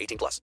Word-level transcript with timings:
18 0.00 0.18
plus. 0.18 0.40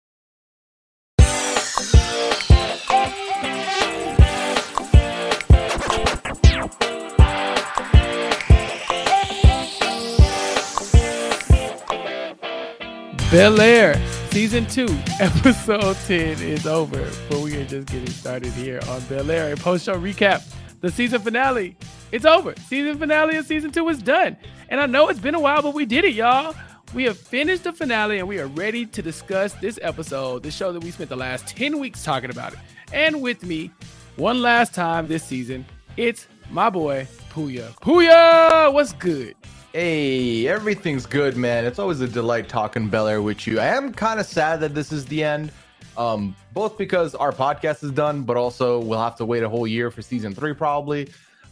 Bel 13.30 13.60
Air 13.60 13.94
season 14.30 14.66
two, 14.66 14.86
episode 15.20 15.96
10 16.06 16.40
is 16.40 16.66
over, 16.66 17.10
but 17.28 17.40
we 17.40 17.56
are 17.56 17.64
just 17.64 17.88
getting 17.88 18.08
started 18.08 18.52
here 18.52 18.80
on 18.88 19.00
Bel 19.02 19.30
Air. 19.30 19.54
Post 19.56 19.84
show 19.84 19.96
recap, 19.96 20.42
the 20.80 20.90
season 20.90 21.20
finale. 21.20 21.76
It's 22.10 22.24
over. 22.24 22.54
Season 22.68 22.98
finale 22.98 23.36
of 23.36 23.44
season 23.46 23.70
two 23.70 23.88
is 23.88 24.00
done. 24.00 24.36
And 24.70 24.80
I 24.80 24.86
know 24.86 25.08
it's 25.08 25.20
been 25.20 25.34
a 25.34 25.40
while, 25.40 25.60
but 25.60 25.74
we 25.74 25.84
did 25.84 26.04
it, 26.04 26.14
y'all. 26.14 26.54
We 26.94 27.04
have 27.04 27.18
finished 27.18 27.64
the 27.64 27.72
finale 27.72 28.18
and 28.18 28.26
we 28.26 28.38
are 28.38 28.46
ready 28.46 28.86
to 28.86 29.02
discuss 29.02 29.52
this 29.54 29.78
episode, 29.82 30.42
the 30.42 30.50
show 30.50 30.72
that 30.72 30.82
we 30.82 30.90
spent 30.90 31.10
the 31.10 31.16
last 31.16 31.46
10 31.48 31.78
weeks 31.78 32.02
talking 32.02 32.30
about 32.30 32.54
it. 32.54 32.58
And 32.94 33.20
with 33.20 33.44
me, 33.44 33.70
one 34.16 34.40
last 34.40 34.74
time 34.74 35.06
this 35.06 35.22
season, 35.22 35.66
it's 35.98 36.26
my 36.50 36.70
boy, 36.70 37.06
Pooya. 37.30 37.74
Pooya, 37.80 38.72
what's 38.72 38.94
good? 38.94 39.34
Hey, 39.74 40.48
everything's 40.48 41.04
good, 41.04 41.36
man. 41.36 41.66
It's 41.66 41.78
always 41.78 42.00
a 42.00 42.08
delight 42.08 42.48
talking 42.48 42.88
Bel 42.88 43.06
Air 43.06 43.20
with 43.20 43.46
you. 43.46 43.60
I 43.60 43.66
am 43.66 43.92
kind 43.92 44.18
of 44.18 44.24
sad 44.24 44.60
that 44.60 44.74
this 44.74 44.90
is 44.90 45.04
the 45.04 45.22
end, 45.22 45.52
um, 45.98 46.34
both 46.54 46.78
because 46.78 47.14
our 47.14 47.32
podcast 47.32 47.84
is 47.84 47.90
done, 47.90 48.22
but 48.22 48.38
also 48.38 48.80
we'll 48.80 49.02
have 49.02 49.16
to 49.16 49.26
wait 49.26 49.42
a 49.42 49.48
whole 49.48 49.66
year 49.66 49.90
for 49.90 50.00
season 50.00 50.34
three, 50.34 50.54
probably. 50.54 51.10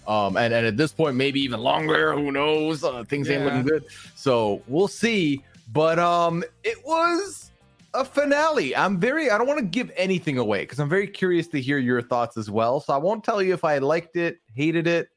Um, 0.09 0.37
and, 0.37 0.55
and 0.55 0.67
at 0.67 0.77
this 0.77 0.93
point, 0.93 1.17
maybe 1.17 1.41
even 1.41 1.61
longer. 1.61 2.15
Who 2.15 2.31
knows? 2.31 2.85
Uh, 2.85 3.05
things 3.05 3.29
ain't 3.29 3.45
looking 3.45 3.63
good. 3.63 3.85
So 4.15 4.63
we'll 4.69 4.89
see. 4.89 5.43
But 5.73 5.99
um, 5.99 6.45
it 6.63 6.79
was 6.85 7.51
a 7.95 8.05
finale. 8.05 8.77
I'm 8.77 9.01
very, 9.01 9.31
I 9.31 9.39
don't 9.39 9.47
want 9.47 9.59
to 9.59 9.65
give 9.65 9.91
anything 9.97 10.39
away 10.39 10.61
because 10.61 10.79
I'm 10.79 10.89
very 10.89 11.09
curious 11.09 11.49
to 11.49 11.61
hear 11.61 11.79
your 11.79 12.03
thoughts 12.03 12.37
as 12.37 12.51
well. 12.51 12.81
So 12.81 12.93
I 12.93 12.99
won't 12.99 13.25
tell 13.25 13.43
you 13.43 13.53
if 13.53 13.65
I 13.65 13.79
liked 13.79 14.17
it, 14.17 14.39
hated 14.55 14.87
it, 14.87 15.09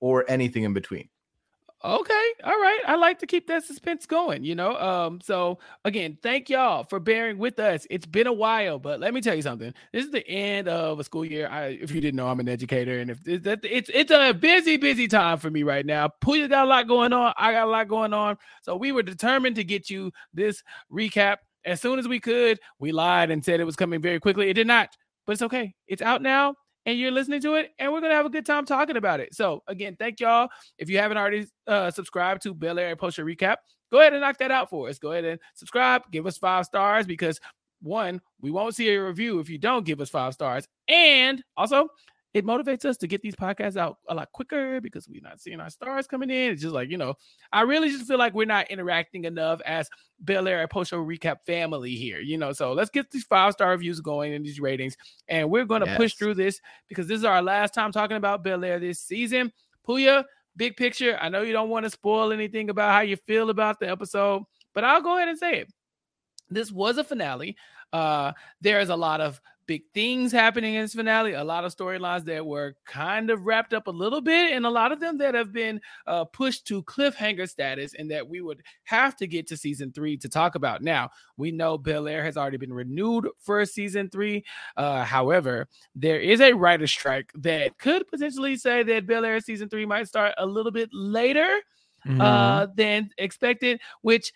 or 0.00 0.24
anything 0.28 0.64
in 0.64 0.72
between. 0.72 1.08
Okay, 1.84 2.26
all 2.44 2.60
right. 2.60 2.78
I 2.86 2.94
like 2.94 3.18
to 3.18 3.26
keep 3.26 3.48
that 3.48 3.64
suspense 3.64 4.06
going, 4.06 4.44
you 4.44 4.54
know. 4.54 4.76
Um, 4.76 5.20
so 5.20 5.58
again, 5.84 6.16
thank 6.22 6.48
y'all 6.48 6.84
for 6.84 7.00
bearing 7.00 7.38
with 7.38 7.58
us. 7.58 7.88
It's 7.90 8.06
been 8.06 8.28
a 8.28 8.32
while, 8.32 8.78
but 8.78 9.00
let 9.00 9.12
me 9.12 9.20
tell 9.20 9.34
you 9.34 9.42
something. 9.42 9.74
This 9.92 10.04
is 10.04 10.12
the 10.12 10.26
end 10.28 10.68
of 10.68 11.00
a 11.00 11.04
school 11.04 11.24
year. 11.24 11.48
I, 11.48 11.78
if 11.80 11.90
you 11.90 12.00
didn't 12.00 12.14
know, 12.14 12.28
I'm 12.28 12.38
an 12.38 12.48
educator, 12.48 13.00
and 13.00 13.10
if 13.10 13.18
it's 13.26 13.90
it's 13.92 14.12
a 14.12 14.32
busy, 14.32 14.76
busy 14.76 15.08
time 15.08 15.38
for 15.38 15.50
me 15.50 15.64
right 15.64 15.84
now. 15.84 16.08
Pooya 16.22 16.48
got 16.48 16.66
a 16.66 16.68
lot 16.68 16.86
going 16.86 17.12
on. 17.12 17.34
I 17.36 17.50
got 17.50 17.66
a 17.66 17.70
lot 17.70 17.88
going 17.88 18.12
on. 18.12 18.36
So 18.62 18.76
we 18.76 18.92
were 18.92 19.02
determined 19.02 19.56
to 19.56 19.64
get 19.64 19.90
you 19.90 20.12
this 20.32 20.62
recap 20.92 21.38
as 21.64 21.80
soon 21.80 21.98
as 21.98 22.06
we 22.06 22.20
could. 22.20 22.60
We 22.78 22.92
lied 22.92 23.32
and 23.32 23.44
said 23.44 23.58
it 23.58 23.64
was 23.64 23.76
coming 23.76 24.00
very 24.00 24.20
quickly. 24.20 24.48
It 24.48 24.54
did 24.54 24.68
not, 24.68 24.90
but 25.26 25.32
it's 25.32 25.42
okay. 25.42 25.74
It's 25.88 26.02
out 26.02 26.22
now 26.22 26.54
and 26.86 26.98
you're 26.98 27.10
listening 27.10 27.40
to 27.42 27.54
it, 27.54 27.70
and 27.78 27.92
we're 27.92 28.00
gonna 28.00 28.14
have 28.14 28.26
a 28.26 28.30
good 28.30 28.46
time 28.46 28.64
talking 28.64 28.96
about 28.96 29.20
it. 29.20 29.34
So 29.34 29.62
again, 29.66 29.96
thank 29.98 30.20
y'all. 30.20 30.48
If 30.78 30.88
you 30.88 30.98
haven't 30.98 31.18
already 31.18 31.46
uh, 31.66 31.90
subscribed 31.90 32.42
to 32.42 32.54
Bel 32.54 32.78
Air 32.78 32.96
Post 32.96 33.16
Show 33.16 33.24
Recap, 33.24 33.56
go 33.90 34.00
ahead 34.00 34.12
and 34.12 34.22
knock 34.22 34.38
that 34.38 34.50
out 34.50 34.70
for 34.70 34.88
us. 34.88 34.98
Go 34.98 35.12
ahead 35.12 35.24
and 35.24 35.40
subscribe, 35.54 36.02
give 36.10 36.26
us 36.26 36.38
five 36.38 36.66
stars 36.66 37.06
because 37.06 37.40
one, 37.80 38.20
we 38.40 38.50
won't 38.50 38.76
see 38.76 38.88
a 38.90 39.04
review 39.04 39.40
if 39.40 39.48
you 39.48 39.58
don't 39.58 39.84
give 39.84 40.00
us 40.00 40.08
five 40.08 40.34
stars, 40.34 40.68
and 40.88 41.42
also 41.56 41.88
it 42.34 42.46
motivates 42.46 42.84
us 42.84 42.96
to 42.96 43.06
get 43.06 43.20
these 43.20 43.34
podcasts 43.34 43.76
out 43.76 43.98
a 44.08 44.14
lot 44.14 44.32
quicker 44.32 44.80
because 44.80 45.06
we're 45.06 45.20
not 45.20 45.40
seeing 45.40 45.60
our 45.60 45.68
stars 45.68 46.06
coming 46.06 46.30
in. 46.30 46.52
It's 46.52 46.62
just 46.62 46.74
like, 46.74 46.90
you 46.90 46.96
know, 46.96 47.14
I 47.52 47.62
really 47.62 47.90
just 47.90 48.06
feel 48.06 48.18
like 48.18 48.32
we're 48.32 48.46
not 48.46 48.70
interacting 48.70 49.24
enough 49.24 49.60
as 49.66 49.90
Bel 50.20 50.48
Air 50.48 50.66
Post 50.66 50.90
Show 50.90 51.04
Recap 51.04 51.44
family 51.44 51.94
here, 51.94 52.20
you 52.20 52.38
know. 52.38 52.52
So 52.52 52.72
let's 52.72 52.90
get 52.90 53.10
these 53.10 53.24
five 53.24 53.52
star 53.52 53.70
reviews 53.70 54.00
going 54.00 54.32
and 54.32 54.44
these 54.44 54.60
ratings, 54.60 54.96
and 55.28 55.50
we're 55.50 55.66
going 55.66 55.84
to 55.84 55.96
push 55.96 56.14
through 56.14 56.34
this 56.34 56.60
because 56.88 57.06
this 57.06 57.18
is 57.18 57.24
our 57.24 57.42
last 57.42 57.74
time 57.74 57.92
talking 57.92 58.16
about 58.16 58.42
Bel 58.42 58.64
Air 58.64 58.78
this 58.78 59.00
season. 59.00 59.52
Pooya, 59.86 60.24
big 60.56 60.76
picture. 60.76 61.18
I 61.20 61.28
know 61.28 61.42
you 61.42 61.52
don't 61.52 61.68
want 61.68 61.84
to 61.84 61.90
spoil 61.90 62.32
anything 62.32 62.70
about 62.70 62.92
how 62.92 63.00
you 63.00 63.16
feel 63.16 63.50
about 63.50 63.78
the 63.78 63.90
episode, 63.90 64.44
but 64.74 64.84
I'll 64.84 65.02
go 65.02 65.16
ahead 65.16 65.28
and 65.28 65.38
say 65.38 65.60
it. 65.60 65.72
This 66.48 66.72
was 66.72 66.98
a 66.98 67.04
finale. 67.04 67.56
Uh, 67.92 68.32
there 68.60 68.80
is 68.80 68.88
a 68.88 68.96
lot 68.96 69.20
of 69.20 69.40
big 69.66 69.82
things 69.94 70.32
happening 70.32 70.74
in 70.74 70.82
this 70.82 70.94
finale, 70.94 71.32
a 71.32 71.44
lot 71.44 71.64
of 71.64 71.74
storylines 71.74 72.24
that 72.24 72.44
were 72.44 72.74
kind 72.84 73.30
of 73.30 73.46
wrapped 73.46 73.72
up 73.72 73.86
a 73.86 73.90
little 73.90 74.20
bit, 74.20 74.52
and 74.52 74.66
a 74.66 74.70
lot 74.70 74.92
of 74.92 75.00
them 75.00 75.18
that 75.18 75.34
have 75.34 75.52
been 75.52 75.80
uh, 76.06 76.24
pushed 76.24 76.66
to 76.66 76.82
cliffhanger 76.82 77.48
status, 77.48 77.94
and 77.94 78.10
that 78.10 78.28
we 78.28 78.40
would 78.40 78.62
have 78.84 79.16
to 79.16 79.26
get 79.26 79.46
to 79.46 79.56
season 79.56 79.92
three 79.92 80.16
to 80.16 80.28
talk 80.28 80.54
about. 80.54 80.82
Now, 80.82 81.10
we 81.36 81.50
know 81.50 81.78
Bel 81.78 82.08
Air 82.08 82.24
has 82.24 82.36
already 82.36 82.56
been 82.56 82.72
renewed 82.72 83.28
for 83.38 83.64
season 83.64 84.10
three. 84.10 84.44
Uh, 84.76 85.04
however, 85.04 85.68
there 85.94 86.20
is 86.20 86.40
a 86.40 86.52
writer 86.52 86.86
strike 86.86 87.30
that 87.36 87.78
could 87.78 88.06
potentially 88.08 88.56
say 88.56 88.82
that 88.82 89.06
Bel 89.06 89.24
Air 89.24 89.40
season 89.40 89.68
three 89.68 89.86
might 89.86 90.08
start 90.08 90.34
a 90.38 90.46
little 90.46 90.72
bit 90.72 90.90
later 90.92 91.48
mm-hmm. 92.06 92.20
uh, 92.20 92.66
than 92.74 93.10
expected, 93.18 93.80
which 94.02 94.32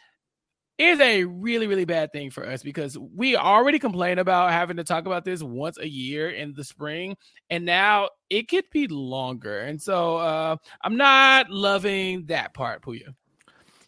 is 0.78 1.00
a 1.00 1.24
really 1.24 1.66
really 1.66 1.84
bad 1.84 2.12
thing 2.12 2.30
for 2.30 2.46
us 2.46 2.62
because 2.62 2.98
we 2.98 3.36
already 3.36 3.78
complain 3.78 4.18
about 4.18 4.52
having 4.52 4.76
to 4.76 4.84
talk 4.84 5.06
about 5.06 5.24
this 5.24 5.42
once 5.42 5.78
a 5.78 5.88
year 5.88 6.30
in 6.30 6.52
the 6.54 6.64
spring 6.64 7.16
and 7.50 7.64
now 7.64 8.08
it 8.28 8.48
could 8.48 8.64
be 8.72 8.88
longer. 8.88 9.60
And 9.60 9.80
so 9.80 10.16
uh, 10.16 10.56
i'm 10.82 10.96
not 10.96 11.50
loving 11.50 12.26
that 12.26 12.54
part 12.54 12.82
Pooya. 12.82 13.14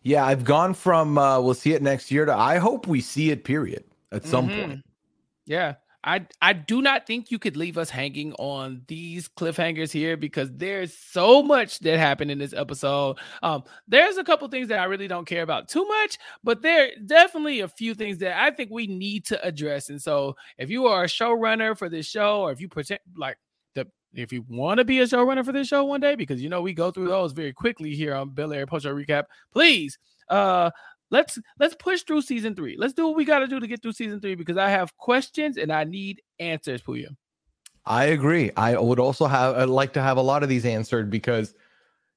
Yeah 0.02 0.25
i've 0.25 0.44
gone 0.44 0.75
from 0.75 1.19
uh, 1.19 1.40
we'll 1.40 1.55
see 1.55 1.75
it 1.75 1.82
next 1.82 2.11
year 2.11 2.25
to 2.25 2.35
i 2.35 2.58
hope 2.58 2.87
we 2.87 3.00
see 3.00 3.31
it 3.31 3.44
period 3.44 3.85
at 4.12 4.25
some 4.25 4.49
mm-hmm. 4.49 4.61
point. 4.61 4.85
Yeah 5.46 5.75
I 6.05 6.27
I 6.41 6.53
do 6.53 6.81
not 6.81 7.06
think 7.06 7.31
you 7.31 7.39
could 7.39 7.56
leave 7.56 7.77
us 7.77 7.91
hanging 7.91 8.33
on 8.35 8.83
these 8.87 9.29
cliffhangers 9.29 9.91
here 9.91 10.17
because 10.17 10.49
there's 10.55 10.97
so 10.97 11.43
much 11.43 11.81
that 11.81 11.99
happened 11.99 12.31
in 12.31 12.39
this 12.39 12.53
episode. 12.53 13.19
Um, 13.43 13.65
there's 13.89 14.17
a 14.17 14.25
couple 14.25 14.47
things 14.49 14.69
that 14.69 14.79
I 14.79 14.85
really 14.85 15.09
don't 15.09 15.27
care 15.27 15.43
about 15.43 15.69
too 15.69 15.85
much, 15.87 16.19
but 16.45 16.62
there 16.62 16.91
definitely 17.05 17.61
a 17.61 17.69
few 17.69 17.95
things 17.95 18.19
that 18.19 18.41
I 18.41 18.53
think 18.53 18.71
we 18.71 18.87
need 18.87 19.27
to 19.27 19.45
address. 19.45 19.89
And 19.89 20.00
so, 20.00 20.37
if 20.56 20.71
you 20.71 20.87
are 20.87 21.05
a 21.05 21.09
showrunner 21.09 21.77
for 21.77 21.89
this 21.89 22.06
show, 22.06 22.43
or 22.43 22.53
if 22.53 22.61
you 22.61 22.69
pretend 22.69 23.00
like 23.17 23.39
the 23.75 23.87
if 24.15 24.33
you 24.33 24.45
want 24.49 24.79
to 24.79 24.85
be 24.85 25.00
a 25.00 25.05
showrunner 25.05 25.45
for 25.45 25.53
this 25.53 25.67
show 25.67 25.85
one 25.85 26.00
day, 26.00 26.15
because 26.15 26.41
you 26.41 26.49
know 26.49 26.62
we 26.62 26.75
go 26.75 26.93
through 26.93 27.09
those 27.09 27.33
very 27.33 27.53
quickly 27.53 27.95
here 27.97 28.15
on 28.15 28.31
Bel 28.31 28.53
Air 28.53 28.67
Post 28.67 28.85
Show 28.85 28.95
Recap, 28.95 29.25
please 29.53 29.99
uh 30.29 30.71
let's 31.10 31.38
let's 31.58 31.75
push 31.75 32.02
through 32.02 32.22
season 32.22 32.55
three. 32.55 32.76
Let's 32.78 32.93
do 32.93 33.06
what 33.06 33.16
we 33.16 33.25
got 33.25 33.40
to 33.40 33.46
do 33.46 33.60
to 33.60 33.66
get 33.66 33.82
through 33.82 33.93
season 33.93 34.20
three 34.20 34.34
because 34.34 34.56
I 34.56 34.70
have 34.70 34.96
questions 34.96 35.56
and 35.56 35.72
I 35.72 35.84
need 35.84 36.22
answers 36.38 36.82
you. 36.87 37.08
I 37.87 38.05
agree. 38.06 38.50
I 38.56 38.78
would 38.78 38.99
also 38.99 39.26
have 39.26 39.56
I'd 39.56 39.69
like 39.69 39.93
to 39.94 40.02
have 40.02 40.16
a 40.16 40.22
lot 40.22 40.43
of 40.43 40.49
these 40.49 40.66
answered 40.66 41.10
because 41.10 41.55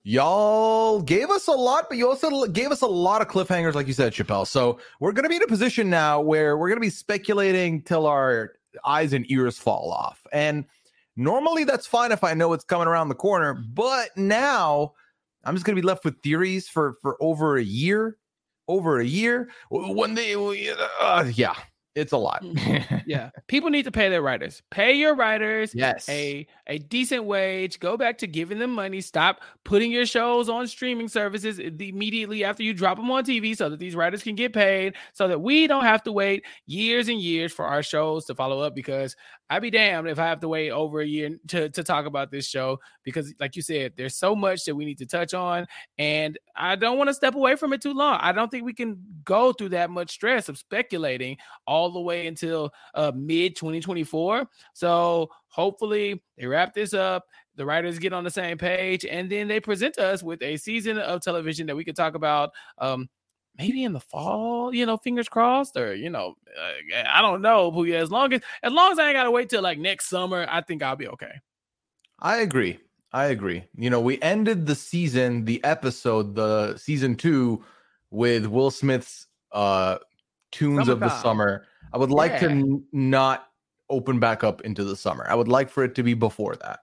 y'all 0.04 1.02
gave 1.02 1.30
us 1.30 1.48
a 1.48 1.54
lot, 1.54 1.86
but 1.88 1.98
you 1.98 2.10
also 2.10 2.46
gave 2.48 2.72
us 2.72 2.82
a 2.82 2.88
lot 2.88 3.22
of 3.22 3.28
cliffhangers, 3.28 3.74
like 3.74 3.88
you 3.88 3.94
said, 3.94 4.14
Chappell. 4.14 4.46
So 4.46 4.80
we're 5.00 5.14
gonna 5.14 5.30
be 5.30 5.38
in 5.38 5.44
a 5.44 5.48
position 5.48 5.90
now 5.90 6.20
where 6.20 6.58
we're 6.58 6.70
gonna 6.70 6.82
be 6.82 6.90
speculating 6.90 7.82
till 7.84 8.06
our 8.06 8.54
eyes 8.86 9.14
and 9.14 9.30
ears 9.32 9.58
fall 9.58 9.92
off. 9.92 10.26
And 10.34 10.66
normally 11.16 11.64
that's 11.64 11.88
fine 11.88 12.12
if 12.12 12.24
I 12.24 12.34
know 12.34 12.54
it's 12.54 12.66
coming 12.66 12.88
around 12.88 13.10
the 13.10 13.16
corner, 13.16 13.54
but 13.54 14.10
now 14.18 14.94
I'm 15.46 15.56
just 15.56 15.66
gonna 15.66 15.78
be 15.78 15.82
left 15.82 16.04
with 16.04 16.22
theories 16.22 16.68
for 16.68 16.98
for 17.02 17.16
over 17.22 17.56
a 17.56 17.64
year 17.64 18.18
over 18.72 19.00
a 19.00 19.06
year. 19.06 19.50
When 19.70 20.16
they 20.16 20.36
uh, 20.36 21.32
yeah 21.34 21.56
it's 21.94 22.14
a 22.14 22.18
lot. 22.18 22.42
Mm. 22.44 23.04
yeah. 23.08 23.32
People 23.48 23.70
need 23.70 23.84
to 23.84 23.92
pay 23.92 24.10
their 24.10 24.22
writers. 24.22 24.62
Pay 24.72 24.94
your 24.94 25.16
writers 25.16 25.74
yes. 25.76 26.08
a 26.08 26.48
a 26.68 26.78
decent 26.78 27.26
wage. 27.26 27.80
Go 27.80 27.98
back 27.98 28.18
to 28.20 28.28
giving 28.28 28.60
them 28.60 28.72
money. 28.72 29.02
Stop 29.02 29.42
putting 29.66 29.92
your 29.92 30.06
shows 30.06 30.48
on 30.48 30.68
streaming 30.68 31.10
services 31.10 31.60
immediately 31.60 32.44
after 32.44 32.64
you 32.64 32.74
drop 32.74 32.98
them 32.98 33.12
on 33.12 33.26
TV 33.26 33.56
so 33.56 33.70
that 33.70 33.80
these 33.80 33.96
writers 33.96 34.24
can 34.24 34.36
get 34.36 34.54
paid 34.54 34.96
so 35.14 35.28
that 35.28 35.42
we 35.42 35.68
don't 35.68 35.84
have 35.84 36.04
to 36.04 36.12
wait 36.12 36.46
years 36.66 37.10
and 37.10 37.20
years 37.20 37.52
for 37.52 37.66
our 37.66 37.84
shows 37.84 38.26
to 38.26 38.36
follow 38.36 38.62
up 38.62 38.74
because 38.74 39.16
I'd 39.52 39.62
be 39.62 39.70
damned 39.70 40.08
if 40.08 40.18
I 40.18 40.28
have 40.28 40.40
to 40.40 40.48
wait 40.48 40.72
over 40.72 41.02
a 41.02 41.06
year 41.06 41.30
to, 41.50 41.70
to 41.70 41.84
talk 41.84 42.06
about 42.06 42.32
this 42.32 42.48
show 42.48 42.80
because, 43.04 43.34
like 43.38 43.58
you 43.58 43.62
said, 43.62 43.92
there's 43.98 44.16
so 44.16 44.34
much 44.34 44.64
that 44.64 44.76
we 44.76 44.86
need 44.86 45.00
to 45.00 45.06
touch 45.06 45.34
on, 45.34 45.68
and 45.98 46.40
I 46.56 46.78
don't 46.78 46.98
want 46.98 47.10
to 47.10 47.14
step 47.14 47.36
away 47.36 47.58
from 47.58 47.74
it 47.74 47.82
too 47.82 47.94
long. 47.94 48.18
I 48.22 48.32
don't 48.32 48.50
think 48.50 48.64
we 48.64 48.74
can 48.74 49.04
go 49.26 49.52
through 49.52 49.70
that 49.70 49.90
much 49.90 50.12
stress 50.12 50.48
of 50.48 50.58
speculating 50.58 51.36
all 51.68 51.81
the 51.90 52.00
way 52.00 52.28
until 52.28 52.72
uh, 52.94 53.12
mid 53.16 53.56
2024. 53.56 54.48
So 54.74 55.30
hopefully 55.48 56.22
they 56.38 56.46
wrap 56.46 56.74
this 56.74 56.94
up. 56.94 57.26
The 57.56 57.66
writers 57.66 58.00
get 58.00 58.14
on 58.14 58.24
the 58.24 58.30
same 58.32 58.58
page, 58.58 59.06
and 59.06 59.30
then 59.30 59.48
they 59.48 59.60
present 59.60 59.98
us 59.98 60.24
with 60.24 60.42
a 60.42 60.58
season 60.58 60.98
of 60.98 61.22
television 61.22 61.68
that 61.68 61.76
we 61.76 61.84
could 61.84 61.96
talk 61.96 62.16
about. 62.16 62.52
Um, 62.78 63.10
maybe 63.58 63.84
in 63.84 63.94
the 63.94 64.00
fall, 64.00 64.74
you 64.74 64.86
know, 64.86 64.98
fingers 64.98 65.30
crossed, 65.30 65.76
or 65.78 65.94
you 65.94 66.10
know, 66.10 66.36
uh, 66.58 67.04
I 67.12 67.22
don't 67.22 67.42
know, 67.42 67.72
but 67.72 67.84
yeah, 67.84 67.98
as 67.98 68.12
long 68.12 68.34
as 68.34 68.42
as 68.64 68.72
long 68.72 68.92
as 68.92 69.00
I 69.00 69.08
ain't 69.08 69.16
gotta 69.16 69.32
wait 69.32 69.50
till 69.50 69.62
like 69.62 69.80
next 69.80 70.08
summer, 70.08 70.46
I 70.50 70.62
think 70.62 70.84
I'll 70.84 70.96
be 70.96 71.08
okay. 71.10 71.34
I 72.20 72.38
agree. 72.38 72.80
I 73.14 73.26
agree. 73.26 73.64
You 73.76 73.90
know, 73.90 74.00
we 74.00 74.22
ended 74.22 74.66
the 74.66 74.76
season, 74.76 75.44
the 75.44 75.62
episode, 75.64 76.36
the 76.36 76.78
season 76.78 77.16
two, 77.16 77.64
with 78.10 78.46
Will 78.46 78.72
Smith's 78.72 79.28
uh 79.52 79.98
tunes 80.52 80.86
Summertime. 80.86 80.94
of 80.94 81.00
the 81.00 81.22
summer. 81.22 81.66
I 81.94 81.98
would 81.98 82.12
like 82.12 82.34
yeah. 82.34 82.50
to 82.50 82.84
not 82.92 83.48
open 83.90 84.20
back 84.20 84.44
up 84.44 84.62
into 84.62 84.84
the 84.84 84.96
summer. 84.96 85.26
I 85.30 85.36
would 85.36 85.48
like 85.48 85.70
for 85.70 85.84
it 85.84 85.96
to 85.96 86.04
be 86.04 86.14
before 86.14 86.56
that. 86.58 86.80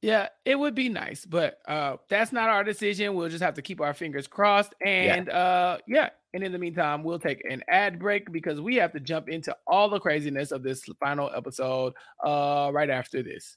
Yeah, 0.00 0.28
it 0.44 0.58
would 0.58 0.74
be 0.74 0.88
nice, 0.88 1.24
but 1.24 1.58
uh 1.68 1.96
that's 2.08 2.32
not 2.32 2.48
our 2.48 2.64
decision. 2.64 3.14
We'll 3.14 3.28
just 3.28 3.42
have 3.42 3.54
to 3.54 3.62
keep 3.62 3.80
our 3.80 3.94
fingers 3.94 4.26
crossed. 4.26 4.74
And 4.84 5.28
yeah. 5.28 5.36
uh 5.38 5.78
yeah, 5.86 6.10
and 6.34 6.42
in 6.42 6.50
the 6.50 6.58
meantime, 6.58 7.04
we'll 7.04 7.20
take 7.20 7.44
an 7.48 7.62
ad 7.68 8.00
break 8.00 8.32
because 8.32 8.60
we 8.60 8.76
have 8.76 8.92
to 8.92 9.00
jump 9.00 9.28
into 9.28 9.56
all 9.66 9.88
the 9.88 10.00
craziness 10.00 10.50
of 10.50 10.64
this 10.64 10.84
final 10.98 11.30
episode 11.34 11.92
uh 12.24 12.70
right 12.72 12.90
after 12.90 13.22
this. 13.22 13.56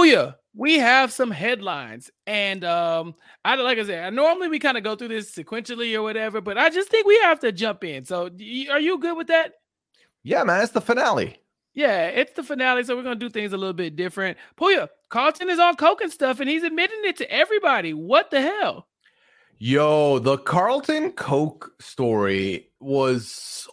Oh 0.00 0.04
yeah 0.04 0.32
we 0.54 0.78
have 0.78 1.12
some 1.12 1.30
headlines 1.30 2.10
and 2.26 2.64
um 2.64 3.14
i 3.44 3.54
like 3.56 3.78
i 3.78 3.84
said 3.84 4.14
normally 4.14 4.48
we 4.48 4.58
kind 4.58 4.78
of 4.78 4.82
go 4.82 4.96
through 4.96 5.08
this 5.08 5.30
sequentially 5.30 5.94
or 5.94 6.00
whatever 6.00 6.40
but 6.40 6.56
i 6.56 6.70
just 6.70 6.88
think 6.88 7.06
we 7.06 7.18
have 7.20 7.38
to 7.38 7.52
jump 7.52 7.84
in. 7.84 8.06
So 8.06 8.30
are 8.70 8.80
you 8.80 8.98
good 8.98 9.14
with 9.14 9.26
that? 9.26 9.52
Yeah 10.22 10.42
man 10.44 10.62
it's 10.62 10.72
the 10.72 10.80
finale. 10.80 11.36
Yeah 11.74 12.06
it's 12.06 12.32
the 12.32 12.42
finale 12.42 12.82
so 12.82 12.96
we're 12.96 13.02
gonna 13.02 13.16
do 13.16 13.28
things 13.28 13.52
a 13.52 13.58
little 13.58 13.74
bit 13.74 13.94
different. 13.94 14.38
Pooya, 14.58 14.88
carlton 15.10 15.50
is 15.50 15.58
on 15.58 15.76
coke 15.76 16.00
and 16.00 16.10
stuff 16.10 16.40
and 16.40 16.48
he's 16.48 16.62
admitting 16.62 17.00
it 17.04 17.18
to 17.18 17.30
everybody. 17.30 17.92
What 17.92 18.30
the 18.30 18.40
hell? 18.40 18.88
Yo 19.58 20.18
the 20.18 20.38
carlton 20.38 21.12
coke 21.12 21.74
story 21.78 22.70
was 22.80 23.28
so 23.28 23.70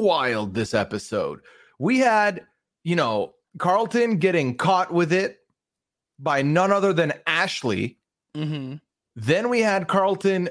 wild 0.00 0.54
this 0.54 0.72
episode. 0.72 1.40
We 1.78 1.98
had, 1.98 2.46
you 2.84 2.96
know, 2.96 3.34
Carlton 3.58 4.16
getting 4.16 4.56
caught 4.56 4.90
with 4.90 5.12
it 5.12 5.41
by 6.22 6.40
none 6.40 6.72
other 6.72 6.92
than 6.92 7.12
Ashley. 7.26 7.98
Mm-hmm. 8.36 8.76
Then 9.16 9.48
we 9.48 9.60
had 9.60 9.88
Carlton 9.88 10.48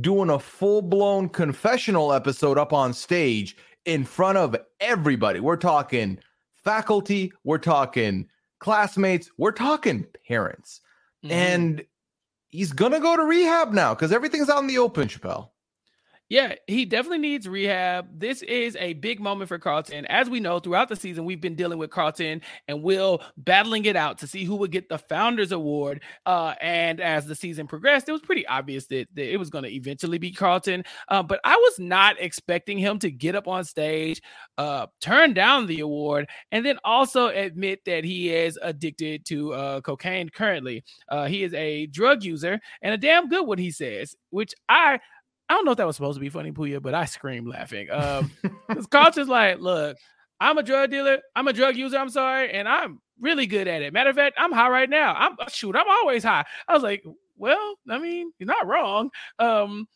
doing 0.00 0.30
a 0.30 0.38
full 0.38 0.82
blown 0.82 1.28
confessional 1.28 2.12
episode 2.12 2.58
up 2.58 2.72
on 2.72 2.92
stage 2.92 3.56
in 3.84 4.04
front 4.04 4.38
of 4.38 4.56
everybody. 4.80 5.40
We're 5.40 5.56
talking 5.56 6.18
faculty, 6.54 7.32
we're 7.44 7.58
talking 7.58 8.28
classmates, 8.60 9.30
we're 9.38 9.52
talking 9.52 10.06
parents. 10.26 10.80
Mhm. 11.24 11.30
And 11.30 11.86
he's 12.48 12.72
going 12.72 12.92
to 12.92 13.00
go 13.00 13.16
to 13.16 13.22
rehab 13.22 13.72
now 13.72 13.94
because 13.94 14.12
everything's 14.12 14.50
out 14.50 14.60
in 14.60 14.66
the 14.66 14.78
open, 14.78 15.08
Chappell. 15.08 15.52
Yeah, 16.30 16.56
he 16.66 16.84
definitely 16.84 17.18
needs 17.20 17.48
rehab. 17.48 18.06
This 18.20 18.42
is 18.42 18.76
a 18.76 18.92
big 18.92 19.18
moment 19.18 19.48
for 19.48 19.58
Carlton. 19.58 20.04
As 20.06 20.28
we 20.28 20.40
know, 20.40 20.58
throughout 20.58 20.90
the 20.90 20.96
season, 20.96 21.24
we've 21.24 21.40
been 21.40 21.54
dealing 21.54 21.78
with 21.78 21.88
Carlton 21.88 22.42
and 22.66 22.82
Will 22.82 23.22
battling 23.38 23.86
it 23.86 23.96
out 23.96 24.18
to 24.18 24.26
see 24.26 24.44
who 24.44 24.56
would 24.56 24.70
get 24.70 24.90
the 24.90 24.98
Founders 24.98 25.52
Award. 25.52 26.02
Uh, 26.26 26.54
and 26.60 27.00
as 27.00 27.24
the 27.24 27.34
season 27.34 27.66
progressed, 27.66 28.10
it 28.10 28.12
was 28.12 28.20
pretty 28.20 28.46
obvious 28.46 28.84
that, 28.88 29.08
that 29.14 29.32
it 29.32 29.38
was 29.38 29.48
going 29.48 29.64
to 29.64 29.72
eventually 29.72 30.18
be 30.18 30.30
Carlton. 30.30 30.84
Uh, 31.08 31.22
but 31.22 31.40
I 31.44 31.56
was 31.56 31.78
not 31.78 32.16
expecting 32.20 32.76
him 32.76 32.98
to 32.98 33.10
get 33.10 33.34
up 33.34 33.48
on 33.48 33.64
stage, 33.64 34.20
uh, 34.58 34.86
turn 35.00 35.32
down 35.32 35.66
the 35.66 35.80
award, 35.80 36.28
and 36.52 36.64
then 36.64 36.78
also 36.84 37.28
admit 37.28 37.86
that 37.86 38.04
he 38.04 38.34
is 38.34 38.58
addicted 38.60 39.24
to 39.26 39.54
uh, 39.54 39.80
cocaine 39.80 40.28
currently. 40.28 40.84
Uh, 41.08 41.24
he 41.24 41.42
is 41.42 41.54
a 41.54 41.86
drug 41.86 42.22
user 42.22 42.60
and 42.82 42.92
a 42.92 42.98
damn 42.98 43.30
good 43.30 43.46
one, 43.46 43.56
he 43.56 43.70
says, 43.70 44.14
which 44.28 44.52
I. 44.68 45.00
I 45.48 45.54
don't 45.54 45.64
know 45.64 45.72
if 45.72 45.78
that 45.78 45.86
was 45.86 45.96
supposed 45.96 46.16
to 46.16 46.20
be 46.20 46.28
funny, 46.28 46.52
Pooya, 46.52 46.82
but 46.82 46.94
I 46.94 47.06
screamed 47.06 47.48
laughing. 47.48 47.90
Um, 47.90 48.30
because 48.68 48.86
Carlton's 48.86 49.28
like, 49.28 49.60
look, 49.60 49.96
I'm 50.40 50.58
a 50.58 50.62
drug 50.62 50.90
dealer, 50.90 51.18
I'm 51.34 51.48
a 51.48 51.52
drug 51.52 51.76
user, 51.76 51.96
I'm 51.98 52.10
sorry, 52.10 52.52
and 52.52 52.68
I'm 52.68 53.00
really 53.20 53.46
good 53.46 53.66
at 53.66 53.82
it. 53.82 53.92
Matter 53.92 54.10
of 54.10 54.16
fact, 54.16 54.36
I'm 54.38 54.52
high 54.52 54.68
right 54.68 54.90
now. 54.90 55.14
I'm 55.14 55.36
shoot, 55.48 55.74
I'm 55.74 55.88
always 55.88 56.22
high. 56.22 56.44
I 56.66 56.74
was 56.74 56.82
like, 56.82 57.04
well, 57.36 57.74
I 57.88 57.98
mean, 57.98 58.32
you're 58.38 58.46
not 58.46 58.66
wrong. 58.66 59.10
Um, 59.38 59.88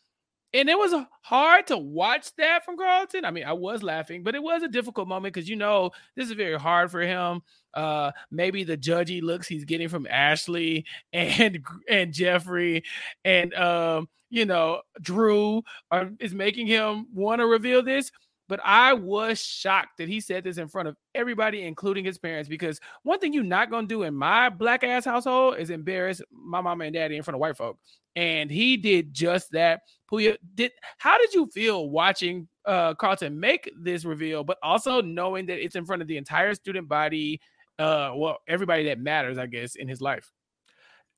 and 0.53 0.69
it 0.69 0.77
was 0.77 0.93
hard 1.21 1.67
to 1.67 1.77
watch 1.77 2.33
that 2.35 2.63
from 2.63 2.77
Carlton. 2.77 3.25
I 3.25 3.31
mean, 3.31 3.43
I 3.43 3.53
was 3.53 3.81
laughing, 3.81 4.21
but 4.21 4.35
it 4.35 4.43
was 4.43 4.61
a 4.61 4.67
difficult 4.67 5.07
moment 5.07 5.33
because 5.33 5.49
you 5.49 5.55
know 5.55 5.91
this 6.15 6.27
is 6.27 6.35
very 6.35 6.59
hard 6.59 6.91
for 6.91 7.01
him. 7.01 7.41
Uh, 7.73 8.11
maybe 8.29 8.63
the 8.63 8.77
judgy 8.77 9.21
looks 9.21 9.47
he's 9.47 9.65
getting 9.65 9.89
from 9.89 10.05
Ashley 10.07 10.85
and 11.13 11.65
and 11.89 12.13
Jeffrey 12.13 12.83
and 13.25 13.53
um, 13.55 14.07
you 14.33 14.45
know 14.45 14.81
Drew 14.99 15.61
are 15.91 16.09
is 16.19 16.33
making 16.33 16.65
him 16.65 17.05
want 17.13 17.39
to 17.39 17.45
reveal 17.45 17.83
this. 17.83 18.11
But 18.49 18.59
I 18.63 18.93
was 18.93 19.39
shocked 19.41 19.97
that 19.99 20.09
he 20.09 20.19
said 20.19 20.43
this 20.43 20.57
in 20.57 20.67
front 20.67 20.89
of 20.89 20.97
everybody, 21.15 21.61
including 21.63 22.03
his 22.03 22.17
parents, 22.17 22.49
because 22.49 22.79
one 23.03 23.19
thing 23.19 23.31
you're 23.31 23.43
not 23.43 23.71
gonna 23.71 23.87
do 23.87 24.03
in 24.03 24.13
my 24.13 24.49
black 24.49 24.83
ass 24.83 25.05
household 25.05 25.57
is 25.59 25.69
embarrass 25.69 26.21
my 26.31 26.59
mama 26.59 26.83
and 26.85 26.93
daddy 26.93 27.15
in 27.15 27.23
front 27.23 27.35
of 27.35 27.39
white 27.39 27.55
folk. 27.55 27.77
And 28.15 28.51
he 28.51 28.75
did 28.75 29.13
just 29.13 29.51
that. 29.51 29.81
Pooya, 30.11 30.35
did 30.55 30.71
how 30.97 31.17
did 31.17 31.33
you 31.33 31.45
feel 31.47 31.89
watching 31.89 32.47
uh 32.65 32.95
Carlton 32.95 33.39
make 33.39 33.71
this 33.79 34.03
reveal, 34.03 34.43
but 34.43 34.57
also 34.63 35.01
knowing 35.01 35.45
that 35.45 35.63
it's 35.63 35.75
in 35.75 35.85
front 35.85 36.01
of 36.01 36.07
the 36.07 36.17
entire 36.17 36.53
student 36.55 36.89
body, 36.89 37.39
uh, 37.79 38.11
well, 38.15 38.39
everybody 38.47 38.85
that 38.85 38.99
matters, 38.99 39.37
I 39.37 39.45
guess, 39.45 39.75
in 39.75 39.87
his 39.87 40.01
life. 40.01 40.31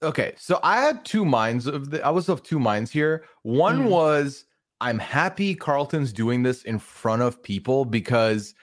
Okay, 0.05 0.33
so 0.37 0.59
I 0.63 0.77
had 0.81 1.03
two 1.03 1.25
minds 1.25 1.65
of 1.67 1.89
the, 1.89 2.05
I 2.05 2.09
was 2.09 2.29
of 2.29 2.43
two 2.43 2.59
minds 2.59 2.91
here. 2.91 3.25
One 3.43 3.85
Mhm. 3.85 3.89
was 3.89 4.45
I'm 4.81 4.99
happy 4.99 5.55
Carlton's 5.55 6.11
doing 6.13 6.43
this 6.43 6.63
in 6.63 6.79
front 6.79 7.21
of 7.21 7.41
people 7.41 7.85
because 7.85 8.53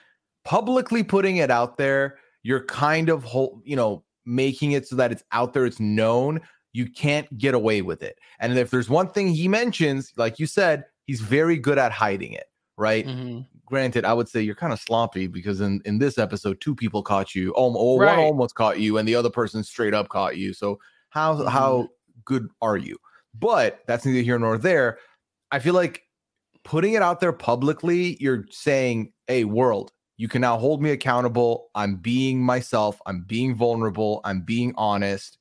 publicly 0.45 1.03
putting 1.03 1.37
it 1.37 1.49
out 1.51 1.77
there, 1.77 2.17
you're 2.43 2.63
kind 2.65 3.09
of 3.09 3.23
whole, 3.23 3.61
you 3.65 3.75
know, 3.75 4.03
making 4.25 4.71
it 4.73 4.87
so 4.87 4.95
that 4.95 5.11
it's 5.11 5.23
out 5.31 5.53
there, 5.53 5.65
it's 5.65 5.79
known. 5.79 6.39
You 6.71 6.89
can't 6.89 7.35
get 7.37 7.53
away 7.53 7.81
with 7.81 8.01
it. 8.03 8.17
And 8.39 8.57
if 8.57 8.69
there's 8.71 8.89
one 8.89 9.09
thing 9.09 9.29
he 9.29 9.47
mentions, 9.47 10.13
like 10.17 10.39
you 10.39 10.45
said, 10.47 10.85
he's 11.05 11.19
very 11.21 11.57
good 11.57 11.77
at 11.77 11.91
hiding 11.91 12.33
it, 12.33 12.45
right? 12.77 13.05
Mhm. 13.07 13.45
Granted, 13.65 14.05
I 14.05 14.13
would 14.13 14.29
say 14.29 14.41
you're 14.41 14.55
kind 14.55 14.73
of 14.73 14.79
sloppy 14.79 15.27
because 15.27 15.61
in, 15.61 15.81
in 15.85 15.97
this 15.99 16.17
episode, 16.17 16.61
two 16.61 16.75
people 16.75 17.01
caught 17.01 17.33
you. 17.35 17.53
Oh, 17.57 17.73
oh, 17.77 17.97
Right. 17.97 18.15
one 18.17 18.25
almost 18.25 18.55
caught 18.55 18.79
you, 18.79 18.97
and 18.97 19.07
the 19.07 19.15
other 19.15 19.29
person 19.31 19.63
straight 19.63 19.93
up 19.93 20.09
caught 20.09 20.37
you. 20.37 20.53
So 20.53 20.79
how 21.13 21.35
Mhm. 21.37 21.49
how 21.49 21.89
good 22.25 22.49
are 22.61 22.77
you? 22.77 22.97
But 23.35 23.81
that's 23.87 24.05
neither 24.05 24.21
here 24.21 24.39
nor 24.39 24.57
there. 24.57 24.99
I 25.51 25.59
feel 25.59 25.73
like 25.75 26.03
putting 26.63 26.93
it 26.93 27.01
out 27.01 27.19
there 27.21 27.33
publicly, 27.33 28.17
you're 28.21 28.45
saying, 28.51 29.13
"Hey, 29.27 29.45
world, 29.45 29.91
you 30.17 30.27
can 30.27 30.41
now 30.41 30.57
hold 30.57 30.81
me 30.81 30.91
accountable. 30.91 31.69
I'm 31.75 31.97
being 31.97 32.41
myself. 32.43 33.01
I'm 33.05 33.23
being 33.23 33.55
vulnerable. 33.55 34.21
I'm 34.25 34.41
being 34.41 34.73
honest." 34.77 35.37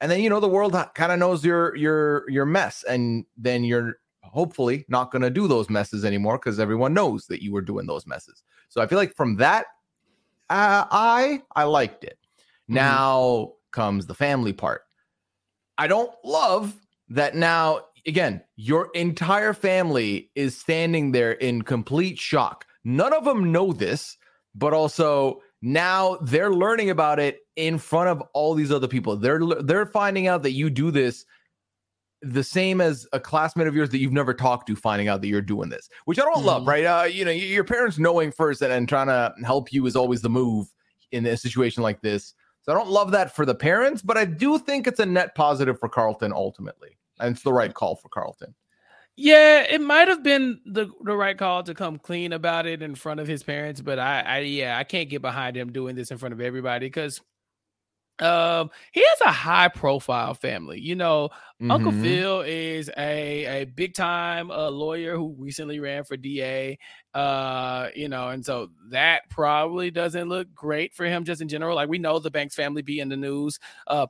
And 0.00 0.10
then 0.10 0.20
you 0.20 0.30
know 0.30 0.40
the 0.40 0.48
world 0.48 0.74
kind 0.94 1.12
of 1.12 1.18
knows 1.18 1.44
your 1.44 1.74
your 1.76 2.28
your 2.30 2.46
mess, 2.46 2.84
and 2.88 3.24
then 3.36 3.64
you're 3.64 3.96
hopefully 4.24 4.84
not 4.88 5.10
going 5.12 5.22
to 5.22 5.30
do 5.30 5.48
those 5.48 5.70
messes 5.70 6.04
anymore 6.04 6.38
because 6.38 6.60
everyone 6.60 6.94
knows 6.94 7.26
that 7.28 7.42
you 7.42 7.52
were 7.52 7.62
doing 7.62 7.86
those 7.86 8.06
messes. 8.06 8.42
So 8.68 8.82
I 8.82 8.86
feel 8.88 8.98
like 8.98 9.14
from 9.16 9.36
that, 9.36 9.66
uh, 10.50 10.86
I 10.90 11.42
I 11.56 11.64
liked 11.64 12.04
it. 12.04 12.18
Now 12.68 13.54
comes 13.72 14.06
the 14.06 14.14
family 14.14 14.52
part. 14.52 14.82
I 15.78 15.86
don't 15.86 16.12
love 16.24 16.74
that 17.08 17.34
now 17.34 17.80
again, 18.06 18.42
your 18.56 18.88
entire 18.94 19.52
family 19.52 20.30
is 20.34 20.56
standing 20.56 21.12
there 21.12 21.32
in 21.32 21.62
complete 21.62 22.18
shock. 22.18 22.64
None 22.84 23.12
of 23.12 23.24
them 23.24 23.50
know 23.52 23.72
this, 23.72 24.16
but 24.54 24.72
also 24.72 25.42
now 25.60 26.16
they're 26.22 26.52
learning 26.52 26.90
about 26.90 27.18
it 27.18 27.40
in 27.56 27.78
front 27.78 28.08
of 28.08 28.22
all 28.32 28.54
these 28.54 28.70
other 28.70 28.86
people. 28.88 29.16
They're 29.16 29.40
they're 29.62 29.86
finding 29.86 30.28
out 30.28 30.42
that 30.44 30.52
you 30.52 30.70
do 30.70 30.90
this 30.90 31.24
the 32.22 32.42
same 32.42 32.80
as 32.80 33.06
a 33.12 33.20
classmate 33.20 33.66
of 33.66 33.74
yours 33.74 33.90
that 33.90 33.98
you've 33.98 34.12
never 34.12 34.32
talked 34.32 34.66
to 34.66 34.74
finding 34.74 35.06
out 35.06 35.20
that 35.20 35.28
you're 35.28 35.42
doing 35.42 35.68
this, 35.68 35.88
which 36.06 36.18
I 36.18 36.22
don't 36.22 36.44
love, 36.44 36.62
Mhm. 36.62 36.66
right? 36.66 36.84
Uh, 36.84 37.04
you 37.04 37.24
know, 37.24 37.30
your 37.30 37.62
parents 37.62 37.98
knowing 37.98 38.32
first 38.32 38.62
and, 38.62 38.72
and 38.72 38.88
trying 38.88 39.08
to 39.08 39.34
help 39.44 39.72
you 39.72 39.84
is 39.86 39.94
always 39.96 40.22
the 40.22 40.30
move 40.30 40.66
in 41.12 41.26
a 41.26 41.36
situation 41.36 41.82
like 41.82 42.00
this. 42.00 42.34
So 42.66 42.72
I 42.72 42.74
don't 42.74 42.90
love 42.90 43.12
that 43.12 43.34
for 43.34 43.46
the 43.46 43.54
parents, 43.54 44.02
but 44.02 44.16
I 44.16 44.24
do 44.24 44.58
think 44.58 44.88
it's 44.88 44.98
a 44.98 45.06
net 45.06 45.36
positive 45.36 45.78
for 45.78 45.88
Carlton 45.88 46.32
ultimately. 46.32 46.98
And 47.20 47.34
it's 47.34 47.44
the 47.44 47.52
right 47.52 47.72
call 47.72 47.94
for 47.94 48.08
Carlton. 48.08 48.54
Yeah, 49.14 49.62
it 49.62 49.80
might 49.80 50.08
have 50.08 50.22
been 50.22 50.60
the 50.66 50.90
the 51.04 51.16
right 51.16 51.38
call 51.38 51.62
to 51.62 51.74
come 51.74 51.98
clean 51.98 52.34
about 52.34 52.66
it 52.66 52.82
in 52.82 52.94
front 52.94 53.18
of 53.18 53.26
his 53.26 53.42
parents, 53.42 53.80
but 53.80 53.98
I, 53.98 54.20
I 54.20 54.38
yeah, 54.40 54.76
I 54.76 54.84
can't 54.84 55.08
get 55.08 55.22
behind 55.22 55.56
him 55.56 55.72
doing 55.72 55.96
this 55.96 56.10
in 56.10 56.18
front 56.18 56.34
of 56.34 56.40
everybody 56.42 56.86
because 56.86 57.22
um 58.20 58.70
he 58.92 59.00
has 59.00 59.20
a 59.26 59.32
high 59.32 59.68
profile 59.68 60.34
family. 60.34 60.80
You 60.80 60.94
know, 60.96 61.30
Uncle 61.68 61.92
Mhm. 61.92 62.00
Phil 62.02 62.40
is 62.42 62.90
a 62.96 63.62
a 63.62 63.64
big 63.64 63.94
time 63.94 64.50
uh, 64.50 64.70
lawyer 64.70 65.16
who 65.16 65.34
recently 65.38 65.80
ran 65.80 66.04
for 66.04 66.16
DA. 66.16 66.78
Uh, 67.14 67.88
you 67.94 68.08
know, 68.08 68.28
and 68.28 68.44
so 68.44 68.68
that 68.90 69.22
probably 69.30 69.90
doesn't 69.90 70.28
look 70.28 70.52
great 70.54 70.94
for 70.94 71.06
him 71.06 71.24
just 71.24 71.40
in 71.42 71.48
general. 71.48 71.76
Like 71.76 71.88
we 71.88 71.98
know 71.98 72.18
the 72.18 72.30
Banks 72.30 72.54
family 72.54 72.82
be 72.82 73.00
in 73.00 73.08
the 73.08 73.16
news. 73.16 73.58
Uh 73.86 74.06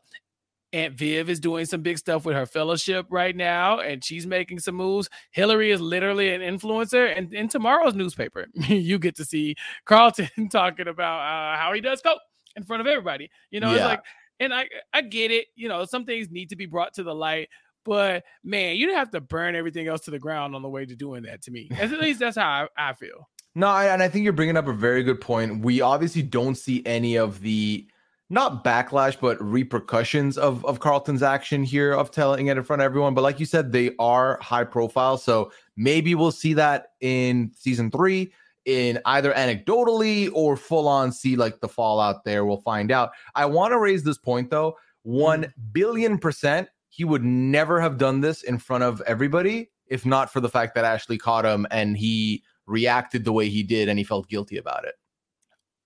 Aunt 0.72 0.94
Viv 0.94 1.30
is 1.30 1.40
doing 1.40 1.64
some 1.64 1.80
big 1.80 1.96
stuff 1.96 2.24
with 2.26 2.34
her 2.36 2.44
fellowship 2.44 3.06
right 3.08 3.34
now, 3.34 3.78
and 3.80 4.04
she's 4.04 4.26
making 4.26 4.58
some 4.58 4.74
moves. 4.74 5.08
Hillary 5.30 5.70
is 5.70 5.80
literally 5.80 6.34
an 6.34 6.40
influencer, 6.42 7.16
and 7.16 7.32
in 7.32 7.48
tomorrow's 7.48 7.94
newspaper, 7.94 8.46
you 8.68 8.98
get 8.98 9.16
to 9.16 9.24
see 9.24 9.54
Carlton 9.86 10.28
talking 10.50 10.88
about 10.88 11.20
uh, 11.20 11.56
how 11.58 11.72
he 11.72 11.80
does 11.80 12.02
coke 12.02 12.20
in 12.56 12.64
front 12.64 12.80
of 12.80 12.86
everybody. 12.86 13.30
You 13.50 13.60
know, 13.60 13.72
it's 13.72 13.84
like, 13.84 14.02
and 14.40 14.52
I 14.52 14.68
I 14.92 15.02
get 15.02 15.30
it. 15.30 15.46
You 15.54 15.68
know, 15.68 15.84
some 15.84 16.04
things 16.04 16.30
need 16.30 16.48
to 16.50 16.56
be 16.56 16.66
brought 16.66 16.94
to 16.94 17.02
the 17.02 17.14
light, 17.14 17.48
but 17.84 18.24
man, 18.42 18.76
you 18.76 18.86
don't 18.86 18.96
have 18.96 19.10
to 19.12 19.20
burn 19.20 19.54
everything 19.54 19.86
else 19.86 20.02
to 20.02 20.10
the 20.10 20.18
ground 20.18 20.54
on 20.54 20.62
the 20.62 20.68
way 20.68 20.84
to 20.84 20.96
doing 20.96 21.22
that. 21.24 21.42
To 21.42 21.50
me, 21.50 21.68
at 21.78 21.90
least 21.92 22.20
that's 22.20 22.36
how 22.36 22.68
I, 22.76 22.90
I 22.90 22.92
feel. 22.94 23.28
No, 23.54 23.68
I, 23.68 23.86
and 23.86 24.02
I 24.02 24.08
think 24.08 24.24
you're 24.24 24.34
bringing 24.34 24.56
up 24.56 24.68
a 24.68 24.72
very 24.72 25.02
good 25.02 25.20
point. 25.20 25.64
We 25.64 25.80
obviously 25.80 26.22
don't 26.22 26.56
see 26.56 26.82
any 26.84 27.16
of 27.16 27.40
the 27.40 27.86
not 28.28 28.64
backlash, 28.64 29.18
but 29.20 29.40
repercussions 29.40 30.36
of 30.36 30.64
of 30.66 30.80
Carlton's 30.80 31.22
action 31.22 31.62
here 31.62 31.92
of 31.92 32.10
telling 32.10 32.48
it 32.48 32.56
in 32.56 32.64
front 32.64 32.82
of 32.82 32.86
everyone. 32.86 33.14
But 33.14 33.22
like 33.22 33.40
you 33.40 33.46
said, 33.46 33.72
they 33.72 33.92
are 33.98 34.38
high 34.42 34.64
profile, 34.64 35.16
so 35.16 35.52
maybe 35.76 36.14
we'll 36.14 36.32
see 36.32 36.54
that 36.54 36.92
in 37.00 37.52
season 37.56 37.90
three, 37.90 38.32
in 38.66 39.00
either 39.06 39.32
anecdotally 39.32 40.30
or 40.34 40.56
full 40.56 40.86
on 40.86 41.10
see 41.10 41.36
like 41.36 41.60
the 41.60 41.68
fallout 41.68 42.24
there. 42.24 42.44
We'll 42.44 42.58
find 42.58 42.92
out. 42.92 43.10
I 43.34 43.46
want 43.46 43.72
to 43.72 43.78
raise 43.78 44.02
this 44.02 44.18
point 44.18 44.50
though: 44.50 44.76
one 45.02 45.44
mm. 45.44 45.52
billion 45.72 46.18
percent, 46.18 46.68
he 46.90 47.04
would 47.04 47.24
never 47.24 47.80
have 47.80 47.96
done 47.96 48.20
this 48.20 48.42
in 48.42 48.58
front 48.58 48.84
of 48.84 49.00
everybody 49.06 49.70
if 49.88 50.04
not 50.04 50.32
for 50.32 50.40
the 50.40 50.48
fact 50.48 50.74
that 50.74 50.84
Ashley 50.84 51.18
caught 51.18 51.44
him 51.44 51.66
and 51.70 51.96
he 51.96 52.42
reacted 52.66 53.24
the 53.24 53.32
way 53.32 53.48
he 53.48 53.62
did 53.62 53.88
and 53.88 53.98
he 53.98 54.04
felt 54.04 54.28
guilty 54.28 54.56
about 54.56 54.84
it. 54.84 54.94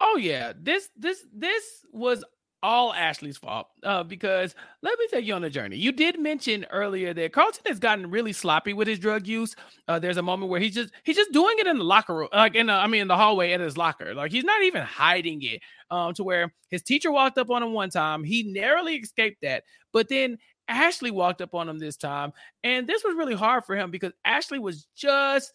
Oh 0.01 0.17
yeah, 0.17 0.53
this 0.59 0.89
this 0.97 1.27
this 1.33 1.65
was 1.93 2.25
all 2.63 2.93
Ashley's 2.93 3.39
fault 3.39 3.69
uh, 3.85 4.03
because 4.03 4.55
let 4.83 4.99
me 4.99 5.07
take 5.11 5.25
you 5.25 5.35
on 5.35 5.45
a 5.45 5.51
journey. 5.51 5.77
You 5.77 5.93
did 5.93 6.19
mention 6.19 6.67
earlier 6.71 7.15
that 7.15 7.33
Carlton 7.33 7.63
has 7.67 7.79
gotten 7.79 8.11
really 8.11 8.33
sloppy 8.33 8.73
with 8.73 8.89
his 8.89 8.99
drug 8.99 9.27
use. 9.27 9.57
Uh, 9.89 9.99
there's 9.99 10.19
a 10.19 10.23
moment 10.23 10.51
where 10.51 10.61
he's 10.61 10.75
just 10.75 10.93
he's 11.05 11.17
just 11.17 11.33
doing 11.33 11.57
it 11.59 11.67
in 11.67 11.79
the 11.79 11.85
locker 11.85 12.15
room, 12.15 12.29
like 12.33 12.55
in 12.55 12.67
the, 12.67 12.73
I 12.73 12.87
mean 12.87 13.03
in 13.03 13.09
the 13.09 13.17
hallway 13.17 13.53
at 13.53 13.61
his 13.61 13.77
locker. 13.77 14.15
Like 14.15 14.33
he's 14.33 14.45
not 14.45 14.63
even 14.63 14.83
hiding 14.83 15.43
it. 15.43 15.61
Um, 15.91 16.15
to 16.15 16.23
where 16.23 16.53
his 16.69 16.83
teacher 16.83 17.11
walked 17.11 17.37
up 17.37 17.51
on 17.51 17.63
him 17.63 17.73
one 17.73 17.91
time, 17.91 18.23
he 18.23 18.45
narrowly 18.45 18.95
escaped 18.95 19.39
that, 19.43 19.65
but 19.93 20.09
then 20.09 20.39
Ashley 20.69 21.11
walked 21.11 21.43
up 21.43 21.53
on 21.53 21.69
him 21.69 21.81
this 21.81 21.97
time, 21.97 22.33
and 22.63 22.87
this 22.87 23.03
was 23.03 23.17
really 23.17 23.35
hard 23.35 23.65
for 23.65 23.75
him 23.75 23.91
because 23.91 24.13
Ashley 24.25 24.61
was 24.61 24.87
just 24.95 25.53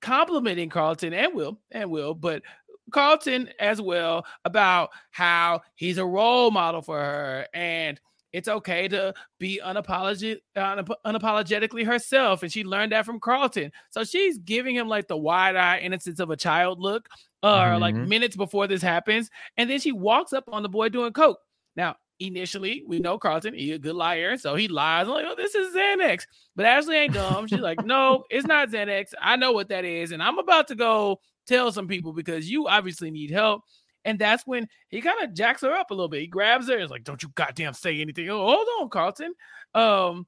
complimenting 0.00 0.68
Carlton 0.68 1.12
and 1.12 1.34
Will 1.34 1.58
and 1.70 1.90
Will, 1.90 2.14
but 2.14 2.42
Carlton 2.90 3.48
as 3.58 3.80
well 3.80 4.26
about 4.44 4.90
how 5.10 5.60
he's 5.74 5.98
a 5.98 6.06
role 6.06 6.50
model 6.50 6.82
for 6.82 6.98
her 6.98 7.46
and 7.54 8.00
it's 8.32 8.48
okay 8.48 8.88
to 8.88 9.14
be 9.38 9.60
unapologetic, 9.64 10.40
unapologetically 10.56 11.86
herself. 11.86 12.42
And 12.42 12.52
she 12.52 12.62
learned 12.62 12.92
that 12.92 13.06
from 13.06 13.20
Carlton. 13.20 13.72
So 13.90 14.04
she's 14.04 14.38
giving 14.38 14.74
him 14.74 14.88
like 14.88 15.08
the 15.08 15.16
wide 15.16 15.56
eye 15.56 15.78
innocence 15.78 16.20
of 16.20 16.30
a 16.30 16.36
child 16.36 16.78
look, 16.78 17.08
or 17.42 17.48
uh, 17.48 17.64
mm-hmm. 17.64 17.80
like 17.80 17.94
minutes 17.94 18.36
before 18.36 18.66
this 18.66 18.82
happens. 18.82 19.30
And 19.56 19.70
then 19.70 19.80
she 19.80 19.92
walks 19.92 20.32
up 20.32 20.44
on 20.52 20.62
the 20.62 20.68
boy 20.68 20.90
doing 20.90 21.12
coke. 21.12 21.40
Now, 21.74 21.96
initially, 22.20 22.82
we 22.86 22.98
know 22.98 23.18
Carlton, 23.18 23.54
he's 23.54 23.74
a 23.74 23.78
good 23.78 23.94
liar. 23.94 24.36
So 24.36 24.54
he 24.54 24.68
lies. 24.68 25.06
I'm 25.06 25.14
like, 25.14 25.26
oh, 25.28 25.34
this 25.36 25.54
is 25.54 25.74
Xanax. 25.74 26.24
But 26.56 26.66
Ashley 26.66 26.96
ain't 26.96 27.14
dumb. 27.14 27.46
She's 27.46 27.60
like, 27.60 27.84
no, 27.84 28.24
it's 28.30 28.46
not 28.46 28.70
Xanax. 28.70 29.12
I 29.20 29.36
know 29.36 29.52
what 29.52 29.68
that 29.68 29.84
is. 29.84 30.12
And 30.12 30.22
I'm 30.22 30.38
about 30.38 30.68
to 30.68 30.74
go 30.74 31.20
tell 31.46 31.72
some 31.72 31.88
people 31.88 32.12
because 32.12 32.50
you 32.50 32.68
obviously 32.68 33.10
need 33.10 33.30
help. 33.30 33.62
And 34.04 34.18
that's 34.18 34.46
when 34.46 34.68
he 34.88 35.00
kind 35.00 35.22
of 35.22 35.34
jacks 35.34 35.62
her 35.62 35.72
up 35.72 35.90
a 35.90 35.94
little 35.94 36.08
bit. 36.08 36.20
He 36.20 36.26
grabs 36.26 36.68
her 36.68 36.74
and 36.74 36.82
is 36.82 36.90
like, 36.90 37.04
Don't 37.04 37.22
you 37.22 37.30
goddamn 37.34 37.74
say 37.74 38.00
anything. 38.00 38.28
Oh, 38.30 38.38
hold 38.38 38.68
on, 38.80 38.88
Carlton. 38.88 39.34
Um, 39.74 40.26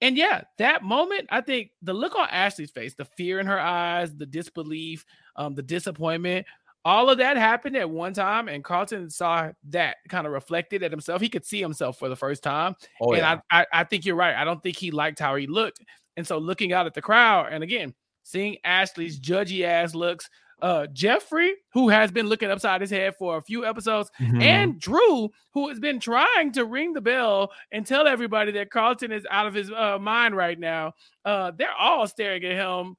and 0.00 0.16
yeah, 0.16 0.42
that 0.58 0.82
moment, 0.82 1.28
I 1.30 1.40
think 1.40 1.70
the 1.80 1.94
look 1.94 2.16
on 2.16 2.28
Ashley's 2.30 2.70
face, 2.70 2.94
the 2.94 3.06
fear 3.16 3.40
in 3.40 3.46
her 3.46 3.58
eyes, 3.58 4.14
the 4.14 4.26
disbelief, 4.26 5.06
um, 5.36 5.54
the 5.54 5.62
disappointment, 5.62 6.46
all 6.84 7.08
of 7.08 7.18
that 7.18 7.36
happened 7.36 7.76
at 7.76 7.88
one 7.88 8.12
time, 8.12 8.48
and 8.48 8.62
Carlton 8.62 9.08
saw 9.10 9.50
that 9.70 9.96
kind 10.08 10.26
of 10.26 10.32
reflected 10.32 10.82
at 10.82 10.90
himself. 10.90 11.22
He 11.22 11.28
could 11.28 11.46
see 11.46 11.60
himself 11.60 11.98
for 11.98 12.08
the 12.08 12.16
first 12.16 12.42
time. 12.42 12.76
Oh, 13.00 13.12
and 13.12 13.22
yeah. 13.22 13.40
I, 13.50 13.60
I, 13.60 13.66
I 13.72 13.84
think 13.84 14.04
you're 14.04 14.16
right. 14.16 14.34
I 14.34 14.44
don't 14.44 14.62
think 14.62 14.76
he 14.76 14.90
liked 14.90 15.18
how 15.18 15.36
he 15.36 15.46
looked. 15.46 15.80
And 16.16 16.26
so 16.26 16.38
looking 16.38 16.72
out 16.72 16.86
at 16.86 16.94
the 16.94 17.02
crowd, 17.02 17.52
and 17.52 17.64
again, 17.64 17.94
seeing 18.22 18.58
Ashley's 18.64 19.18
judgy 19.18 19.64
ass 19.64 19.94
looks, 19.94 20.28
uh, 20.62 20.86
Jeffrey, 20.92 21.54
who 21.72 21.88
has 21.88 22.10
been 22.10 22.26
looking 22.26 22.50
upside 22.50 22.80
his 22.80 22.90
head 22.90 23.14
for 23.18 23.36
a 23.36 23.42
few 23.42 23.66
episodes, 23.66 24.10
mm-hmm. 24.20 24.40
and 24.40 24.80
Drew, 24.80 25.30
who 25.52 25.68
has 25.68 25.80
been 25.80 26.00
trying 26.00 26.52
to 26.52 26.64
ring 26.64 26.92
the 26.92 27.00
bell 27.00 27.50
and 27.72 27.86
tell 27.86 28.06
everybody 28.06 28.52
that 28.52 28.70
Carlton 28.70 29.12
is 29.12 29.26
out 29.30 29.46
of 29.46 29.54
his 29.54 29.70
uh, 29.70 29.98
mind 29.98 30.36
right 30.36 30.58
now. 30.58 30.92
Uh, 31.24 31.50
they're 31.56 31.74
all 31.78 32.06
staring 32.06 32.44
at 32.44 32.52
him, 32.52 32.96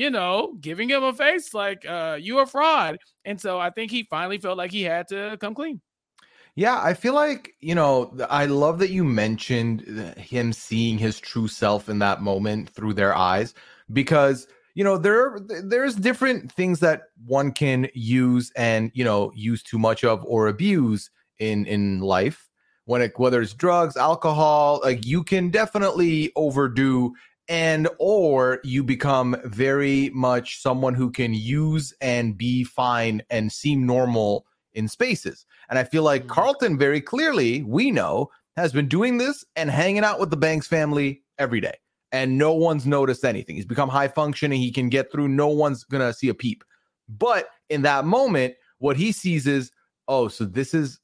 you 0.00 0.10
know, 0.10 0.54
giving 0.60 0.88
him 0.88 1.02
a 1.02 1.12
face 1.12 1.52
like 1.52 1.84
uh, 1.86 2.16
you 2.18 2.38
a 2.38 2.46
fraud. 2.46 2.98
And 3.24 3.40
so 3.40 3.58
I 3.60 3.70
think 3.70 3.90
he 3.90 4.04
finally 4.04 4.38
felt 4.38 4.56
like 4.56 4.72
he 4.72 4.82
had 4.82 5.08
to 5.08 5.36
come 5.40 5.54
clean. 5.54 5.80
Yeah, 6.54 6.80
I 6.82 6.94
feel 6.94 7.14
like, 7.14 7.54
you 7.60 7.74
know, 7.74 8.16
I 8.28 8.46
love 8.46 8.78
that 8.80 8.90
you 8.90 9.04
mentioned 9.04 9.82
him 10.16 10.52
seeing 10.52 10.98
his 10.98 11.20
true 11.20 11.48
self 11.48 11.88
in 11.88 11.98
that 12.00 12.22
moment 12.22 12.70
through 12.70 12.94
their 12.94 13.14
eyes 13.14 13.54
because– 13.92 14.46
you 14.74 14.84
know 14.84 14.96
there 14.96 15.38
there's 15.64 15.94
different 15.94 16.50
things 16.52 16.80
that 16.80 17.08
one 17.26 17.52
can 17.52 17.88
use 17.94 18.52
and 18.56 18.90
you 18.94 19.04
know 19.04 19.32
use 19.34 19.62
too 19.62 19.78
much 19.78 20.04
of 20.04 20.24
or 20.24 20.48
abuse 20.48 21.10
in 21.38 21.66
in 21.66 22.00
life 22.00 22.48
when 22.84 23.02
it 23.02 23.12
whether 23.18 23.42
it's 23.42 23.52
drugs 23.52 23.96
alcohol 23.96 24.80
like 24.84 25.04
you 25.04 25.22
can 25.22 25.50
definitely 25.50 26.32
overdo 26.36 27.12
and 27.50 27.86
or 27.98 28.60
you 28.64 28.82
become 28.82 29.36
very 29.44 30.08
much 30.14 30.62
someone 30.62 30.94
who 30.94 31.10
can 31.10 31.34
use 31.34 31.92
and 32.00 32.38
be 32.38 32.64
fine 32.64 33.20
and 33.28 33.52
seem 33.52 33.84
normal 33.84 34.46
in 34.72 34.88
spaces 34.88 35.44
and 35.68 35.78
i 35.78 35.84
feel 35.84 36.02
like 36.02 36.22
mm-hmm. 36.22 36.32
carlton 36.32 36.78
very 36.78 37.00
clearly 37.00 37.62
we 37.64 37.90
know 37.90 38.30
has 38.56 38.72
been 38.72 38.88
doing 38.88 39.18
this 39.18 39.44
and 39.56 39.70
hanging 39.70 40.04
out 40.04 40.18
with 40.18 40.30
the 40.30 40.36
banks 40.36 40.66
family 40.66 41.22
every 41.38 41.60
day 41.60 41.74
and 42.12 42.36
no 42.36 42.52
one's 42.52 42.86
noticed 42.86 43.24
anything. 43.24 43.56
He's 43.56 43.64
become 43.64 43.88
high 43.88 44.08
functioning. 44.08 44.60
He 44.60 44.72
can 44.72 44.88
get 44.88 45.12
through. 45.12 45.28
No 45.28 45.48
one's 45.48 45.84
going 45.84 46.02
to 46.02 46.12
see 46.12 46.28
a 46.28 46.34
peep. 46.34 46.64
But 47.08 47.48
in 47.68 47.82
that 47.82 48.04
moment, 48.04 48.54
what 48.78 48.96
he 48.96 49.12
sees 49.12 49.46
is, 49.46 49.70
oh, 50.08 50.28
so 50.28 50.44
this 50.44 50.74
is 50.74 50.98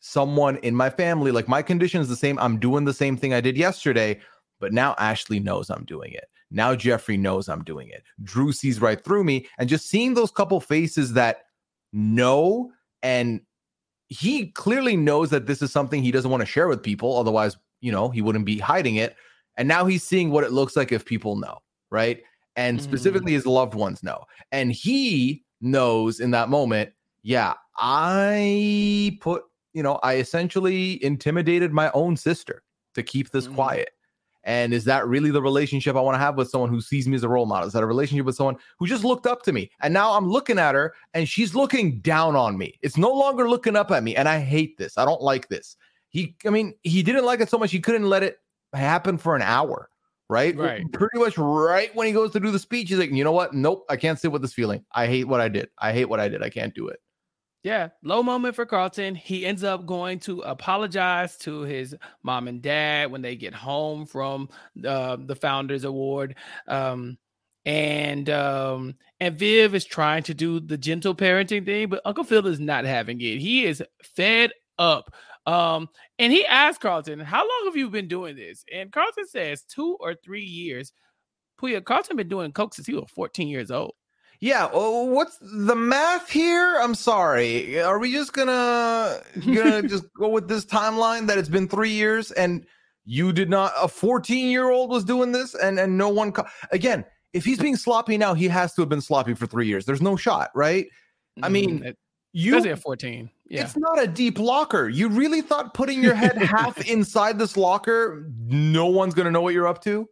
someone 0.00 0.56
in 0.58 0.74
my 0.74 0.90
family. 0.90 1.32
Like 1.32 1.48
my 1.48 1.62
condition 1.62 2.00
is 2.00 2.08
the 2.08 2.16
same. 2.16 2.38
I'm 2.38 2.58
doing 2.58 2.84
the 2.84 2.94
same 2.94 3.16
thing 3.16 3.34
I 3.34 3.40
did 3.40 3.56
yesterday, 3.56 4.20
but 4.60 4.72
now 4.72 4.94
Ashley 4.98 5.40
knows 5.40 5.70
I'm 5.70 5.84
doing 5.84 6.12
it. 6.12 6.26
Now 6.50 6.74
Jeffrey 6.74 7.16
knows 7.16 7.48
I'm 7.48 7.64
doing 7.64 7.88
it. 7.88 8.02
Drew 8.22 8.52
sees 8.52 8.80
right 8.80 9.02
through 9.02 9.24
me. 9.24 9.46
And 9.58 9.68
just 9.68 9.88
seeing 9.88 10.14
those 10.14 10.30
couple 10.30 10.60
faces 10.60 11.12
that 11.14 11.44
know 11.92 12.70
and 13.02 13.40
he 14.08 14.48
clearly 14.52 14.96
knows 14.96 15.30
that 15.30 15.46
this 15.46 15.62
is 15.62 15.72
something 15.72 16.02
he 16.02 16.12
doesn't 16.12 16.30
want 16.30 16.40
to 16.40 16.46
share 16.46 16.68
with 16.68 16.82
people. 16.82 17.16
Otherwise, 17.16 17.56
you 17.80 17.90
know, 17.90 18.08
he 18.08 18.22
wouldn't 18.22 18.44
be 18.44 18.58
hiding 18.58 18.96
it. 18.96 19.16
And 19.56 19.66
now 19.66 19.84
he's 19.86 20.04
seeing 20.04 20.30
what 20.30 20.44
it 20.44 20.52
looks 20.52 20.76
like 20.76 20.92
if 20.92 21.04
people 21.04 21.36
know, 21.36 21.58
right? 21.90 22.22
And 22.54 22.80
specifically 22.80 23.32
mm. 23.32 23.36
his 23.36 23.46
loved 23.46 23.74
ones 23.74 24.02
know. 24.02 24.24
And 24.52 24.72
he 24.72 25.44
knows 25.60 26.20
in 26.20 26.30
that 26.30 26.48
moment, 26.48 26.90
yeah, 27.22 27.54
I 27.76 29.18
put, 29.20 29.44
you 29.72 29.82
know, 29.82 29.98
I 30.02 30.16
essentially 30.16 31.02
intimidated 31.04 31.72
my 31.72 31.90
own 31.92 32.16
sister 32.16 32.62
to 32.94 33.02
keep 33.02 33.30
this 33.30 33.48
mm. 33.48 33.54
quiet. 33.54 33.90
And 34.46 34.72
is 34.72 34.84
that 34.84 35.06
really 35.06 35.32
the 35.32 35.42
relationship 35.42 35.96
I 35.96 36.00
want 36.00 36.14
to 36.14 36.20
have 36.20 36.36
with 36.36 36.48
someone 36.48 36.70
who 36.70 36.80
sees 36.80 37.08
me 37.08 37.16
as 37.16 37.24
a 37.24 37.28
role 37.28 37.46
model? 37.46 37.66
Is 37.66 37.74
that 37.74 37.82
a 37.82 37.86
relationship 37.86 38.24
with 38.24 38.36
someone 38.36 38.56
who 38.78 38.86
just 38.86 39.02
looked 39.02 39.26
up 39.26 39.42
to 39.42 39.52
me? 39.52 39.70
And 39.80 39.92
now 39.92 40.12
I'm 40.12 40.28
looking 40.28 40.56
at 40.58 40.76
her 40.76 40.94
and 41.14 41.28
she's 41.28 41.56
looking 41.56 41.98
down 41.98 42.36
on 42.36 42.56
me. 42.56 42.78
It's 42.80 42.96
no 42.96 43.12
longer 43.12 43.50
looking 43.50 43.74
up 43.74 43.90
at 43.90 44.04
me. 44.04 44.14
And 44.14 44.28
I 44.28 44.38
hate 44.38 44.78
this. 44.78 44.96
I 44.96 45.04
don't 45.04 45.20
like 45.20 45.48
this. 45.48 45.76
He, 46.10 46.36
I 46.46 46.50
mean, 46.50 46.74
he 46.84 47.02
didn't 47.02 47.24
like 47.24 47.40
it 47.40 47.50
so 47.50 47.58
much 47.58 47.72
he 47.72 47.80
couldn't 47.80 48.08
let 48.08 48.22
it 48.22 48.38
happen 48.72 49.18
for 49.18 49.34
an 49.34 49.42
hour, 49.42 49.90
right? 50.30 50.56
Right. 50.56 50.84
Pretty 50.92 51.18
much 51.18 51.36
right 51.36 51.92
when 51.96 52.06
he 52.06 52.12
goes 52.12 52.30
to 52.30 52.40
do 52.40 52.52
the 52.52 52.60
speech, 52.60 52.88
he's 52.88 52.98
like, 52.98 53.10
you 53.10 53.24
know 53.24 53.32
what? 53.32 53.52
Nope, 53.52 53.84
I 53.90 53.96
can't 53.96 54.18
sit 54.18 54.30
with 54.30 54.42
this 54.42 54.54
feeling. 54.54 54.84
I 54.92 55.08
hate 55.08 55.24
what 55.24 55.40
I 55.40 55.48
did. 55.48 55.70
I 55.78 55.92
hate 55.92 56.04
what 56.04 56.20
I 56.20 56.28
did. 56.28 56.44
I 56.44 56.50
can't 56.50 56.72
do 56.72 56.86
it. 56.86 57.00
Yeah, 57.66 57.88
low 58.04 58.22
moment 58.22 58.54
for 58.54 58.64
Carlton. 58.64 59.16
He 59.16 59.44
ends 59.44 59.64
up 59.64 59.86
going 59.86 60.20
to 60.20 60.40
apologize 60.42 61.36
to 61.38 61.62
his 61.62 61.96
mom 62.22 62.46
and 62.46 62.62
dad 62.62 63.10
when 63.10 63.22
they 63.22 63.34
get 63.34 63.52
home 63.52 64.06
from 64.06 64.48
uh, 64.86 65.16
the 65.18 65.34
Founders 65.34 65.82
Award. 65.82 66.36
Um, 66.68 67.18
and 67.64 68.30
um, 68.30 68.94
and 69.18 69.36
Viv 69.36 69.74
is 69.74 69.84
trying 69.84 70.22
to 70.22 70.32
do 70.32 70.60
the 70.60 70.78
gentle 70.78 71.12
parenting 71.12 71.64
thing, 71.64 71.88
but 71.88 72.02
Uncle 72.04 72.22
Phil 72.22 72.46
is 72.46 72.60
not 72.60 72.84
having 72.84 73.20
it. 73.20 73.40
He 73.40 73.64
is 73.64 73.82
fed 74.14 74.52
up 74.78 75.12
um, 75.44 75.88
and 76.20 76.32
he 76.32 76.46
asked 76.46 76.80
Carlton, 76.80 77.18
How 77.18 77.40
long 77.40 77.62
have 77.64 77.76
you 77.76 77.90
been 77.90 78.06
doing 78.06 78.36
this? 78.36 78.64
And 78.72 78.92
Carlton 78.92 79.26
says 79.26 79.64
two 79.64 79.96
or 79.98 80.14
three 80.14 80.44
years. 80.44 80.92
Pooya, 81.60 81.84
Carlton 81.84 82.16
been 82.16 82.28
doing 82.28 82.52
coke 82.52 82.74
since 82.74 82.86
he 82.86 82.94
was 82.94 83.10
14 83.12 83.48
years 83.48 83.72
old. 83.72 83.94
Yeah, 84.40 84.66
well, 84.72 85.08
what's 85.08 85.38
the 85.40 85.74
math 85.74 86.30
here? 86.30 86.78
I'm 86.80 86.94
sorry. 86.94 87.80
Are 87.80 87.98
we 87.98 88.12
just 88.12 88.32
gonna 88.32 89.20
gonna 89.46 89.82
just 89.88 90.12
go 90.14 90.28
with 90.28 90.48
this 90.48 90.64
timeline 90.64 91.26
that 91.26 91.38
it's 91.38 91.48
been 91.48 91.68
three 91.68 91.90
years 91.90 92.32
and 92.32 92.66
you 93.04 93.32
did 93.32 93.48
not 93.48 93.72
a 93.80 93.88
14 93.88 94.48
year 94.50 94.70
old 94.70 94.90
was 94.90 95.04
doing 95.04 95.32
this 95.32 95.54
and 95.54 95.78
and 95.78 95.96
no 95.96 96.08
one 96.08 96.32
co- 96.32 96.46
again 96.72 97.04
if 97.32 97.44
he's 97.44 97.58
being 97.58 97.76
sloppy 97.76 98.18
now 98.18 98.34
he 98.34 98.48
has 98.48 98.74
to 98.74 98.82
have 98.82 98.88
been 98.88 99.00
sloppy 99.00 99.32
for 99.32 99.46
three 99.46 99.68
years 99.68 99.84
there's 99.84 100.02
no 100.02 100.16
shot 100.16 100.50
right 100.56 100.88
i 101.40 101.48
mean 101.48 101.78
mm, 101.78 101.94
you 102.32 102.56
especially 102.56 102.72
at 102.72 102.80
14 102.80 103.30
yeah. 103.48 103.62
It's 103.62 103.76
not 103.76 104.02
a 104.02 104.06
deep 104.06 104.38
locker. 104.38 104.88
You 104.88 105.08
really 105.08 105.40
thought 105.40 105.74
putting 105.74 106.02
your 106.02 106.14
head 106.14 106.36
half 106.36 106.78
inside 106.88 107.38
this 107.38 107.56
locker, 107.56 108.26
no 108.46 108.86
one's 108.86 109.14
going 109.14 109.26
to 109.26 109.30
know 109.30 109.40
what 109.40 109.54
you're 109.54 109.68
up 109.68 109.82
to? 109.84 110.08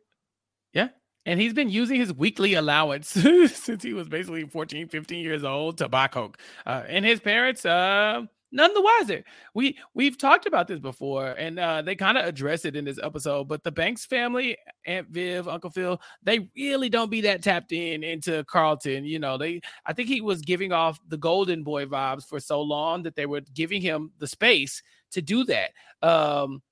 And 1.27 1.41
he's 1.41 1.55
been 1.55 1.71
using 1.71 1.99
his 1.99 2.13
weekly 2.13 2.55
allowance 2.55 3.09
since 3.55 3.83
he 3.83 3.95
was 3.95 4.09
basically 4.09 4.45
14, 4.45 4.89
15 4.89 5.25
years 5.25 5.45
old 5.45 5.79
to 5.79 5.89
buy 5.89 6.09
Coke. 6.09 6.39
Uh, 6.67 6.83
and 6.87 7.05
his 7.05 7.21
parents, 7.21 7.65
uh, 7.65 8.23
none 8.55 8.73
the 8.73 8.81
wiser. 8.81 9.25
We 9.53 9.77
we've 9.93 10.17
talked 10.17 10.47
about 10.47 10.69
this 10.69 10.79
before, 10.79 11.33
and 11.33 11.59
uh, 11.59 11.83
they 11.83 11.97
kind 11.97 12.17
of 12.17 12.25
address 12.25 12.65
it 12.65 12.77
in 12.77 12.85
this 12.85 12.99
episode. 13.03 13.49
But 13.49 13.65
the 13.65 13.73
Banks 13.73 14.07
family, 14.07 14.57
Aunt 14.87 15.09
Viv, 15.09 15.49
Uncle 15.49 15.71
Phil, 15.71 16.01
they 16.23 16.49
really 16.57 16.89
don't 16.89 17.11
be 17.11 17.21
that 17.23 17.43
tapped 17.43 17.73
in 17.73 18.03
into 18.03 18.45
Carlton. 18.45 19.05
You 19.05 19.19
know, 19.19 19.37
they 19.37 19.61
I 19.85 19.93
think 19.93 20.09
he 20.09 20.23
was 20.23 20.41
giving 20.41 20.73
off 20.73 20.99
the 21.09 21.19
golden 21.19 21.63
boy 21.63 21.85
vibes 21.85 22.27
for 22.27 22.41
so 22.41 22.63
long 22.63 23.03
that 23.03 23.17
they 23.17 23.27
were 23.27 23.43
giving 23.53 23.83
him 23.83 24.13
the 24.19 24.29
space 24.29 24.83
to 25.11 25.21
do 25.21 25.45
that. 25.45 25.73
Um, 26.01 26.63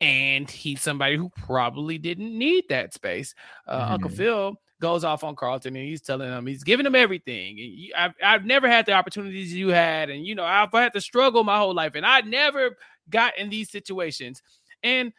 and 0.00 0.50
he's 0.50 0.82
somebody 0.82 1.16
who 1.16 1.30
probably 1.30 1.98
didn't 1.98 2.36
need 2.36 2.64
that 2.68 2.92
space. 2.92 3.34
Uh, 3.66 3.80
mm-hmm. 3.80 3.92
Uncle 3.94 4.10
Phil 4.10 4.60
goes 4.80 5.04
off 5.04 5.24
on 5.24 5.34
Carlton 5.34 5.74
and 5.74 5.86
he's 5.86 6.02
telling 6.02 6.30
him 6.30 6.46
he's 6.46 6.64
giving 6.64 6.84
him 6.84 6.94
everything. 6.94 7.58
And 7.58 7.58
you, 7.58 7.92
I've, 7.96 8.12
I've 8.22 8.44
never 8.44 8.68
had 8.68 8.86
the 8.86 8.92
opportunities 8.92 9.54
you 9.54 9.68
had. 9.68 10.10
And, 10.10 10.26
you 10.26 10.34
know, 10.34 10.44
I've 10.44 10.70
had 10.72 10.92
to 10.92 11.00
struggle 11.00 11.44
my 11.44 11.58
whole 11.58 11.74
life 11.74 11.94
and 11.94 12.04
I 12.04 12.20
never 12.20 12.76
got 13.08 13.38
in 13.38 13.48
these 13.48 13.70
situations. 13.70 14.42
And 14.82 15.12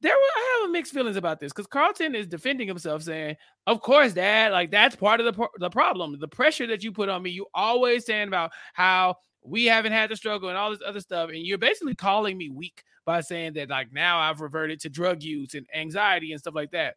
there 0.00 0.14
were, 0.14 0.18
I 0.18 0.60
have 0.62 0.70
mixed 0.70 0.92
feelings 0.92 1.16
about 1.16 1.40
this 1.40 1.52
because 1.52 1.66
Carlton 1.66 2.14
is 2.14 2.26
defending 2.26 2.66
himself, 2.66 3.02
saying, 3.02 3.36
"Of 3.66 3.82
course, 3.82 4.14
Dad, 4.14 4.50
like 4.50 4.70
that's 4.70 4.96
part 4.96 5.20
of 5.20 5.26
the 5.26 5.48
the 5.58 5.68
problem. 5.68 6.18
The 6.18 6.26
pressure 6.26 6.66
that 6.68 6.82
you 6.82 6.90
put 6.90 7.10
on 7.10 7.22
me. 7.22 7.30
You 7.30 7.46
always 7.52 8.06
saying 8.06 8.28
about 8.28 8.50
how 8.72 9.16
we 9.42 9.66
haven't 9.66 9.92
had 9.92 10.10
the 10.10 10.16
struggle 10.16 10.48
and 10.48 10.56
all 10.56 10.70
this 10.70 10.80
other 10.86 11.00
stuff, 11.00 11.28
and 11.28 11.40
you're 11.40 11.58
basically 11.58 11.94
calling 11.94 12.38
me 12.38 12.48
weak 12.48 12.82
by 13.06 13.20
saying 13.20 13.54
that 13.54 13.68
like 13.68 13.92
now 13.92 14.18
I've 14.18 14.40
reverted 14.40 14.80
to 14.80 14.88
drug 14.88 15.22
use 15.22 15.54
and 15.54 15.66
anxiety 15.74 16.32
and 16.32 16.40
stuff 16.40 16.54
like 16.54 16.72
that." 16.72 16.96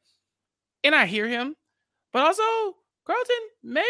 And 0.83 0.93
I 0.93 1.05
hear 1.05 1.27
him, 1.27 1.55
but 2.11 2.23
also 2.23 2.43
Carlton 3.05 3.35
maybe 3.63 3.87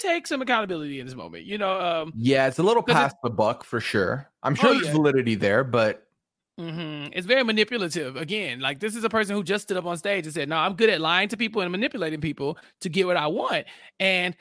take 0.00 0.26
some 0.26 0.42
accountability 0.42 1.00
in 1.00 1.06
this 1.06 1.14
moment. 1.14 1.44
You 1.44 1.58
know, 1.58 1.80
um, 1.80 2.12
yeah, 2.16 2.46
it's 2.46 2.58
a 2.58 2.62
little 2.62 2.82
past 2.82 3.16
the 3.22 3.30
buck 3.30 3.64
for 3.64 3.80
sure. 3.80 4.30
I'm 4.42 4.54
sure 4.54 4.70
oh, 4.70 4.74
there's 4.74 4.86
yeah. 4.86 4.92
validity 4.92 5.34
there, 5.34 5.64
but 5.64 6.04
Mm-hmm. 6.58 7.10
It's 7.12 7.26
very 7.26 7.42
manipulative. 7.42 8.16
Again, 8.16 8.60
like 8.60 8.78
this 8.78 8.94
is 8.94 9.02
a 9.02 9.08
person 9.08 9.34
who 9.34 9.42
just 9.42 9.64
stood 9.64 9.76
up 9.76 9.86
on 9.86 9.96
stage 9.96 10.24
and 10.24 10.32
said, 10.32 10.48
"No, 10.48 10.56
I'm 10.56 10.74
good 10.74 10.88
at 10.88 11.00
lying 11.00 11.28
to 11.30 11.36
people 11.36 11.62
and 11.62 11.72
manipulating 11.72 12.20
people 12.20 12.58
to 12.82 12.88
get 12.88 13.06
what 13.06 13.16
I 13.16 13.26
want." 13.26 13.66
And 13.98 14.36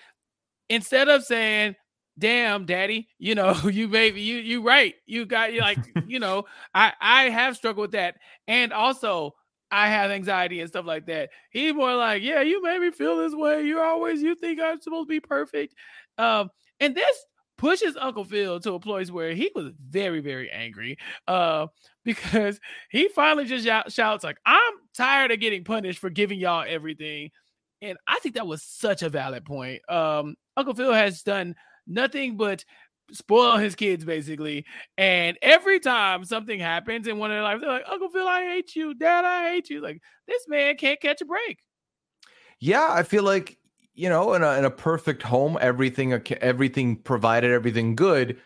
instead 0.69 1.09
of 1.09 1.23
saying, 1.23 1.75
"Damn, 2.17 2.65
daddy, 2.65 3.07
you 3.19 3.35
know, 3.35 3.53
you 3.63 3.87
maybe 3.87 4.21
you 4.21 4.37
you 4.37 4.61
right, 4.61 4.95
you 5.05 5.25
got 5.25 5.53
you 5.53 5.61
like, 5.61 5.79
you 6.07 6.19
know, 6.19 6.45
I 6.73 6.93
I 7.01 7.23
have 7.29 7.55
struggled 7.55 7.83
with 7.85 7.91
that, 7.91 8.15
and 8.47 8.73
also 8.73 9.33
I 9.71 9.87
have 9.87 10.11
anxiety 10.11 10.59
and 10.59 10.69
stuff 10.69 10.85
like 10.85 11.05
that." 11.07 11.29
He's 11.51 11.73
more 11.73 11.95
like, 11.95 12.21
"Yeah, 12.23 12.41
you 12.41 12.61
made 12.63 12.79
me 12.81 12.91
feel 12.91 13.17
this 13.17 13.33
way. 13.33 13.65
you're 13.65 13.83
always 13.83 14.21
you 14.21 14.35
think 14.35 14.59
I'm 14.61 14.81
supposed 14.81 15.07
to 15.09 15.13
be 15.13 15.19
perfect." 15.19 15.75
Um, 16.17 16.49
and 16.79 16.95
this 16.95 17.25
pushes 17.57 17.95
Uncle 17.95 18.25
Phil 18.25 18.59
to 18.59 18.73
a 18.73 18.79
place 18.79 19.09
where 19.11 19.33
he 19.33 19.51
was 19.55 19.71
very, 19.89 20.19
very 20.19 20.51
angry 20.51 20.97
uh, 21.27 21.67
because 22.03 22.59
he 22.89 23.07
finally 23.09 23.45
just 23.45 23.65
shouts 23.93 24.23
like, 24.23 24.37
"I'm 24.45 24.73
tired 24.95 25.31
of 25.31 25.39
getting 25.39 25.63
punished 25.63 25.99
for 25.99 26.09
giving 26.09 26.39
y'all 26.39 26.65
everything," 26.67 27.31
and 27.81 27.97
I 28.07 28.19
think 28.19 28.35
that 28.35 28.47
was 28.47 28.63
such 28.63 29.01
a 29.01 29.09
valid 29.09 29.45
point. 29.45 29.81
Um, 29.89 30.35
Uncle 30.57 30.73
Phil 30.73 30.93
has 30.93 31.23
done 31.23 31.55
nothing 31.87 32.37
but 32.37 32.65
spoil 33.11 33.57
his 33.57 33.75
kids 33.75 34.05
basically, 34.05 34.65
and 34.97 35.37
every 35.41 35.79
time 35.79 36.23
something 36.25 36.59
happens 36.59 37.07
in 37.07 37.17
one 37.17 37.31
of 37.31 37.35
their 37.35 37.43
lives, 37.43 37.61
they're 37.61 37.69
like, 37.69 37.85
"Uncle 37.89 38.09
Phil, 38.09 38.27
I 38.27 38.43
hate 38.43 38.75
you. 38.75 38.93
Dad, 38.93 39.25
I 39.25 39.49
hate 39.51 39.69
you." 39.69 39.81
Like 39.81 40.01
this 40.27 40.47
man 40.47 40.75
can't 40.77 41.01
catch 41.01 41.21
a 41.21 41.25
break. 41.25 41.59
Yeah, 42.59 42.87
I 42.89 43.03
feel 43.03 43.23
like 43.23 43.57
you 43.95 44.09
know, 44.09 44.33
in 44.33 44.43
a, 44.43 44.57
in 44.57 44.65
a 44.65 44.71
perfect 44.71 45.21
home, 45.21 45.57
everything 45.61 46.13
everything 46.41 46.97
provided, 46.97 47.51
everything 47.51 47.95
good. 47.95 48.37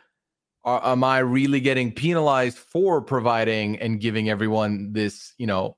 Are, 0.64 0.86
am 0.86 1.04
I 1.04 1.20
really 1.20 1.62
getting 1.62 1.94
penalized 1.94 2.58
for 2.58 3.02
providing 3.02 3.80
and 3.80 4.02
giving 4.02 4.30
everyone 4.30 4.92
this, 4.92 5.34
you 5.38 5.48
know, 5.48 5.78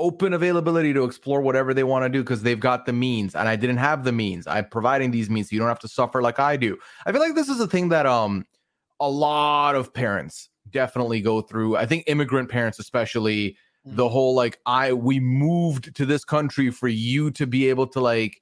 open 0.00 0.32
availability 0.32 0.92
to 0.94 1.04
explore 1.04 1.40
whatever 1.42 1.74
they 1.74 1.84
want 1.84 2.04
to 2.04 2.08
do 2.08 2.22
because 2.22 2.42
they've 2.42 2.58
got 2.58 2.86
the 2.86 2.92
means 2.92 3.34
and 3.34 3.48
I 3.48 3.54
didn't 3.54 3.76
have 3.76 4.02
the 4.02 4.12
means. 4.12 4.46
I'm 4.46 4.68
providing 4.68 5.10
these 5.10 5.30
means 5.30 5.50
so 5.50 5.54
you 5.54 5.60
don't 5.60 5.68
have 5.68 5.78
to 5.80 5.88
suffer 5.88 6.22
like 6.22 6.40
I 6.40 6.56
do. 6.56 6.76
I 7.06 7.12
feel 7.12 7.20
like 7.20 7.34
this 7.34 7.48
is 7.48 7.60
a 7.60 7.68
thing 7.68 7.90
that 7.90 8.06
um 8.06 8.46
a 8.98 9.08
lot 9.08 9.76
of 9.76 9.94
parents 9.94 10.48
definitely 10.70 11.20
go 11.20 11.42
through. 11.42 11.76
I 11.76 11.86
think 11.86 12.04
immigrant 12.06 12.48
parents 12.48 12.78
especially 12.78 13.56
mm-hmm. 13.86 13.96
the 13.96 14.08
whole 14.08 14.34
like 14.34 14.58
I 14.66 14.94
we 14.94 15.20
moved 15.20 15.94
to 15.94 16.06
this 16.06 16.24
country 16.24 16.70
for 16.70 16.88
you 16.88 17.30
to 17.32 17.46
be 17.46 17.68
able 17.68 17.86
to 17.88 18.00
like 18.00 18.40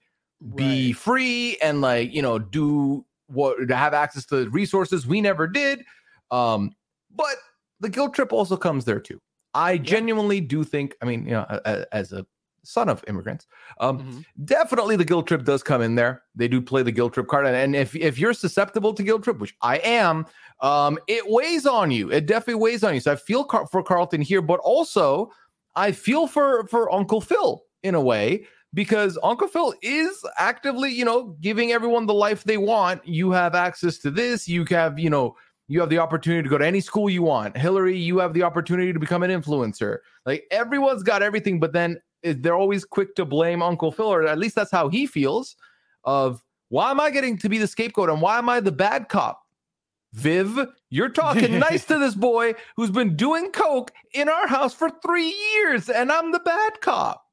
be 0.54 0.88
right. 0.88 0.96
free 0.96 1.56
and 1.60 1.80
like 1.80 2.14
you 2.14 2.22
know 2.22 2.38
do 2.38 3.04
what 3.26 3.68
to 3.68 3.76
have 3.76 3.92
access 3.92 4.24
to 4.26 4.48
resources 4.50 5.06
we 5.06 5.20
never 5.20 5.46
did 5.46 5.82
um 6.30 6.70
but 7.14 7.34
the 7.80 7.88
guilt 7.88 8.14
trip 8.14 8.32
also 8.32 8.56
comes 8.56 8.84
there 8.84 9.00
too 9.00 9.20
i 9.58 9.72
yeah. 9.72 9.82
genuinely 9.82 10.40
do 10.40 10.64
think 10.64 10.94
i 11.02 11.04
mean 11.04 11.24
you 11.24 11.32
know 11.32 11.60
as, 11.64 11.84
as 11.92 12.12
a 12.12 12.24
son 12.64 12.88
of 12.88 13.02
immigrants 13.08 13.46
um 13.80 13.98
mm-hmm. 13.98 14.20
definitely 14.44 14.94
the 14.94 15.04
guilt 15.04 15.26
trip 15.26 15.44
does 15.44 15.62
come 15.62 15.80
in 15.80 15.94
there 15.94 16.22
they 16.34 16.48
do 16.48 16.60
play 16.60 16.82
the 16.82 16.92
guilt 16.92 17.12
trip 17.14 17.26
card 17.26 17.46
and 17.46 17.74
if 17.74 17.96
if 17.96 18.18
you're 18.18 18.34
susceptible 18.34 18.92
to 18.92 19.02
guilt 19.02 19.22
trip 19.22 19.38
which 19.38 19.54
i 19.62 19.78
am 19.78 20.26
um 20.60 20.98
it 21.08 21.24
weighs 21.28 21.66
on 21.66 21.90
you 21.90 22.10
it 22.10 22.26
definitely 22.26 22.60
weighs 22.60 22.84
on 22.84 22.94
you 22.94 23.00
so 23.00 23.12
i 23.12 23.16
feel 23.16 23.44
car- 23.44 23.66
for 23.66 23.82
carlton 23.82 24.20
here 24.20 24.42
but 24.42 24.60
also 24.60 25.30
i 25.76 25.90
feel 25.90 26.26
for 26.26 26.66
for 26.66 26.92
uncle 26.92 27.20
phil 27.20 27.62
in 27.82 27.94
a 27.94 28.00
way 28.00 28.44
because 28.74 29.18
Uncle 29.22 29.48
Phil 29.48 29.74
is 29.82 30.22
actively, 30.36 30.90
you 30.92 31.04
know, 31.04 31.36
giving 31.40 31.72
everyone 31.72 32.06
the 32.06 32.14
life 32.14 32.44
they 32.44 32.58
want. 32.58 33.06
You 33.06 33.30
have 33.30 33.54
access 33.54 33.98
to 33.98 34.10
this. 34.10 34.46
You 34.46 34.64
have, 34.70 34.98
you 34.98 35.10
know, 35.10 35.36
you 35.68 35.80
have 35.80 35.90
the 35.90 35.98
opportunity 35.98 36.42
to 36.42 36.48
go 36.48 36.58
to 36.58 36.66
any 36.66 36.80
school 36.80 37.08
you 37.10 37.22
want. 37.22 37.56
Hillary, 37.56 37.96
you 37.96 38.18
have 38.18 38.32
the 38.32 38.42
opportunity 38.42 38.92
to 38.92 38.98
become 38.98 39.22
an 39.22 39.30
influencer. 39.30 39.98
Like 40.24 40.44
everyone's 40.50 41.02
got 41.02 41.22
everything, 41.22 41.60
but 41.60 41.74
then 41.74 42.00
they're 42.22 42.56
always 42.56 42.84
quick 42.84 43.14
to 43.16 43.24
blame 43.24 43.62
Uncle 43.62 43.92
Phil, 43.92 44.06
or 44.06 44.26
at 44.26 44.38
least 44.38 44.54
that's 44.54 44.70
how 44.70 44.88
he 44.88 45.06
feels. 45.06 45.56
Of 46.04 46.42
why 46.70 46.90
am 46.90 47.00
I 47.00 47.10
getting 47.10 47.36
to 47.38 47.48
be 47.48 47.58
the 47.58 47.66
scapegoat 47.66 48.08
and 48.08 48.22
why 48.22 48.38
am 48.38 48.48
I 48.48 48.60
the 48.60 48.72
bad 48.72 49.08
cop? 49.08 49.42
Viv, 50.14 50.58
you're 50.88 51.10
talking 51.10 51.58
nice 51.58 51.84
to 51.84 51.98
this 51.98 52.14
boy 52.14 52.54
who's 52.76 52.90
been 52.90 53.14
doing 53.14 53.52
coke 53.52 53.92
in 54.14 54.28
our 54.28 54.46
house 54.46 54.72
for 54.72 54.90
three 55.04 55.34
years, 55.54 55.90
and 55.90 56.10
I'm 56.10 56.32
the 56.32 56.40
bad 56.40 56.80
cop. 56.80 57.24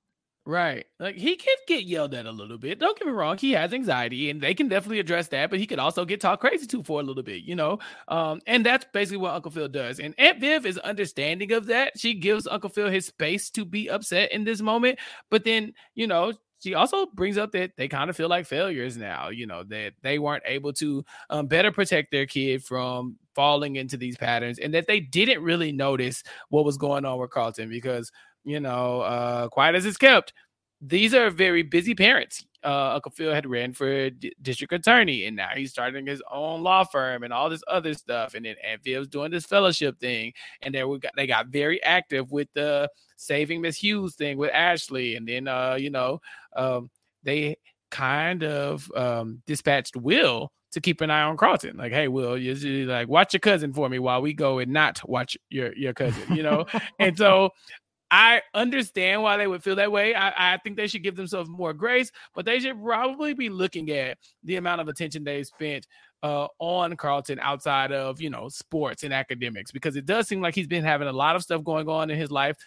Right. 0.48 0.86
Like 1.00 1.16
he 1.16 1.36
can 1.38 1.56
get 1.68 1.86
yelled 1.86 2.14
at 2.14 2.28
a 2.28 2.32
little 2.32 2.60
bit. 2.60 2.78
Don't 2.78 2.98
get 2.98 3.08
me 3.08 3.14
wrong. 3.14 3.36
He 3.36 3.52
has 3.54 3.74
anxiety 3.74 4.30
and 4.30 4.40
they 4.40 4.54
can 4.54 4.68
definitely 4.68 5.00
address 5.00 5.28
that, 5.30 5.50
but 5.50 5.58
he 5.58 5.66
could 5.66 5.80
also 5.80 6.06
get 6.06 6.22
talked 6.22 6.42
crazy 6.42 6.68
to 6.68 6.84
for 6.84 7.00
a 7.00 7.04
little 7.04 7.24
bit, 7.24 7.42
you 7.44 7.56
know? 7.56 7.80
Um, 8.10 8.42
and 8.46 8.64
that's 8.64 8.86
basically 8.94 9.18
what 9.18 9.34
Uncle 9.34 9.50
Phil 9.50 9.68
does. 9.68 10.00
And 10.00 10.14
Aunt 10.20 10.40
Viv 10.40 10.68
is 10.68 10.78
understanding 10.78 11.52
of 11.52 11.66
that. 11.68 11.98
She 11.98 12.14
gives 12.14 12.46
Uncle 12.46 12.70
Phil 12.70 12.92
his 12.92 13.08
space 13.08 13.50
to 13.52 13.66
be 13.66 13.90
upset 13.90 14.32
in 14.32 14.44
this 14.44 14.62
moment. 14.62 15.00
But 15.32 15.46
then, 15.46 15.74
you 15.96 16.06
know, 16.06 16.34
she 16.60 16.76
also 16.76 17.08
brings 17.08 17.40
up 17.40 17.52
that 17.54 17.72
they 17.76 17.88
kind 17.88 18.12
of 18.12 18.16
feel 18.16 18.30
like 18.30 18.46
failures 18.46 18.98
now, 18.98 19.30
you 19.30 19.48
know, 19.48 19.64
that 19.64 19.94
they 20.04 20.20
weren't 20.20 20.44
able 20.46 20.74
to 20.74 21.04
um, 21.32 21.48
better 21.48 21.72
protect 21.72 22.12
their 22.12 22.28
kid 22.28 22.64
from 22.64 23.18
falling 23.34 23.78
into 23.78 23.98
these 23.98 24.16
patterns 24.16 24.60
and 24.60 24.74
that 24.76 24.88
they 24.88 25.00
didn't 25.00 25.44
really 25.44 25.72
notice 25.72 26.24
what 26.50 26.66
was 26.66 26.78
going 26.78 27.04
on 27.04 27.20
with 27.20 27.32
Carlton 27.32 27.68
because 27.68 28.12
you 28.46 28.60
know, 28.60 29.02
uh, 29.02 29.50
quiet 29.50 29.76
as 29.76 29.86
it's 29.86 29.98
kept. 29.98 30.34
These 30.82 31.14
are 31.14 31.30
very 31.30 31.64
busy 31.64 31.96
parents. 31.96 32.46
Uh, 32.64 32.94
Uncle 32.96 33.12
Phil 33.12 33.34
had 33.34 33.46
ran 33.46 33.74
for 33.74 34.10
d- 34.10 34.34
district 34.42 34.74
attorney, 34.74 35.26
and 35.26 35.36
now 35.36 35.50
he's 35.56 35.72
starting 35.72 36.06
his 36.06 36.22
own 36.32 36.64
law 36.64 36.84
firm 36.84 37.24
and 37.24 37.32
all 37.32 37.50
this 37.50 37.64
other 37.68 37.94
stuff. 37.94 38.34
And 38.34 38.46
then 38.46 38.56
Aunt 38.64 38.84
Viv's 38.84 39.08
doing 39.08 39.32
this 39.32 39.46
fellowship 39.46 40.00
thing, 40.00 40.34
and 40.62 40.74
then 40.74 40.88
we 40.90 41.00
got 41.00 41.14
they 41.16 41.28
got 41.28 41.48
very 41.48 41.82
active 41.84 42.32
with 42.32 42.48
the 42.54 42.90
saving 43.18 43.62
Miss 43.62 43.78
Hughes 43.78 44.16
thing 44.16 44.38
with 44.38 44.52
Ashley, 44.52 45.16
and 45.16 45.28
then 45.28 45.48
uh, 45.48 45.76
you 45.80 45.90
know, 45.90 46.20
um, 46.56 46.90
they 47.24 47.58
kind 47.92 48.44
of 48.44 48.92
um, 48.96 49.42
dispatched 49.46 49.96
Will 49.96 50.52
to 50.72 50.82
keep 50.82 51.00
an 51.00 51.10
eye 51.10 51.22
on 51.22 51.38
Carlton. 51.38 51.78
Like, 51.78 51.94
hey, 51.94 52.10
Will, 52.10 52.38
you 52.38 52.86
like 52.86 53.08
watch 53.08 53.34
your 53.34 53.40
cousin 53.40 53.74
for 53.74 53.88
me 53.88 53.98
while 53.98 54.22
we 54.22 54.34
go 54.34 54.60
and 54.60 54.74
not 54.74 55.02
watch 55.08 55.38
your 55.50 55.74
your 55.76 55.94
cousin, 55.94 56.36
you 56.36 56.44
know. 56.44 56.66
and 57.00 57.18
so 57.18 57.52
I 58.12 58.42
understand 58.54 59.24
why 59.24 59.38
they 59.38 59.48
would 59.48 59.64
feel 59.64 59.76
that 59.78 59.92
way. 59.92 60.14
I, 60.14 60.54
I, 60.54 60.58
think 60.58 60.78
they 60.78 60.88
should 60.88 61.04
give 61.04 61.16
themselves 61.16 61.50
more 61.50 61.74
grace, 61.74 62.12
but 62.36 62.46
they 62.46 62.60
should 62.60 62.82
probably 62.82 63.34
be 63.34 63.50
looking 63.50 63.90
at 63.90 64.18
the 64.44 64.58
amount 64.58 64.82
of 64.82 64.88
attention 64.88 65.24
they've 65.24 65.46
spent 65.46 65.88
uh, 66.22 66.48
on 66.60 66.96
Carlton 66.98 67.40
outside 67.40 67.92
of 67.92 68.22
you 68.22 68.30
know 68.30 68.48
sports 68.50 69.04
and 69.04 69.14
academics, 69.14 69.72
because 69.72 69.96
it 69.96 70.06
does 70.06 70.28
seem 70.28 70.42
like 70.42 70.56
he's 70.56 70.68
been 70.68 70.84
having 70.84 71.08
a 71.08 71.14
lot 71.14 71.36
of 71.36 71.42
stuff 71.42 71.64
going 71.64 71.90
on 71.90 72.10
in 72.10 72.18
his 72.18 72.32
life 72.32 72.58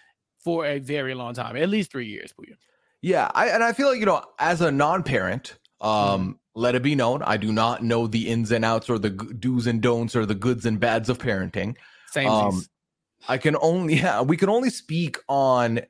for 0.42 0.66
a 0.66 0.78
very 0.78 1.14
long 1.14 1.34
time, 1.34 1.56
at 1.56 1.68
least 1.68 1.90
three 1.90 2.06
years. 2.06 2.32
Pooya. 2.32 2.54
Yeah, 3.00 3.30
I, 3.34 3.48
and 3.48 3.62
I 3.62 3.72
feel 3.72 3.88
like 3.88 4.00
you 4.00 4.06
know, 4.06 4.24
as 4.38 4.60
a 4.60 4.72
non-parent, 4.72 5.56
um, 5.80 5.90
mm-hmm. 5.90 6.30
let 6.54 6.74
it 6.74 6.82
be 6.82 6.94
known, 6.94 7.22
I 7.22 7.36
do 7.36 7.52
not 7.52 7.82
know 7.82 8.06
the 8.06 8.28
ins 8.28 8.50
and 8.50 8.64
outs 8.64 8.90
or 8.90 8.98
the 8.98 9.10
do's 9.10 9.66
and 9.66 9.80
don'ts 9.80 10.16
or 10.16 10.26
the 10.26 10.34
goods 10.34 10.66
and 10.66 10.80
bads 10.80 11.08
of 11.08 11.18
parenting. 11.18 11.76
Same. 12.10 12.28
Um, 12.28 12.64
I 13.26 13.38
can 13.38 13.56
only 13.60 13.94
yeah, 14.00 14.22
we 14.22 14.36
can 14.36 14.48
only 14.48 14.70
speak 14.70 15.18
on 15.28 15.80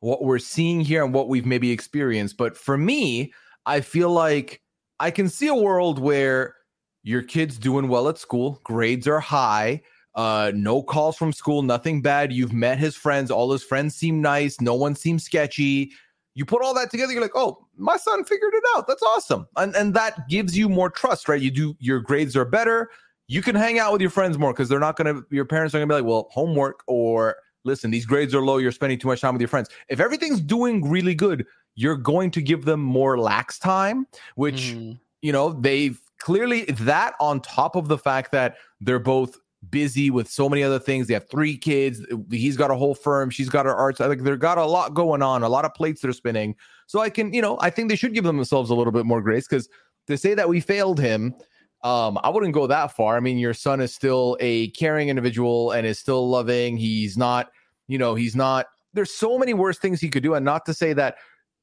what 0.00 0.22
we're 0.22 0.38
seeing 0.38 0.80
here 0.80 1.04
and 1.04 1.12
what 1.12 1.28
we've 1.28 1.46
maybe 1.46 1.70
experienced. 1.70 2.36
But 2.36 2.56
for 2.56 2.78
me, 2.78 3.32
I 3.66 3.80
feel 3.80 4.10
like 4.10 4.62
I 5.00 5.10
can 5.10 5.28
see 5.28 5.48
a 5.48 5.54
world 5.54 5.98
where 5.98 6.54
your 7.02 7.22
kid's 7.22 7.58
doing 7.58 7.88
well 7.88 8.08
at 8.08 8.18
school, 8.18 8.60
grades 8.64 9.08
are 9.08 9.20
high, 9.20 9.82
uh, 10.14 10.52
no 10.54 10.82
calls 10.82 11.16
from 11.16 11.32
school, 11.32 11.62
nothing 11.62 12.02
bad. 12.02 12.32
You've 12.32 12.52
met 12.52 12.78
his 12.78 12.96
friends, 12.96 13.30
all 13.30 13.50
his 13.52 13.62
friends 13.62 13.94
seem 13.94 14.20
nice, 14.20 14.60
no 14.60 14.74
one 14.74 14.94
seems 14.94 15.24
sketchy. 15.24 15.92
You 16.34 16.44
put 16.44 16.62
all 16.62 16.74
that 16.74 16.90
together, 16.90 17.12
you're 17.12 17.22
like, 17.22 17.32
oh, 17.34 17.66
my 17.76 17.96
son 17.96 18.24
figured 18.24 18.54
it 18.54 18.62
out. 18.76 18.86
That's 18.86 19.02
awesome. 19.02 19.46
And 19.56 19.74
and 19.74 19.94
that 19.94 20.28
gives 20.28 20.56
you 20.56 20.68
more 20.68 20.90
trust, 20.90 21.28
right? 21.28 21.40
You 21.40 21.50
do 21.50 21.76
your 21.80 22.00
grades 22.00 22.36
are 22.36 22.44
better 22.44 22.90
you 23.28 23.42
can 23.42 23.54
hang 23.54 23.78
out 23.78 23.92
with 23.92 24.00
your 24.00 24.10
friends 24.10 24.38
more 24.38 24.52
because 24.52 24.68
they're 24.68 24.80
not 24.80 24.96
gonna 24.96 25.22
your 25.30 25.44
parents 25.44 25.74
are 25.74 25.78
gonna 25.78 25.86
be 25.86 25.94
like 25.94 26.04
well 26.04 26.28
homework 26.30 26.82
or 26.86 27.36
listen, 27.64 27.90
these 27.90 28.06
grades 28.06 28.34
are 28.34 28.40
low. 28.40 28.56
You're 28.58 28.72
spending 28.72 28.98
too 28.98 29.08
much 29.08 29.20
time 29.20 29.34
with 29.34 29.40
your 29.42 29.48
friends. 29.48 29.68
If 29.88 30.00
everything's 30.00 30.40
doing 30.40 30.88
really 30.88 31.14
good, 31.14 31.44
you're 31.74 31.96
going 31.96 32.30
to 32.30 32.40
give 32.40 32.64
them 32.64 32.80
more 32.80 33.18
lax 33.18 33.58
time, 33.58 34.06
which, 34.36 34.72
Mhm. 34.74 34.98
you 35.22 35.32
know, 35.32 35.52
they've 35.52 36.00
clearly 36.18 36.64
that 36.64 37.14
on 37.20 37.40
top 37.40 37.76
of 37.76 37.88
the 37.88 37.98
fact 37.98 38.32
that 38.32 38.56
they're 38.80 38.98
both 38.98 39.36
busy 39.70 40.08
with 40.08 40.30
so 40.30 40.48
many 40.48 40.62
other 40.62 40.78
things. 40.78 41.08
They 41.08 41.14
have 41.14 41.28
three 41.28 41.56
kids. 41.56 42.00
He's 42.30 42.56
got 42.56 42.70
a 42.70 42.76
whole 42.76 42.94
firm. 42.94 43.28
She's 43.28 43.48
got 43.50 43.66
her 43.66 43.74
arts. 43.74 44.00
Like 44.00 44.22
they've 44.22 44.38
got 44.38 44.56
a 44.56 44.64
lot 44.64 44.94
going 44.94 45.20
on, 45.20 45.42
a 45.42 45.48
lot 45.48 45.64
of 45.64 45.74
plates 45.74 46.00
they're 46.00 46.12
spinning. 46.12 46.54
So 46.86 47.00
I 47.00 47.10
can, 47.10 47.34
you 47.34 47.42
know, 47.42 47.58
I 47.60 47.68
think 47.70 47.90
they 47.90 47.96
should 47.96 48.14
give 48.14 48.24
themselves 48.24 48.70
a 48.70 48.74
little 48.74 48.92
bit 48.92 49.04
more 49.04 49.20
grace 49.20 49.46
because 49.46 49.68
to 50.06 50.16
say 50.16 50.32
that 50.34 50.48
we 50.48 50.60
failed 50.60 50.98
him, 51.00 51.34
um, 51.82 52.18
I 52.22 52.28
wouldn't 52.30 52.54
go 52.54 52.66
that 52.66 52.96
far. 52.96 53.16
I 53.16 53.20
mean, 53.20 53.38
your 53.38 53.54
son 53.54 53.80
is 53.80 53.94
still 53.94 54.36
a 54.40 54.70
caring 54.70 55.08
individual 55.08 55.70
and 55.72 55.86
is 55.86 55.98
still 55.98 56.28
loving. 56.28 56.76
He's 56.76 57.16
not, 57.16 57.50
you 57.86 57.98
know, 57.98 58.14
he's 58.14 58.34
not. 58.34 58.66
There's 58.94 59.12
so 59.12 59.38
many 59.38 59.54
worse 59.54 59.78
things 59.78 60.00
he 60.00 60.08
could 60.08 60.22
do, 60.22 60.34
and 60.34 60.44
not 60.44 60.66
to 60.66 60.74
say 60.74 60.92
that, 60.94 61.16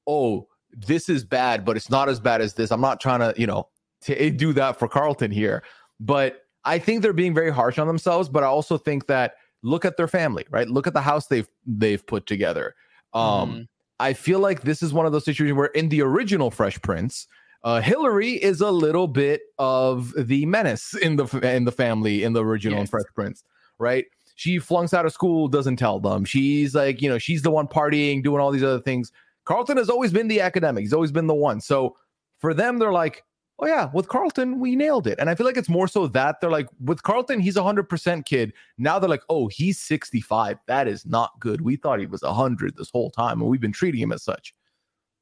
oh, 0.07 0.47
this 0.71 1.09
is 1.09 1.23
bad, 1.25 1.65
but 1.65 1.75
it's 1.75 1.89
not 1.89 2.09
as 2.09 2.19
bad 2.19 2.41
as 2.41 2.53
this. 2.53 2.71
I'm 2.71 2.81
not 2.81 2.99
trying 2.99 3.19
to, 3.19 3.33
you 3.39 3.47
know, 3.47 3.67
to 4.01 4.29
do 4.29 4.53
that 4.53 4.77
for 4.77 4.87
Carlton 4.87 5.31
here, 5.31 5.63
but 5.99 6.41
I 6.63 6.79
think 6.79 7.01
they're 7.01 7.13
being 7.13 7.33
very 7.33 7.51
harsh 7.51 7.77
on 7.79 7.87
themselves. 7.87 8.29
But 8.29 8.43
I 8.43 8.47
also 8.47 8.77
think 8.77 9.07
that 9.07 9.35
look 9.63 9.85
at 9.85 9.97
their 9.97 10.07
family, 10.07 10.45
right? 10.49 10.67
Look 10.67 10.87
at 10.87 10.93
the 10.93 11.01
house 11.01 11.27
they've 11.27 11.47
they've 11.65 12.05
put 12.05 12.25
together. 12.25 12.75
Um, 13.13 13.51
Mhm. 13.51 13.67
I 13.99 14.13
feel 14.13 14.39
like 14.39 14.61
this 14.61 14.83
is 14.83 14.93
one 14.93 15.05
of 15.05 15.11
those 15.11 15.25
situations 15.25 15.57
where 15.57 15.67
in 15.67 15.89
the 15.89 16.01
original 16.01 16.51
Fresh 16.51 16.81
Prince, 16.81 17.27
uh, 17.65 17.81
Hillary 17.81 18.33
is 18.33 18.61
a 18.61 18.69
little 18.71 19.07
bit 19.07 19.41
of 19.59 20.13
the 20.17 20.45
menace 20.45 20.93
in 20.95 21.15
the 21.17 21.25
in 21.43 21.65
the 21.65 21.71
family 21.71 22.23
in 22.23 22.31
the 22.33 22.45
original 22.45 22.79
Yes. 22.79 22.89
Fresh 22.91 23.07
Prince, 23.13 23.43
right? 23.79 24.05
She 24.35 24.59
flunks 24.59 24.93
out 24.93 25.05
of 25.05 25.11
school, 25.13 25.47
doesn't 25.47 25.77
tell 25.77 25.99
them. 25.99 26.23
She's 26.25 26.75
like, 26.75 27.01
you 27.01 27.09
know, 27.09 27.17
she's 27.17 27.41
the 27.41 27.51
one 27.51 27.67
partying, 27.67 28.21
doing 28.23 28.39
all 28.39 28.51
these 28.51 28.63
other 28.63 28.81
things. 28.81 29.11
Carlton 29.45 29.77
has 29.77 29.89
always 29.89 30.11
been 30.13 30.27
the 30.27 30.41
academic. 30.41 30.81
He's 30.83 30.93
always 30.93 31.11
been 31.11 31.27
the 31.27 31.33
one. 31.33 31.59
So 31.61 31.95
for 32.37 32.53
them, 32.53 32.77
they're 32.77 32.91
like, 32.91 33.23
oh 33.59 33.65
yeah, 33.67 33.89
with 33.93 34.09
Carlton, 34.09 34.59
we 34.59 34.75
nailed 34.75 35.07
it. 35.07 35.17
And 35.19 35.29
I 35.29 35.35
feel 35.35 35.45
like 35.45 35.55
it's 35.57 35.69
more 35.69 35.87
so 35.87 36.05
that 36.07 36.41
they're 36.41 36.51
like, 36.51 36.67
with 36.83 37.01
Carlton, 37.03 37.39
he's 37.39 37.55
a 37.55 37.63
hundred 37.63 37.87
percent 37.89 38.25
kid. 38.25 38.51
Now 38.77 38.99
they're 38.99 39.09
like, 39.09 39.23
oh, 39.29 39.47
he's 39.47 39.79
65. 39.79 40.57
That 40.67 40.87
is 40.89 41.05
not 41.05 41.39
good. 41.39 41.61
We 41.61 41.77
thought 41.77 41.99
he 41.99 42.05
was 42.05 42.21
a 42.21 42.33
hundred 42.33 42.75
this 42.75 42.89
whole 42.91 43.09
time, 43.09 43.39
and 43.41 43.49
we've 43.49 43.61
been 43.61 43.71
treating 43.71 44.01
him 44.01 44.11
as 44.11 44.21
such. 44.21 44.53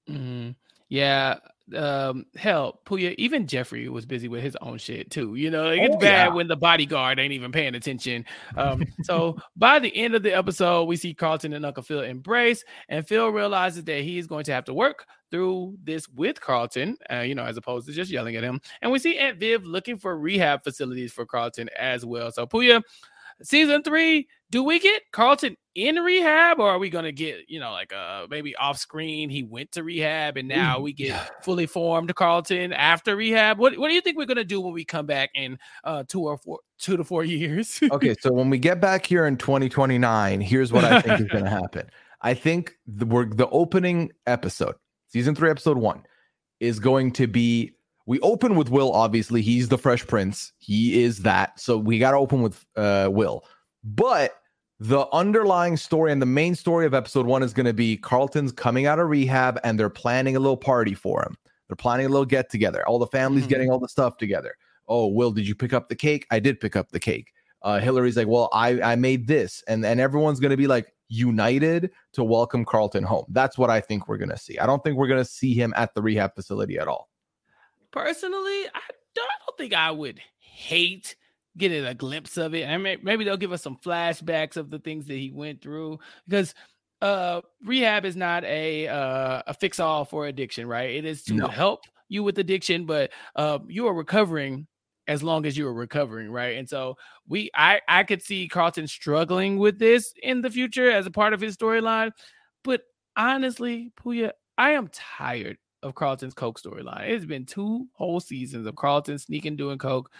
Mhm. 0.09 0.55
Yeah. 0.89 1.35
Um, 1.75 2.25
hell, 2.35 2.81
Pooya, 2.85 3.15
even 3.17 3.47
Jeffrey 3.47 3.87
was 3.87 4.05
busy 4.05 4.27
with 4.27 4.43
his 4.43 4.57
own 4.61 4.77
shit 4.77 5.09
too. 5.09 5.35
You 5.35 5.49
know, 5.49 5.73
gets 5.75 5.95
Oh, 5.95 5.99
bad 5.99 6.27
yeah. 6.27 6.33
when 6.33 6.47
the 6.47 6.57
bodyguard 6.57 7.19
ain't 7.19 7.31
even 7.33 7.51
paying 7.51 7.75
attention. 7.75 8.25
Um, 8.57 8.85
so 9.03 9.37
by 9.55 9.79
the 9.79 9.95
end 9.95 10.13
of 10.13 10.23
the 10.23 10.35
episode, 10.35 10.83
we 10.85 10.97
see 10.97 11.13
Carlton 11.13 11.53
and 11.53 11.65
Uncle 11.65 11.83
Phil 11.83 12.01
embrace, 12.01 12.63
and 12.89 13.07
Phil 13.07 13.29
realizes 13.29 13.83
that 13.85 14.01
he 14.01 14.17
is 14.17 14.27
going 14.27 14.43
to 14.45 14.53
have 14.53 14.65
to 14.65 14.73
work 14.73 15.05
through 15.31 15.77
this 15.83 16.07
with 16.09 16.39
Carlton, 16.41 16.97
uh, 17.11 17.21
you 17.21 17.33
know, 17.33 17.45
as 17.45 17.57
opposed 17.57 17.87
to 17.87 17.93
just 17.93 18.11
yelling 18.11 18.35
at 18.35 18.43
him. 18.43 18.59
And 18.81 18.91
we 18.91 18.99
see 18.99 19.17
Aunt 19.17 19.39
Viv 19.39 19.63
looking 19.65 19.97
for 19.97 20.17
rehab 20.17 20.63
facilities 20.63 21.11
for 21.13 21.25
Carlton 21.25 21.69
as 21.79 22.05
well. 22.05 22.31
So 22.31 22.45
Pooya, 22.45 22.81
season 23.41 23.83
three, 23.83 24.27
do 24.51 24.63
we 24.63 24.79
get 24.79 25.01
Carlton 25.11 25.57
in 25.75 25.95
rehab 25.95 26.59
or 26.59 26.69
are 26.69 26.77
we 26.77 26.89
gonna 26.89 27.11
get, 27.11 27.49
you 27.49 27.59
know, 27.59 27.71
like 27.71 27.91
uh 27.91 28.27
maybe 28.29 28.55
off 28.55 28.77
screen 28.77 29.29
he 29.29 29.41
went 29.43 29.71
to 29.71 29.83
rehab 29.83 30.37
and 30.37 30.47
now 30.47 30.79
we 30.79 30.93
get 30.93 31.43
fully 31.43 31.65
formed 31.65 32.13
Carlton 32.15 32.73
after 32.73 33.15
rehab? 33.15 33.57
What 33.57 33.77
what 33.79 33.87
do 33.87 33.95
you 33.95 34.01
think 34.01 34.17
we're 34.17 34.25
gonna 34.25 34.43
do 34.43 34.61
when 34.61 34.73
we 34.73 34.85
come 34.85 35.05
back 35.05 35.31
in 35.33 35.57
uh 35.83 36.03
two 36.07 36.21
or 36.21 36.37
four 36.37 36.59
two 36.77 36.97
to 36.97 37.03
four 37.03 37.23
years? 37.23 37.79
okay, 37.91 38.15
so 38.19 38.31
when 38.31 38.49
we 38.49 38.59
get 38.59 38.79
back 38.79 39.05
here 39.05 39.25
in 39.25 39.37
2029, 39.37 40.41
here's 40.41 40.71
what 40.71 40.83
I 40.83 41.01
think 41.01 41.21
is 41.21 41.27
going 41.27 41.43
to 41.45 41.49
happen. 41.49 41.89
I 42.21 42.33
think 42.33 42.75
the 42.87 43.05
we're, 43.05 43.25
the 43.25 43.49
opening 43.49 44.11
episode, 44.27 44.75
season 45.07 45.35
three, 45.35 45.49
episode 45.49 45.77
one, 45.77 46.03
is 46.59 46.79
going 46.79 47.11
to 47.13 47.27
be. 47.27 47.73
We 48.05 48.19
open 48.19 48.55
with 48.55 48.69
Will. 48.69 48.91
Obviously, 48.91 49.41
he's 49.41 49.69
the 49.69 49.77
Fresh 49.77 50.07
Prince. 50.07 50.51
He 50.57 51.03
is 51.03 51.19
that. 51.19 51.59
So 51.59 51.77
we 51.77 51.99
got 51.99 52.11
to 52.11 52.17
open 52.17 52.41
with 52.41 52.65
uh, 52.75 53.09
Will. 53.11 53.45
But 53.83 54.35
the 54.79 55.07
underlying 55.13 55.77
story 55.77 56.11
and 56.11 56.21
the 56.21 56.25
main 56.25 56.55
story 56.55 56.85
of 56.85 56.93
episode 56.93 57.25
one 57.25 57.43
is 57.43 57.53
going 57.53 57.65
to 57.65 57.73
be 57.73 57.95
Carlton's 57.95 58.51
coming 58.51 58.85
out 58.85 58.99
of 58.99 59.07
rehab 59.09 59.57
and 59.63 59.79
they're 59.79 59.89
planning 59.89 60.35
a 60.35 60.39
little 60.39 60.57
party 60.57 60.93
for 60.93 61.21
him. 61.23 61.37
They're 61.69 61.75
planning 61.77 62.05
a 62.05 62.09
little 62.09 62.25
get 62.25 62.49
together. 62.49 62.85
All 62.87 62.99
the 62.99 63.07
family's 63.07 63.45
Mhm. 63.45 63.49
getting 63.49 63.69
all 63.71 63.79
the 63.79 63.87
stuff 63.87 64.17
together. 64.17 64.53
Oh, 64.89 65.07
Will, 65.07 65.31
did 65.31 65.47
you 65.47 65.55
pick 65.55 65.71
up 65.71 65.87
the 65.87 65.95
cake? 65.95 66.27
I 66.29 66.39
did 66.39 66.59
pick 66.59 66.75
up 66.75 66.89
the 66.91 66.99
cake. 66.99 67.31
Uh, 67.61 67.79
Hillary's 67.79 68.17
like, 68.17 68.27
well, 68.27 68.49
I 68.51 68.81
I 68.81 68.95
made 68.97 69.25
this, 69.27 69.63
and 69.69 69.85
and 69.85 70.01
everyone's 70.01 70.41
gonna 70.41 70.57
be 70.57 70.67
like 70.67 70.93
united 71.07 71.89
to 72.11 72.23
welcome 72.25 72.65
Carlton 72.65 73.05
home. 73.05 73.23
That's 73.29 73.57
what 73.57 73.69
I 73.69 73.79
think 73.79 74.09
we're 74.09 74.17
gonna 74.17 74.37
see. 74.37 74.59
I 74.59 74.65
don't 74.65 74.83
think 74.83 74.97
we're 74.97 75.07
gonna 75.07 75.23
see 75.23 75.53
him 75.53 75.73
at 75.77 75.93
the 75.93 76.01
rehab 76.01 76.35
facility 76.35 76.77
at 76.77 76.89
all. 76.89 77.07
Personally, 77.93 78.65
I 78.73 78.81
don't, 79.15 79.25
I 79.29 79.37
don't 79.45 79.57
think 79.57 79.73
I 79.73 79.91
would 79.91 80.19
hate 80.39 81.15
getting 81.57 81.85
a 81.85 81.93
glimpse 81.93 82.37
of 82.37 82.55
it. 82.55 82.67
I 82.67 82.77
mean, 82.77 82.97
maybe 83.03 83.23
they'll 83.23 83.37
give 83.37 83.51
us 83.53 83.61
some 83.61 83.77
flashbacks 83.77 84.57
of 84.57 84.71
the 84.71 84.79
things 84.79 85.05
that 85.05 85.15
he 85.17 85.31
went 85.31 85.61
through 85.61 85.99
because 86.27 86.53
uh 87.01 87.41
rehab 87.63 88.05
is 88.05 88.15
not 88.15 88.43
a 88.45 88.87
uh 88.87 89.43
a 89.47 89.53
fix 89.53 89.79
all 89.79 90.05
for 90.05 90.25
addiction, 90.25 90.67
right? 90.67 90.89
It 90.95 91.05
is 91.05 91.23
to 91.25 91.35
No. 91.35 91.47
help 91.47 91.81
you 92.09 92.23
with 92.23 92.39
addiction, 92.39 92.85
but 92.85 93.11
uh 93.35 93.59
you 93.67 93.87
are 93.87 93.93
recovering 93.93 94.67
as 95.07 95.21
long 95.21 95.45
as 95.45 95.55
you 95.57 95.67
are 95.67 95.73
recovering, 95.73 96.31
right? 96.31 96.57
And 96.57 96.67
so 96.67 96.95
we 97.27 97.51
I 97.53 97.81
I 97.87 98.03
could 98.03 98.23
see 98.23 98.47
Carlton 98.47 98.87
struggling 98.87 99.59
with 99.59 99.77
this 99.77 100.13
in 100.23 100.41
the 100.41 100.49
future 100.49 100.89
as 100.89 101.05
a 101.05 101.11
part 101.11 101.33
of 101.33 101.41
his 101.41 101.55
storyline, 101.57 102.11
but 102.63 102.81
honestly, 103.15 103.91
Pooya, 104.01 104.31
I 104.57 104.71
am 104.71 104.87
tired 104.91 105.57
of 105.83 105.95
Carlton's 105.95 106.33
Coke 106.33 106.59
storyline. 106.59 107.09
It's 107.09 107.25
been 107.25 107.45
two 107.45 107.87
whole 107.93 108.19
seasons 108.19 108.65
of 108.65 108.75
Carlton 108.75 109.19
sneaking 109.19 109.55
doing 109.55 109.77
Coke. 109.77 110.11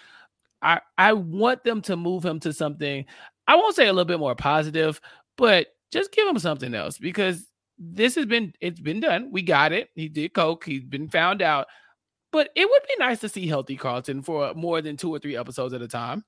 I 0.62 0.80
I 0.98 1.14
want 1.14 1.64
them 1.64 1.82
to 1.84 1.96
move 1.96 2.24
him 2.26 2.40
to 2.42 2.54
something. 2.54 3.06
I 3.48 3.56
won't 3.56 3.76
say 3.76 3.88
a 3.88 3.94
little 3.94 4.06
bit 4.06 4.20
more 4.20 4.36
positive, 4.36 5.02
but 5.38 5.68
just 5.92 6.12
give 6.12 6.28
him 6.28 6.40
something 6.40 6.74
else 6.74 6.98
because 6.98 7.48
this 7.78 8.16
has 8.16 8.26
been 8.26 8.54
it's 8.62 8.80
been 8.80 9.00
done. 9.00 9.32
We 9.32 9.42
got 9.42 9.72
it. 9.72 9.90
He 9.96 10.08
did 10.10 10.34
Coke. 10.34 10.64
He's 10.66 10.84
been 10.84 11.10
found 11.10 11.42
out. 11.42 11.68
But 12.32 12.50
it 12.56 12.68
would 12.68 12.82
be 12.88 12.96
nice 12.98 13.20
to 13.22 13.30
see 13.30 13.48
healthy 13.48 13.76
Carlton 13.76 14.24
for 14.24 14.54
more 14.56 14.82
than 14.82 14.98
two 14.98 15.14
or 15.14 15.20
three 15.20 15.38
episodes 15.38 15.74
at 15.74 15.82
a 15.82 15.88
time. 15.88 16.24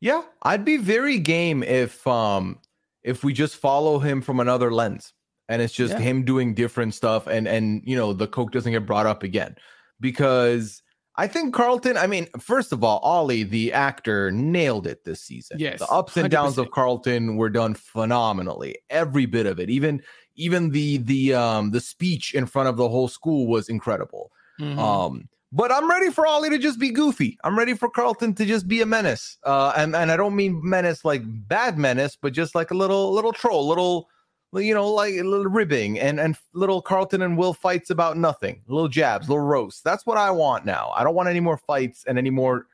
Yeah, 0.00 0.22
I'd 0.42 0.64
be 0.64 0.76
very 0.76 1.18
game 1.18 1.62
if 1.62 2.06
um 2.06 2.58
if 3.02 3.24
we 3.24 3.32
just 3.32 3.56
follow 3.56 3.98
him 3.98 4.20
from 4.20 4.40
another 4.40 4.72
lens 4.72 5.12
and 5.48 5.62
it's 5.62 5.72
just 5.74 5.94
Yeah. 5.94 6.00
him 6.00 6.24
doing 6.24 6.54
different 6.54 6.94
stuff 6.94 7.26
and 7.26 7.46
and 7.48 7.82
you 7.84 7.96
know 7.96 8.12
the 8.12 8.26
coke 8.26 8.52
doesn't 8.52 8.72
get 8.72 8.86
brought 8.86 9.06
up 9.06 9.22
again 9.22 9.56
because 10.00 10.82
I 11.18 11.26
think 11.26 11.54
Carlton, 11.54 11.96
I 11.96 12.06
mean, 12.06 12.28
first 12.38 12.72
of 12.72 12.84
all, 12.84 13.00
Olly, 13.02 13.42
the 13.42 13.72
actor, 13.72 14.30
nailed 14.30 14.86
it 14.86 15.02
this 15.04 15.22
season. 15.22 15.58
Yes, 15.58 15.78
the 15.78 15.86
ups 15.86 16.14
and 16.18 16.30
downs 16.30 16.58
of 16.58 16.66
100%. 16.66 16.72
Carlton 16.72 17.36
were 17.36 17.48
done 17.48 17.72
phenomenally. 17.72 18.76
Every 18.90 19.24
bit 19.24 19.46
of 19.46 19.58
it, 19.58 19.70
even 19.70 20.02
even 20.34 20.70
the 20.70 20.98
the 20.98 21.32
um 21.32 21.70
the 21.70 21.80
speech 21.80 22.34
in 22.34 22.44
front 22.44 22.68
of 22.68 22.76
the 22.76 22.88
whole 22.88 23.08
school 23.08 23.46
was 23.46 23.70
incredible. 23.70 24.30
Mhm. 24.60 24.78
Um, 24.78 25.28
but 25.52 25.72
I'm 25.72 25.88
ready 25.88 26.10
for 26.10 26.26
Olly 26.26 26.50
to 26.50 26.58
just 26.58 26.78
be 26.78 26.90
goofy. 26.90 27.38
I'm 27.44 27.56
ready 27.58 27.72
for 27.72 27.88
Carlton 27.88 28.34
to 28.34 28.44
just 28.44 28.68
be 28.68 28.82
a 28.82 28.86
menace. 28.86 29.38
Uh, 29.42 29.72
and 29.74 29.96
and 29.96 30.12
I 30.12 30.18
don't 30.18 30.36
mean 30.36 30.60
menace 30.62 31.02
like 31.02 31.22
bad 31.24 31.78
menace, 31.78 32.14
but 32.20 32.34
just 32.34 32.54
like 32.54 32.70
a 32.72 32.74
little 32.74 33.10
little 33.12 33.32
troll, 33.32 33.66
little 33.66 34.10
you 34.54 34.72
know, 34.74 34.88
like 34.90 35.14
a 35.14 35.22
little 35.22 35.46
ribbing 35.46 35.98
and 35.98 36.18
and 36.20 36.36
little 36.54 36.80
Carlton 36.80 37.22
and 37.22 37.36
Will 37.36 37.52
fights 37.54 37.90
about 37.90 38.16
nothing, 38.16 38.62
little 38.68 38.88
jabs, 38.88 39.28
little 39.28 39.44
roasts. 39.44 39.82
That's 39.82 40.06
what 40.06 40.16
I 40.18 40.30
want 40.30 40.64
now. 40.64 40.92
I 40.96 41.04
don't 41.04 41.14
want 41.14 41.28
any 41.28 41.40
more 41.40 41.58
fights 41.58 42.04
and 42.06 42.16
any 42.18 42.30
more 42.30 42.66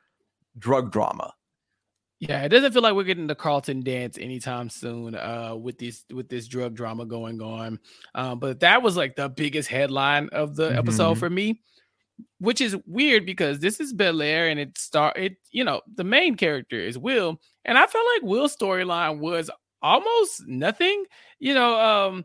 drug 0.58 0.92
drama. 0.92 1.32
Yeah, 2.20 2.42
it 2.44 2.50
doesn't 2.50 2.72
feel 2.72 2.82
like 2.82 2.94
we're 2.94 3.02
getting 3.02 3.26
the 3.26 3.34
Carlton 3.34 3.82
dance 3.82 4.16
anytime 4.16 4.68
soon 4.70 5.16
uh 5.16 5.56
with 5.56 5.78
this 5.78 6.04
with 6.12 6.28
this 6.28 6.46
drug 6.46 6.74
drama 6.76 7.04
going 7.04 7.42
on. 7.42 7.80
Um, 8.14 8.38
but 8.38 8.60
that 8.60 8.80
was 8.82 8.96
like 8.96 9.16
the 9.16 9.28
biggest 9.28 9.68
headline 9.68 10.28
of 10.30 10.54
the 10.54 10.66
episode 10.76 11.16
Mhm. 11.16 11.18
for 11.18 11.30
me, 11.30 11.62
which 12.38 12.60
is 12.60 12.76
weird 12.86 13.26
because 13.26 13.58
this 13.58 13.80
is 13.80 13.92
Bel 13.92 14.22
Air 14.22 14.48
and 14.50 14.60
it 14.60 14.78
start 14.78 15.16
it, 15.16 15.36
you 15.50 15.64
know, 15.64 15.80
the 15.96 16.04
main 16.04 16.36
character 16.36 16.76
is 16.78 16.96
Will, 16.96 17.40
and 17.64 17.76
I 17.76 17.86
felt 17.88 18.06
like 18.14 18.22
Will's 18.30 18.56
storyline 18.56 19.18
was 19.18 19.50
almost 19.82 20.46
nothing. 20.46 21.04
You 21.38 21.54
know, 21.54 21.78
um, 21.78 22.24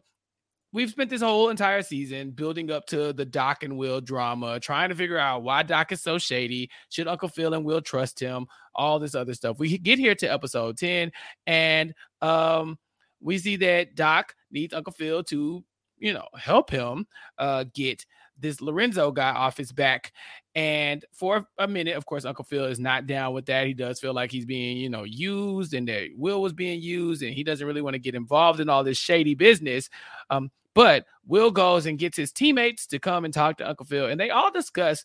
we've 0.72 0.90
spent 0.90 1.10
this 1.10 1.22
whole 1.22 1.50
entire 1.50 1.82
season 1.82 2.32
building 2.32 2.72
up 2.72 2.86
to 2.88 3.14
the 3.14 3.26
Doc 3.26 3.64
and 3.64 3.78
Will 3.78 4.02
drama, 4.02 4.60
trying 4.60 4.90
to 4.90 4.96
figure 4.96 5.18
out 5.18 5.44
why 5.44 5.64
Doc 5.64 5.92
is 5.92 6.02
so 6.02 6.18
shady. 6.18 6.70
Should 6.90 7.08
Uncle 7.08 7.30
Phil 7.30 7.54
and 7.54 7.66
Will 7.66 7.82
trust 7.82 8.20
him? 8.20 8.48
All 8.76 9.00
this 9.00 9.16
other 9.16 9.34
stuff. 9.34 9.58
We 9.60 9.78
get 9.78 10.00
here 10.00 10.16
to 10.16 10.28
episode 10.28 10.78
10, 10.78 11.12
and 11.46 11.94
um, 12.22 12.78
we 13.22 13.38
see 13.38 13.56
that 13.58 13.96
Doc 13.96 14.36
needs 14.52 14.74
Uncle 14.74 14.94
Phil 14.94 15.24
to, 15.26 15.64
you 15.98 16.14
know, 16.14 16.28
help 16.38 16.70
him 16.70 17.08
uh 17.40 17.66
get 17.74 18.06
this 18.40 18.62
Lorenzo 18.62 19.12
guy 19.12 19.32
off 19.32 19.58
his 19.58 19.72
back. 19.72 20.14
And 20.56 21.04
for 21.14 21.48
a 21.58 21.68
minute, 21.68 21.96
of 21.96 22.06
course, 22.06 22.26
Uncle 22.26 22.46
Phil 22.46 22.66
is 22.66 22.80
not 22.80 23.08
down 23.08 23.34
with 23.34 23.46
that. 23.48 23.68
He 23.68 23.74
does 23.74 24.00
feel 24.00 24.14
like 24.14 24.32
he's 24.32 24.46
being, 24.46 24.78
you 24.78 24.90
know, 24.90 25.04
used 25.04 25.74
and 25.74 25.88
that 25.88 26.10
Will 26.16 26.42
was 26.42 26.54
being 26.54 26.82
used 26.82 27.22
and 27.22 27.34
he 27.34 27.44
doesn't 27.44 27.66
really 27.66 27.82
want 27.82 27.94
to 27.94 28.00
get 28.00 28.16
involved 28.16 28.60
in 28.60 28.70
all 28.70 28.84
this 28.84 28.98
shady 28.98 29.36
business. 29.36 29.90
Um, 30.30 30.52
but 30.74 31.06
Will 31.26 31.52
goes 31.52 31.86
and 31.86 31.98
gets 31.98 32.18
his 32.18 32.32
teammates 32.32 32.88
to 32.88 33.00
come 33.00 33.26
and 33.26 33.34
talk 33.34 33.58
to 33.58 33.68
Uncle 33.68 33.86
Phil. 33.86 34.08
And 34.08 34.20
they 34.20 34.30
all 34.30 34.52
discuss 34.52 35.04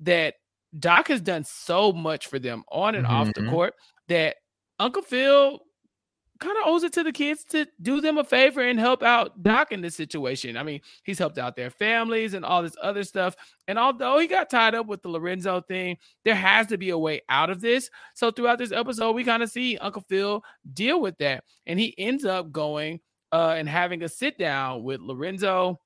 that 0.00 0.34
Doc 0.78 1.08
has 1.08 1.20
done 1.20 1.44
so 1.44 1.92
much 1.92 2.26
for 2.26 2.38
them 2.38 2.64
on 2.68 2.94
and 2.94 3.06
mm-hmm. 3.06 3.14
off 3.14 3.32
the 3.34 3.40
mm-hmm. 3.40 3.50
court 3.50 3.74
that 4.08 4.36
Uncle 4.78 5.02
Phil 5.02 5.60
kind 6.38 6.56
of 6.58 6.64
owes 6.66 6.82
it 6.82 6.92
to 6.94 7.02
the 7.02 7.12
kids 7.12 7.44
to 7.44 7.66
do 7.82 8.00
them 8.00 8.18
a 8.18 8.24
favor 8.24 8.60
and 8.60 8.78
help 8.78 9.02
out 9.02 9.42
Doc 9.42 9.72
in 9.72 9.80
this 9.80 9.94
situation. 9.94 10.56
I 10.56 10.62
mean, 10.62 10.80
he's 11.02 11.18
helped 11.18 11.38
out 11.38 11.56
their 11.56 11.70
families 11.70 12.34
and 12.34 12.44
all 12.44 12.62
this 12.62 12.76
other 12.82 13.04
stuff. 13.04 13.36
And 13.68 13.78
although 13.78 14.18
he 14.18 14.26
got 14.26 14.50
tied 14.50 14.74
up 14.74 14.86
with 14.86 15.02
the 15.02 15.08
Lorenzo 15.08 15.60
thing, 15.60 15.96
there 16.24 16.34
has 16.34 16.66
to 16.68 16.78
be 16.78 16.90
a 16.90 16.98
way 16.98 17.22
out 17.28 17.50
of 17.50 17.60
this. 17.60 17.90
So 18.14 18.30
throughout 18.30 18.58
this 18.58 18.72
episode, 18.72 19.12
we 19.12 19.24
kind 19.24 19.42
of 19.42 19.50
see 19.50 19.78
Uncle 19.78 20.04
Phil 20.08 20.42
deal 20.72 21.00
with 21.00 21.18
that. 21.18 21.44
And 21.66 21.78
he 21.78 21.94
ends 21.98 22.24
up 22.24 22.52
going 22.52 23.00
uh, 23.32 23.54
and 23.56 23.68
having 23.68 24.02
a 24.02 24.08
sit 24.08 24.38
down 24.38 24.82
with 24.82 25.00
Lorenzo 25.00 25.80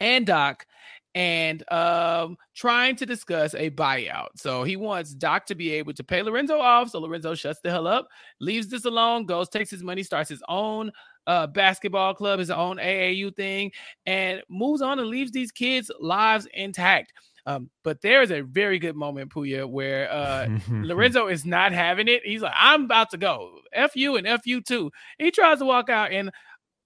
and 0.00 0.26
Doc 0.26 0.66
and 1.14 1.70
um, 1.70 2.36
trying 2.54 2.96
to 2.96 3.06
discuss 3.06 3.54
a 3.54 3.70
buyout. 3.70 4.28
So 4.36 4.62
he 4.64 4.76
wants 4.76 5.14
Doc 5.14 5.46
to 5.46 5.54
be 5.54 5.72
able 5.72 5.92
to 5.94 6.04
pay 6.04 6.22
Lorenzo 6.22 6.58
off. 6.58 6.90
So 6.90 7.00
Lorenzo 7.00 7.34
shuts 7.34 7.60
the 7.62 7.70
hell 7.70 7.86
up, 7.86 8.08
leaves 8.40 8.68
this 8.68 8.84
alone, 8.84 9.26
goes, 9.26 9.48
takes 9.48 9.70
his 9.70 9.82
money, 9.82 10.02
starts 10.02 10.30
his 10.30 10.42
own 10.48 10.90
uh, 11.26 11.46
basketball 11.46 12.14
club, 12.14 12.38
his 12.38 12.50
own 12.50 12.78
AAU 12.78 13.34
thing, 13.36 13.72
and 14.06 14.42
moves 14.48 14.82
on 14.82 14.98
and 14.98 15.08
leaves 15.08 15.32
these 15.32 15.52
kids' 15.52 15.90
lives 16.00 16.48
intact. 16.54 17.12
Um, 17.44 17.70
but 17.82 18.00
there 18.02 18.22
is 18.22 18.30
a 18.30 18.42
very 18.42 18.78
good 18.78 18.94
moment, 18.94 19.32
Pooya, 19.32 19.68
where 19.68 20.10
uh, 20.10 20.48
Lorenzo 20.70 21.26
is 21.26 21.44
not 21.44 21.72
having 21.72 22.06
it. 22.08 22.22
He's 22.24 22.42
like, 22.42 22.54
I'm 22.56 22.84
about 22.84 23.10
to 23.10 23.16
go. 23.16 23.58
F 23.72 23.96
you 23.96 24.16
and 24.16 24.26
F 24.26 24.46
you 24.46 24.60
too. 24.60 24.92
He 25.18 25.30
tries 25.30 25.58
to 25.58 25.64
walk 25.64 25.90
out, 25.90 26.12
and 26.12 26.30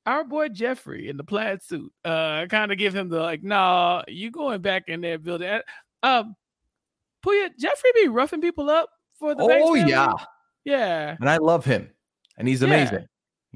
our 0.06 0.24
boy 0.24 0.48
Jeffrey 0.48 1.08
in 1.08 1.16
the 1.16 1.24
plaid 1.24 1.62
suit, 1.62 1.92
uh, 2.04 2.46
kind 2.46 2.72
of 2.72 2.78
give 2.78 2.94
him 2.94 3.08
the 3.08 3.20
like, 3.20 3.42
nah, 3.42 4.02
you 4.08 4.30
going 4.30 4.62
back 4.62 4.84
in 4.88 5.00
there 5.00 5.18
building. 5.18 5.60
Um, 6.02 6.36
Pooya, 7.24 7.50
Jeffrey 7.58 7.90
be 7.94 8.08
roughing 8.08 8.40
people 8.40 8.70
up 8.70 8.88
for 9.18 9.34
the. 9.34 9.42
Oh 9.42 9.74
yeah, 9.74 10.12
yeah, 10.64 11.16
and 11.20 11.28
I 11.28 11.38
love 11.38 11.64
him, 11.64 11.90
and 12.38 12.46
he's 12.46 12.62
amazing. 12.62 13.06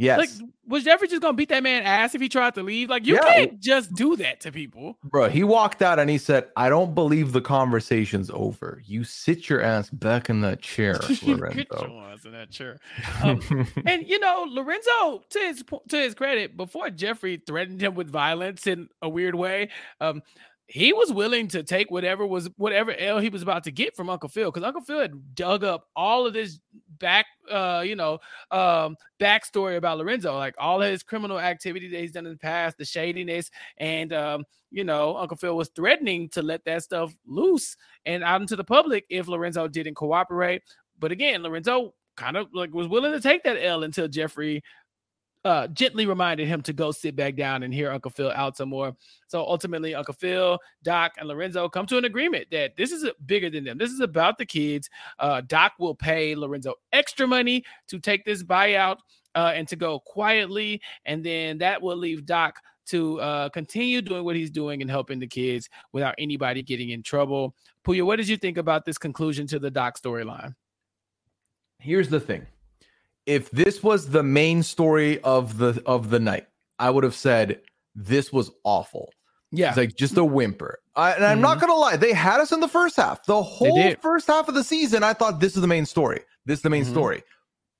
Yes. 0.00 0.18
Like, 0.18 0.30
was 0.66 0.84
Jeffrey 0.84 1.08
just 1.08 1.20
gonna 1.20 1.34
beat 1.34 1.50
that 1.50 1.62
man 1.62 1.82
ass 1.82 2.14
if 2.14 2.22
he 2.22 2.28
tried 2.30 2.54
to 2.54 2.62
leave? 2.62 2.88
Like, 2.88 3.06
you 3.06 3.16
yeah. 3.16 3.34
can't 3.34 3.60
just 3.60 3.94
do 3.94 4.16
that 4.16 4.40
to 4.40 4.50
people. 4.50 4.96
Bro, 5.04 5.28
he 5.28 5.44
walked 5.44 5.82
out 5.82 5.98
and 5.98 6.08
he 6.08 6.16
said, 6.16 6.48
I 6.56 6.70
don't 6.70 6.94
believe 6.94 7.32
the 7.32 7.42
conversation's 7.42 8.30
over. 8.32 8.80
You 8.86 9.04
sit 9.04 9.50
your 9.50 9.60
ass 9.60 9.90
back 9.90 10.30
in 10.30 10.40
that 10.40 10.62
chair, 10.62 10.98
Lorenzo. 11.22 11.86
Your 11.86 12.02
ass 12.04 12.24
in 12.24 12.32
that 12.32 12.50
chair. 12.50 12.78
Um, 13.22 13.40
and 13.84 14.08
you 14.08 14.18
know, 14.18 14.46
Lorenzo, 14.48 15.22
to 15.28 15.38
his 15.38 15.62
to 15.88 15.96
his 15.98 16.14
credit, 16.14 16.56
before 16.56 16.88
Jeffrey 16.88 17.42
threatened 17.46 17.82
him 17.82 17.94
with 17.94 18.08
violence 18.08 18.66
in 18.66 18.88
a 19.02 19.08
weird 19.08 19.34
way, 19.34 19.68
um, 20.00 20.22
he 20.66 20.92
was 20.92 21.12
willing 21.12 21.48
to 21.48 21.62
take 21.62 21.90
whatever 21.90 22.24
was 22.24 22.48
whatever 22.56 22.94
L 22.96 23.18
he 23.18 23.28
was 23.28 23.42
about 23.42 23.64
to 23.64 23.70
get 23.70 23.96
from 23.96 24.08
Uncle 24.08 24.28
Phil 24.28 24.50
because 24.50 24.66
Uncle 24.66 24.82
Phil 24.82 25.00
had 25.00 25.34
dug 25.34 25.64
up 25.64 25.88
all 25.94 26.26
of 26.26 26.32
this 26.32 26.60
back 27.00 27.26
uh 27.50 27.82
you 27.84 27.96
know 27.96 28.18
um 28.50 28.96
backstory 29.18 29.76
about 29.76 29.98
Lorenzo 29.98 30.36
like 30.36 30.54
all 30.58 30.80
his 30.80 31.02
criminal 31.02 31.40
activity 31.40 31.88
that 31.88 32.00
he's 32.00 32.12
done 32.12 32.26
in 32.26 32.32
the 32.32 32.38
past 32.38 32.78
the 32.78 32.84
shadiness 32.84 33.50
and 33.78 34.12
um 34.12 34.44
you 34.70 34.84
know 34.84 35.16
Uncle 35.16 35.36
Phil 35.36 35.56
was 35.56 35.70
threatening 35.70 36.28
to 36.28 36.42
let 36.42 36.64
that 36.64 36.82
stuff 36.82 37.12
loose 37.26 37.76
and 38.06 38.22
out 38.22 38.40
into 38.40 38.56
the 38.56 38.64
public 38.64 39.04
if 39.10 39.26
Lorenzo 39.26 39.66
didn't 39.66 39.94
cooperate. 39.94 40.62
But 40.98 41.10
again 41.10 41.42
Lorenzo 41.42 41.94
kind 42.16 42.36
of 42.36 42.48
like 42.52 42.72
was 42.72 42.88
willing 42.88 43.12
to 43.12 43.20
take 43.20 43.42
that 43.44 43.64
L 43.64 43.82
until 43.82 44.06
Jeffrey 44.06 44.62
uh, 45.44 45.66
gently 45.68 46.06
reminded 46.06 46.46
him 46.46 46.60
to 46.62 46.72
go 46.72 46.90
sit 46.90 47.16
back 47.16 47.36
down 47.36 47.62
and 47.62 47.72
hear 47.72 47.90
Uncle 47.90 48.10
Phil 48.10 48.32
out 48.34 48.56
some 48.56 48.68
more. 48.68 48.94
So 49.28 49.40
ultimately, 49.40 49.94
Uncle 49.94 50.14
Phil, 50.14 50.58
Doc, 50.82 51.12
and 51.18 51.28
Lorenzo 51.28 51.68
come 51.68 51.86
to 51.86 51.98
an 51.98 52.04
agreement 52.04 52.46
that 52.50 52.76
this 52.76 52.92
is 52.92 53.08
bigger 53.26 53.48
than 53.48 53.64
them. 53.64 53.78
This 53.78 53.90
is 53.90 54.00
about 54.00 54.38
the 54.38 54.46
kids. 54.46 54.90
Uh, 55.18 55.40
Doc 55.42 55.72
will 55.78 55.94
pay 55.94 56.34
Lorenzo 56.34 56.74
extra 56.92 57.26
money 57.26 57.64
to 57.88 57.98
take 57.98 58.24
this 58.24 58.42
buyout 58.42 58.98
uh, 59.34 59.52
and 59.54 59.66
to 59.68 59.76
go 59.76 60.00
quietly, 60.00 60.80
and 61.04 61.24
then 61.24 61.58
that 61.58 61.80
will 61.80 61.96
leave 61.96 62.26
Doc 62.26 62.60
to 62.86 63.20
uh, 63.20 63.48
continue 63.50 64.02
doing 64.02 64.24
what 64.24 64.34
he's 64.34 64.50
doing 64.50 64.82
and 64.82 64.90
helping 64.90 65.20
the 65.20 65.26
kids 65.26 65.68
without 65.92 66.14
anybody 66.18 66.62
getting 66.62 66.90
in 66.90 67.02
trouble. 67.02 67.54
Pooya, 67.86 68.04
what 68.04 68.16
did 68.16 68.28
you 68.28 68.36
think 68.36 68.58
about 68.58 68.84
this 68.84 68.98
conclusion 68.98 69.46
to 69.46 69.58
the 69.58 69.70
Doc 69.70 69.98
storyline? 69.98 70.54
Here's 71.78 72.08
the 72.08 72.20
thing 72.20 72.46
if 73.26 73.50
this 73.50 73.82
was 73.82 74.10
the 74.10 74.22
main 74.22 74.62
story 74.62 75.20
of 75.22 75.58
the 75.58 75.82
of 75.86 76.10
the 76.10 76.20
night, 76.20 76.46
I 76.78 76.90
would 76.90 77.04
have 77.04 77.14
said 77.14 77.60
this 77.94 78.32
was 78.32 78.50
awful. 78.64 79.12
Yeah, 79.52 79.68
it's 79.68 79.76
like 79.76 79.96
just 79.96 80.16
a 80.16 80.24
whimper. 80.24 80.78
I, 80.96 81.12
and 81.12 81.24
I'm 81.24 81.36
mm-hmm. 81.36 81.42
not 81.42 81.60
gonna 81.60 81.74
lie, 81.74 81.96
they 81.96 82.12
had 82.12 82.40
us 82.40 82.52
in 82.52 82.60
the 82.60 82.68
first 82.68 82.96
half. 82.96 83.24
The 83.24 83.42
whole 83.42 83.94
first 83.96 84.26
half 84.26 84.48
of 84.48 84.54
the 84.54 84.64
season, 84.64 85.02
I 85.02 85.12
thought 85.12 85.40
this 85.40 85.54
is 85.56 85.62
the 85.62 85.68
main 85.68 85.86
story. 85.86 86.20
This 86.46 86.58
is 86.58 86.62
the 86.62 86.70
main 86.70 86.82
mm-hmm. 86.82 86.92
story. 86.92 87.22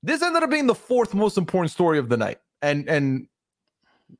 This 0.02 0.22
ended 0.22 0.42
up 0.42 0.50
being 0.50 0.66
the 0.66 0.74
fourth 0.74 1.14
most 1.14 1.36
important 1.36 1.70
story 1.70 1.98
of 1.98 2.08
the 2.08 2.16
night, 2.16 2.38
and 2.62 2.88
and 2.88 3.26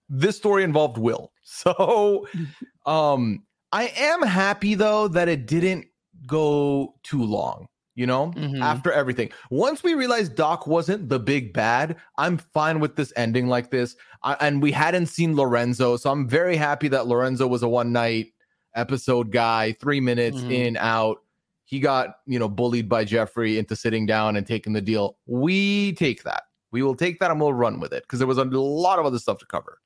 this 0.09 0.37
story 0.37 0.65
involved 0.65 0.99
Will. 0.99 1.33
So, 1.53 2.29
um, 2.87 3.43
I 3.73 3.89
am 3.97 4.23
happy 4.23 4.77
though 4.77 5.09
that 5.09 5.29
it 5.29 5.47
didn't 5.47 5.87
go 6.25 6.95
too 7.03 7.25
long 7.25 7.67
you 8.01 8.07
know, 8.07 8.33
mm-hmm. 8.35 8.63
after 8.63 8.91
everything. 8.91 9.31
Once 9.51 9.83
we 9.83 9.93
realized 9.93 10.35
Doc 10.35 10.67
wasn't 10.67 11.11
the 11.11 11.19
big 11.19 11.53
bad, 11.53 11.97
I'm 12.17 12.39
fine 12.39 12.81
with 12.81 12.97
this 12.97 13.13
ending 13.15 13.47
like 13.47 13.71
this. 13.71 13.95
I, 14.23 14.39
and 14.41 14.63
we 14.63 14.73
hadn't 14.73 15.09
seen 15.09 15.37
Lorenzo, 15.37 15.99
so 15.99 16.11
I'm 16.11 16.27
very 16.27 16.57
happy 16.57 16.89
that 16.89 17.09
Lorenzo 17.09 17.47
was 17.47 17.63
a 17.63 17.69
one 17.69 17.93
night 17.93 18.33
episode 18.75 19.31
guy, 19.31 19.73
three 19.83 20.01
minutes 20.01 20.39
mm-hmm. 20.39 20.51
in, 20.51 20.77
out. 20.79 21.19
He 21.65 21.79
got, 21.79 22.15
you 22.25 22.39
know, 22.39 22.49
bullied 22.49 22.89
by 22.89 23.05
Jeffrey 23.05 23.59
into 23.59 23.77
sitting 23.77 24.07
down 24.07 24.37
and 24.37 24.47
taking 24.47 24.73
the 24.73 24.81
deal. 24.81 25.19
We 25.27 25.93
take 25.93 26.23
that. 26.23 26.45
We 26.71 26.83
will 26.83 26.97
take 26.97 27.21
that 27.21 27.31
and 27.31 27.39
we'll 27.39 27.53
run 27.53 27.81
with 27.81 27.93
it 27.93 28.05
because 28.05 28.19
there 28.19 28.27
was 28.27 28.39
a 28.39 28.45
lot 28.45 28.99
of 28.99 29.05
other 29.05 29.19
stuff 29.19 29.37
to 29.41 29.47
cover. 29.47 29.79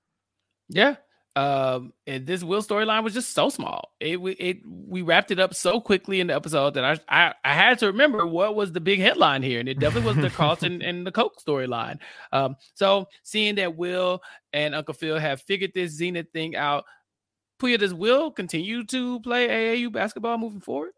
Yeah, 0.69 0.95
um, 1.37 1.93
and 2.07 2.27
this 2.27 2.45
Will 2.45 2.63
storyline 2.63 3.03
was 3.03 3.15
just 3.15 3.33
so 3.33 3.49
small. 3.49 3.93
It 3.99 4.19
it 4.39 4.59
we 4.67 5.03
wrapped 5.03 5.33
it 5.33 5.41
up 5.41 5.55
so 5.55 5.81
quickly 5.81 6.21
in 6.21 6.29
the 6.29 6.35
episode 6.35 6.75
that 6.75 6.85
I, 6.85 7.27
I 7.27 7.35
I 7.45 7.55
had 7.55 7.79
to 7.81 7.87
remember 7.87 8.25
what 8.25 8.55
was 8.55 8.73
the 8.73 8.81
big 8.81 9.01
headline 9.01 9.43
here, 9.43 9.59
and 9.59 9.69
it 9.69 9.81
definitely 9.81 10.15
was 10.15 10.23
the 10.23 10.31
Carlton 10.37 10.81
and 10.81 11.05
the 11.05 11.11
Coke 11.11 11.43
storyline. 11.45 11.99
Um, 12.33 12.57
so 12.75 13.09
seeing 13.25 13.57
that 13.57 13.77
Will 13.77 14.23
and 14.53 14.75
Uncle 14.75 14.95
Phil 14.95 15.19
have 15.19 15.43
figured 15.43 15.73
this 15.75 15.93
Zenith 15.93 16.31
thing 16.33 16.55
out, 16.55 16.85
Pooya, 17.61 17.79
does 17.81 17.95
Will 17.95 18.31
continue 18.31 18.85
to 18.85 19.19
play 19.21 19.49
AAU 19.49 19.93
basketball 19.93 20.39
moving 20.39 20.61
forward? 20.61 20.93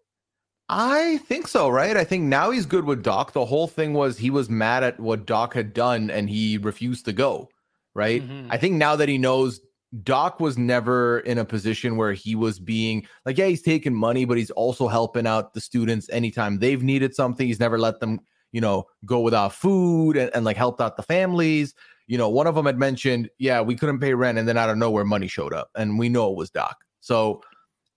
I 0.69 1.19
think 1.29 1.49
so, 1.49 1.69
right? 1.69 1.97
I 1.97 2.05
think 2.05 2.25
now 2.25 2.51
he's 2.51 2.67
good 2.67 2.85
with 2.85 3.03
Doc. 3.03 3.33
The 3.33 3.45
whole 3.45 3.69
thing 3.69 3.95
was 3.95 4.19
he 4.19 4.31
was 4.31 4.51
mad 4.51 4.83
at 4.83 4.99
what 4.99 5.25
Doc 5.25 5.55
had 5.55 5.73
done 5.73 6.11
and 6.11 6.29
he 6.29 6.59
refused 6.59 7.05
to 7.05 7.13
go, 7.13 7.49
right? 7.95 8.21
Mm-hmm. 8.21 8.51
I 8.51 8.59
think 8.59 8.75
now 8.75 8.97
that 8.97 9.09
he 9.09 9.17
knows 9.17 9.61
Doc 10.03 10.41
was 10.41 10.59
never 10.59 11.21
in 11.21 11.39
a 11.39 11.45
position 11.45 11.97
where 11.97 12.13
he 12.13 12.35
was 12.35 12.59
being 12.59 13.07
like, 13.25 13.39
yeah, 13.39 13.47
he's 13.47 13.63
taking 13.63 13.95
money, 13.95 14.25
but 14.25 14.37
he's 14.37 14.51
also 14.51 14.89
helping 14.89 15.27
out 15.27 15.55
the 15.55 15.61
students 15.61 16.09
anytime 16.11 16.59
they've 16.59 16.83
needed 16.83 17.15
something. 17.15 17.47
He's 17.47 17.61
never 17.61 17.79
let 17.79 18.01
them, 18.01 18.21
you 18.53 18.61
know, 18.61 18.85
go 19.05 19.21
without 19.21 19.53
food 19.53 20.17
and, 20.17 20.31
and 20.35 20.45
like 20.45 20.57
helped 20.57 20.81
out 20.81 20.97
the 20.97 21.03
families. 21.03 21.75
You 22.07 22.19
know, 22.19 22.29
one 22.29 22.47
of 22.47 22.55
them 22.55 22.67
had 22.67 22.79
mentioned, 22.79 23.31
yeah, 23.39 23.61
we 23.61 23.75
couldn't 23.75 24.01
pay 24.01 24.15
rent, 24.15 24.39
and 24.39 24.47
then 24.47 24.57
out 24.57 24.71
of 24.71 24.77
nowhere, 24.77 25.05
money 25.05 25.27
showed 25.29 25.53
up, 25.53 25.71
and 25.77 25.99
we 25.99 26.09
know 26.09 26.31
it 26.31 26.37
was 26.37 26.51
Doc. 26.51 26.77
So 27.01 27.43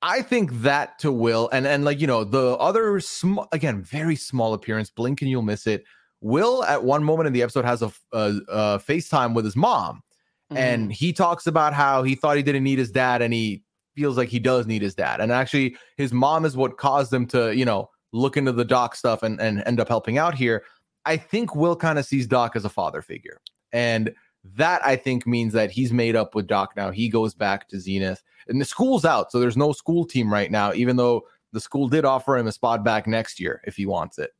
I 0.01 0.21
think 0.21 0.51
that 0.61 0.97
to 0.99 1.11
Will, 1.11 1.49
and 1.51 1.67
and 1.67 1.85
like 1.85 1.99
you 1.99 2.07
know, 2.07 2.23
the 2.23 2.55
other 2.57 2.99
small, 2.99 3.47
again, 3.51 3.83
very 3.83 4.15
small 4.15 4.53
appearance. 4.53 4.89
Blink 4.89 5.21
and 5.21 5.29
you'll 5.29 5.41
miss 5.41 5.67
it. 5.67 5.83
Will 6.21 6.63
at 6.63 6.83
one 6.83 7.03
moment 7.03 7.27
in 7.27 7.33
the 7.33 7.43
episode 7.43 7.65
has 7.65 7.81
a, 7.81 7.91
a, 8.11 8.33
a 8.49 8.79
FaceTime 8.79 9.33
with 9.33 9.45
his 9.45 9.55
mom 9.55 10.01
Mm-hmm. 10.51 10.57
And 10.57 10.91
he 10.91 11.13
talks 11.13 11.47
about 11.47 11.73
how 11.73 12.03
he 12.03 12.15
thought 12.15 12.37
he 12.37 12.43
didn't 12.43 12.63
need 12.63 12.79
his 12.79 12.91
dad 12.91 13.21
and 13.21 13.33
he 13.33 13.63
feels 13.95 14.17
like 14.17 14.29
he 14.29 14.39
does 14.39 14.65
need 14.65 14.81
his 14.81 14.95
dad. 14.95 15.21
And 15.21 15.31
actually, 15.31 15.75
his 15.97 16.11
mom 16.13 16.45
is 16.45 16.57
what 16.57 16.77
caused 16.77 17.13
him 17.13 17.25
to, 17.27 17.55
you 17.55 17.65
know, 17.65 17.89
look 18.11 18.37
into 18.37 18.51
the 18.51 18.65
Doc 18.65 18.95
stuff 18.95 19.23
and, 19.23 19.39
and 19.39 19.61
end 19.65 19.79
up 19.79 19.87
helping 19.87 20.17
out 20.17 20.33
here. 20.33 20.63
I 21.05 21.17
think 21.17 21.55
Will 21.55 21.75
kind 21.75 21.99
of 21.99 22.05
sees 22.05 22.27
Doc 22.27 22.55
as 22.55 22.65
a 22.65 22.69
father 22.69 23.01
figure. 23.01 23.41
And 23.71 24.13
that 24.55 24.83
I 24.85 24.95
think 24.95 25.27
means 25.27 25.53
that 25.53 25.69
he's 25.69 25.91
made 25.91 26.15
up 26.15 26.33
with 26.33 26.47
Doc 26.47 26.73
now. 26.75 26.91
He 26.91 27.09
goes 27.09 27.33
back 27.33 27.67
to 27.69 27.79
Zenith. 27.79 28.23
And 28.47 28.59
the 28.59 28.65
school's 28.65 29.05
out. 29.05 29.31
So 29.31 29.39
there's 29.39 29.57
no 29.57 29.73
school 29.73 30.05
team 30.05 30.31
right 30.31 30.49
now, 30.49 30.73
even 30.73 30.95
though 30.95 31.23
the 31.51 31.59
school 31.59 31.87
did 31.87 32.05
offer 32.05 32.37
him 32.37 32.47
a 32.47 32.51
spot 32.51 32.83
back 32.83 33.05
next 33.05 33.39
year 33.39 33.61
if 33.65 33.75
he 33.75 33.85
wants 33.85 34.17
it. 34.17 34.31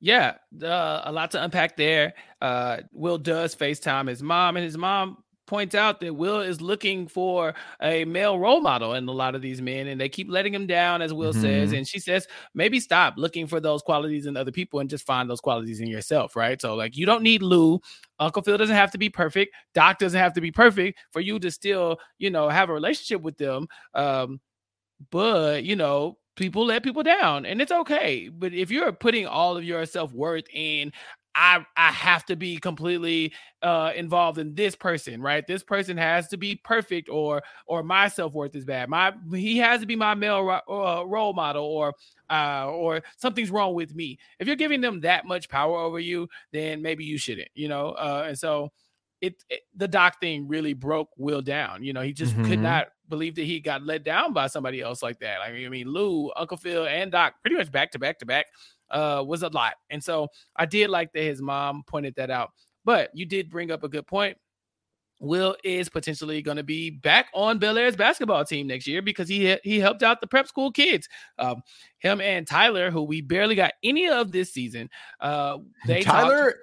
Yeah, 0.00 0.34
uh, 0.62 1.02
a 1.04 1.12
lot 1.12 1.32
to 1.32 1.42
unpack 1.42 1.76
there. 1.76 2.14
Uh, 2.40 2.78
Will 2.92 3.18
does 3.18 3.56
FaceTime 3.56 4.08
his 4.08 4.22
mom, 4.22 4.56
and 4.56 4.64
his 4.64 4.78
mom 4.78 5.24
points 5.48 5.74
out 5.74 5.98
that 6.00 6.14
Will 6.14 6.40
is 6.40 6.60
looking 6.60 7.08
for 7.08 7.54
a 7.82 8.04
male 8.04 8.38
role 8.38 8.60
model 8.60 8.94
in 8.94 9.08
a 9.08 9.12
lot 9.12 9.34
of 9.34 9.42
these 9.42 9.60
men, 9.60 9.88
and 9.88 10.00
they 10.00 10.08
keep 10.08 10.30
letting 10.30 10.54
him 10.54 10.66
down, 10.66 11.02
as 11.02 11.12
Will 11.12 11.32
mm-hmm. 11.32 11.42
says. 11.42 11.72
And 11.72 11.88
she 11.88 11.98
says, 11.98 12.28
maybe 12.54 12.78
stop 12.78 13.14
looking 13.16 13.46
for 13.46 13.58
those 13.58 13.82
qualities 13.82 14.26
in 14.26 14.36
other 14.36 14.52
people 14.52 14.78
and 14.78 14.88
just 14.88 15.06
find 15.06 15.28
those 15.28 15.40
qualities 15.40 15.80
in 15.80 15.88
yourself, 15.88 16.36
right? 16.36 16.60
So, 16.60 16.76
like, 16.76 16.96
you 16.96 17.06
don't 17.06 17.22
need 17.22 17.42
Lou. 17.42 17.80
Uncle 18.20 18.42
Phil 18.42 18.58
doesn't 18.58 18.76
have 18.76 18.92
to 18.92 18.98
be 18.98 19.08
perfect. 19.08 19.54
Doc 19.74 19.98
doesn't 19.98 20.20
have 20.20 20.34
to 20.34 20.40
be 20.40 20.52
perfect 20.52 20.98
for 21.12 21.20
you 21.20 21.38
to 21.40 21.50
still, 21.50 21.98
you 22.18 22.30
know, 22.30 22.48
have 22.48 22.70
a 22.70 22.74
relationship 22.74 23.22
with 23.22 23.36
them. 23.36 23.66
Um, 23.94 24.40
but 25.10 25.64
you 25.64 25.76
know, 25.76 26.18
people 26.38 26.64
let 26.64 26.84
people 26.84 27.02
down 27.02 27.44
and 27.44 27.60
it's 27.60 27.72
okay 27.72 28.28
but 28.28 28.54
if 28.54 28.70
you're 28.70 28.92
putting 28.92 29.26
all 29.26 29.56
of 29.56 29.64
your 29.64 29.84
self-worth 29.84 30.44
in 30.52 30.92
I 31.38 31.64
I 31.76 31.92
have 31.92 32.26
to 32.26 32.36
be 32.36 32.58
completely 32.58 33.32
uh 33.62 33.92
involved 33.94 34.38
in 34.38 34.54
this 34.54 34.74
person, 34.74 35.22
right? 35.22 35.46
This 35.46 35.62
person 35.62 35.96
has 35.96 36.26
to 36.28 36.36
be 36.36 36.56
perfect, 36.56 37.08
or 37.08 37.42
or 37.66 37.84
my 37.84 38.08
self 38.08 38.34
worth 38.34 38.56
is 38.56 38.64
bad. 38.64 38.88
My 38.88 39.12
he 39.32 39.56
has 39.58 39.80
to 39.80 39.86
be 39.86 39.94
my 39.94 40.14
male 40.14 40.60
uh, 40.68 41.04
role 41.06 41.32
model, 41.32 41.64
or 41.64 41.94
uh 42.28 42.66
or 42.68 43.02
something's 43.16 43.52
wrong 43.52 43.74
with 43.74 43.94
me. 43.94 44.18
If 44.40 44.48
you're 44.48 44.56
giving 44.56 44.80
them 44.80 45.00
that 45.02 45.26
much 45.26 45.48
power 45.48 45.78
over 45.78 46.00
you, 46.00 46.28
then 46.52 46.82
maybe 46.82 47.04
you 47.04 47.18
shouldn't, 47.18 47.48
you 47.54 47.68
know. 47.68 47.90
Uh, 47.90 48.24
and 48.28 48.38
so 48.38 48.72
it, 49.20 49.42
it, 49.48 49.60
the 49.76 49.88
doc 49.88 50.20
thing 50.20 50.48
really 50.48 50.74
broke 50.74 51.10
Will 51.16 51.42
down. 51.42 51.84
You 51.84 51.92
know, 51.92 52.02
he 52.02 52.12
just 52.12 52.34
mm-hmm. 52.34 52.48
could 52.48 52.58
not 52.58 52.88
believe 53.08 53.36
that 53.36 53.44
he 53.44 53.60
got 53.60 53.82
let 53.82 54.04
down 54.04 54.32
by 54.32 54.48
somebody 54.48 54.80
else 54.80 55.02
like 55.02 55.20
that. 55.20 55.40
I 55.40 55.52
mean, 55.52 55.66
I 55.66 55.68
mean, 55.68 55.88
Lou, 55.88 56.30
Uncle 56.36 56.56
Phil, 56.56 56.86
and 56.86 57.10
Doc 57.10 57.34
pretty 57.42 57.56
much 57.56 57.70
back 57.70 57.92
to 57.92 57.98
back 57.98 58.18
to 58.18 58.26
back 58.26 58.46
uh 58.90 59.22
was 59.26 59.42
a 59.42 59.48
lot. 59.48 59.74
And 59.90 60.02
so 60.02 60.28
I 60.56 60.66
did 60.66 60.90
like 60.90 61.12
that 61.12 61.22
his 61.22 61.40
mom 61.42 61.82
pointed 61.86 62.14
that 62.16 62.30
out. 62.30 62.50
But 62.84 63.10
you 63.14 63.26
did 63.26 63.50
bring 63.50 63.70
up 63.70 63.84
a 63.84 63.88
good 63.88 64.06
point. 64.06 64.36
Will 65.20 65.56
is 65.64 65.88
potentially 65.88 66.42
going 66.42 66.58
to 66.58 66.62
be 66.62 66.90
back 66.90 67.26
on 67.34 67.58
Bel 67.58 67.76
Air's 67.76 67.96
basketball 67.96 68.44
team 68.44 68.68
next 68.68 68.86
year 68.86 69.02
because 69.02 69.28
he 69.28 69.56
he 69.64 69.80
helped 69.80 70.02
out 70.02 70.20
the 70.20 70.26
prep 70.26 70.46
school 70.46 70.70
kids. 70.70 71.08
Um, 71.38 71.62
him 71.98 72.20
and 72.20 72.46
Tyler, 72.46 72.90
who 72.90 73.02
we 73.02 73.20
barely 73.20 73.56
got 73.56 73.72
any 73.82 74.08
of 74.08 74.30
this 74.30 74.52
season. 74.52 74.88
Uh, 75.20 75.58
they 75.86 76.02
Tyler. 76.02 76.54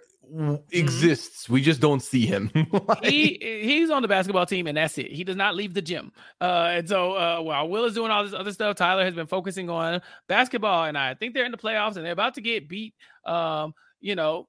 Exists. 0.72 1.44
Mm-hmm. 1.44 1.54
We 1.54 1.62
just 1.62 1.80
don't 1.80 2.02
see 2.02 2.26
him. 2.26 2.52
like... 2.72 3.06
he 3.06 3.38
he's 3.42 3.90
on 3.90 4.02
the 4.02 4.08
basketball 4.08 4.46
team, 4.46 4.68
and 4.68 4.78
that's 4.78 4.98
it. 4.98 5.12
He 5.12 5.24
does 5.24 5.36
not 5.36 5.56
leave 5.56 5.74
the 5.74 5.82
gym. 5.82 6.12
Uh, 6.42 6.72
and 6.74 6.90
so 6.90 7.14
uh, 7.14 7.42
while 7.42 7.68
Will 7.68 7.86
is 7.86 7.94
doing 7.94 8.12
all 8.12 8.24
this 8.24 8.34
other 8.34 8.52
stuff, 8.52 8.76
Tyler 8.76 9.04
has 9.04 9.14
been 9.14 9.28
focusing 9.28 9.70
on 9.70 10.02
basketball, 10.28 10.86
and 10.86 10.98
I 10.98 11.14
think 11.14 11.34
they're 11.34 11.46
in 11.46 11.52
the 11.52 11.58
playoffs, 11.58 11.96
and 11.96 12.06
they're 12.06 12.14
about 12.14 12.36
to 12.36 12.42
get 12.42 12.68
beat. 12.68 12.94
Um, 13.26 13.74
you 14.02 14.16
know, 14.16 14.48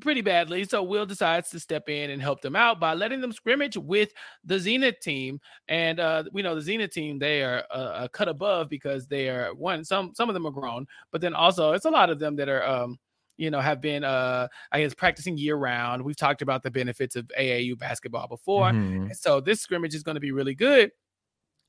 pretty 0.00 0.20
badly. 0.20 0.64
So 0.64 0.82
Will 0.82 1.06
decides 1.06 1.50
to 1.50 1.60
step 1.60 1.88
in 1.88 2.10
and 2.10 2.22
help 2.22 2.40
them 2.40 2.56
out 2.56 2.80
by 2.80 2.94
letting 2.94 3.20
them 3.20 3.32
scrimmage 3.32 3.76
with 3.76 4.12
the 4.44 4.58
Zenith 4.58 5.00
team. 5.00 5.40
And 5.68 6.00
uh, 6.00 6.24
we 6.32 6.42
know 6.42 6.54
the 6.54 6.62
Zenith 6.62 6.92
team 6.92 7.18
they 7.18 7.42
are 7.42 7.64
uh, 7.70 8.08
cut 8.08 8.28
above 8.28 8.68
because 8.68 9.06
they 9.06 9.28
are 9.28 9.54
one. 9.54 9.84
Some 9.84 10.12
some 10.14 10.28
of 10.28 10.34
them 10.34 10.46
are 10.46 10.52
grown, 10.52 10.86
but 11.12 11.20
then 11.20 11.34
also 11.34 11.72
it's 11.72 11.84
a 11.84 11.90
lot 11.90 12.10
of 12.10 12.18
them 12.18 12.36
that 12.36 12.48
are 12.48 12.66
um, 12.66 12.98
you 13.38 13.50
know, 13.50 13.60
have 13.60 13.80
been, 13.80 14.04
uh, 14.04 14.48
I 14.70 14.82
guess, 14.82 14.92
practicing 14.92 15.38
year 15.38 15.56
round. 15.56 16.02
We've 16.02 16.16
talked 16.16 16.42
about 16.42 16.62
the 16.62 16.70
benefits 16.70 17.16
of 17.16 17.30
AAU 17.38 17.78
basketball 17.78 18.28
before. 18.28 18.70
Mm-hmm. 18.70 19.12
so 19.12 19.40
this 19.40 19.60
scrimmage 19.60 19.94
is 19.94 20.02
going 20.02 20.16
to 20.16 20.20
be 20.20 20.32
really 20.32 20.54
good 20.54 20.90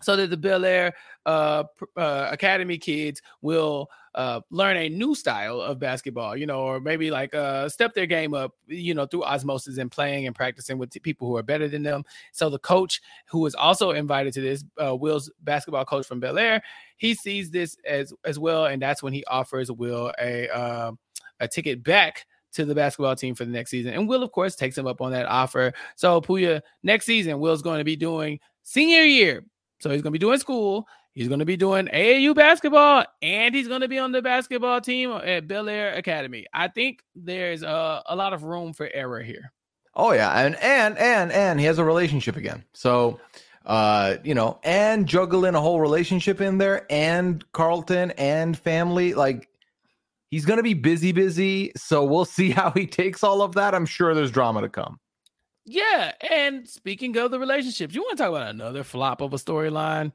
so 0.02 0.16
that 0.16 0.30
the 0.30 0.38
Bel 0.38 0.66
Air 0.66 0.94
uh, 1.26 1.64
uh, 1.98 2.30
Academy 2.32 2.78
kids 2.78 3.22
will 3.42 3.90
uh, 4.16 4.42
learn 4.50 4.78
a 4.78 4.90
new 4.90 5.14
style 5.14 5.62
of 5.62 5.80
basketball, 5.80 6.36
you 6.36 6.46
know, 6.46 6.62
or 6.62 6.80
maybe 6.80 7.12
like 7.12 7.36
uh, 7.36 7.70
step 7.70 7.94
their 7.94 8.06
game 8.06 8.34
up, 8.34 8.54
you 8.66 8.94
know, 8.94 9.06
through 9.06 9.24
osmosis 9.24 9.78
and 9.78 9.92
playing 9.92 10.26
and 10.26 10.36
practicing 10.36 10.78
with 10.78 10.92
people 11.04 11.28
who 11.28 11.38
are 11.38 11.44
better 11.44 11.68
than 11.68 11.84
them. 11.84 12.04
So 12.32 12.50
the 12.50 12.60
coach 12.60 13.02
who 13.30 13.46
is 13.46 13.56
also 13.56 13.92
invited 13.92 14.34
to 14.34 14.42
this, 14.42 14.64
uh, 14.84 14.96
Will's 14.96 15.30
basketball 15.44 15.86
coach 15.86 16.08
from 16.08 16.20
Bel 16.20 16.40
Air, 16.40 16.62
he 16.98 17.14
sees 17.14 17.52
this 17.52 17.78
as 17.86 18.14
as 18.26 18.40
well, 18.40 18.66
and 18.66 18.82
that's 18.82 19.04
when 19.04 19.14
he 19.14 19.24
offers 19.26 19.72
Will 19.72 20.12
a 20.20 20.50
uh, 20.50 20.92
a 21.40 21.48
ticket 21.48 21.84
back 21.84 22.26
to 22.54 22.66
the 22.66 22.76
basketball 22.76 23.16
team 23.16 23.36
for 23.36 23.46
the 23.46 23.52
next 23.52 23.70
season. 23.70 23.94
And 23.94 24.08
Will, 24.08 24.24
of 24.24 24.32
course, 24.32 24.56
takes 24.56 24.78
him 24.78 24.88
up 24.88 25.02
on 25.02 25.12
that 25.12 25.28
offer. 25.28 25.74
So 25.96 26.20
Pooya, 26.22 26.62
next 26.84 27.06
season, 27.06 27.40
Will's 27.40 27.62
going 27.62 27.78
to 27.80 27.84
be 27.84 27.96
doing 27.96 28.40
senior 28.64 29.04
year. 29.04 29.44
So 29.80 29.90
he's 29.90 30.02
going 30.02 30.12
to 30.12 30.20
be 30.20 30.20
doing 30.20 30.40
school. 30.40 30.88
He's 31.14 31.28
going 31.28 31.40
to 31.40 31.46
be 31.46 31.58
doing 31.58 31.88
AAU 31.88 32.36
basketball, 32.36 33.04
and 33.22 33.54
he's 33.54 33.68
going 33.68 33.82
to 33.82 33.88
be 33.88 33.98
on 34.00 34.12
the 34.12 34.22
basketball 34.22 34.80
team 34.80 35.12
at 35.12 35.48
Bel 35.48 35.68
Air 35.68 35.96
Academy. 35.96 36.46
I 36.54 36.68
think 36.68 37.04
there's 37.16 37.64
a, 37.64 38.04
a 38.06 38.16
lot 38.16 38.32
of 38.34 38.44
room 38.44 38.74
for 38.74 38.90
error 38.94 39.22
here. 39.22 39.52
Oh 39.96 40.14
yeah, 40.14 40.32
and 40.32 40.56
and 40.58 40.98
and 40.98 41.32
and 41.32 41.60
he 41.60 41.66
has 41.66 41.78
a 41.78 41.84
relationship 41.84 42.38
again. 42.38 42.64
So, 42.74 43.20
uh, 43.66 44.18
you 44.24 44.34
know, 44.34 44.60
and 44.64 45.08
juggling 45.08 45.56
a 45.56 45.62
whole 45.62 45.82
relationship 45.82 46.40
in 46.40 46.58
there, 46.58 46.86
and 46.90 47.44
Carlton 47.52 48.12
and 48.12 48.58
family, 48.58 49.14
like 49.14 49.50
he's 50.32 50.46
going 50.46 50.58
to 50.58 50.64
be 50.64 50.74
busy, 50.74 51.12
busy. 51.12 51.72
So 51.76 52.04
we'll 52.04 52.26
see 52.26 52.50
how 52.60 52.72
he 52.72 52.88
takes 52.88 53.24
all 53.24 53.42
of 53.42 53.56
that. 53.56 53.76
I'm 53.76 53.86
sure 53.86 54.14
there's 54.14 54.32
drama 54.32 54.62
to 54.62 54.70
come. 54.70 55.00
Yeah. 55.66 56.14
And 56.32 56.68
speaking 56.68 57.16
of 57.18 57.32
the 57.32 57.40
relationships, 57.40 57.94
you 57.94 58.02
want 58.02 58.18
to 58.18 58.24
talk 58.24 58.32
about 58.32 58.50
another 58.50 58.84
flop 58.84 59.22
of 59.22 59.34
a 59.34 59.38
storyline? 59.38 60.12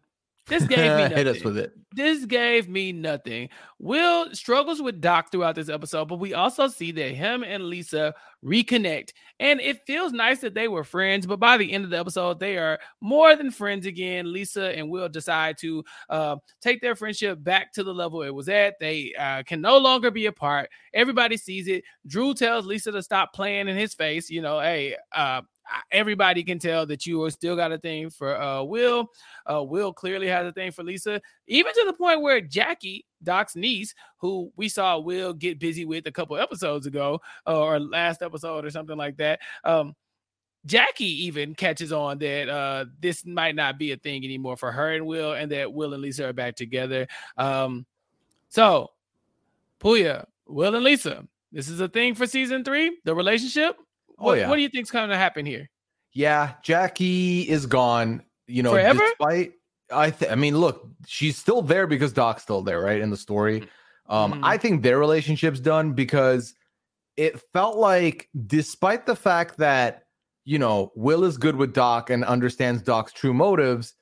This 0.47 0.64
gave 0.68 0.97
me 0.97 1.03
nothing. 1.03 1.16
hit 1.16 1.26
us 1.26 1.42
with 1.42 1.57
it. 1.57 1.72
This 1.92 2.24
gave 2.26 2.68
me 2.68 2.92
nothing. 2.92 3.49
Will 3.78 4.34
struggles 4.34 4.82
with 4.82 5.01
Doc 5.01 5.30
throughout 5.30 5.55
this 5.55 5.68
episode, 5.68 6.09
but 6.09 6.18
we 6.18 6.34
also 6.34 6.68
see 6.68 6.92
that 6.92 7.14
him 7.14 7.42
and 7.42 7.64
Lisa 7.64 8.14
reconnect, 8.45 9.11
and 9.40 9.61
it 9.61 9.86
feels 9.86 10.12
nice 10.12 10.40
that 10.40 10.55
they 10.55 10.68
were 10.68 10.84
friends. 10.84 11.26
But 11.26 11.40
by 11.40 11.57
the 11.57 11.72
end 11.72 11.84
of 11.84 11.90
the 11.90 11.99
episode, 11.99 12.40
they 12.40 12.59
are 12.59 12.78
more 13.01 13.36
than 13.36 13.51
friends 13.51 13.86
again. 13.86 14.32
Lisa 14.32 14.76
and 14.76 14.90
Will 14.90 15.09
decide 15.09 15.57
to 15.59 15.84
uh, 16.11 16.36
take 16.61 16.80
their 16.80 16.97
friendship 16.97 17.42
back 17.42 17.72
to 17.72 17.84
the 17.84 17.95
level 17.95 18.22
it 18.22 18.34
was 18.34 18.49
at. 18.49 18.74
They 18.80 19.14
uh, 19.18 19.45
can 19.45 19.61
no 19.61 19.78
longer 19.78 20.11
be 20.11 20.26
apart. 20.26 20.68
Everybody 20.92 21.36
sees 21.36 21.68
it. 21.68 21.84
Drew 22.07 22.34
tells 22.34 22.66
Lisa 22.66 22.92
to 22.92 23.03
stop 23.03 23.32
playing 23.32 23.68
in 23.68 23.76
his 23.76 23.95
face. 23.95 24.28
You 24.28 24.42
know, 24.42 24.61
hey, 24.61 24.97
uh, 25.12 25.42
everybody 25.91 26.43
can 26.43 26.59
tell 26.59 26.87
that 26.87 27.07
you 27.07 27.29
still 27.31 27.57
got 27.57 27.73
a 27.73 27.79
thing 27.79 28.11
for 28.11 28.41
uh, 28.41 28.62
Will. 28.62 29.11
Uh, 29.51 29.62
Will 29.62 29.93
clearly 29.93 30.27
has 30.29 30.47
a 30.47 30.53
thing 30.53 30.71
for 30.71 30.83
Lisa, 30.83 31.21
even 31.47 31.73
to 31.73 31.85
the 31.87 31.93
point 31.93 32.21
where 32.21 32.41
Jackie, 32.41 33.07
Doc's 33.23 33.57
niece, 33.57 33.95
who 34.19 34.53
we 34.57 34.69
saw 34.69 34.99
Will 34.99 35.33
get 35.33 35.59
busy 35.59 35.85
with 35.85 36.07
a 36.07 36.12
couple 36.12 36.37
episodes 36.37 36.87
ago 36.87 37.21
uh, 37.47 37.61
or 37.61 37.81
last 37.81 38.23
episode 38.23 38.65
or 38.65 38.71
something 38.71 38.97
like 38.97 39.17
that. 39.17 39.41
Um, 39.65 39.95
Jackie 40.67 41.27
even 41.27 41.55
catches 41.55 41.93
on 41.93 42.19
that 42.19 42.49
uh, 42.49 42.87
this 43.01 43.27
might 43.27 43.55
not 43.55 43.79
be 43.79 43.93
a 43.93 43.97
thing 43.97 44.25
anymore 44.25 44.57
for 44.57 44.73
her 44.73 44.93
and 44.95 45.07
Will, 45.07 45.33
and 45.33 45.53
that 45.53 45.73
Will 45.73 45.93
and 45.93 46.03
Lisa 46.03 46.29
are 46.29 46.33
back 46.33 46.57
together. 46.57 47.07
Um, 47.37 47.85
so, 48.49 48.91
Pooya, 49.81 50.27
Will 50.47 50.75
and 50.75 50.85
Lisa, 50.85 51.27
this 51.53 51.69
is 51.69 51.81
a 51.81 51.89
thing 51.89 52.15
for 52.15 52.27
season 52.27 52.65
three. 52.65 52.99
The 53.05 53.15
relationship 53.15 53.77
what, 54.17 54.33
oh, 54.33 54.35
yeah. 54.35 54.49
what 54.49 54.57
do 54.57 54.62
you 54.62 54.69
think's 54.69 54.91
going 54.91 55.11
to 55.11 55.17
happen 55.17 55.47
here? 55.47 55.69
Yeah, 56.12 56.55
Jackie 56.62 57.43
is 57.43 57.67
gone. 57.67 58.23
You 58.47 58.62
know, 58.62 58.73
Forever? 58.73 59.03
despite 59.19 59.55
I 59.91 60.11
th- 60.11 60.31
I 60.31 60.35
mean, 60.35 60.59
look, 60.59 60.89
she's 61.07 61.37
still 61.37 61.62
there 61.62 61.87
because 61.87 62.12
Doc's 62.12 62.43
still 62.43 62.62
there, 62.62 62.81
right? 62.81 63.01
In 63.01 63.11
the 63.11 63.17
story. 63.17 63.61
Mm-hmm. 63.61 64.12
Um, 64.12 64.33
mm-hmm. 64.33 64.45
I 64.45 64.59
think 64.59 64.83
their 64.83 64.99
relationship's 64.99 65.61
done 65.61 65.93
because 65.93 66.55
it 67.17 67.41
felt 67.53 67.77
like, 67.77 68.29
despite 68.47 69.07
the 69.07 69.17
fact 69.17 69.59
that 69.59 70.05
you 70.45 70.59
know 70.59 70.93
Will 70.95 71.25
is 71.25 71.39
good 71.39 71.57
with 71.57 71.75
Doc 71.75 72.11
and 72.11 72.25
understands 72.25 72.83
Doc's 72.83 73.12
true 73.12 73.35
motives, 73.35 73.95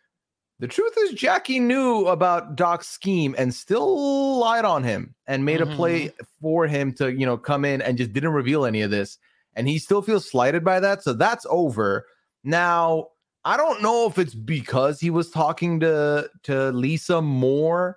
the 0.59 0.69
truth 0.69 0.95
is 0.99 1.13
Jackie 1.13 1.61
knew 1.61 2.07
about 2.07 2.57
Doc's 2.57 2.89
scheme 2.89 3.35
and 3.39 3.55
still 3.55 4.39
lied 4.39 4.65
on 4.65 4.83
him 4.83 5.15
and 5.27 5.45
made 5.45 5.61
mm-hmm. 5.61 5.73
a 5.73 5.77
play 5.77 6.07
mm-hmm. 6.07 6.25
for 6.41 6.67
him 6.67 6.93
to 6.95 7.13
you 7.13 7.27
know 7.27 7.37
come 7.37 7.65
in 7.65 7.83
and 7.83 7.99
just 7.99 8.13
didn't 8.13 8.33
reveal 8.33 8.65
any 8.65 8.83
of 8.83 8.91
this 8.91 9.19
and 9.55 9.69
he 9.69 9.79
still 9.79 10.03
feels 10.03 10.29
slighted 10.29 10.65
by 10.65 10.81
that. 10.81 11.03
So 11.03 11.13
that's 11.13 11.47
over. 11.49 12.07
Now, 12.45 13.09
I 13.45 13.57
don't 13.57 13.83
know 13.83 14.07
if 14.07 14.19
it's 14.19 14.35
because 14.35 15.01
he 15.01 15.11
was 15.11 15.31
talking 15.31 15.81
to 15.81 16.29
to 16.45 16.71
Lisa 16.71 17.21
more. 17.21 17.97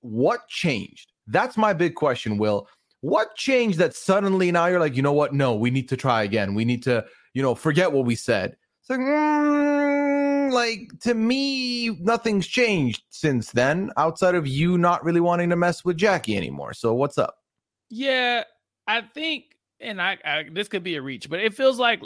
What 0.00 0.46
changed? 0.48 1.12
That's 1.26 1.56
my 1.56 1.72
big 1.72 1.94
question, 1.94 2.36
Will. 2.36 2.68
What 3.00 3.34
changed 3.36 3.78
that 3.78 3.94
suddenly 3.94 4.52
now 4.52 4.66
you're 4.66 4.80
like, 4.80 4.96
you 4.96 5.02
know 5.02 5.12
what? 5.12 5.32
No, 5.32 5.54
we 5.54 5.70
need 5.70 5.88
to 5.90 5.96
try 5.96 6.22
again. 6.22 6.54
We 6.54 6.64
need 6.64 6.82
to, 6.84 7.04
you 7.32 7.42
know, 7.42 7.54
forget 7.54 7.92
what 7.92 8.04
we 8.04 8.14
said. 8.14 8.56
It's 8.80 8.90
like, 8.90 9.00
mm, 9.00 10.52
like 10.52 10.90
to 11.00 11.14
me, 11.14 11.90
nothing's 12.00 12.46
changed 12.46 13.02
since 13.10 13.50
then, 13.52 13.90
outside 13.96 14.34
of 14.34 14.46
you 14.46 14.76
not 14.76 15.02
really 15.04 15.20
wanting 15.20 15.50
to 15.50 15.56
mess 15.56 15.84
with 15.84 15.96
Jackie 15.96 16.36
anymore. 16.36 16.74
So 16.74 16.92
what's 16.94 17.16
up? 17.16 17.36
Yeah, 17.88 18.44
I 18.86 19.02
think 19.02 19.53
and 19.84 20.00
I, 20.00 20.18
I, 20.24 20.44
this 20.50 20.68
could 20.68 20.82
be 20.82 20.96
a 20.96 21.02
reach, 21.02 21.28
but 21.28 21.40
it 21.40 21.54
feels 21.54 21.78
like 21.78 22.00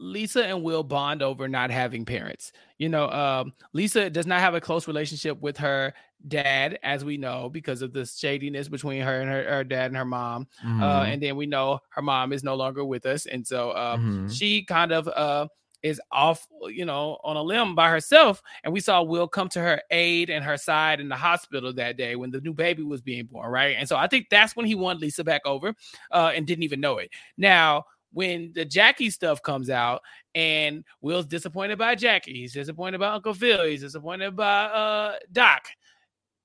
Lisa 0.00 0.44
and 0.44 0.62
Will 0.62 0.82
bond 0.82 1.22
over 1.22 1.46
not 1.48 1.70
having 1.70 2.04
parents. 2.04 2.52
You 2.78 2.88
know, 2.88 3.10
um, 3.10 3.52
Lisa 3.72 4.10
does 4.10 4.26
not 4.26 4.40
have 4.40 4.54
a 4.54 4.60
close 4.60 4.88
relationship 4.88 5.40
with 5.40 5.56
her 5.58 5.92
dad, 6.26 6.78
as 6.82 7.04
we 7.04 7.16
know, 7.16 7.48
because 7.48 7.82
of 7.82 7.92
the 7.92 8.06
shadiness 8.06 8.68
between 8.68 9.02
her 9.02 9.20
and 9.20 9.30
her, 9.30 9.44
her 9.44 9.64
dad 9.64 9.86
and 9.86 9.96
her 9.96 10.04
mom. 10.04 10.46
Uh, 10.62 10.66
mm-hmm. 10.66 10.82
Uh, 10.82 11.02
and 11.04 11.22
then 11.22 11.36
we 11.36 11.46
know 11.46 11.80
her 11.90 12.02
mom 12.02 12.32
is 12.32 12.42
no 12.42 12.54
longer 12.54 12.84
with 12.84 13.06
us, 13.06 13.26
and 13.26 13.46
so 13.46 13.76
um, 13.76 14.00
mm-hmm. 14.00 14.28
she 14.28 14.64
kind 14.64 14.92
of 14.92 15.08
uh, 15.08 15.46
is 15.82 16.00
off, 16.10 16.46
you 16.68 16.84
know, 16.84 17.18
on 17.24 17.36
a 17.36 17.42
limb 17.42 17.74
by 17.74 17.90
herself. 17.90 18.42
And 18.64 18.72
we 18.72 18.80
saw 18.80 19.02
Will 19.02 19.28
come 19.28 19.48
to 19.50 19.60
her 19.60 19.80
aid 19.90 20.30
and 20.30 20.44
her 20.44 20.56
side 20.56 21.00
in 21.00 21.08
the 21.08 21.16
hospital 21.16 21.72
that 21.74 21.96
day 21.96 22.16
when 22.16 22.30
the 22.30 22.40
new 22.40 22.54
baby 22.54 22.82
was 22.82 23.00
being 23.00 23.26
born, 23.26 23.50
right? 23.50 23.76
And 23.78 23.88
so 23.88 23.96
I 23.96 24.06
think 24.06 24.26
that's 24.30 24.56
when 24.56 24.66
he 24.66 24.74
won 24.74 24.98
Lisa 24.98 25.24
back 25.24 25.42
over 25.44 25.74
uh, 26.10 26.32
and 26.34 26.46
didn't 26.46 26.64
even 26.64 26.80
know 26.80 26.98
it. 26.98 27.10
Now, 27.36 27.84
when 28.12 28.52
the 28.54 28.64
Jackie 28.64 29.10
stuff 29.10 29.42
comes 29.42 29.70
out 29.70 30.02
and 30.34 30.84
Will's 31.00 31.26
disappointed 31.26 31.78
by 31.78 31.94
Jackie, 31.94 32.34
he's 32.34 32.52
disappointed 32.52 32.98
by 32.98 33.08
Uncle 33.08 33.34
Phil, 33.34 33.64
he's 33.64 33.82
disappointed 33.82 34.36
by 34.36 34.64
uh, 34.64 35.16
Doc, 35.32 35.68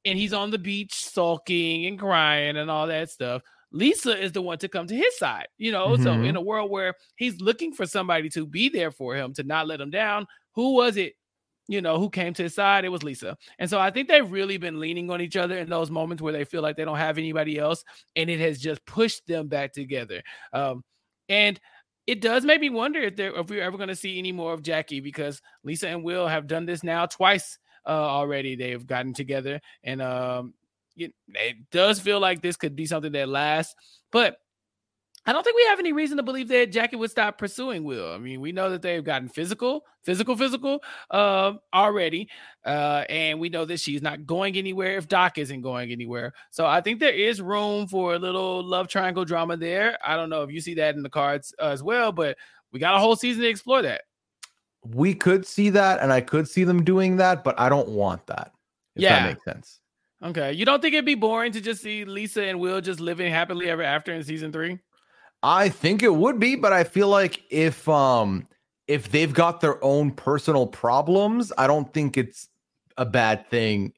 and 0.05 0.17
he's 0.17 0.33
on 0.33 0.51
the 0.51 0.59
beach 0.59 0.93
sulking 0.93 1.88
and 1.88 1.99
crying 1.99 2.57
and 2.57 2.69
all 2.69 2.88
that 2.88 3.09
stuff. 3.09 3.41
Lisa 3.76 4.17
is 4.17 4.32
the 4.32 4.41
one 4.41 4.57
to 4.59 4.69
come 4.69 4.88
to 4.88 4.95
his 4.95 5.17
side, 5.17 5.47
you 5.57 5.71
know. 5.71 5.89
Mm-hmm. 5.89 6.03
So 6.03 6.13
in 6.13 6.38
a 6.38 6.41
world 6.41 6.71
where 6.71 6.93
he's 7.17 7.41
looking 7.41 7.73
for 7.73 7.86
somebody 7.86 8.30
to 8.30 8.47
be 8.47 8.69
there 8.69 8.89
for 8.89 9.15
him 9.15 9.34
to 9.34 9.43
not 9.43 9.67
let 9.67 9.82
him 9.82 9.91
down, 9.91 10.26
who 10.53 10.76
was 10.76 10.95
it? 10.95 11.13
You 11.67 11.82
know, 11.82 11.99
who 11.99 12.09
came 12.09 12.34
to 12.36 12.43
his 12.43 12.55
side? 12.55 12.86
It 12.86 12.89
was 12.89 13.03
Lisa. 13.03 13.38
And 13.59 13.69
so 13.69 13.80
I 13.80 13.91
think 13.91 14.07
they've 14.07 14.32
really 14.32 14.57
been 14.57 14.80
leaning 14.80 15.09
on 15.09 15.19
each 15.19 15.36
other 15.36 15.57
in 15.57 15.67
those 15.67 15.91
moments 15.91 16.21
where 16.21 16.32
they 16.32 16.45
feel 16.45 16.61
like 16.61 16.78
they 16.78 16.86
don't 16.86 16.97
have 16.97 17.17
anybody 17.17 17.59
else, 17.59 17.84
and 18.15 18.30
it 18.30 18.39
has 18.39 18.59
just 18.59 18.86
pushed 18.86 19.28
them 19.28 19.47
back 19.47 19.73
together. 19.73 20.21
Um, 20.53 20.84
and 21.28 21.59
it 22.07 22.21
does 22.21 22.45
make 22.45 22.61
me 22.61 22.69
wonder 22.69 22.99
if 22.99 23.15
there 23.15 23.36
if 23.36 23.49
we're 23.49 23.63
ever 23.63 23.78
going 23.78 23.89
to 23.89 23.95
see 23.95 24.17
any 24.19 24.32
more 24.32 24.53
of 24.53 24.61
Jackie 24.61 25.01
because 25.01 25.41
Lisa 25.63 25.89
and 25.89 26.03
Will 26.03 26.28
have 26.28 26.47
done 26.47 26.65
this 26.65 26.84
now 26.84 27.07
twice 27.07 27.57
uh, 27.86 27.89
already. 27.89 28.55
They've 28.55 28.86
gotten 28.86 29.13
together, 29.13 29.59
and 29.84 30.01
um, 30.01 30.53
it, 30.96 31.14
it 31.30 31.58
does 31.72 32.00
feel 32.00 32.20
like 32.20 32.41
this 32.41 32.58
could 32.58 32.76
be 32.76 32.86
something 32.86 33.12
that 33.14 33.30
lasts. 33.30 33.76
But 34.12 34.38
I 35.28 35.34
don't 35.34 35.43
think 35.43 35.56
we 35.56 35.66
have 35.66 35.80
any 35.80 35.91
reason 35.91 36.18
to 36.18 36.24
believe 36.24 36.48
that 36.50 36.72
Jackie 36.72 36.98
would 36.98 37.10
stop 37.10 37.39
pursuing 37.39 37.84
Will. 37.84 38.12
I 38.12 38.20
mean, 38.20 38.41
we 38.41 38.52
know 38.52 38.70
that 38.70 38.84
they've 38.84 39.04
gotten 39.04 39.28
physical, 39.28 39.84
physical, 40.04 40.38
physical 40.38 40.84
uh, 41.10 41.54
already. 41.74 42.30
Uh, 42.64 43.06
and 43.10 43.39
we 43.39 43.50
know 43.50 43.66
that 43.66 43.80
she's 43.80 44.04
not 44.04 44.28
going 44.28 44.56
anywhere 44.56 44.98
if 44.98 45.08
Doc 45.08 45.39
isn't 45.39 45.62
going 45.62 45.91
anywhere. 45.91 46.34
So 46.52 46.68
I 46.68 46.80
think 46.82 47.00
there 47.00 47.14
is 47.14 47.41
room 47.41 47.88
for 47.88 48.14
a 48.14 48.20
little 48.20 48.64
love 48.64 48.88
triangle 48.88 49.26
drama 49.26 49.58
there. 49.58 49.98
I 50.06 50.16
don't 50.16 50.30
know 50.30 50.43
if 50.43 50.52
you 50.52 50.62
see 50.62 50.76
that 50.76 50.96
in 50.96 51.02
the 51.02 51.10
cards 51.10 51.56
uh, 51.60 51.70
as 51.70 51.82
well, 51.82 52.12
but 52.12 52.38
we 52.72 52.80
got 52.80 52.96
a 52.96 53.00
whole 53.00 53.16
season 53.16 53.41
to 53.41 53.50
explore 53.50 53.82
that. 53.82 54.02
We 54.84 55.16
could 55.16 55.48
see 55.48 55.72
that, 55.72 56.00
and 56.02 56.14
I 56.14 56.22
could 56.22 56.48
see 56.48 56.64
them 56.64 56.84
doing 56.84 57.18
that, 57.18 57.43
but 57.43 57.60
I 57.60 57.70
don't 57.70 57.89
want 57.89 58.28
that. 58.28 58.52
yeah. 58.93 59.24
that 59.24 59.30
makes 59.30 59.43
sense. 59.43 59.80
Okay. 60.26 60.53
You 60.53 60.65
don't 60.65 60.82
think 60.82 60.93
it'd 60.93 61.05
be 61.05 61.15
boring 61.15 61.51
to 61.51 61.61
just 61.61 61.84
see 61.84 62.03
Lisa 62.03 62.43
and 62.43 62.59
Will 62.59 62.82
just 62.82 62.99
living 62.99 63.32
happily 63.32 63.69
ever 63.69 63.84
after 63.84 64.11
in 64.11 64.23
season 64.23 64.51
three? 64.51 64.80
I 65.43 65.69
think 65.69 66.01
it 66.01 66.13
would 66.13 66.39
be, 66.39 66.55
but 66.55 66.73
I 66.73 66.84
feel 66.84 67.07
like 67.07 67.43
if 67.51 67.88
um 67.88 68.47
if 68.88 69.11
they've 69.11 69.34
got 69.34 69.61
their 69.61 69.84
own 69.84 70.11
personal 70.11 70.65
problems, 70.67 71.53
I 71.57 71.67
don't 71.67 71.91
think 71.93 72.17
it's 72.17 72.49
a 72.97 73.05
bad 73.05 73.49
thing 73.49 73.93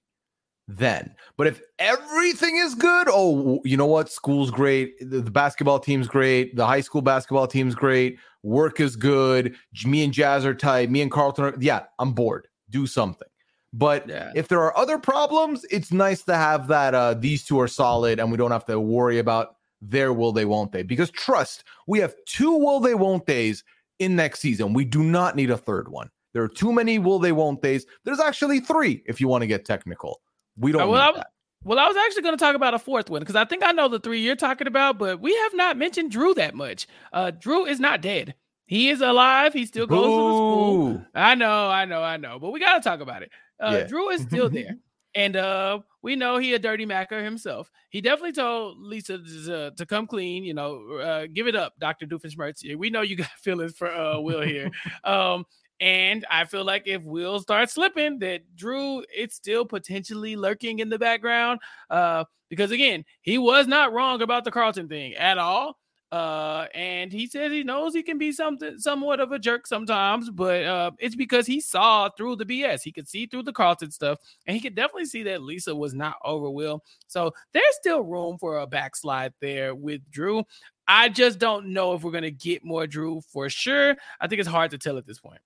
then. 0.68 1.16
But 1.38 1.48
if 1.48 1.62
everything 1.80 2.58
is 2.58 2.76
good, 2.76 3.08
oh, 3.10 3.62
you 3.64 3.78
know 3.78 3.86
what? 3.86 4.10
School's 4.10 4.52
great. 4.52 5.00
The, 5.00 5.22
the, 5.22 5.32
basketball 5.32 5.80
team's 5.80 6.08
great. 6.08 6.56
The 6.56 6.66
high 6.66 6.82
school 6.82 7.02
basketball 7.02 7.48
team's 7.48 7.76
great. 7.76 8.18
Work 8.44 8.80
is 8.80 8.96
good. 8.96 9.56
Me 9.86 10.04
and 10.04 10.14
Jazz 10.14 10.46
are 10.46 10.54
tight. 10.54 10.90
Me 10.90 11.02
and 11.02 11.12
Carlton 11.12 11.46
are, 11.46 11.54
yeah, 11.60 11.84
I'm 12.00 12.14
bored. 12.14 12.48
Do 12.70 12.88
something. 12.88 13.28
But 13.74 14.08
yeah. 14.08 14.32
if 14.36 14.48
there 14.48 14.62
are 14.62 14.76
other 14.78 14.98
problems, 14.98 15.66
it's 15.70 15.92
nice 15.92 16.24
to 16.24 16.36
have 16.36 16.68
that 16.68 16.94
uh, 16.94 17.14
these 17.14 17.44
two 17.44 17.60
are 17.60 17.68
solid 17.68 18.20
and 18.20 18.32
we 18.32 18.38
don't 18.38 18.52
have 18.52 18.66
to 18.66 18.80
worry 18.80 19.20
about 19.20 19.56
their 19.82 20.14
will 20.14 20.32
they 20.32 20.46
won't 20.46 20.72
they. 20.72 20.84
Because 20.84 21.12
trust, 21.12 21.64
we 21.86 22.00
have 22.00 22.16
two 22.26 22.58
will 22.58 22.80
they 22.80 22.96
won't 22.96 23.26
days 23.26 23.64
in 24.00 24.16
next 24.16 24.40
season. 24.40 24.74
We 24.74 24.86
do 24.86 25.04
not 25.04 25.36
need 25.36 25.52
a 25.52 25.58
third 25.58 25.90
one. 25.90 26.10
There 26.34 26.44
are 26.44 26.48
too 26.48 26.72
many 26.72 27.00
will 27.00 27.20
they 27.20 27.32
won't 27.32 27.62
days. 27.62 27.86
There's 28.04 28.20
actually 28.20 28.60
three 28.60 29.04
if 29.06 29.20
you 29.20 29.28
want 29.28 29.42
to 29.42 29.48
get 29.48 29.66
technical. 29.66 30.22
We 30.58 30.72
don't. 30.72 30.84
Uh, 30.84 30.88
well, 30.88 31.16
I, 31.18 31.24
well, 31.64 31.80
I 31.80 31.88
was 31.88 31.98
actually 31.98 32.22
going 32.22 32.38
to 32.38 32.44
talk 32.44 32.56
about 32.56 32.74
a 32.74 32.80
fourth 32.80 33.10
one 33.10 33.22
because 33.22 33.36
I 33.36 33.46
think 33.46 33.64
I 33.64 33.72
know 33.72 33.88
the 33.88 34.00
three 34.00 34.22
you're 34.22 34.36
talking 34.36 34.68
about, 34.68 34.98
but 34.98 35.20
we 35.20 35.36
have 35.36 35.54
not 35.54 35.78
mentioned 35.78 36.12
Drew 36.12 36.34
that 36.36 36.56
much. 36.56 36.88
Uh, 37.12 37.32
Drew 37.32 37.66
is 37.66 37.80
not 37.80 38.02
dead. 38.02 38.36
He 38.68 38.90
is 38.90 39.02
alive. 39.02 39.54
He 39.54 39.66
still 39.66 39.88
goes 39.88 40.00
Ooh. 40.00 40.04
to 40.04 40.10
the 40.10 40.34
school. 40.34 41.06
I 41.16 41.36
know, 41.36 41.70
I 41.70 41.86
know, 41.86 42.04
I 42.04 42.18
know. 42.18 42.38
But 42.38 42.52
we 42.52 42.60
got 42.60 42.82
to 42.82 42.88
talk 42.88 43.00
about 43.00 43.24
it. 43.24 43.32
Uh, 43.60 43.80
yeah. 43.80 43.88
Drew 43.88 44.10
is 44.10 44.22
still 44.22 44.50
there. 44.50 44.78
And 45.16 45.36
uh, 45.36 45.80
we 46.04 46.16
know 46.16 46.38
he 46.38 46.54
a 46.54 46.60
dirty 46.60 46.86
macker 46.86 47.24
himself. 47.24 47.72
He 47.90 48.02
definitely 48.02 48.34
told 48.34 48.78
Lisa 48.80 49.18
to, 49.18 49.72
to 49.76 49.86
come 49.88 50.06
clean, 50.06 50.44
you 50.44 50.54
know, 50.54 50.98
uh, 50.98 51.26
give 51.34 51.48
it 51.48 51.56
up, 51.56 51.74
Dr. 51.80 52.06
Doofenshmirtz. 52.06 52.76
We 52.76 52.92
know 52.92 53.02
you 53.02 53.16
got 53.16 53.30
feelings 53.42 53.76
for 53.76 53.92
uh, 53.92 54.20
Will 54.20 54.42
here. 54.42 54.70
um, 55.04 55.46
and 55.80 56.24
I 56.30 56.46
feel 56.46 56.64
like 56.64 56.84
if 56.86 57.02
Will 57.02 57.40
starts 57.40 57.74
slipping, 57.74 58.20
that 58.20 58.42
Drew, 58.56 59.04
it's 59.12 59.36
still 59.36 59.66
potentially 59.66 60.36
lurking 60.36 60.80
in 60.80 60.90
the 60.90 61.00
background. 61.00 61.62
Uh, 61.90 62.26
because 62.50 62.70
again, 62.70 63.04
he 63.22 63.40
was 63.40 63.66
not 63.66 63.94
wrong 63.94 64.22
about 64.22 64.44
the 64.44 64.52
Carlton 64.52 64.88
thing 64.88 65.16
at 65.16 65.40
all. 65.40 65.80
Uh, 66.12 66.68
and 66.74 67.12
he 67.12 67.28
says 67.28 67.52
he 67.52 67.64
knows 67.64 67.94
he 67.94 68.02
can 68.02 68.18
be 68.18 68.32
something 68.32 68.80
somewhat 68.80 69.20
of 69.20 69.34
a 69.34 69.40
jerk 69.40 69.68
sometimes, 69.68 70.30
but 70.30 70.64
uh, 70.64 70.92
it's 71.00 71.16
because 71.16 71.46
he 71.46 71.60
saw 71.60 72.10
through 72.10 72.38
the 72.38 72.46
BS. 72.46 72.82
He 72.82 72.94
could 72.94 73.10
see 73.10 73.26
through 73.26 73.44
the 73.44 73.52
Carlton 73.52 73.92
stuff, 73.92 74.20
and 74.46 74.56
he 74.56 74.62
could 74.62 74.76
definitely 74.76 75.06
see 75.06 75.24
that 75.24 75.42
Lisa 75.42 75.76
was 75.76 75.94
not 75.94 76.16
over 76.24 76.50
Will. 76.50 76.82
So 77.08 77.34
there's 77.52 77.76
still 77.76 78.04
room 78.04 78.38
for 78.38 78.60
a 78.60 78.68
backslide 78.68 79.34
there 79.42 79.76
with 79.76 80.02
Drew. 80.10 80.44
I 80.88 81.10
just 81.10 81.40
don't 81.40 81.74
know 81.74 81.94
if 81.94 82.04
we're 82.04 82.12
gonna 82.12 82.32
get 82.32 82.64
more 82.64 82.88
Drew 82.88 83.20
for 83.30 83.50
sure. 83.50 83.98
I 84.22 84.28
think 84.28 84.40
it's 84.40 84.50
hard 84.50 84.72
to 84.72 84.78
tell 84.78 84.98
at 84.98 85.06
this 85.06 85.20
point. 85.20 85.42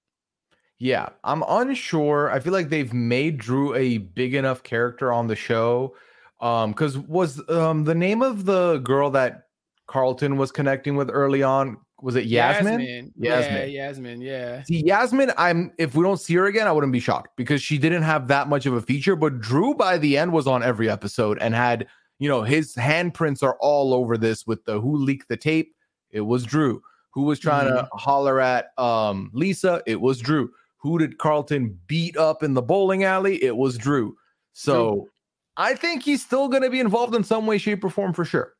Yeah, 0.77 1.09
I'm 1.23 1.43
unsure. 1.47 2.29
I 2.31 2.39
feel 2.39 2.53
like 2.53 2.69
they've 2.69 2.93
made 2.93 3.39
Drew 3.39 3.73
a 3.73 3.97
big 3.97 4.35
enough 4.35 4.61
character 4.61 5.11
on 5.11 5.25
the 5.25 5.35
show. 5.35 5.95
Um, 6.39 6.71
because 6.71 6.97
was 6.97 7.41
um 7.49 7.83
the 7.83 7.95
name 7.95 8.21
of 8.21 8.45
the 8.45 8.77
girl 8.79 9.09
that 9.11 9.47
Carlton 9.91 10.37
was 10.37 10.53
connecting 10.53 10.95
with 10.95 11.09
early 11.11 11.43
on. 11.43 11.75
Was 12.01 12.15
it 12.15 12.23
Yasmin? 12.25 12.79
Yasmin. 12.79 13.13
Yasmin. 13.17 13.55
Yeah, 13.57 13.65
Yasmin. 13.65 14.21
Yeah. 14.21 14.63
See, 14.63 14.85
Yasmin, 14.85 15.33
I'm 15.37 15.73
if 15.77 15.95
we 15.95 16.03
don't 16.03 16.19
see 16.19 16.33
her 16.35 16.45
again, 16.45 16.65
I 16.65 16.71
wouldn't 16.71 16.93
be 16.93 17.01
shocked 17.01 17.35
because 17.35 17.61
she 17.61 17.77
didn't 17.77 18.03
have 18.03 18.29
that 18.29 18.47
much 18.47 18.65
of 18.65 18.73
a 18.73 18.81
feature. 18.81 19.17
But 19.17 19.41
Drew 19.41 19.75
by 19.75 19.97
the 19.97 20.17
end 20.17 20.31
was 20.31 20.47
on 20.47 20.63
every 20.63 20.89
episode 20.89 21.37
and 21.41 21.53
had, 21.53 21.87
you 22.19 22.29
know, 22.29 22.41
his 22.41 22.73
handprints 22.75 23.43
are 23.43 23.57
all 23.59 23.93
over 23.93 24.17
this 24.17 24.47
with 24.47 24.63
the 24.63 24.79
who 24.79 24.95
leaked 24.95 25.27
the 25.27 25.35
tape. 25.35 25.75
It 26.09 26.21
was 26.21 26.45
Drew. 26.45 26.81
Who 27.11 27.23
was 27.23 27.37
trying 27.37 27.67
mm-hmm. 27.67 27.85
to 27.85 27.89
holler 27.93 28.39
at 28.39 28.69
um 28.79 29.29
Lisa? 29.33 29.83
It 29.85 29.99
was 29.99 30.19
Drew. 30.19 30.49
Who 30.77 30.97
did 30.97 31.17
Carlton 31.17 31.77
beat 31.87 32.15
up 32.15 32.43
in 32.43 32.53
the 32.53 32.61
bowling 32.61 33.03
alley? 33.03 33.43
It 33.43 33.57
was 33.57 33.77
Drew. 33.77 34.15
So 34.53 34.91
Drew. 34.91 35.09
I 35.57 35.75
think 35.75 36.03
he's 36.03 36.23
still 36.23 36.47
going 36.47 36.63
to 36.63 36.69
be 36.69 36.79
involved 36.79 37.13
in 37.13 37.25
some 37.25 37.45
way, 37.45 37.57
shape, 37.57 37.83
or 37.83 37.89
form 37.89 38.13
for 38.13 38.23
sure. 38.23 38.53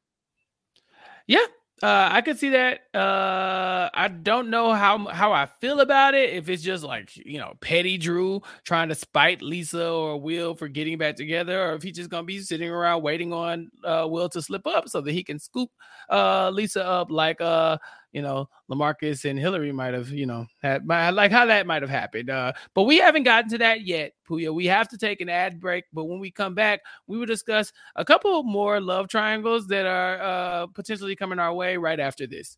Yeah, 1.32 1.47
uh, 1.82 2.09
I 2.11 2.21
could 2.21 2.38
see 2.38 2.49
that. 2.49 2.82
Uh, 2.94 3.89
I 3.94 4.10
don't 4.10 4.50
know 4.50 4.74
how 4.74 5.08
how 5.08 5.32
I 5.32 5.46
feel 5.46 5.80
about 5.80 6.14
it. 6.14 6.32
If 6.32 6.50
it's 6.50 6.62
just 6.62 6.84
like 6.84 7.16
you 7.16 7.39
know, 7.39 7.54
petty 7.62 7.98
Drew 7.98 8.42
trying 8.66 8.89
to 8.89 8.96
spite 8.96 9.42
Lisa 9.42 9.89
or 9.89 10.20
Will 10.20 10.56
for 10.56 10.68
getting 10.68 10.98
back 10.98 11.16
together, 11.16 11.70
or 11.70 11.74
if 11.76 11.84
he's 11.84 11.96
just 11.96 12.10
gonna 12.10 12.24
be 12.24 12.39
sitting 12.39 12.70
around 12.70 13.02
waiting 13.02 13.32
on 13.32 13.72
uh, 13.86 14.06
Will 14.10 14.28
to 14.30 14.42
slip 14.42 14.68
up 14.68 14.89
so 14.89 15.00
that 15.00 15.14
he 15.14 15.24
can 15.24 15.39
scoop 15.39 15.70
uh, 16.10 16.50
Lisa 16.50 16.86
up 16.86 17.10
like 17.10 17.39
uh, 17.39 17.78
you 18.12 18.22
know, 18.22 18.50
Lamarcus 18.70 19.30
and 19.30 19.39
Hillary 19.39 19.72
might 19.72 19.94
have, 19.94 20.10
you 20.10 20.26
know, 20.26 20.46
had 20.62 20.86
my, 20.86 21.10
like 21.12 21.32
how 21.32 21.46
that 21.46 21.66
might 21.66 21.82
have 21.82 21.89
happened. 21.89 22.30
Uh, 22.30 22.52
but 22.74 22.84
we 22.84 22.98
haven't 22.98 23.24
gotten 23.24 23.50
to 23.52 23.58
that 23.60 23.86
yet, 23.86 24.14
Pooya. 24.30 24.54
We 24.54 24.66
have 24.66 24.89
to 24.89 24.98
take 24.98 25.22
an 25.22 25.30
ad 25.30 25.60
break, 25.60 25.86
but 25.94 26.06
when 26.06 26.20
we 26.20 26.30
come 26.30 26.54
back, 26.54 26.82
we 27.08 27.18
will 27.18 27.26
discuss 27.26 27.72
a 27.96 28.04
couple 28.04 28.44
more 28.44 28.82
love 28.82 29.08
triangles 29.08 29.68
that 29.68 29.86
are 29.86 30.22
uh, 30.22 30.68
potentially 30.68 31.16
coming 31.16 31.39
our 31.39 31.54
way 31.54 31.78
right 31.78 32.00
after 32.00 32.28
this. 32.28 32.58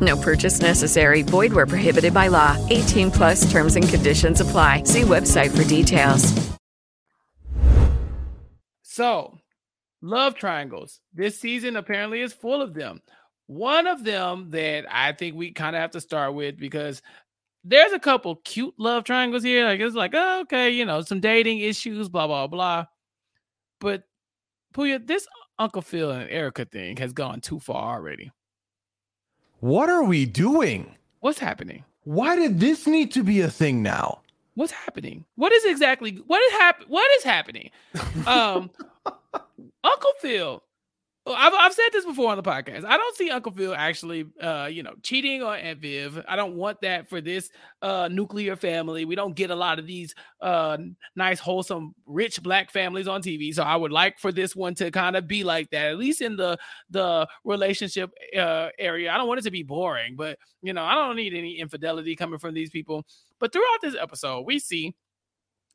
No 0.00 0.16
purchase 0.16 0.60
necessary. 0.60 1.22
Void 1.22 1.52
where 1.52 1.66
prohibited 1.66 2.14
by 2.14 2.28
law. 2.28 2.56
18 2.70 3.10
plus 3.10 3.50
terms 3.50 3.76
and 3.76 3.88
conditions 3.88 4.40
apply. 4.40 4.84
See 4.84 5.02
website 5.02 5.56
for 5.56 5.64
details. 5.64 6.50
So, 8.82 9.38
love 10.02 10.34
triangles. 10.34 11.00
This 11.14 11.38
season 11.38 11.76
apparently 11.76 12.20
is 12.20 12.32
full 12.32 12.60
of 12.60 12.74
them. 12.74 13.00
One 13.46 13.86
of 13.86 14.04
them 14.04 14.50
that 14.50 14.84
I 14.90 15.12
think 15.12 15.36
we 15.36 15.52
kind 15.52 15.74
of 15.74 15.80
have 15.80 15.92
to 15.92 16.00
start 16.00 16.34
with 16.34 16.58
because 16.58 17.02
there's 17.64 17.92
a 17.92 17.98
couple 17.98 18.36
cute 18.44 18.74
love 18.78 19.04
triangles 19.04 19.42
here. 19.42 19.64
Like 19.64 19.80
it's 19.80 19.96
like, 19.96 20.12
oh, 20.14 20.40
okay, 20.42 20.70
you 20.70 20.84
know, 20.84 21.02
some 21.02 21.20
dating 21.20 21.58
issues, 21.60 22.08
blah, 22.08 22.26
blah, 22.26 22.46
blah. 22.46 22.86
But 23.80 24.04
Pooya, 24.74 25.04
this 25.06 25.26
Uncle 25.58 25.82
Phil 25.82 26.10
and 26.10 26.30
Erica 26.30 26.64
thing 26.64 26.96
has 26.98 27.12
gone 27.12 27.40
too 27.40 27.58
far 27.58 27.96
already. 27.96 28.30
What 29.60 29.88
are 29.90 30.02
we 30.02 30.24
doing? 30.26 30.94
What's 31.20 31.38
happening? 31.38 31.84
Why 32.04 32.34
did 32.34 32.60
this 32.60 32.86
need 32.86 33.12
to 33.12 33.22
be 33.22 33.40
a 33.42 33.50
thing 33.50 33.82
now? 33.82 34.20
What's 34.54 34.72
happening? 34.72 35.24
What 35.36 35.52
is 35.52 35.64
exactly 35.66 36.16
what 36.26 36.42
is 36.42 36.52
hap- 36.52 36.84
what 36.88 37.08
is 37.18 37.24
happening? 37.24 37.70
Um 38.26 38.70
Uncle 39.84 40.12
Phil 40.20 40.62
I've, 41.34 41.52
I've 41.54 41.72
said 41.72 41.88
this 41.92 42.04
before 42.04 42.30
on 42.30 42.36
the 42.36 42.42
podcast. 42.42 42.84
I 42.84 42.96
don't 42.96 43.16
see 43.16 43.30
Uncle 43.30 43.52
Phil 43.52 43.74
actually, 43.74 44.26
uh, 44.40 44.68
you 44.70 44.82
know, 44.82 44.94
cheating 45.02 45.42
on 45.42 45.58
Aunt 45.58 45.80
Viv. 45.80 46.22
I 46.28 46.36
don't 46.36 46.54
want 46.54 46.80
that 46.82 47.08
for 47.08 47.20
this 47.20 47.50
uh, 47.82 48.08
nuclear 48.10 48.56
family. 48.56 49.04
We 49.04 49.14
don't 49.14 49.34
get 49.34 49.50
a 49.50 49.54
lot 49.54 49.78
of 49.78 49.86
these 49.86 50.14
uh, 50.40 50.78
nice, 51.16 51.40
wholesome, 51.40 51.94
rich 52.06 52.42
black 52.42 52.70
families 52.70 53.08
on 53.08 53.22
TV. 53.22 53.54
So 53.54 53.62
I 53.62 53.76
would 53.76 53.92
like 53.92 54.18
for 54.18 54.32
this 54.32 54.56
one 54.56 54.74
to 54.76 54.90
kind 54.90 55.16
of 55.16 55.26
be 55.26 55.44
like 55.44 55.70
that, 55.70 55.90
at 55.90 55.98
least 55.98 56.20
in 56.20 56.36
the 56.36 56.58
the 56.90 57.26
relationship 57.44 58.10
uh, 58.36 58.68
area. 58.78 59.12
I 59.12 59.16
don't 59.16 59.28
want 59.28 59.40
it 59.40 59.44
to 59.44 59.50
be 59.50 59.62
boring, 59.62 60.16
but 60.16 60.38
you 60.62 60.72
know, 60.72 60.82
I 60.82 60.94
don't 60.94 61.16
need 61.16 61.34
any 61.34 61.58
infidelity 61.58 62.16
coming 62.16 62.38
from 62.38 62.54
these 62.54 62.70
people. 62.70 63.04
But 63.38 63.52
throughout 63.52 63.80
this 63.82 63.96
episode, 63.98 64.42
we 64.42 64.58
see 64.58 64.94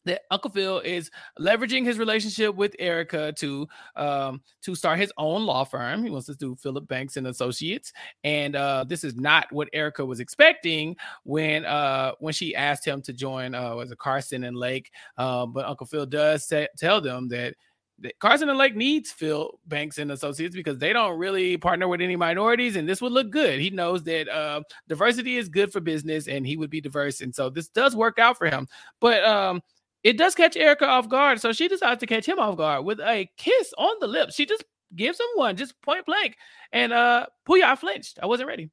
that 0.06 0.22
Uncle 0.32 0.52
Phil 0.52 0.80
is 0.80 1.12
leveraging 1.40 1.86
his 1.86 1.98
relationship 1.98 2.56
with 2.56 2.76
Erica 2.80 3.34
to 3.34 3.68
um, 3.96 4.42
to 4.62 4.76
start 4.76 5.00
his 5.00 5.12
own 5.18 5.46
law 5.46 5.64
firm. 5.64 6.04
He 6.04 6.10
wants 6.10 6.28
to 6.28 6.36
do 6.36 6.56
Philip 6.56 6.88
Banks 6.88 7.18
and 7.18 7.28
Associates, 7.28 7.92
and 8.24 8.56
uh, 8.56 8.86
this 8.88 9.04
is 9.04 9.16
not 9.16 9.52
what 9.52 9.70
Erica 9.74 10.06
was 10.06 10.20
expecting 10.20 10.96
when 11.24 11.66
uh, 11.66 12.14
when 12.20 12.34
she 12.34 12.56
asked 12.56 12.86
him 12.86 13.02
to 13.04 13.14
join. 13.14 13.54
Uh, 13.54 13.76
was 13.76 13.92
it 13.92 13.98
Carson 13.98 14.44
and 14.44 14.58
Lake? 14.58 14.92
Uh, 15.18 15.46
but 15.46 15.66
Uncle 15.66 15.88
Phil 15.88 16.06
does 16.06 16.52
tell 16.78 17.02
them 17.02 17.28
that 17.30 17.56
Carson 18.20 18.50
and 18.50 18.58
Lake 18.58 18.76
needs 18.76 19.12
Phil 19.12 19.58
Banks 19.68 19.98
and 19.98 20.12
Associates 20.12 20.56
because 20.56 20.78
they 20.78 20.92
don't 20.92 21.18
really 21.18 21.56
partner 21.58 21.88
with 21.88 22.02
any 22.02 22.16
minorities, 22.16 22.76
and 22.76 22.88
this 22.88 23.02
would 23.02 23.14
look 23.14 23.30
good. 23.30 23.60
He 23.60 23.70
knows 23.70 24.04
that 24.04 24.28
uh, 24.28 24.62
diversity 24.88 25.38
is 25.38 25.48
good 25.48 25.72
for 25.72 25.80
business, 25.80 26.28
and 26.28 26.46
he 26.46 26.58
would 26.58 26.70
be 26.70 26.82
diverse, 26.82 27.22
and 27.22 27.34
so 27.34 27.50
this 27.50 27.70
does 27.70 27.96
work 27.96 28.20
out 28.20 28.38
for 28.38 28.48
him. 28.48 28.68
But 29.00 29.24
um, 29.24 29.62
it 30.06 30.20
does 30.20 30.36
catch 30.36 30.56
Erica 30.56 30.86
off 30.86 31.10
guard. 31.10 31.42
So 31.42 31.52
she 31.52 31.68
decides 31.68 32.00
to 32.00 32.06
catch 32.06 32.28
him 32.28 32.38
off 32.38 32.56
guard 32.58 32.86
with 32.86 33.00
a 33.00 33.28
kiss 33.38 33.74
on 33.80 33.96
the 34.00 34.08
lips. 34.08 34.36
She 34.36 34.46
just 34.46 34.64
gives 34.96 35.20
him 35.20 35.26
one, 35.34 35.58
just 35.58 35.82
point 35.82 36.06
blank. 36.06 36.38
And 36.72 36.94
uh 36.94 37.26
Pooya, 37.50 37.64
I 37.64 37.76
flinched. 37.76 38.20
I 38.22 38.28
wasn't 38.28 38.48
ready. 38.48 38.70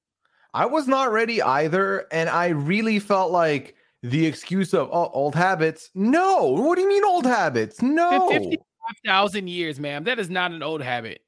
I 0.52 0.66
was 0.66 0.86
not 0.86 1.10
ready 1.10 1.40
either. 1.40 2.06
And 2.12 2.28
I 2.28 2.48
really 2.48 2.98
felt 2.98 3.32
like 3.32 3.74
the 4.02 4.26
excuse 4.26 4.74
of 4.74 4.90
oh, 4.92 5.08
old 5.14 5.34
habits. 5.34 5.88
No, 5.94 6.48
what 6.48 6.76
do 6.76 6.82
you 6.82 6.88
mean 6.88 7.04
old 7.04 7.24
habits? 7.24 7.80
No. 7.80 8.28
55,000 8.28 9.48
years, 9.48 9.80
ma'am. 9.80 10.04
That 10.04 10.18
is 10.18 10.28
not 10.28 10.52
an 10.52 10.62
old 10.62 10.82
habit. 10.82 11.22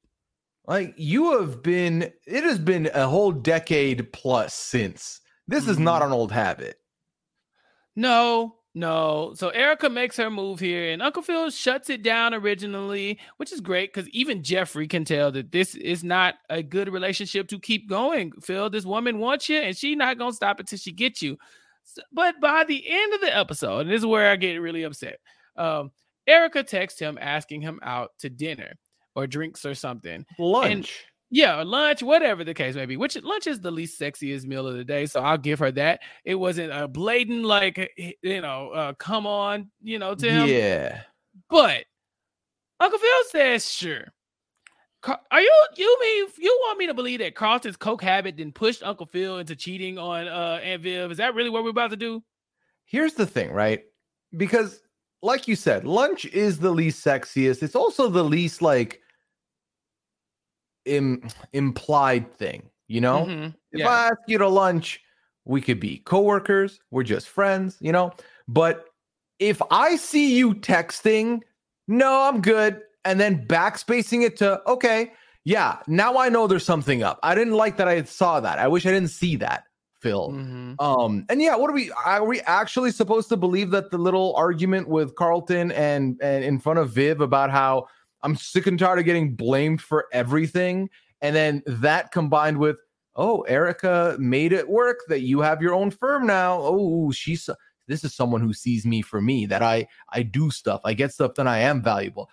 Like 0.66 0.92
you 0.98 1.40
have 1.40 1.62
been, 1.62 2.12
it 2.26 2.44
has 2.44 2.58
been 2.58 2.90
a 2.92 3.08
whole 3.08 3.32
decade 3.32 4.12
plus 4.12 4.52
since. 4.52 5.22
This 5.48 5.62
mm-hmm. 5.62 5.70
is 5.70 5.78
not 5.78 6.02
an 6.02 6.12
old 6.12 6.30
habit. 6.30 6.76
No, 7.96 8.56
no. 8.74 9.32
So 9.36 9.50
Erica 9.50 9.88
makes 9.88 10.16
her 10.16 10.30
move 10.30 10.58
here, 10.58 10.90
and 10.90 11.00
Uncle 11.00 11.22
Phil 11.22 11.50
shuts 11.50 11.90
it 11.90 12.02
down 12.02 12.34
originally, 12.34 13.18
which 13.36 13.52
is 13.52 13.60
great 13.60 13.92
because 13.92 14.08
even 14.10 14.42
Jeffrey 14.42 14.88
can 14.88 15.04
tell 15.04 15.30
that 15.32 15.52
this 15.52 15.74
is 15.76 16.02
not 16.02 16.34
a 16.50 16.62
good 16.62 16.88
relationship 16.88 17.48
to 17.48 17.60
keep 17.60 17.88
going. 17.88 18.32
Phil, 18.42 18.68
this 18.68 18.84
woman 18.84 19.18
wants 19.18 19.48
you, 19.48 19.58
and 19.58 19.76
she's 19.76 19.96
not 19.96 20.18
gonna 20.18 20.32
stop 20.32 20.58
until 20.58 20.78
she 20.78 20.92
gets 20.92 21.22
you. 21.22 21.38
But 22.12 22.40
by 22.40 22.64
the 22.64 22.84
end 22.88 23.14
of 23.14 23.20
the 23.20 23.36
episode, 23.36 23.80
and 23.80 23.90
this 23.90 24.00
is 24.00 24.06
where 24.06 24.30
I 24.30 24.36
get 24.36 24.56
really 24.56 24.82
upset. 24.82 25.18
Um, 25.56 25.92
Erica 26.26 26.62
texts 26.62 26.98
him 26.98 27.18
asking 27.20 27.60
him 27.60 27.78
out 27.82 28.12
to 28.20 28.30
dinner 28.30 28.72
or 29.14 29.26
drinks 29.26 29.64
or 29.64 29.74
something. 29.74 30.24
Lunch. 30.38 30.72
And 30.72 30.88
yeah, 31.34 31.64
lunch, 31.64 32.00
whatever 32.00 32.44
the 32.44 32.54
case 32.54 32.76
may 32.76 32.86
be. 32.86 32.96
Which 32.96 33.20
lunch 33.20 33.48
is 33.48 33.58
the 33.58 33.72
least 33.72 34.00
sexiest 34.00 34.44
meal 34.44 34.68
of 34.68 34.76
the 34.76 34.84
day, 34.84 35.04
so 35.06 35.20
I'll 35.20 35.36
give 35.36 35.58
her 35.58 35.72
that. 35.72 35.98
It 36.24 36.36
wasn't 36.36 36.72
a 36.72 36.86
blatant 36.86 37.44
like 37.44 37.76
eh, 37.76 37.88
eh, 37.98 38.12
you 38.22 38.40
know, 38.40 38.70
uh, 38.70 38.92
come 38.92 39.26
on, 39.26 39.68
you 39.82 39.98
know, 39.98 40.14
to 40.14 40.30
him. 40.30 40.48
Yeah, 40.48 41.00
but 41.50 41.86
Uncle 42.78 43.00
Phil 43.00 43.24
says 43.30 43.68
sure. 43.68 44.04
Are 45.04 45.40
you 45.40 45.52
you 45.76 45.98
mean 46.00 46.26
you 46.38 46.56
want 46.62 46.78
me 46.78 46.86
to 46.86 46.94
believe 46.94 47.18
that 47.18 47.34
Carlton's 47.34 47.76
coke 47.76 48.02
habit 48.02 48.36
then 48.36 48.52
pushed 48.52 48.84
Uncle 48.84 49.06
Phil 49.06 49.38
into 49.38 49.56
cheating 49.56 49.98
on 49.98 50.28
uh 50.28 50.60
Aunt 50.62 50.82
Viv? 50.82 51.10
Is 51.10 51.18
that 51.18 51.34
really 51.34 51.50
what 51.50 51.64
we're 51.64 51.70
about 51.70 51.90
to 51.90 51.96
do? 51.96 52.22
Here's 52.84 53.14
the 53.14 53.26
thing, 53.26 53.50
right? 53.50 53.82
Because 54.36 54.82
like 55.20 55.48
you 55.48 55.56
said, 55.56 55.84
lunch 55.84 56.26
is 56.26 56.60
the 56.60 56.70
least 56.70 57.04
sexiest. 57.04 57.64
It's 57.64 57.74
also 57.74 58.08
the 58.08 58.22
least 58.22 58.62
like 58.62 59.00
Im- 60.84 61.28
implied 61.52 62.32
thing, 62.34 62.68
you 62.88 63.00
know? 63.00 63.26
Mm-hmm. 63.26 63.48
If. 63.72 63.86
I 63.86 64.06
ask 64.08 64.18
you 64.26 64.38
to 64.38 64.48
lunch, 64.48 65.00
we 65.44 65.60
could 65.60 65.80
be 65.80 65.98
coworkers, 65.98 66.80
we're 66.90 67.02
just 67.02 67.28
friends, 67.28 67.76
you 67.80 67.92
know? 67.92 68.12
But 68.48 68.86
if 69.38 69.60
I 69.70 69.96
see 69.96 70.36
you 70.36 70.54
texting, 70.54 71.40
no, 71.88 72.22
I'm 72.22 72.40
good, 72.40 72.80
and 73.04 73.20
then 73.20 73.46
backspacing 73.46 74.22
it 74.22 74.36
to, 74.38 74.62
okay, 74.68 75.12
yeah, 75.44 75.78
now 75.86 76.16
I 76.16 76.28
know 76.28 76.46
there's 76.46 76.64
something 76.64 77.02
up. 77.02 77.18
I 77.22 77.34
didn't 77.34 77.54
like 77.54 77.76
that 77.76 77.88
I 77.88 78.02
saw 78.04 78.40
that. 78.40 78.58
I 78.58 78.68
wish 78.68 78.86
I 78.86 78.90
didn't 78.90 79.10
see 79.10 79.36
that. 79.36 79.64
Phil. 80.04 80.32
Mm-hmm. 80.32 80.74
Um, 80.80 81.24
and 81.30 81.40
yeah, 81.40 81.56
what 81.56 81.70
are 81.70 81.72
we 81.72 81.90
are 81.92 82.26
we 82.26 82.42
actually 82.42 82.90
supposed 82.90 83.30
to 83.30 83.38
believe 83.38 83.70
that 83.70 83.90
the 83.90 83.96
little 83.96 84.34
argument 84.36 84.86
with 84.86 85.14
Carlton 85.14 85.72
and 85.72 86.20
and 86.20 86.44
in 86.44 86.58
front 86.58 86.78
of 86.78 86.90
Viv 86.90 87.22
about 87.22 87.50
how 87.50 87.88
I'm 88.24 88.36
sick 88.36 88.66
and 88.66 88.78
tired 88.78 88.98
of 88.98 89.04
getting 89.04 89.36
blamed 89.36 89.80
for 89.80 90.06
everything. 90.12 90.90
And 91.20 91.36
then 91.36 91.62
that 91.66 92.10
combined 92.10 92.58
with, 92.58 92.76
oh, 93.14 93.42
Erica 93.42 94.16
made 94.18 94.52
it 94.52 94.68
work 94.68 95.00
that 95.08 95.20
you 95.20 95.40
have 95.40 95.62
your 95.62 95.74
own 95.74 95.90
firm 95.90 96.26
now. 96.26 96.58
Oh, 96.60 97.12
she's 97.12 97.48
this 97.86 98.02
is 98.02 98.14
someone 98.14 98.40
who 98.40 98.54
sees 98.54 98.86
me 98.86 99.02
for 99.02 99.20
me 99.20 99.46
that 99.46 99.62
I 99.62 99.86
I 100.10 100.22
do 100.22 100.50
stuff. 100.50 100.80
I 100.84 100.94
get 100.94 101.12
stuff 101.12 101.34
that 101.34 101.46
I 101.46 101.58
am 101.58 101.82
valuable. 101.82 102.30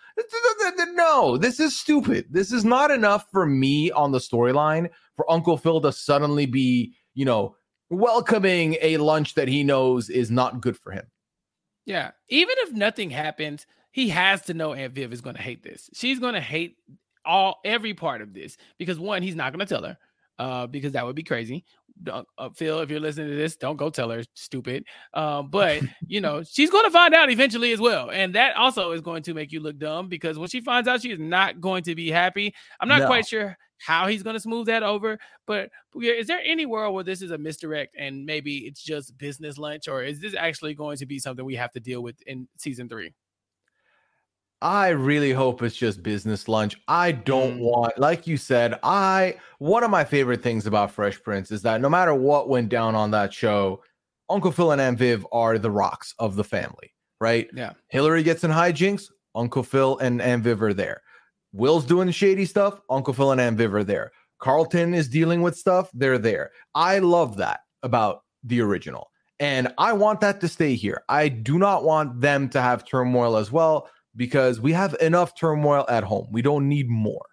No, 0.93 1.37
this 1.37 1.59
is 1.59 1.77
stupid. 1.77 2.27
This 2.29 2.51
is 2.51 2.63
not 2.63 2.91
enough 2.91 3.25
for 3.31 3.45
me 3.45 3.91
on 3.91 4.11
the 4.11 4.19
storyline 4.19 4.89
for 5.15 5.29
Uncle 5.29 5.57
Phil 5.57 5.81
to 5.81 5.91
suddenly 5.91 6.45
be, 6.45 6.93
you 7.13 7.25
know, 7.25 7.55
welcoming 7.89 8.77
a 8.81 8.97
lunch 8.97 9.33
that 9.35 9.47
he 9.47 9.63
knows 9.63 10.09
is 10.09 10.31
not 10.31 10.61
good 10.61 10.77
for 10.77 10.91
him. 10.91 11.05
Yeah. 11.85 12.11
Even 12.29 12.55
if 12.59 12.71
nothing 12.71 13.09
happens, 13.09 13.65
he 13.91 14.09
has 14.09 14.43
to 14.43 14.53
know 14.53 14.73
Aunt 14.73 14.93
Viv 14.93 15.13
is 15.13 15.21
going 15.21 15.35
to 15.35 15.41
hate 15.41 15.63
this. 15.63 15.89
She's 15.93 16.19
going 16.19 16.33
to 16.33 16.41
hate 16.41 16.77
all 17.25 17.59
every 17.63 17.93
part 17.93 18.21
of 18.21 18.33
this 18.33 18.57
because 18.77 18.99
one, 18.99 19.21
he's 19.21 19.35
not 19.35 19.53
going 19.53 19.65
to 19.65 19.65
tell 19.65 19.83
her 19.83 19.97
uh, 20.39 20.67
because 20.67 20.93
that 20.93 21.05
would 21.05 21.15
be 21.15 21.23
crazy. 21.23 21.65
Uh, 22.09 22.23
Phil, 22.55 22.79
if 22.79 22.89
you're 22.89 22.99
listening 22.99 23.29
to 23.29 23.35
this, 23.35 23.57
don't 23.57 23.75
go 23.75 23.89
tell 23.89 24.09
her, 24.09 24.23
stupid. 24.33 24.85
Um, 25.13 25.49
but 25.49 25.83
you 26.07 26.21
know, 26.21 26.41
she's 26.43 26.71
going 26.71 26.85
to 26.85 26.91
find 26.91 27.13
out 27.13 27.29
eventually 27.29 27.71
as 27.73 27.79
well, 27.79 28.09
and 28.09 28.33
that 28.35 28.55
also 28.55 28.91
is 28.91 29.01
going 29.01 29.23
to 29.23 29.33
make 29.33 29.51
you 29.51 29.59
look 29.59 29.77
dumb 29.77 30.07
because 30.07 30.39
when 30.39 30.49
she 30.49 30.61
finds 30.61 30.87
out, 30.87 31.01
she 31.01 31.11
is 31.11 31.19
not 31.19 31.61
going 31.61 31.83
to 31.83 31.95
be 31.95 32.09
happy. 32.09 32.55
I'm 32.79 32.87
not 32.87 33.01
no. 33.01 33.07
quite 33.07 33.27
sure 33.27 33.55
how 33.77 34.07
he's 34.07 34.23
going 34.23 34.35
to 34.35 34.39
smooth 34.39 34.67
that 34.67 34.83
over, 34.83 35.19
but 35.45 35.69
is 36.01 36.27
there 36.27 36.39
any 36.43 36.65
world 36.65 36.93
where 36.95 37.03
this 37.03 37.21
is 37.21 37.31
a 37.31 37.37
misdirect 37.37 37.95
and 37.97 38.25
maybe 38.25 38.59
it's 38.59 38.81
just 38.81 39.17
business 39.17 39.57
lunch, 39.57 39.87
or 39.87 40.03
is 40.03 40.19
this 40.19 40.33
actually 40.35 40.73
going 40.73 40.97
to 40.97 41.05
be 41.05 41.19
something 41.19 41.45
we 41.45 41.55
have 41.55 41.71
to 41.73 41.79
deal 41.79 42.01
with 42.01 42.15
in 42.25 42.47
season 42.57 42.87
three? 42.87 43.13
I 44.61 44.89
really 44.89 45.31
hope 45.31 45.63
it's 45.63 45.75
just 45.75 46.03
business 46.03 46.47
lunch. 46.47 46.79
I 46.87 47.11
don't 47.13 47.57
mm. 47.57 47.61
want, 47.61 47.97
like 47.97 48.27
you 48.27 48.37
said, 48.37 48.79
I 48.83 49.37
one 49.57 49.83
of 49.83 49.89
my 49.89 50.03
favorite 50.03 50.43
things 50.43 50.67
about 50.67 50.91
Fresh 50.91 51.21
Prince 51.23 51.51
is 51.51 51.61
that 51.63 51.81
no 51.81 51.89
matter 51.89 52.13
what 52.13 52.49
went 52.49 52.69
down 52.69 52.93
on 52.93 53.11
that 53.11 53.33
show, 53.33 53.83
Uncle 54.29 54.51
Phil 54.51 54.71
and 54.71 54.81
Aunt 54.81 54.99
Viv 54.99 55.25
are 55.31 55.57
the 55.57 55.71
rocks 55.71 56.13
of 56.19 56.35
the 56.35 56.43
family, 56.43 56.93
right? 57.19 57.49
Yeah. 57.53 57.73
Hillary 57.87 58.23
gets 58.23 58.43
in 58.43 58.51
hijinks, 58.51 59.05
Uncle 59.35 59.63
Phil 59.63 59.97
and 59.97 60.21
Aunt 60.21 60.43
Viv 60.43 60.61
are 60.61 60.73
there. 60.73 61.01
Will's 61.53 61.85
doing 61.85 62.09
shady 62.11 62.45
stuff. 62.45 62.79
Uncle 62.89 63.13
Phil 63.13 63.31
and 63.31 63.41
Aunt 63.41 63.57
Viv 63.57 63.73
are 63.73 63.83
there. 63.83 64.11
Carlton 64.39 64.93
is 64.93 65.09
dealing 65.09 65.41
with 65.41 65.57
stuff. 65.57 65.89
They're 65.93 66.17
there. 66.17 66.51
I 66.75 66.99
love 66.99 67.37
that 67.37 67.61
about 67.83 68.23
the 68.43 68.61
original. 68.61 69.09
And 69.39 69.73
I 69.77 69.93
want 69.93 70.21
that 70.21 70.39
to 70.41 70.47
stay 70.47 70.75
here. 70.75 71.03
I 71.09 71.27
do 71.27 71.57
not 71.57 71.83
want 71.83 72.21
them 72.21 72.47
to 72.49 72.61
have 72.61 72.85
turmoil 72.85 73.35
as 73.37 73.51
well 73.51 73.89
because 74.15 74.59
we 74.59 74.73
have 74.73 74.95
enough 75.01 75.35
turmoil 75.35 75.85
at 75.89 76.03
home. 76.03 76.27
We 76.31 76.41
don't 76.41 76.67
need 76.67 76.89
more. 76.89 77.25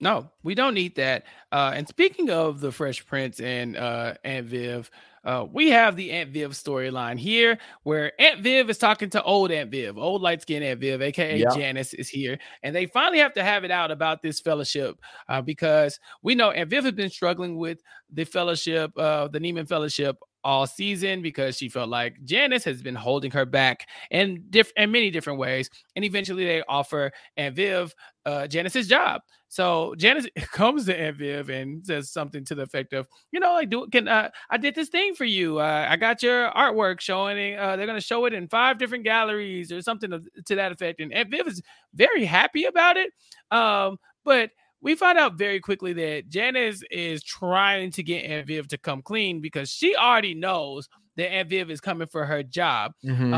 No, 0.00 0.28
we 0.42 0.56
don't 0.56 0.74
need 0.74 0.96
that. 0.96 1.24
Uh, 1.52 1.72
and 1.76 1.86
speaking 1.86 2.28
of 2.28 2.60
the 2.60 2.72
Fresh 2.72 3.06
Prince 3.06 3.38
and 3.38 3.76
uh, 3.76 4.14
Aunt 4.24 4.48
Viv, 4.48 4.90
uh, 5.24 5.46
we 5.48 5.70
have 5.70 5.94
the 5.94 6.10
Aunt 6.10 6.30
Viv 6.30 6.50
storyline 6.50 7.16
here 7.16 7.56
where 7.84 8.10
Aunt 8.20 8.40
Viv 8.40 8.68
is 8.68 8.78
talking 8.78 9.10
to 9.10 9.22
old 9.22 9.52
Aunt 9.52 9.70
Viv, 9.70 9.96
old 9.96 10.20
light 10.20 10.42
skinned 10.42 10.64
Aunt 10.64 10.80
Viv, 10.80 11.00
aka 11.00 11.38
Yeah. 11.38 11.54
Janice, 11.54 11.94
is 11.94 12.08
here. 12.08 12.36
And 12.64 12.74
they 12.74 12.86
finally 12.86 13.18
have 13.18 13.32
to 13.34 13.44
have 13.44 13.62
it 13.62 13.70
out 13.70 13.92
about 13.92 14.22
this 14.22 14.40
fellowship 14.40 14.98
uh, 15.28 15.40
because 15.40 16.00
we 16.20 16.34
know 16.34 16.50
Aunt 16.50 16.68
Viv 16.68 16.82
has 16.82 16.94
been 16.94 17.10
struggling 17.10 17.56
with 17.56 17.78
the 18.12 18.24
fellowship, 18.24 18.90
uh, 18.98 19.28
the 19.28 19.38
Neiman 19.38 19.68
Fellowship. 19.68 20.16
All 20.44 20.66
season 20.66 21.22
because 21.22 21.56
she 21.56 21.68
felt 21.68 21.88
like 21.88 22.22
Janice 22.24 22.64
has 22.64 22.82
been 22.82 22.94
holding 22.94 23.30
her 23.30 23.44
back 23.44 23.86
in 24.10 24.44
diff- 24.50 24.72
in 24.76 24.90
many 24.90 25.10
different 25.10 25.38
ways, 25.38 25.70
and 25.94 26.04
eventually 26.04 26.44
they 26.44 26.62
offer 26.68 27.12
Aunt 27.36 27.54
Viv 27.54 27.94
uh, 28.26 28.46
Janice's 28.46 28.88
job. 28.88 29.22
So 29.48 29.94
Janice 29.98 30.26
comes 30.52 30.86
to 30.86 30.98
Aunt 30.98 31.16
Viv 31.16 31.50
and 31.50 31.84
says 31.84 32.10
something 32.10 32.44
to 32.46 32.54
the 32.54 32.62
effect 32.62 32.92
of, 32.92 33.06
you 33.32 33.40
know, 33.40 33.52
like, 33.52 33.70
do 33.70 33.86
can 33.92 34.08
uh, 34.08 34.30
I 34.50 34.56
did 34.56 34.74
this 34.74 34.88
thing 34.88 35.14
for 35.14 35.24
you? 35.24 35.60
Uh, 35.60 35.86
I 35.88 35.96
got 35.96 36.22
your 36.22 36.50
artwork 36.52 37.00
showing. 37.00 37.56
Uh, 37.58 37.76
they're 37.76 37.86
gonna 37.86 38.00
show 38.00 38.24
it 38.24 38.32
in 38.32 38.48
five 38.48 38.78
different 38.78 39.04
galleries 39.04 39.70
or 39.70 39.82
something 39.82 40.12
of, 40.12 40.26
to 40.46 40.54
that 40.54 40.72
effect. 40.72 41.00
And 41.00 41.12
Aunt 41.12 41.30
Viv 41.30 41.46
is 41.46 41.62
very 41.94 42.24
happy 42.24 42.64
about 42.64 42.96
it. 42.96 43.12
Um, 43.50 43.98
but 44.24 44.50
we 44.82 44.94
find 44.96 45.16
out 45.16 45.34
very 45.34 45.60
quickly 45.60 45.92
that 45.94 46.28
Janice 46.28 46.82
is 46.90 47.22
trying 47.22 47.90
to 47.92 48.02
get 48.02 48.24
Aunt 48.24 48.46
Viv 48.48 48.68
to 48.68 48.78
come 48.78 49.00
clean 49.00 49.40
because 49.40 49.70
she 49.70 49.94
already 49.96 50.34
knows 50.34 50.88
that 51.16 51.30
Aunt 51.32 51.48
Viv 51.48 51.70
is 51.70 51.80
coming 51.80 52.08
for 52.08 52.26
her 52.26 52.42
job. 52.42 52.92
Mhm. 53.04 53.32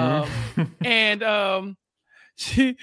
Um, 0.57 0.74
and 0.84 1.22
um, 1.22 1.76
she 2.36 2.76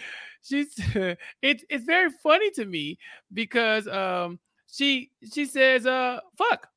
she's 0.43 0.73
it, 0.95 1.63
it's 1.69 1.85
very 1.85 2.09
funny 2.23 2.51
to 2.51 2.65
me 2.65 2.97
because 3.33 3.87
um 3.87 4.39
she 4.71 5.11
she 5.33 5.45
says 5.45 5.85
uh 5.85 6.19
fuck 6.37 6.67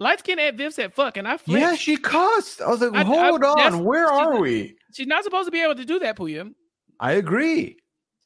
light 0.00 0.18
skin 0.18 0.38
Aunt 0.38 0.56
Viv 0.56 0.74
said 0.74 0.92
fuck 0.94 1.16
and 1.16 1.26
I 1.28 1.36
flinched. 1.36 1.62
Yeah, 1.62 1.74
she 1.76 1.96
cussed. 1.96 2.60
I 2.60 2.68
was 2.68 2.80
like, 2.80 2.94
I- 2.94 3.00
I- 3.00 3.04
hold 3.04 3.42
that's- 3.42 3.72
on. 3.74 3.84
Where 3.84 4.06
are 4.06 4.40
we? 4.40 4.76
She's 4.94 5.06
not 5.06 5.24
supposed 5.24 5.46
to 5.46 5.52
be 5.52 5.62
able 5.62 5.76
to 5.76 5.84
do 5.84 5.98
that, 6.00 6.16
Pooya. 6.16 6.52
I 7.00 7.12
agree. 7.12 7.76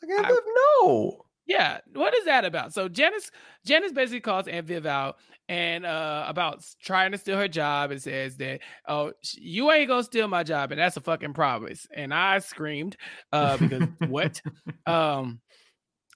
Like, 0.03 0.19
Aunt 0.19 0.27
Viv, 0.29 0.39
no. 0.81 1.26
Yeah, 1.47 1.79
what 1.93 2.13
is 2.17 2.25
that 2.25 2.45
about? 2.45 2.75
So 2.75 2.89
Janice 2.89 3.31
Janice 3.65 3.93
basically 3.93 4.21
calls 4.21 4.49
Aunt 4.49 4.67
Viv 4.67 4.85
out 4.85 5.19
and 5.49 5.87
uh 5.87 6.25
about 6.27 6.65
trying 6.83 7.13
to 7.13 7.19
steal 7.19 7.37
her 7.37 7.47
job 7.47 7.93
and 7.93 8.03
says 8.03 8.37
that 8.39 8.61
oh 8.89 9.13
you 9.35 9.71
ain't 9.71 9.87
gonna 9.87 10.03
steal 10.03 10.27
my 10.27 10.43
job 10.43 10.73
and 10.73 10.81
that's 10.81 10.97
a 10.97 11.01
fucking 11.01 11.35
promise. 11.35 11.87
And 11.95 12.13
I 12.13 12.41
screamed 12.41 12.97
uh 13.33 13.57
because 13.57 13.89
what? 14.09 14.41
Um 14.87 15.41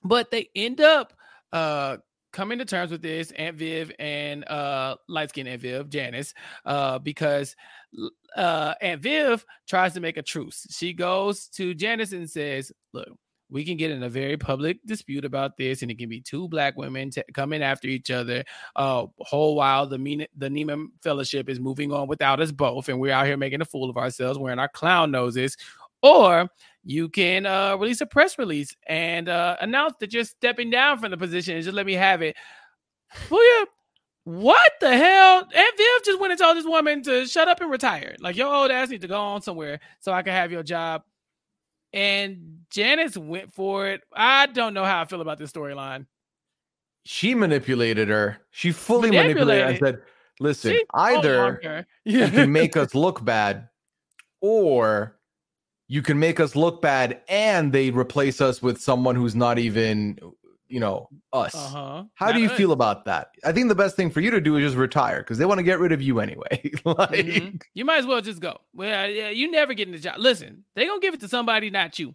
but 0.04 0.30
they 0.30 0.48
end 0.54 0.80
up 0.80 1.12
uh 1.52 1.98
coming 2.32 2.58
to 2.58 2.64
terms 2.64 2.90
with 2.90 3.02
this 3.02 3.30
Aunt 3.32 3.56
Viv 3.56 3.92
and 3.98 4.48
uh 4.48 4.96
light 5.08 5.30
skin 5.30 5.46
Aunt 5.46 5.62
Viv 5.62 5.88
Janice 5.90 6.34
uh 6.64 6.98
because 6.98 7.54
uh 8.36 8.74
Aunt 8.80 9.00
Viv 9.00 9.44
tries 9.68 9.94
to 9.94 10.00
make 10.00 10.16
a 10.16 10.22
truce. 10.22 10.66
She 10.70 10.92
goes 10.92 11.46
to 11.48 11.74
Janice 11.74 12.12
and 12.12 12.28
says, 12.30 12.72
"Look, 12.92 13.08
we 13.50 13.64
can 13.64 13.76
get 13.76 13.90
in 13.90 14.02
a 14.02 14.08
very 14.08 14.36
public 14.36 14.78
dispute 14.86 15.24
about 15.24 15.56
this, 15.56 15.82
and 15.82 15.90
it 15.90 15.98
can 15.98 16.08
be 16.08 16.20
two 16.20 16.48
black 16.48 16.76
women 16.76 17.10
t- 17.10 17.22
coming 17.34 17.62
after 17.62 17.88
each 17.88 18.10
other. 18.10 18.44
Uh, 18.76 19.06
whole 19.18 19.56
while 19.56 19.86
the 19.86 19.98
mean 19.98 20.26
the 20.36 20.48
Neiman 20.48 20.88
Fellowship 21.02 21.48
is 21.48 21.60
moving 21.60 21.92
on 21.92 22.08
without 22.08 22.40
us 22.40 22.52
both, 22.52 22.88
and 22.88 23.00
we're 23.00 23.12
out 23.12 23.26
here 23.26 23.36
making 23.36 23.60
a 23.60 23.64
fool 23.64 23.90
of 23.90 23.96
ourselves, 23.96 24.38
wearing 24.38 24.58
our 24.58 24.68
clown 24.68 25.10
noses. 25.10 25.56
Or 26.02 26.48
you 26.82 27.08
can 27.08 27.44
uh, 27.44 27.76
release 27.76 28.00
a 28.00 28.06
press 28.06 28.38
release 28.38 28.74
and 28.86 29.28
uh, 29.28 29.56
announce 29.60 29.94
that 30.00 30.12
you're 30.12 30.24
stepping 30.24 30.70
down 30.70 30.98
from 30.98 31.10
the 31.10 31.16
position 31.16 31.56
and 31.56 31.64
just 31.64 31.74
let 31.74 31.84
me 31.86 31.92
have 31.92 32.22
it. 32.22 32.36
Yeah. 33.30 33.64
What 34.24 34.72
the 34.80 34.96
hell? 34.96 35.44
Viv 35.50 36.04
just 36.04 36.20
went 36.20 36.32
and 36.32 36.38
told 36.38 36.56
this 36.56 36.66
woman 36.66 37.02
to 37.02 37.26
shut 37.26 37.48
up 37.48 37.60
and 37.60 37.70
retire. 37.70 38.16
Like 38.20 38.36
your 38.36 38.54
old 38.54 38.70
ass 38.70 38.90
need 38.90 39.00
to 39.00 39.08
go 39.08 39.18
on 39.18 39.42
somewhere 39.42 39.80
so 39.98 40.12
I 40.12 40.22
can 40.22 40.32
have 40.32 40.52
your 40.52 40.62
job. 40.62 41.02
And 41.92 42.60
Janice 42.70 43.16
went 43.16 43.52
for 43.52 43.88
it. 43.88 44.02
I 44.12 44.46
don't 44.46 44.74
know 44.74 44.84
how 44.84 45.00
I 45.00 45.04
feel 45.04 45.20
about 45.20 45.38
this 45.38 45.50
storyline. 45.52 46.06
She 47.04 47.34
manipulated 47.34 48.08
her. 48.08 48.38
She 48.50 48.72
fully 48.72 49.10
manipulated, 49.10 49.64
her 49.64 49.70
and 49.70 49.78
said, 49.78 50.02
listen, 50.38 50.72
She 50.72 50.84
either 50.94 51.86
you 52.04 52.28
can 52.30 52.52
make 52.52 52.76
us 52.76 52.94
look 52.94 53.24
bad 53.24 53.68
or 54.40 55.16
you 55.88 56.02
can 56.02 56.18
make 56.20 56.38
us 56.38 56.54
look 56.54 56.80
bad 56.80 57.20
and 57.28 57.72
they 57.72 57.90
replace 57.90 58.40
us 58.40 58.62
with 58.62 58.80
someone 58.80 59.16
who's 59.16 59.34
not 59.34 59.58
even 59.58 60.18
you 60.70 60.80
know 60.80 61.08
us 61.32 61.54
Uh-huh. 61.54 62.04
how 62.14 62.26
Not 62.26 62.34
do 62.34 62.40
you 62.40 62.48
feel 62.48 62.72
about 62.72 63.04
that 63.06 63.32
i 63.44 63.52
think 63.52 63.68
the 63.68 63.74
best 63.74 63.96
thing 63.96 64.10
for 64.10 64.20
you 64.20 64.30
to 64.30 64.40
do 64.40 64.56
is 64.56 64.62
just 64.64 64.76
retire 64.76 65.18
because 65.18 65.36
they 65.38 65.44
want 65.44 65.58
to 65.58 65.62
get 65.64 65.78
rid 65.80 65.92
of 65.92 66.00
you 66.00 66.20
anyway 66.20 66.56
like 66.84 67.10
Mhm. 67.26 67.62
You 67.74 67.84
might 67.84 67.98
as 67.98 68.06
well 68.06 68.20
just 68.20 68.40
go. 68.40 68.58
Well, 68.74 69.10
yeah, 69.10 69.30
you 69.30 69.50
never 69.50 69.74
get 69.74 69.88
in 69.88 69.92
the 69.92 69.98
job. 69.98 70.16
Listen, 70.18 70.64
they 70.74 70.86
gonna 70.86 71.00
give 71.00 71.14
it 71.14 71.20
to 71.20 71.28
somebody, 71.28 71.70
not 71.70 71.98
you. 71.98 72.14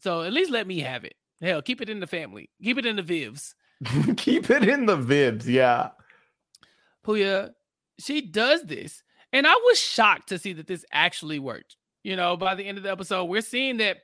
So 0.00 0.22
at 0.22 0.32
least 0.32 0.50
let 0.50 0.66
me 0.66 0.80
have 0.80 1.04
it. 1.04 1.14
Hell, 1.40 1.62
keep 1.62 1.80
it 1.80 1.88
in 1.88 2.00
the 2.00 2.06
family. 2.06 2.50
Keep 2.62 2.78
it 2.78 2.86
in 2.86 2.96
the 2.96 3.02
Vivs. 3.02 3.54
keep 4.16 4.50
it 4.50 4.68
in 4.68 4.86
the 4.86 4.96
vibs 4.96 5.46
yeah 5.46 5.90
Pooya, 7.04 7.50
she 7.98 8.20
does 8.22 8.62
this. 8.62 9.02
And 9.32 9.46
I 9.46 9.52
was 9.54 9.78
shocked 9.78 10.28
to 10.28 10.38
see 10.38 10.52
that 10.54 10.66
this 10.66 10.84
actually 10.92 11.38
worked. 11.38 11.76
You 12.02 12.16
know, 12.16 12.36
by 12.36 12.54
the 12.54 12.64
end 12.64 12.78
of 12.78 12.84
the 12.84 12.90
episode, 12.92 13.24
we're 13.24 13.40
seeing 13.40 13.78
that 13.78 13.98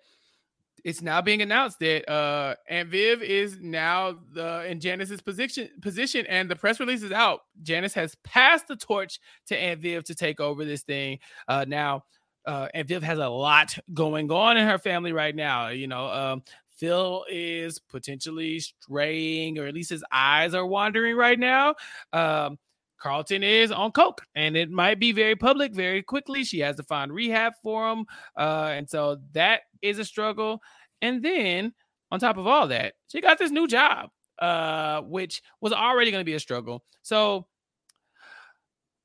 it's 0.84 1.02
now 1.02 1.20
being 1.20 1.42
announced 1.42 1.78
that 1.80 2.10
uh 2.10 2.54
Aunt 2.68 2.88
Viv 2.88 3.22
is 3.22 3.58
now 3.60 4.18
the 4.32 4.64
in 4.66 4.80
Janice's 4.80 5.20
position 5.20 5.68
position 5.82 6.26
and 6.26 6.50
the 6.50 6.56
press 6.56 6.80
release 6.80 7.02
is 7.02 7.12
out. 7.12 7.40
Janice 7.62 7.94
has 7.94 8.16
passed 8.24 8.68
the 8.68 8.76
torch 8.76 9.18
to 9.46 9.56
Aunt 9.56 9.80
Viv 9.80 10.04
to 10.04 10.14
take 10.14 10.40
over 10.40 10.64
this 10.64 10.82
thing. 10.82 11.18
Uh 11.48 11.64
now 11.66 12.04
uh 12.46 12.68
Aunt 12.74 12.88
Viv 12.88 13.02
has 13.02 13.18
a 13.18 13.28
lot 13.28 13.76
going 13.94 14.30
on 14.30 14.56
in 14.56 14.66
her 14.66 14.78
family 14.78 15.12
right 15.12 15.34
now. 15.34 15.68
You 15.68 15.86
know, 15.86 16.06
um 16.06 16.42
Phil 16.80 17.26
is 17.30 17.78
potentially 17.78 18.58
straying, 18.58 19.58
or 19.58 19.66
at 19.66 19.74
least 19.74 19.90
his 19.90 20.02
eyes 20.10 20.54
are 20.54 20.66
wandering 20.66 21.14
right 21.14 21.38
now. 21.38 21.74
Um, 22.14 22.58
Carlton 22.98 23.42
is 23.42 23.70
on 23.70 23.92
coke, 23.92 24.22
and 24.34 24.56
it 24.56 24.70
might 24.70 24.98
be 24.98 25.12
very 25.12 25.36
public 25.36 25.74
very 25.74 26.02
quickly. 26.02 26.42
She 26.42 26.58
has 26.60 26.76
to 26.76 26.82
find 26.82 27.12
rehab 27.12 27.52
for 27.62 27.90
him, 27.90 28.06
uh, 28.36 28.70
and 28.72 28.88
so 28.88 29.18
that 29.32 29.62
is 29.82 29.98
a 29.98 30.04
struggle. 30.04 30.60
And 31.02 31.22
then 31.22 31.72
on 32.10 32.20
top 32.20 32.36
of 32.36 32.46
all 32.46 32.68
that, 32.68 32.94
she 33.08 33.20
got 33.20 33.38
this 33.38 33.50
new 33.50 33.66
job, 33.66 34.10
uh, 34.40 35.00
which 35.02 35.42
was 35.60 35.72
already 35.72 36.10
going 36.10 36.20
to 36.20 36.26
be 36.26 36.34
a 36.34 36.40
struggle. 36.40 36.84
So 37.02 37.46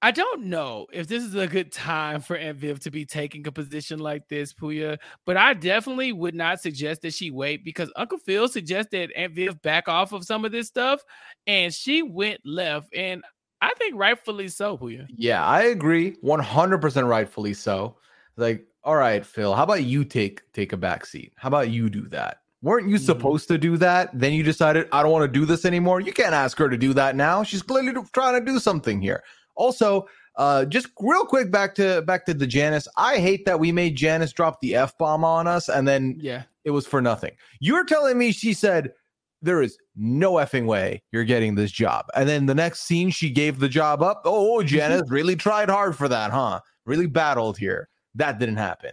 I 0.01 0.11
don't 0.11 0.43
know 0.45 0.85
if 0.93 1.07
this 1.07 1.23
is 1.23 1.33
a 1.33 1.47
good 1.47 1.71
time 1.71 2.21
for 2.21 2.35
Aunt 2.35 2.57
Viv 2.57 2.79
to 2.81 2.91
be 2.91 3.05
taking 3.05 3.47
a 3.47 3.51
position 3.51 3.97
like 3.97 4.27
this, 4.27 4.53
Pooya, 4.53 4.99
but 5.25 5.35
I 5.35 5.55
definitely 5.55 6.11
would 6.11 6.35
not 6.35 6.61
suggest 6.61 7.01
that 7.01 7.13
she 7.13 7.31
wait 7.31 7.65
because 7.65 7.91
Uncle 7.95 8.19
Phil 8.19 8.47
suggested 8.47 9.11
Aunt 9.15 9.33
Viv 9.33 9.59
back 9.63 9.87
off 9.87 10.11
of 10.11 10.23
some 10.23 10.45
of 10.45 10.51
this 10.51 10.67
stuff, 10.67 11.01
and 11.47 11.73
she 11.73 12.03
went 12.03 12.39
left, 12.45 12.93
and 12.93 13.23
I 13.61 13.73
think 13.79 13.95
rightfully 13.95 14.47
so, 14.49 14.77
Pooya. 14.77 15.07
yeah 15.15 15.43
i 15.43 15.63
agree 15.63 16.17
100% 16.23 17.07
rightfully 17.09 17.53
so 17.55 17.95
like 18.37 18.63
all 18.85 18.95
right 18.95 19.25
phil 19.25 19.53
how 19.53 19.63
about 19.63 19.83
you 19.83 20.05
take 20.05 20.41
take 20.53 20.71
a 20.71 20.77
back 20.77 21.05
seat 21.05 21.33
how 21.35 21.47
about 21.47 21.69
you 21.69 21.89
do 21.89 22.07
that 22.07 22.37
weren't 22.61 22.87
you 22.87 22.97
supposed 22.97 23.47
to 23.47 23.57
do 23.57 23.75
that 23.77 24.09
then 24.13 24.31
you 24.33 24.43
decided 24.43 24.87
i 24.91 25.01
don't 25.03 25.11
want 25.11 25.23
to 25.23 25.39
do 25.39 25.45
this 25.45 25.65
anymore 25.65 25.99
you 25.99 26.13
can't 26.13 26.33
ask 26.33 26.57
her 26.57 26.69
to 26.69 26.77
do 26.77 26.93
that 26.93 27.15
now 27.15 27.43
she's 27.43 27.61
clearly 27.61 27.91
trying 28.13 28.39
to 28.39 28.45
do 28.45 28.59
something 28.59 29.01
here 29.01 29.23
also 29.55 30.07
uh 30.37 30.63
just 30.65 30.87
real 30.99 31.25
quick 31.25 31.51
back 31.51 31.73
to 31.75 32.01
back 32.03 32.25
to 32.25 32.33
the 32.33 32.47
janice 32.47 32.87
i 32.95 33.17
hate 33.17 33.43
that 33.45 33.59
we 33.59 33.71
made 33.71 33.95
janice 33.95 34.31
drop 34.31 34.59
the 34.61 34.75
f-bomb 34.75 35.23
on 35.23 35.47
us 35.47 35.67
and 35.69 35.87
then 35.87 36.15
Yeah. 36.19 36.43
it 36.63 36.71
was 36.71 36.85
for 36.87 37.01
nothing 37.01 37.31
you're 37.59 37.85
telling 37.85 38.17
me 38.17 38.31
she 38.31 38.53
said 38.53 38.93
there 39.41 39.61
is 39.61 39.77
no 39.95 40.33
effing 40.33 40.65
way 40.65 41.03
you're 41.11 41.23
getting 41.23 41.53
this 41.53 41.71
job. 41.71 42.07
And 42.15 42.27
then 42.27 42.47
the 42.47 42.55
next 42.55 42.81
scene, 42.83 43.11
she 43.11 43.29
gave 43.29 43.59
the 43.59 43.69
job 43.69 44.01
up. 44.01 44.23
Oh, 44.25 44.63
Janice 44.73 45.03
really 45.07 45.35
tried 45.35 45.69
hard 45.69 45.95
for 45.95 46.07
that, 46.07 46.31
huh? 46.31 46.61
Really 46.85 47.05
battled 47.05 47.57
here. 47.57 47.87
That 48.15 48.39
didn't 48.39 48.57
happen. 48.57 48.91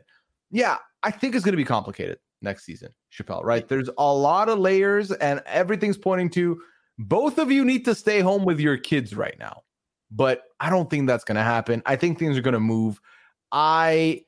Yeah, 0.51 0.79
I 1.03 1.11
think 1.11 1.35
it's 1.35 1.45
going 1.45 1.53
to 1.53 1.57
be 1.57 1.65
complicated 1.65 2.19
next 2.43 2.65
season, 2.65 2.93
Chappell, 3.11 3.43
right? 3.43 3.67
There's 3.67 3.89
a 3.99 4.13
lot 4.15 4.49
of 4.49 4.59
layers, 4.59 5.13
and 5.13 5.41
everything's 5.47 5.97
pointing 5.97 6.29
to 6.31 6.61
both 6.99 7.39
of 7.39 7.51
you 7.51 7.65
need 7.65 7.85
to 7.87 7.95
stay 7.95 8.21
home 8.21 8.45
with 8.45 8.61
your 8.61 8.77
kids 8.77 9.15
right 9.17 9.39
now. 9.39 9.63
But 10.11 10.43
I 10.61 10.69
don't 10.69 10.91
think 10.91 11.07
that's 11.07 11.25
going 11.25 11.37
to 11.37 11.43
happen. 11.43 11.83
I 11.87 11.97
think 11.97 12.19
things 12.19 12.37
are 12.37 12.43
going 12.43 12.53
to 12.55 12.61
move. 12.61 13.01
I 13.51 14.23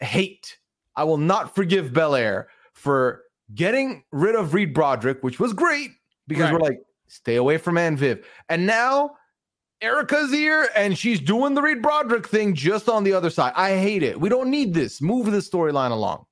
hate, 0.00 0.58
I 0.96 1.04
will 1.04 1.18
not 1.18 1.54
forgive 1.54 1.92
Bel 1.92 2.14
Air 2.16 2.48
for 2.72 3.22
getting 3.54 4.02
rid 4.10 4.34
of 4.34 4.54
Reed 4.54 4.74
Broderick, 4.74 5.22
which 5.22 5.38
was 5.38 5.52
great 5.52 5.90
because 6.26 6.44
Right. 6.44 6.52
we're 6.54 6.60
like, 6.60 6.80
stay 7.08 7.36
away 7.36 7.58
from 7.58 7.76
Aunt 7.78 7.98
Viv. 7.98 8.26
And 8.48 8.66
now 8.66 9.12
Erica's 9.82 10.30
here 10.30 10.68
and 10.76 10.96
she's 10.96 11.20
doing 11.20 11.54
the 11.54 11.62
Reed 11.62 11.82
Broderick 11.82 12.28
thing 12.28 12.54
just 12.54 12.88
on 12.88 13.04
the 13.04 13.12
other 13.12 13.30
side. 13.30 13.52
I 13.56 13.76
hate 13.76 14.02
it. 14.02 14.20
We 14.20 14.28
don't 14.28 14.50
need 14.50 14.74
this. 14.74 15.00
Move 15.00 15.26
the 15.26 15.38
storyline 15.38 15.90
along. 15.90 16.26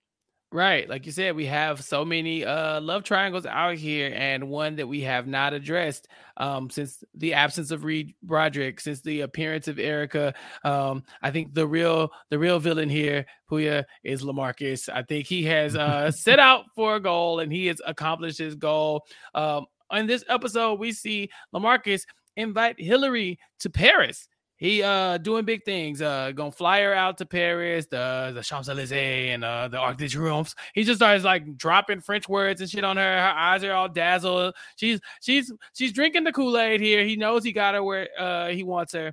Right. 0.50 0.88
Like 0.88 1.04
you 1.04 1.12
said, 1.12 1.36
we 1.36 1.44
have 1.44 1.84
so 1.84 2.06
many 2.06 2.42
uh 2.42 2.80
love 2.80 3.04
triangles 3.04 3.44
out 3.44 3.76
here, 3.76 4.10
and 4.14 4.48
one 4.48 4.76
that 4.76 4.88
we 4.88 5.02
have 5.02 5.26
not 5.26 5.52
addressed 5.52 6.08
um 6.38 6.70
since 6.70 7.04
the 7.14 7.34
absence 7.34 7.70
of 7.70 7.84
Reed 7.84 8.14
Broderick, 8.22 8.80
since 8.80 9.02
the 9.02 9.20
appearance 9.20 9.68
of 9.68 9.78
Erica. 9.78 10.32
Um, 10.64 11.02
I 11.20 11.30
think 11.32 11.52
the 11.52 11.66
real 11.66 12.10
the 12.30 12.38
real 12.38 12.60
villain 12.60 12.88
here, 12.88 13.26
Pooya, 13.50 13.84
is 14.04 14.22
Lamarcus. 14.22 14.88
I 14.88 15.02
think 15.02 15.26
he 15.26 15.44
has 15.44 15.76
uh 15.76 16.10
set 16.12 16.38
out 16.38 16.64
for 16.74 16.96
a 16.96 17.00
goal 17.00 17.40
and 17.40 17.52
he 17.52 17.66
has 17.66 17.82
accomplished 17.84 18.38
his 18.38 18.54
goal. 18.54 19.04
Um 19.34 19.66
in 19.92 20.06
this 20.06 20.24
episode, 20.30 20.78
we 20.78 20.92
see 20.92 21.28
Lamarcus 21.54 22.04
invite 22.38 22.80
Hillary 22.80 23.38
to 23.60 23.68
Paris. 23.68 24.28
He 24.56 24.82
uh 24.82 25.18
doing 25.18 25.44
big 25.44 25.64
things. 25.64 26.02
Uh 26.02 26.32
gonna 26.32 26.50
fly 26.50 26.80
her 26.80 26.92
out 26.92 27.18
to 27.18 27.26
Paris, 27.26 27.86
the 27.86 28.32
the 28.34 28.42
Champs 28.42 28.68
Elysees 28.68 29.30
and 29.30 29.44
uh 29.44 29.68
the 29.68 29.78
Arc 29.78 29.98
de 29.98 30.06
Triomphe. 30.08 30.52
He 30.74 30.82
just 30.82 30.98
starts 30.98 31.22
like 31.22 31.56
dropping 31.56 32.00
French 32.00 32.28
words 32.28 32.60
and 32.60 32.68
shit 32.68 32.82
on 32.82 32.96
her. 32.96 33.02
Her 33.02 33.34
eyes 33.36 33.62
are 33.62 33.72
all 33.72 33.88
dazzled. 33.88 34.54
She's 34.76 35.00
she's 35.20 35.52
she's 35.74 35.92
drinking 35.92 36.24
the 36.24 36.32
Kool 36.32 36.58
Aid 36.58 36.80
here. 36.80 37.04
He 37.04 37.14
knows 37.14 37.44
he 37.44 37.52
got 37.52 37.74
her 37.74 37.84
where 37.84 38.08
uh 38.18 38.48
he 38.48 38.64
wants 38.64 38.94
her. 38.94 39.12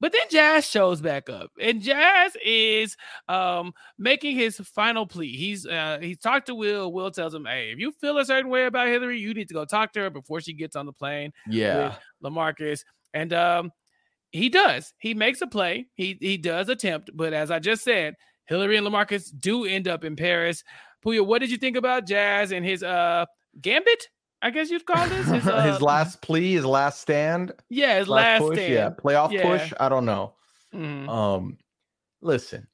But 0.00 0.12
then 0.12 0.22
Jazz 0.30 0.64
shows 0.64 1.00
back 1.00 1.28
up, 1.28 1.50
and 1.60 1.82
Jazz 1.82 2.36
is 2.44 2.96
um 3.28 3.72
making 3.98 4.36
his 4.36 4.56
final 4.58 5.06
plea. 5.06 5.36
He's 5.36 5.66
uh 5.66 5.98
he's 6.00 6.18
talked 6.18 6.46
to 6.46 6.54
Will. 6.54 6.92
Will 6.92 7.10
tells 7.10 7.34
him, 7.34 7.44
"Hey, 7.46 7.72
if 7.72 7.78
you 7.78 7.92
feel 8.00 8.18
a 8.18 8.24
certain 8.24 8.50
way 8.50 8.66
about 8.66 8.86
Hillary, 8.88 9.18
you 9.18 9.34
need 9.34 9.48
to 9.48 9.54
go 9.54 9.64
talk 9.64 9.92
to 9.94 10.00
her 10.00 10.10
before 10.10 10.40
she 10.40 10.52
gets 10.52 10.76
on 10.76 10.86
the 10.86 10.92
plane." 10.92 11.32
Yeah. 11.48 11.98
with 12.22 12.32
Lamarcus, 12.32 12.84
and 13.12 13.32
um 13.32 13.72
he 14.30 14.48
does. 14.48 14.92
He 14.98 15.14
makes 15.14 15.40
a 15.40 15.46
play. 15.46 15.86
He 15.94 16.16
he 16.20 16.36
does 16.36 16.68
attempt, 16.68 17.10
but 17.14 17.32
as 17.32 17.50
I 17.50 17.58
just 17.58 17.82
said, 17.82 18.14
Hillary 18.46 18.76
and 18.76 18.86
Lamarcus 18.86 19.30
do 19.38 19.64
end 19.64 19.88
up 19.88 20.04
in 20.04 20.16
Paris. 20.16 20.62
Pooya, 21.04 21.24
what 21.26 21.40
did 21.40 21.50
you 21.50 21.56
think 21.56 21.76
about 21.76 22.06
Jazz 22.06 22.52
and 22.52 22.64
his 22.64 22.82
uh 22.82 23.24
gambit? 23.60 24.08
I 24.40 24.50
guess 24.50 24.70
you'd 24.70 24.86
call 24.86 25.06
this 25.08 25.26
his, 25.28 25.46
uh, 25.48 25.62
his 25.62 25.82
last 25.82 26.22
plea, 26.22 26.52
his 26.54 26.64
last 26.64 27.00
stand. 27.00 27.52
yeah, 27.68 27.98
his 27.98 28.08
last, 28.08 28.40
push, 28.42 28.56
stand. 28.56 28.72
yeah, 28.72 28.90
playoff 28.90 29.32
Yeah. 29.32 29.42
push. 29.42 29.72
I 29.80 29.88
don't 29.88 30.04
know. 30.04 30.34
Mhm. 30.74 31.08
Um, 31.08 31.58
listen, 32.20 32.66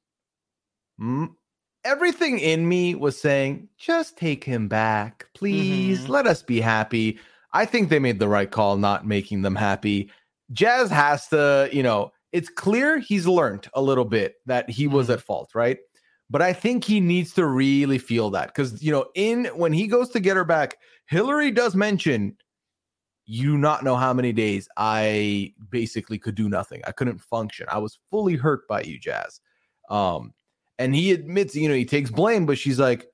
m- 0.99 1.35
everything 1.83 2.39
in 2.39 2.67
me 2.67 2.95
was 2.95 3.19
saying, 3.19 3.69
just 3.77 4.17
take 4.17 4.43
him 4.43 4.67
back, 4.67 5.27
please. 5.35 6.01
Mhm. 6.05 6.09
Let 6.09 6.27
us 6.27 6.43
be 6.43 6.61
happy. 6.61 7.19
I 7.53 7.65
think 7.65 7.89
they 7.89 7.99
made 7.99 8.19
the 8.19 8.27
right 8.27 8.49
call, 8.51 8.77
not 8.77 9.07
making 9.07 9.41
them 9.41 9.55
happy. 9.55 10.11
Jazz 10.51 10.89
has 10.91 11.27
to, 11.29 11.69
you 11.71 11.81
know, 11.83 12.11
it's 12.31 12.49
clear 12.49 12.99
he's 12.99 13.25
learned 13.25 13.67
a 13.73 13.81
little 13.81 14.03
bit 14.05 14.35
that 14.45 14.69
he 14.69 14.87
was 14.87 15.09
at 15.09 15.21
fault, 15.21 15.51
right? 15.55 15.77
But 16.29 16.41
I 16.41 16.53
think 16.53 16.83
he 16.83 16.99
needs 16.99 17.33
to 17.33 17.45
really 17.45 17.97
feel 17.99 18.31
that 18.31 18.47
because, 18.47 18.81
you 18.81 18.91
know, 18.91 19.05
in 19.13 19.45
when 19.55 19.73
he 19.73 19.87
goes 19.87 20.09
to 20.09 20.19
get 20.19 20.35
her 20.35 20.45
back, 20.45 20.77
Hillary 21.07 21.51
does 21.51 21.75
mention 21.75 22.35
you 23.27 23.57
not 23.57 23.83
know 23.83 23.95
how 23.95 24.13
many 24.13 24.31
days 24.31 24.67
I 24.77 25.53
basically 25.69 26.19
could 26.19 26.35
do 26.35 26.49
nothing. 26.49 26.81
I 26.85 26.91
couldn't 26.91 27.19
function. 27.19 27.67
I 27.69 27.79
was 27.79 27.99
fully 28.11 28.35
hurt 28.35 28.67
by 28.67 28.81
you, 28.81 28.99
Jazz. 28.99 29.39
Um, 29.89 30.33
and 30.77 30.95
he 30.95 31.11
admits, 31.11 31.55
you 31.55 31.67
know, 31.67 31.75
he 31.75 31.85
takes 31.85 32.11
blame, 32.11 32.45
but 32.45 32.57
she's 32.57 32.79
like, 32.79 33.07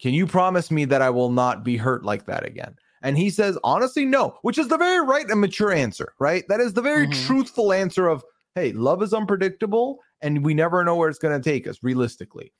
Can 0.00 0.12
you 0.12 0.26
promise 0.26 0.70
me 0.70 0.84
that 0.86 1.00
I 1.02 1.10
will 1.10 1.30
not 1.30 1.64
be 1.64 1.76
hurt 1.76 2.04
like 2.04 2.26
that 2.26 2.44
again? 2.46 2.76
And 3.02 3.16
he 3.16 3.30
says, 3.30 3.58
honestly, 3.64 4.04
no, 4.04 4.36
which 4.42 4.58
is 4.58 4.68
the 4.68 4.76
very 4.78 5.04
right 5.04 5.28
and 5.30 5.40
mature 5.40 5.72
answer, 5.72 6.14
right? 6.18 6.44
That 6.48 6.60
is 6.60 6.72
the 6.72 6.82
very 6.82 7.06
Mhm. 7.06 7.26
truthful 7.26 7.72
answer 7.72 8.08
of, 8.08 8.24
hey, 8.54 8.72
love 8.72 9.02
is 9.02 9.14
unpredictable 9.14 10.00
and 10.22 10.44
we 10.44 10.54
never 10.54 10.84
know 10.84 10.96
where 10.96 11.08
it's 11.08 11.18
going 11.18 11.40
to 11.40 11.50
take 11.50 11.66
us 11.66 11.78
realistically. 11.82 12.52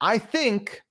I 0.00 0.18
think 0.18 0.82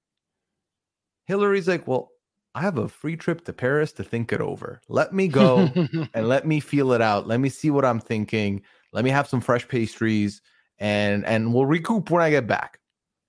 Hillary's 1.26 1.68
like, 1.68 1.88
well, 1.88 2.12
I 2.54 2.62
have 2.62 2.78
a 2.78 2.90
free 2.90 3.16
trip 3.16 3.46
to 3.46 3.54
Paris 3.54 3.92
to 3.94 4.04
think 4.04 4.34
it 4.34 4.42
over. 4.42 4.82
Let 4.90 5.14
me 5.14 5.28
go 5.28 5.70
and 6.14 6.28
let 6.28 6.46
me 6.46 6.60
feel 6.60 6.92
it 6.94 7.02
out. 7.02 7.28
Let 7.28 7.40
me 7.40 7.50
see 7.50 7.70
what 7.70 7.86
I'm 7.86 8.00
thinking. 8.00 8.62
Let 8.94 9.06
me 9.06 9.10
have 9.10 9.28
some 9.28 9.42
fresh 9.42 9.68
pastries 9.68 10.42
and 10.80 11.26
and 11.26 11.54
we'll 11.54 11.66
recoup 11.66 12.10
when 12.10 12.22
I 12.22 12.30
get 12.30 12.48
back. 12.48 12.80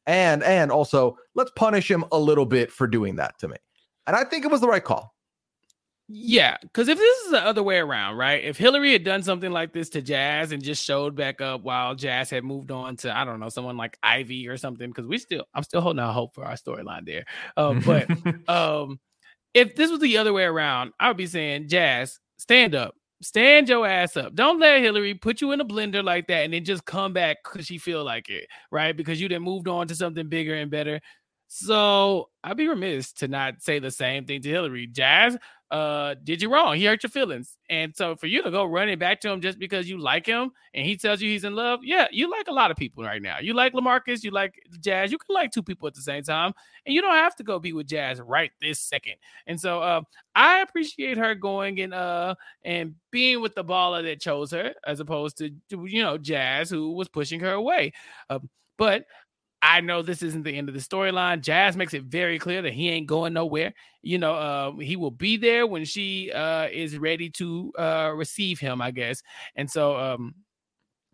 And 0.06 0.42
and 0.42 0.72
also 0.72 1.16
let's 1.34 1.52
punish 1.54 1.88
him 1.88 2.04
a 2.10 2.18
little 2.18 2.46
bit 2.46 2.72
for 2.72 2.86
doing 2.86 3.16
that 3.16 3.38
to 3.40 3.48
me. 3.48 3.56
And 4.06 4.16
I 4.16 4.24
think 4.24 4.44
it 4.44 4.50
was 4.50 4.60
the 4.60 4.68
right 4.68 4.82
call. 4.82 5.14
Yeah, 6.14 6.58
because 6.60 6.88
if 6.88 6.98
this 6.98 7.18
is 7.24 7.30
the 7.30 7.42
other 7.42 7.62
way 7.62 7.78
around, 7.78 8.16
right? 8.18 8.44
If 8.44 8.58
Hillary 8.58 8.92
had 8.92 9.02
done 9.02 9.22
something 9.22 9.50
like 9.50 9.72
this 9.72 9.88
to 9.90 10.02
Jazz 10.02 10.52
and 10.52 10.62
just 10.62 10.84
showed 10.84 11.14
back 11.16 11.40
up 11.40 11.62
while 11.62 11.94
Jazz 11.94 12.28
had 12.28 12.44
moved 12.44 12.70
on 12.70 12.96
to 12.98 13.16
I 13.16 13.24
don't 13.24 13.40
know 13.40 13.48
someone 13.48 13.78
like 13.78 13.96
Ivy 14.02 14.46
or 14.46 14.58
something, 14.58 14.88
because 14.90 15.06
we 15.06 15.16
still 15.16 15.46
I'm 15.54 15.62
still 15.62 15.80
holding 15.80 16.00
out 16.00 16.12
hope 16.12 16.34
for 16.34 16.44
our 16.44 16.52
storyline 16.54 17.06
there. 17.06 17.24
Um, 17.56 17.80
but 17.80 18.10
um, 18.48 19.00
if 19.54 19.76
this 19.76 19.90
was 19.90 20.00
the 20.00 20.18
other 20.18 20.32
way 20.32 20.44
around, 20.44 20.92
I 21.00 21.08
would 21.08 21.16
be 21.16 21.26
saying 21.26 21.68
Jazz, 21.68 22.20
stand 22.38 22.74
up, 22.74 22.94
stand 23.22 23.68
your 23.70 23.86
ass 23.86 24.16
up. 24.16 24.34
Don't 24.34 24.60
let 24.60 24.82
Hillary 24.82 25.14
put 25.14 25.40
you 25.40 25.52
in 25.52 25.60
a 25.62 25.64
blender 25.64 26.04
like 26.04 26.26
that 26.28 26.44
and 26.44 26.52
then 26.52 26.64
just 26.64 26.84
come 26.84 27.14
back 27.14 27.38
because 27.44 27.66
she 27.66 27.78
feel 27.78 28.04
like 28.04 28.28
it, 28.28 28.48
right? 28.70 28.96
Because 28.96 29.20
you 29.20 29.28
then 29.28 29.42
moved 29.42 29.68
on 29.68 29.88
to 29.88 29.94
something 29.94 30.28
bigger 30.28 30.54
and 30.54 30.70
better. 30.70 31.00
So 31.54 32.30
I'd 32.42 32.56
be 32.56 32.66
remiss 32.66 33.12
to 33.12 33.28
not 33.28 33.60
say 33.60 33.78
the 33.78 33.90
same 33.90 34.24
thing 34.24 34.40
to 34.40 34.48
Hillary. 34.48 34.86
Jazz, 34.86 35.36
uh, 35.70 36.14
did 36.24 36.40
you 36.40 36.50
wrong? 36.50 36.76
He 36.76 36.86
hurt 36.86 37.02
your 37.02 37.10
feelings. 37.10 37.58
And 37.68 37.94
so 37.94 38.16
for 38.16 38.26
you 38.26 38.42
to 38.42 38.50
go 38.50 38.64
running 38.64 38.98
back 38.98 39.20
to 39.20 39.30
him 39.30 39.42
just 39.42 39.58
because 39.58 39.86
you 39.86 39.98
like 39.98 40.24
him 40.24 40.52
and 40.72 40.86
he 40.86 40.96
tells 40.96 41.20
you 41.20 41.28
he's 41.28 41.44
in 41.44 41.54
love, 41.54 41.80
yeah, 41.82 42.06
you 42.10 42.30
like 42.30 42.48
a 42.48 42.52
lot 42.54 42.70
of 42.70 42.78
people 42.78 43.04
right 43.04 43.20
now. 43.20 43.38
You 43.38 43.52
like 43.52 43.74
Lamarcus, 43.74 44.24
you 44.24 44.30
like 44.30 44.54
Jazz, 44.80 45.12
you 45.12 45.18
can 45.18 45.34
like 45.34 45.52
two 45.52 45.62
people 45.62 45.86
at 45.86 45.92
the 45.92 46.00
same 46.00 46.22
time, 46.22 46.54
and 46.86 46.94
you 46.94 47.02
don't 47.02 47.16
have 47.16 47.36
to 47.36 47.42
go 47.42 47.58
be 47.58 47.74
with 47.74 47.86
Jazz 47.86 48.18
right 48.18 48.50
this 48.62 48.80
second. 48.80 49.16
And 49.46 49.60
so 49.60 49.82
uh, 49.82 50.00
I 50.34 50.60
appreciate 50.62 51.18
her 51.18 51.34
going 51.34 51.82
and 51.82 51.92
uh 51.92 52.34
and 52.64 52.94
being 53.10 53.42
with 53.42 53.54
the 53.54 53.64
baller 53.64 54.02
that 54.04 54.22
chose 54.22 54.52
her 54.52 54.72
as 54.86 55.00
opposed 55.00 55.36
to 55.36 55.50
you 55.70 56.02
know 56.02 56.16
Jazz 56.16 56.70
who 56.70 56.92
was 56.92 57.10
pushing 57.10 57.40
her 57.40 57.52
away. 57.52 57.92
Um, 58.30 58.48
but 58.78 59.04
I 59.62 59.80
know 59.80 60.02
this 60.02 60.22
isn't 60.22 60.42
the 60.42 60.56
end 60.56 60.68
of 60.68 60.74
the 60.74 60.80
storyline. 60.80 61.40
Jazz 61.40 61.76
makes 61.76 61.94
it 61.94 62.02
very 62.02 62.38
clear 62.38 62.62
that 62.62 62.72
he 62.72 62.88
ain't 62.90 63.06
going 63.06 63.32
nowhere. 63.32 63.72
You 64.02 64.18
know, 64.18 64.34
uh, 64.34 64.76
he 64.78 64.96
will 64.96 65.12
be 65.12 65.36
there 65.36 65.68
when 65.68 65.84
she 65.84 66.32
uh, 66.32 66.66
is 66.72 66.98
ready 66.98 67.30
to 67.30 67.72
uh, 67.78 68.12
receive 68.14 68.58
him, 68.58 68.82
I 68.82 68.90
guess. 68.90 69.22
And 69.54 69.70
so 69.70 69.96
um, 69.96 70.34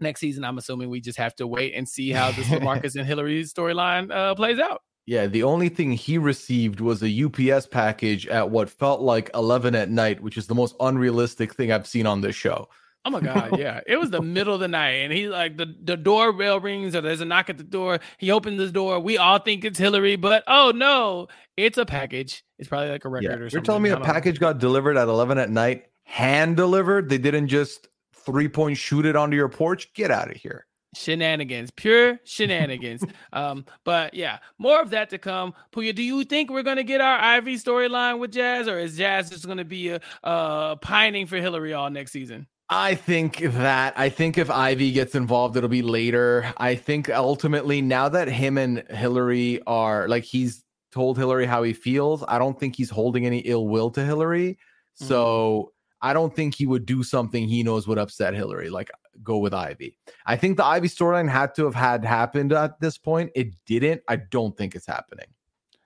next 0.01 0.21
season, 0.21 0.45
I'm 0.45 0.57
assuming 0.57 0.89
we 0.89 1.03
just 1.03 1.19
have 1.19 1.37
to 1.37 1.47
wait 1.47 1.75
and 1.75 1.87
see 1.87 2.11
how 2.11 2.33
this 2.33 2.51
Marcus 2.63 2.97
and 2.97 3.07
Hillary 3.07 3.45
storyline 3.45 4.11
uh, 4.11 4.35
plays 4.35 4.59
out. 4.59 4.81
Yeah, 5.05 5.27
the 5.27 5.43
only 5.43 5.69
thing 5.69 5.93
he 5.93 6.19
received 6.19 6.81
was 6.81 7.03
a 7.03 7.25
UPS 7.25 7.67
package 7.67 8.27
at 8.27 8.51
what 8.51 8.69
felt 8.69 9.01
like 9.01 9.31
11 9.35 9.75
at 9.75 9.91
night, 9.91 10.23
which 10.23 10.37
is 10.37 10.47
the 10.47 10.55
most 10.55 10.75
unrealistic 10.81 11.55
thing 11.55 11.71
I've 11.73 11.87
seen 11.87 12.07
on 12.07 12.21
this 12.21 12.37
show. 12.37 12.69
Oh 13.05 13.11
my 13.11 13.21
god, 13.21 13.59
yeah. 13.59 13.81
It 13.87 13.97
was 13.97 14.11
the 14.11 14.21
middle 14.21 14.55
of 14.55 14.61
the 14.61 14.69
night, 14.69 14.97
and 15.05 15.13
he 15.13 15.29
like 15.29 15.57
the, 15.57 15.75
the 15.83 15.97
doorbell 15.97 16.61
rings 16.61 16.95
or 16.95 17.01
there's 17.01 17.21
a 17.21 17.25
knock 17.25 17.49
at 17.49 17.57
the 17.57 17.65
door. 17.65 18.01
He 18.19 18.31
opens 18.31 18.59
the 18.59 18.71
door. 18.71 19.01
We 19.01 19.17
all 19.17 19.39
think 19.39 19.65
it's 19.65 19.79
Hillary, 19.79 20.17
but 20.17 20.45
oh 20.47 20.73
no, 20.75 21.29
it's 21.57 21.79
a 21.79 21.87
package. 21.87 22.45
It's 22.59 22.69
probably 22.69 22.91
like 22.91 23.05
a 23.05 23.09
record 23.09 23.25
Yeah, 23.25 23.37
or 23.37 23.49
you're 23.49 23.51
something. 23.51 23.65
telling 23.65 23.83
me 23.83 23.91
a 23.91 23.97
don't 23.97 24.03
know. 24.03 24.13
package 24.13 24.39
got 24.41 24.59
delivered 24.59 24.97
at 24.97 25.09
11 25.09 25.39
at 25.39 25.49
night, 25.51 25.87
hand 26.05 26.57
delivered? 26.57 27.09
They 27.09 27.19
didn't 27.19 27.49
just 27.49 27.89
three 28.15 28.49
point 28.49 28.77
shoot 28.77 29.07
it 29.07 29.17
onto 29.17 29.37
your 29.37 29.49
porch? 29.49 29.93
Get 29.95 30.11
out 30.11 30.31
of 30.31 30.37
here. 30.37 30.67
shenanigans, 30.95 31.71
pure 31.71 32.19
shenanigans. 32.25 33.05
um, 33.33 33.65
but 33.85 34.13
yeah, 34.15 34.39
more 34.59 34.81
of 34.83 34.91
that 34.91 35.11
to 35.11 35.19
come. 35.19 35.55
Pooya, 35.73 35.95
do 35.95 36.03
you 36.03 36.25
think 36.25 36.51
we're 36.51 36.63
gonna 36.63 36.83
get 36.83 37.01
our 37.01 37.19
Ivy 37.19 37.57
storyline 37.57 38.19
with 38.19 38.33
Jazz, 38.33 38.69
or 38.69 38.79
is 38.79 38.97
Jazz 38.99 39.31
just 39.31 39.47
gonna 39.47 39.65
be 39.65 39.93
uh, 39.93 39.99
uh 40.25 40.77
pining 40.77 41.27
for 41.27 41.37
Hillary 41.37 41.73
all 41.73 41.89
next 41.91 42.13
season? 42.13 42.47
I 42.71 42.95
think 42.95 43.39
that 43.39 43.95
I 43.97 44.11
think 44.11 44.37
if 44.37 44.51
Ivy 44.51 44.93
gets 44.93 45.15
involved, 45.15 45.57
it'll 45.57 45.71
be 45.71 45.83
later. 45.83 46.53
I 46.59 46.75
think 46.75 47.09
ultimately, 47.09 47.81
now 47.81 48.09
that 48.11 48.29
him 48.29 48.59
and 48.59 48.85
Hillary 48.91 49.63
are 49.67 50.07
like 50.07 50.25
he's 50.25 50.65
told 50.93 51.17
Hillary 51.17 51.47
how 51.47 51.63
he 51.63 51.73
feels, 51.73 52.23
I 52.29 52.39
don't 52.39 52.59
think 52.61 52.77
he's 52.77 52.91
holding 52.91 53.25
any 53.25 53.39
ill 53.39 53.69
will 53.69 53.91
to 53.93 54.05
Hillary. 54.05 54.59
So 54.95 55.71
mm-hmm. 55.73 56.09
I 56.09 56.13
don't 56.13 56.35
think 56.35 56.55
he 56.55 56.67
would 56.67 56.85
do 56.85 57.03
something 57.03 57.49
he 57.49 57.63
knows 57.63 57.89
would 57.89 57.99
upset 57.99 58.35
Hillary, 58.35 58.69
like 58.69 58.91
go 59.23 59.39
with 59.39 59.55
Ivy. 59.55 59.97
I 60.27 60.37
think 60.37 60.57
the 60.57 60.65
Ivy 60.65 60.89
storyline 60.89 61.29
had 61.29 61.55
to 61.55 61.65
have 61.65 61.75
had 61.75 62.05
happened 62.05 62.53
at 62.53 62.79
this 62.81 62.99
point. 62.99 63.31
It 63.35 63.55
didn't. 63.65 64.03
I 64.09 64.17
don't 64.17 64.57
think 64.57 64.75
it's 64.75 64.87
happening. 64.87 65.27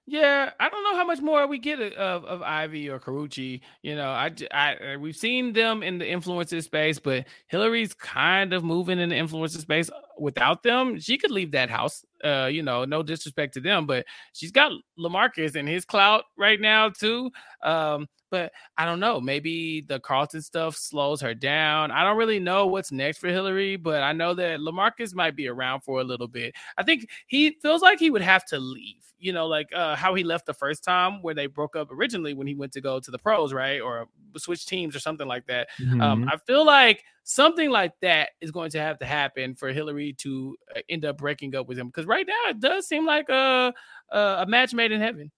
Yeah, 0.06 0.50
I 0.58 0.68
don't 0.68 0.82
know 0.82 0.96
how 0.96 1.04
much 1.06 1.20
more 1.20 1.46
we 1.46 1.58
get 1.58 1.80
of, 1.80 2.24
of 2.24 2.42
Ivy 2.42 2.88
or 2.90 2.98
Carucci. 2.98 3.60
You 3.82 3.94
know, 3.94 4.08
I, 4.10 4.32
uh, 4.50 4.98
we've 4.98 5.16
seen 5.16 5.52
them 5.52 5.84
in 5.84 5.98
the 5.98 6.04
influencer 6.04 6.60
space, 6.62 6.98
but 6.98 7.24
Hillary's 7.46 7.94
kind 7.94 8.52
of 8.52 8.64
moving 8.64 8.98
in 8.98 9.10
the 9.10 9.14
influencer 9.14 9.58
space. 9.60 9.90
Without 10.18 10.64
them, 10.64 10.98
she 10.98 11.18
could 11.18 11.30
leave 11.30 11.52
that 11.52 11.70
house 11.70 12.04
Uh, 12.24 12.46
you 12.46 12.62
know, 12.62 12.84
no 12.84 13.02
disrespect 13.02 13.54
to 13.54 13.60
them, 13.60 13.86
but 13.86 14.04
she's 14.32 14.52
got 14.52 14.72
Lamarcus 14.98 15.56
and 15.56 15.68
his 15.68 15.84
clout 15.84 16.24
right 16.36 16.60
now 16.60 16.88
too. 16.88 17.30
Um, 17.62 18.06
but 18.30 18.50
I 18.78 18.84
don't 18.86 19.00
know. 19.00 19.20
Maybe 19.20 19.82
the 19.82 20.00
Carlton 20.00 20.40
stuff 20.40 20.74
slows 20.76 21.20
her 21.20 21.34
down. 21.34 21.90
I 21.90 22.02
don't 22.04 22.16
really 22.16 22.38
know 22.38 22.66
what's 22.66 22.90
next 22.92 23.18
for 23.18 23.28
Hillary, 23.28 23.76
but 23.76 24.02
I 24.02 24.12
know 24.12 24.34
that 24.34 24.60
Lamarcus 24.60 25.14
might 25.14 25.36
be 25.36 25.48
around 25.48 25.82
for 25.82 26.00
a 26.00 26.04
little 26.04 26.28
bit. 26.28 26.54
I 26.78 26.82
think 26.82 27.08
he 27.26 27.58
feels 27.60 27.82
like 27.82 27.98
he 27.98 28.10
would 28.10 28.22
have 28.22 28.44
to 28.46 28.58
leave. 28.58 29.02
You 29.18 29.32
know, 29.32 29.46
like 29.46 29.68
uh, 29.74 29.94
how 29.94 30.14
he 30.14 30.24
left 30.24 30.46
the 30.46 30.54
first 30.54 30.82
time 30.82 31.22
where 31.22 31.34
they 31.34 31.46
broke 31.46 31.76
up 31.76 31.90
originally 31.92 32.34
when 32.34 32.46
he 32.46 32.54
went 32.54 32.72
to 32.72 32.80
go 32.80 32.98
to 32.98 33.10
the 33.10 33.18
pros, 33.18 33.52
right? 33.52 33.80
Or 33.80 34.06
switch 34.36 34.66
teams 34.66 34.96
or 34.96 35.00
something 35.00 35.28
like 35.28 35.46
that. 35.46 35.68
Um, 36.00 36.24
Mhm. 36.24 36.28
I 36.32 36.36
feel 36.38 36.64
like 36.64 37.04
something 37.24 37.70
like 37.70 37.92
that 38.02 38.30
is 38.40 38.50
going 38.50 38.70
to 38.70 38.80
have 38.80 38.98
to 38.98 39.06
happen 39.06 39.54
for 39.54 39.68
Hillary 39.72 40.12
to 40.18 40.56
uh, 40.76 40.80
end 40.88 41.04
up 41.04 41.18
breaking 41.18 41.54
up 41.54 41.68
with 41.68 41.78
him. 41.78 41.86
Because 41.88 42.06
right 42.06 42.26
now 42.26 42.50
it 42.50 42.60
does 42.60 42.86
seem 42.86 43.06
like 43.06 43.28
a, 43.28 43.72
a 44.10 44.44
match 44.46 44.74
made 44.74 44.92
in 44.92 45.00
heaven. 45.00 45.30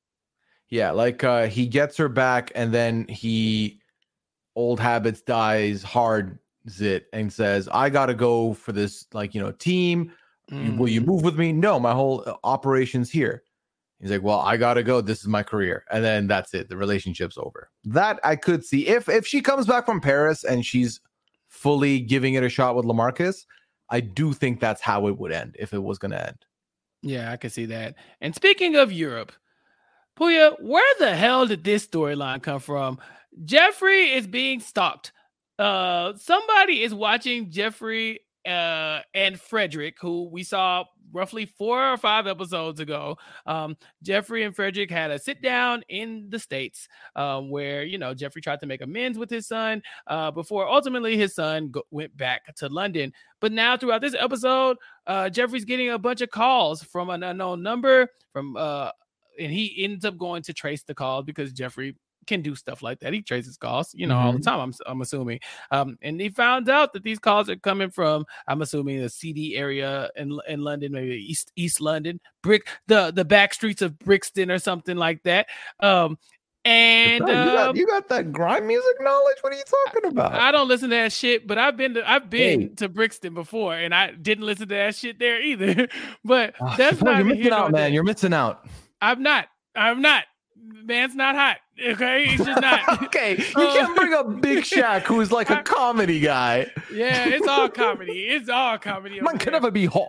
Yeah, 0.70 0.90
like 0.92 1.22
uh 1.22 1.46
he 1.46 1.66
gets 1.66 1.96
her 1.98 2.08
back 2.08 2.50
and 2.54 2.72
then 2.72 3.06
he 3.08 3.80
old 4.56 4.80
habits 4.80 5.20
dies 5.20 5.82
hard 5.82 6.38
it 6.80 7.06
and 7.12 7.30
says, 7.32 7.68
I 7.70 7.90
gotta 7.90 8.14
go 8.14 8.54
for 8.54 8.72
this, 8.72 9.06
like, 9.12 9.34
you 9.34 9.40
know, 9.42 9.52
team. 9.52 10.12
You- 10.50 10.74
Will 10.76 10.88
you 10.88 11.00
move 11.00 11.22
with 11.22 11.38
me? 11.38 11.52
No, 11.52 11.78
my 11.80 11.92
whole 11.92 12.22
uh, 12.26 12.34
operation's 12.44 13.10
here. 13.10 13.42
He's 14.00 14.10
like, 14.10 14.22
Well, 14.22 14.40
I 14.40 14.56
gotta 14.56 14.82
go. 14.82 15.00
This 15.00 15.20
is 15.20 15.26
my 15.28 15.42
career. 15.42 15.84
And 15.90 16.02
then 16.04 16.26
that's 16.26 16.52
it. 16.54 16.68
The 16.68 16.76
relationship's 16.76 17.38
over. 17.38 17.70
That 17.84 18.18
I 18.24 18.36
could 18.36 18.64
see. 18.64 18.86
If 18.88 19.08
if 19.08 19.26
she 19.26 19.40
comes 19.42 19.66
back 19.66 19.86
from 19.86 20.00
Paris 20.00 20.44
and 20.44 20.64
she's 20.64 21.00
fully 21.64 21.98
giving 21.98 22.34
it 22.34 22.44
a 22.44 22.48
shot 22.50 22.76
with 22.76 22.84
Lamarcus, 22.84 23.46
I 23.88 24.00
do 24.00 24.34
think 24.34 24.60
that's 24.60 24.82
how 24.82 25.08
it 25.08 25.18
would 25.18 25.32
end 25.32 25.56
if 25.58 25.72
it 25.72 25.82
was 25.82 25.98
gonna 25.98 26.18
end. 26.18 26.36
Yeah, 27.02 27.32
I 27.32 27.38
can 27.38 27.48
see 27.48 27.64
that. 27.66 27.94
And 28.20 28.34
speaking 28.34 28.76
of 28.76 28.92
Europe, 28.92 29.32
Pooya, 30.18 30.60
where 30.60 30.94
the 30.98 31.16
hell 31.16 31.46
did 31.46 31.64
this 31.64 31.86
storyline 31.86 32.42
come 32.42 32.60
from? 32.60 32.98
Jeffrey 33.46 34.12
is 34.12 34.26
being 34.26 34.60
stalked. 34.60 35.12
Uh, 35.58 36.12
somebody 36.18 36.82
is 36.82 36.92
watching 36.92 37.50
Jeffrey 37.50 38.20
uh, 38.46 39.00
and 39.14 39.40
Frederick, 39.40 39.96
who 40.00 40.28
we 40.30 40.42
saw 40.42 40.84
roughly 41.12 41.46
four 41.46 41.92
or 41.92 41.96
five 41.96 42.26
episodes 42.26 42.80
ago. 42.80 43.16
Um, 43.46 43.76
Jeffrey 44.02 44.42
and 44.42 44.54
Frederick 44.54 44.90
had 44.90 45.10
a 45.10 45.18
sit 45.18 45.40
down 45.40 45.82
in 45.88 46.26
the 46.28 46.38
States 46.38 46.88
um, 47.14 47.50
where, 47.50 47.84
you 47.84 47.98
know, 47.98 48.14
Jeffrey 48.14 48.42
tried 48.42 48.60
to 48.60 48.66
make 48.66 48.82
amends 48.82 49.16
with 49.16 49.30
his 49.30 49.46
son 49.46 49.82
uh, 50.08 50.30
before 50.30 50.68
ultimately 50.68 51.16
his 51.16 51.34
son 51.34 51.70
go- 51.70 51.84
went 51.90 52.14
back 52.16 52.54
to 52.56 52.68
London. 52.68 53.12
But 53.40 53.52
now, 53.52 53.76
throughout 53.76 54.00
this 54.00 54.16
episode, 54.18 54.76
uh, 55.06 55.30
Jeffrey's 55.30 55.64
getting 55.64 55.90
a 55.90 55.98
bunch 55.98 56.20
of 56.20 56.30
calls 56.30 56.82
from 56.82 57.10
an 57.10 57.22
unknown 57.22 57.62
number 57.62 58.08
from 58.32 58.56
uh, 58.56 58.90
and 59.38 59.52
he 59.52 59.84
ends 59.84 60.04
up 60.04 60.16
going 60.16 60.42
to 60.42 60.52
trace 60.52 60.82
the 60.82 60.94
calls 60.94 61.24
because 61.24 61.52
Jeffrey 61.52 61.96
can 62.24 62.42
do 62.42 62.54
stuff 62.56 62.82
like 62.82 62.98
that. 63.00 63.12
He 63.12 63.22
traces 63.22 63.56
calls, 63.56 63.94
you 63.94 64.06
know, 64.06 64.16
all 64.18 64.32
the 64.32 64.38
Mhm. 64.38 64.44
time. 64.44 64.60
I'm 64.60 64.72
I'm 64.86 65.00
assuming. 65.02 65.40
Um, 65.70 65.96
and 66.02 66.20
he 66.20 66.28
found 66.30 66.68
out 66.68 66.92
that 66.94 67.02
these 67.04 67.18
calls 67.18 67.48
are 67.48 67.56
coming 67.56 67.90
from 67.90 68.24
I'm 68.48 68.62
assuming 68.62 69.00
the 69.00 69.08
CD 69.08 69.56
area 69.56 70.10
in 70.16 70.38
in 70.48 70.60
London, 70.62 70.92
maybe 70.92 71.14
East 71.16 71.52
East 71.56 71.80
London, 71.80 72.18
brick 72.42 72.68
the 72.88 73.12
the 73.12 73.24
back 73.24 73.54
streets 73.54 73.82
of 73.82 73.98
Brixton 73.98 74.50
or 74.50 74.58
something 74.58 74.96
like 74.96 75.22
that. 75.24 75.46
Um, 75.80 76.18
and 76.66 77.18
you, 77.18 77.26
got, 77.26 77.68
um, 77.68 77.76
you 77.76 77.86
got 77.86 78.08
that 78.08 78.32
grime 78.32 78.66
music 78.66 78.94
knowledge? 79.00 79.36
What 79.42 79.52
are 79.52 79.56
you 79.56 79.64
talking 79.86 80.10
about? 80.10 80.32
I 80.32 80.50
don't 80.50 80.66
listen 80.66 80.88
to 80.88 80.96
that 80.96 81.12
shit, 81.12 81.46
but 81.46 81.58
I've 81.58 81.76
been 81.76 81.92
to 81.94 82.10
I've 82.10 82.30
been 82.30 82.60
Hey. 82.60 82.68
to 82.76 82.88
Brixton 82.88 83.34
before, 83.34 83.74
and 83.74 83.94
I 83.94 84.12
didn't 84.12 84.46
listen 84.46 84.68
to 84.68 84.74
that 84.74 84.94
shit 84.94 85.18
there 85.18 85.42
either. 85.42 85.88
but 86.24 86.54
Ah, 86.60 86.74
that's 86.78 87.02
not 87.02 87.18
you're 87.18 87.26
missing 87.26 87.52
out, 87.52 87.70
man. 87.72 87.92
You're 87.92 88.02
missing 88.02 88.32
out. 88.32 88.66
I'm 89.02 89.22
not. 89.22 89.48
I'm 89.76 90.00
not. 90.00 90.24
Man's 90.56 91.14
not 91.14 91.34
hot. 91.34 91.58
Okay, 91.82 92.26
he's 92.26 92.44
just 92.44 92.60
not. 92.60 93.02
okay, 93.04 93.36
you 93.36 93.44
can't 93.44 93.96
bring 93.96 94.12
up 94.12 94.40
Big 94.40 94.58
uh, 94.58 94.62
Shaq, 94.62 95.02
who's 95.02 95.32
like 95.32 95.50
a 95.50 95.62
comedy 95.64 96.20
guy. 96.20 96.70
Yeah, 96.92 97.28
it's 97.28 97.46
all 97.46 97.68
comedy. 97.68 98.26
It's 98.28 98.48
all 98.48 98.78
comedy. 98.78 99.20
Man 99.20 99.38
can 99.38 99.52
never 99.52 99.70
be 99.70 99.86
hot. 99.86 100.08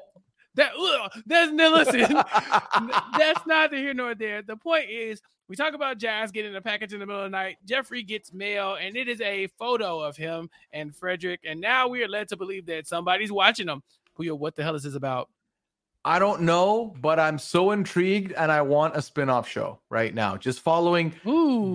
That 0.55 0.71
ugh, 0.79 1.11
that's 1.25 1.51
no 1.51 1.71
listen. 1.71 1.99
that's 3.17 3.45
neither 3.45 3.75
here 3.77 3.93
nor 3.93 4.15
there. 4.15 4.41
The 4.41 4.55
point 4.55 4.89
is, 4.89 5.21
we 5.47 5.55
talk 5.55 5.73
about 5.73 5.97
Jazz 5.97 6.31
getting 6.31 6.55
a 6.55 6.61
package 6.61 6.93
in 6.93 6.99
the 6.99 7.05
middle 7.05 7.23
of 7.23 7.31
the 7.31 7.37
night. 7.37 7.57
Jeffrey 7.65 8.03
gets 8.03 8.33
mail, 8.33 8.77
and 8.79 8.95
it 8.95 9.07
is 9.07 9.21
a 9.21 9.47
photo 9.59 9.99
of 9.99 10.15
him 10.15 10.49
and 10.71 10.95
Frederick. 10.95 11.41
And 11.45 11.59
now 11.59 11.87
we 11.87 12.03
are 12.03 12.07
led 12.07 12.29
to 12.29 12.37
believe 12.37 12.65
that 12.67 12.87
somebody's 12.87 13.31
watching 13.31 13.67
them. 13.67 13.83
Pooya, 14.17 14.37
what 14.37 14.55
the 14.55 14.63
hell 14.63 14.75
is 14.75 14.83
this 14.83 14.95
about? 14.95 15.29
I 16.07 16.19
don't 16.19 16.41
know, 16.41 16.93
but 17.01 17.19
I'm 17.19 17.39
so 17.39 17.71
intrigued 17.71 18.31
and 18.33 18.51
I 18.51 18.61
want 18.61 18.95
a 18.95 19.01
spin-off 19.01 19.49
show 19.49 19.79
right 19.89 20.13
now. 20.13 20.37
Just 20.37 20.59
following 20.59 21.11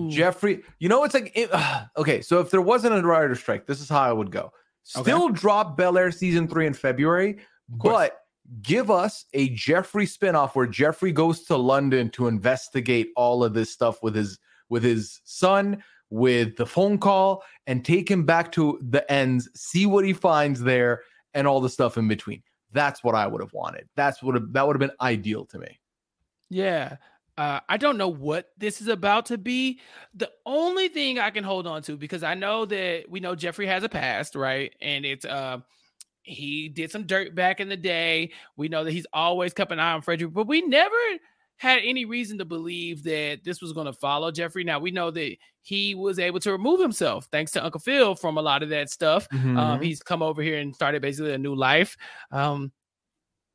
Jeffrey. 0.09 0.63
You 0.79 0.87
know, 0.87 1.03
it's 1.03 1.13
like 1.13 1.33
it- 1.35 1.49
okay, 1.97 2.21
so 2.21 2.39
if 2.39 2.49
there 2.49 2.61
wasn't 2.61 2.95
a 2.95 3.01
writer 3.05 3.35
strike, 3.35 3.67
this 3.67 3.81
is 3.81 3.89
how 3.89 4.01
I 4.01 4.13
would 4.13 4.31
go. 4.31 4.51
Still 4.83 5.27
drop 5.29 5.75
Bel 5.77 5.97
Air 5.97 6.11
season 6.11 6.47
three 6.47 6.65
in 6.65 6.73
February, 6.73 7.39
but 7.69 8.21
give 8.61 8.89
us 8.89 9.25
a 9.33 9.49
Jeffrey 9.49 10.05
spin-off 10.05 10.55
where 10.55 10.65
Jeffrey 10.65 11.11
goes 11.11 11.43
to 11.43 11.57
London 11.57 12.09
to 12.11 12.27
investigate 12.27 13.09
all 13.17 13.43
of 13.43 13.53
this 13.53 13.69
stuff 13.71 14.01
with 14.01 14.15
his 14.15 14.39
with 14.69 14.83
his 14.83 15.19
son, 15.25 15.83
with 16.09 16.55
the 16.55 16.65
phone 16.65 16.97
call, 16.97 17.43
and 17.67 17.83
take 17.83 18.09
him 18.09 18.25
back 18.25 18.51
to 18.53 18.79
the 18.81 19.09
ends, 19.11 19.49
see 19.55 19.85
what 19.85 20.05
he 20.05 20.13
finds 20.13 20.61
there, 20.61 21.01
and 21.33 21.45
all 21.47 21.59
the 21.59 21.69
stuff 21.69 21.97
in 21.97 22.07
between. 22.07 22.41
That's 22.73 23.03
what 23.03 23.15
I 23.15 23.27
would 23.27 23.41
have 23.41 23.53
wanted. 23.53 23.87
That's 23.95 24.21
what 24.23 24.53
that 24.53 24.67
would 24.67 24.75
have 24.75 24.89
been 24.89 24.97
ideal 25.01 25.45
to 25.45 25.59
me. 25.59 25.79
Yeah. 26.49 26.97
Uh, 27.37 27.59
I 27.69 27.77
don't 27.77 27.97
know 27.97 28.09
what 28.09 28.51
this 28.57 28.81
is 28.81 28.87
about 28.87 29.25
to 29.27 29.37
be. 29.37 29.79
The 30.13 30.29
only 30.45 30.89
thing 30.89 31.17
I 31.17 31.29
can 31.29 31.43
hold 31.43 31.65
on 31.65 31.81
to, 31.83 31.97
because 31.97 32.23
I 32.23 32.33
know 32.33 32.65
that 32.65 33.05
we 33.09 33.19
know 33.19 33.35
Jeffrey 33.35 33.67
has 33.67 33.83
a 33.83 33.89
past, 33.89 34.35
right? 34.35 34.73
And 34.81 35.05
it's 35.05 35.25
uh 35.25 35.59
he 36.23 36.69
did 36.69 36.91
some 36.91 37.07
dirt 37.07 37.33
back 37.33 37.59
in 37.59 37.67
the 37.67 37.77
day. 37.77 38.31
We 38.55 38.67
know 38.67 38.83
that 38.83 38.91
he's 38.91 39.07
always 39.11 39.53
kept 39.53 39.71
an 39.71 39.79
eye 39.79 39.93
on 39.93 40.01
Frederick, 40.01 40.33
but 40.33 40.47
we 40.47 40.61
never 40.61 40.95
had 41.61 41.81
any 41.85 42.05
reason 42.05 42.39
to 42.39 42.45
believe 42.45 43.03
that 43.03 43.39
this 43.43 43.61
was 43.61 43.71
going 43.71 43.85
to 43.85 43.93
follow 43.93 44.31
Jeffrey. 44.31 44.63
Now 44.63 44.79
we 44.79 44.89
know 44.89 45.11
that 45.11 45.35
he 45.61 45.93
was 45.93 46.17
able 46.17 46.39
to 46.39 46.51
remove 46.51 46.79
himself 46.81 47.27
thanks 47.31 47.51
to 47.51 47.63
Uncle 47.63 47.79
Phil 47.79 48.15
from 48.15 48.37
a 48.37 48.41
lot 48.41 48.63
of 48.63 48.69
that 48.69 48.89
stuff. 48.89 49.27
Um, 49.31 49.55
Mhm. 49.55 49.83
he's 49.83 50.01
come 50.01 50.23
over 50.23 50.41
here 50.41 50.57
and 50.57 50.73
started 50.73 51.03
basically 51.03 51.33
a 51.33 51.37
new 51.37 51.53
life. 51.55 51.95
Um, 52.31 52.71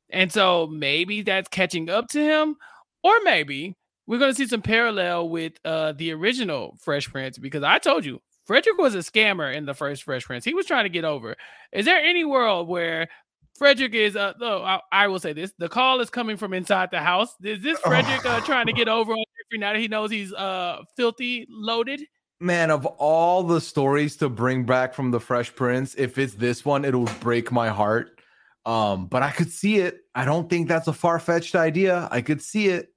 and 0.09 0.31
so 0.31 0.67
maybe 0.67 1.21
that's 1.21 1.49
catching 1.49 1.89
up 1.89 2.07
to 2.09 2.21
him, 2.23 2.55
or 3.03 3.19
maybe 3.23 3.75
we're 4.05 4.19
going 4.19 4.31
to 4.31 4.37
see 4.37 4.47
some 4.47 4.61
parallel 4.61 5.27
with 5.27 5.53
uh, 5.65 5.91
the 5.91 6.13
original 6.13 6.77
Fresh 6.81 7.09
Prince 7.09 7.37
because 7.37 7.63
I 7.63 7.77
told 7.77 8.05
you 8.05 8.21
Frederick 8.45 8.77
was 8.77 8.95
a 8.95 8.99
scammer 8.99 9.53
in 9.53 9.65
the 9.65 9.73
first 9.73 10.03
Fresh 10.03 10.23
Prince. 10.23 10.45
He 10.45 10.53
was 10.53 10.65
trying 10.65 10.85
to 10.85 10.89
get 10.89 11.03
over. 11.03 11.35
Is 11.73 11.83
there 11.85 11.99
any 11.99 12.23
world 12.23 12.69
where 12.69 13.09
Frederick 13.57 13.93
is? 13.93 14.15
Uh, 14.15 14.33
no, 14.39 14.63
I, 14.63 14.79
I 14.91 15.07
will 15.07 15.19
say 15.19 15.33
this: 15.33 15.51
the 15.57 15.67
call 15.69 15.99
is 15.99 16.09
coming 16.09 16.37
from 16.37 16.53
inside 16.53 16.89
the 16.91 16.99
house. 16.99 17.35
Is 17.43 17.61
this 17.61 17.79
Frederick 17.79 18.25
uh, 18.25 18.39
trying 18.41 18.67
to 18.67 18.73
get 18.73 18.87
over 18.87 19.11
on 19.11 19.17
Jeffrey 19.17 19.59
now 19.59 19.73
that 19.73 19.79
he 19.79 19.87
knows 19.87 20.11
he's 20.11 20.33
uh 20.33 20.83
filthy 20.95 21.47
loaded? 21.49 22.01
Man, 22.39 22.69
of 22.69 22.85
all 22.85 23.41
the 23.41 23.59
stories 23.59 24.15
to 24.17 24.29
bring 24.29 24.63
back 24.63 24.93
from 24.93 25.09
the 25.09 25.19
Fresh 25.19 25.55
Prince, 25.55 25.95
if 25.95 26.19
it's 26.19 26.35
this 26.35 26.63
one, 26.63 26.85
it'll 26.85 27.09
break 27.19 27.51
my 27.51 27.69
heart. 27.69 28.21
Um, 28.65 29.07
but 29.07 29.23
I 29.23 29.31
could 29.31 29.51
see 29.51 29.77
it. 29.77 30.01
I 30.13 30.23
don't 30.25 30.49
think 30.49 30.67
that's 30.67 30.87
a 30.87 30.93
far-fetched 30.93 31.55
idea. 31.55 32.07
I 32.11 32.21
could 32.21 32.41
see 32.41 32.67
it. 32.67 32.93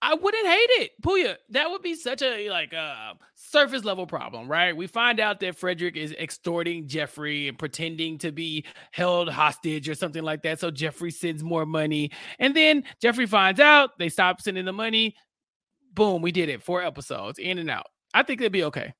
I 0.00 0.14
wouldn't 0.14 0.46
hate 0.46 0.70
it, 0.82 0.90
Pooya. 1.02 1.36
That 1.50 1.70
would 1.70 1.82
be 1.82 1.94
such 1.94 2.22
a 2.22 2.48
like 2.50 2.72
uh, 2.72 3.14
surface 3.34 3.84
level 3.84 4.06
problem, 4.06 4.48
right? 4.48 4.76
We 4.76 4.86
find 4.86 5.18
out 5.18 5.40
that 5.40 5.56
Frederick 5.56 5.96
is 5.96 6.12
extorting 6.12 6.86
Jeffrey 6.86 7.48
and 7.48 7.58
pretending 7.58 8.18
to 8.18 8.30
be 8.30 8.64
held 8.92 9.28
hostage 9.28 9.88
or 9.88 9.94
something 9.94 10.22
like 10.22 10.42
that. 10.42 10.60
So 10.60 10.70
Jeffrey 10.70 11.10
sends 11.10 11.42
more 11.42 11.66
money, 11.66 12.12
and 12.38 12.54
then 12.54 12.84
Jeffrey 13.02 13.26
finds 13.26 13.58
out. 13.58 13.98
They 13.98 14.08
stop 14.08 14.40
sending 14.40 14.64
the 14.64 14.72
money. 14.72 15.16
Boom, 15.94 16.22
we 16.22 16.30
did 16.30 16.48
it. 16.48 16.62
Four 16.62 16.82
episodes 16.82 17.38
in 17.40 17.58
and 17.58 17.68
out. 17.68 17.86
I 18.14 18.22
think 18.22 18.40
it'd 18.40 18.52
be 18.52 18.64
okay. 18.64 18.94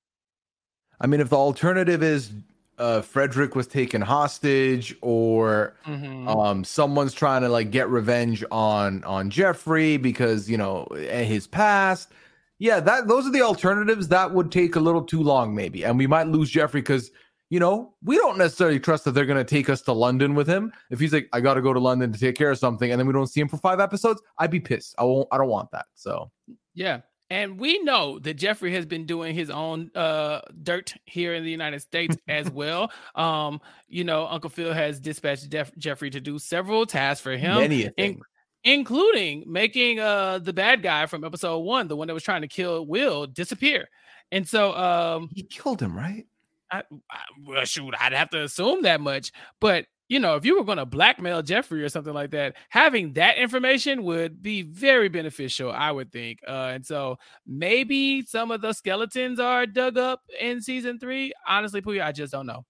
I 1.00 1.06
mean, 1.06 1.20
if 1.20 1.30
the 1.30 1.36
alternative 1.36 2.02
is 2.02 2.32
uh, 2.78 3.00
Frederick 3.02 3.54
was 3.56 3.66
taken 3.66 4.00
hostage, 4.02 4.96
or 5.02 5.74
Mhm. 5.86 6.28
um, 6.28 6.64
someone's 6.64 7.12
trying 7.14 7.42
to 7.42 7.48
like 7.48 7.70
get 7.70 7.88
revenge 7.88 8.44
on 8.50 9.02
on 9.04 9.30
Jeffrey 9.30 9.96
because 9.96 10.48
you 10.50 10.56
know 10.56 10.84
eh, 10.96 11.24
his 11.24 11.46
past. 11.46 12.12
Yeah, 12.60 12.80
that 12.80 13.06
those 13.08 13.26
are 13.26 13.30
the 13.32 13.42
alternatives. 13.42 14.08
That 14.08 14.32
would 14.34 14.50
take 14.50 14.76
a 14.76 14.80
little 14.80 15.02
too 15.02 15.22
long, 15.22 15.54
maybe, 15.54 15.84
and 15.84 15.96
we 15.98 16.06
might 16.06 16.26
lose 16.28 16.50
Jeffrey 16.50 16.80
because 16.80 17.10
you 17.50 17.58
know 17.60 17.94
we 18.04 18.16
don't 18.16 18.36
necessarily 18.38 18.78
trust 18.80 19.04
that 19.04 19.12
they're 19.12 19.24
going 19.26 19.38
to 19.38 19.44
take 19.56 19.70
us 19.70 19.80
to 19.82 19.92
London 19.92 20.34
with 20.34 20.46
him. 20.48 20.72
If 20.90 21.00
he's 21.00 21.12
like, 21.12 21.28
I 21.32 21.40
got 21.40 21.54
to 21.54 21.62
go 21.62 21.72
to 21.72 21.80
London 21.80 22.12
to 22.12 22.18
take 22.18 22.36
care 22.36 22.50
of 22.50 22.58
something, 22.58 22.90
and 22.90 22.98
then 22.98 23.06
we 23.06 23.12
don't 23.12 23.26
see 23.28 23.40
him 23.40 23.48
for 23.48 23.56
five 23.58 23.80
episodes, 23.80 24.20
I'd 24.38 24.50
be 24.50 24.60
pissed. 24.60 24.94
I 24.98 25.04
won't. 25.04 25.28
I 25.32 25.38
don't 25.38 25.48
want 25.48 25.70
that. 25.72 25.86
So 25.94 26.30
Yeah. 26.74 27.00
And 27.30 27.60
we 27.60 27.78
know 27.82 28.18
that 28.20 28.34
Jeffrey 28.34 28.72
has 28.72 28.86
been 28.86 29.04
doing 29.04 29.34
his 29.34 29.50
own 29.50 29.90
uh 29.94 30.40
dirt 30.62 30.94
here 31.04 31.34
in 31.34 31.44
the 31.44 31.50
United 31.50 31.80
States 31.80 32.16
as 32.26 32.50
well. 32.50 32.90
Um, 33.14 33.60
you 33.86 34.04
know, 34.04 34.26
Uncle 34.26 34.50
Phil 34.50 34.72
has 34.72 34.98
dispatched 35.00 35.50
Jeff- 35.50 35.76
Jeffrey 35.76 36.10
to 36.10 36.20
do 36.20 36.38
several 36.38 36.86
tasks 36.86 37.22
for 37.22 37.32
him. 37.36 37.58
Many 37.58 37.90
in- 37.96 38.20
including 38.64 39.44
making 39.46 40.00
uh 40.00 40.38
the 40.38 40.52
bad 40.52 40.82
guy 40.82 41.06
from 41.06 41.24
episode 41.24 41.58
one, 41.58 41.88
the 41.88 41.96
one 41.96 42.08
that 42.08 42.14
was 42.14 42.22
trying 42.24 42.42
to 42.42 42.48
kill 42.48 42.84
Will, 42.86 43.26
disappear. 43.26 43.88
And 44.32 44.48
so 44.48 44.74
um 44.74 45.28
he 45.34 45.42
killed 45.42 45.80
him, 45.80 45.96
right? 45.96 46.26
I, 46.70 46.82
I 47.10 47.20
well 47.46 47.64
shoot, 47.64 47.94
I'd 47.98 48.12
have 48.12 48.30
to 48.30 48.42
assume 48.42 48.82
that 48.82 49.00
much. 49.00 49.32
But 49.60 49.86
you 50.08 50.18
know, 50.18 50.36
if 50.36 50.44
you 50.44 50.56
were 50.56 50.64
going 50.64 50.78
to 50.78 50.86
blackmail 50.86 51.42
Jeffrey 51.42 51.82
or 51.82 51.88
something 51.88 52.14
like 52.14 52.30
that, 52.30 52.56
having 52.70 53.12
that 53.14 53.36
information 53.36 54.04
would 54.04 54.42
be 54.42 54.62
very 54.62 55.08
beneficial, 55.08 55.70
I 55.70 55.92
would 55.92 56.10
think. 56.10 56.40
Uh, 56.48 56.70
and 56.74 56.86
so 56.86 57.18
maybe 57.46 58.22
some 58.22 58.50
of 58.50 58.62
the 58.62 58.72
skeletons 58.72 59.38
are 59.38 59.66
dug 59.66 59.98
up 59.98 60.22
in 60.40 60.62
season 60.62 60.98
three. 60.98 61.32
Honestly, 61.46 61.82
Pooya, 61.82 62.04
I 62.04 62.12
just 62.12 62.32
don't 62.32 62.46
know. 62.46 62.64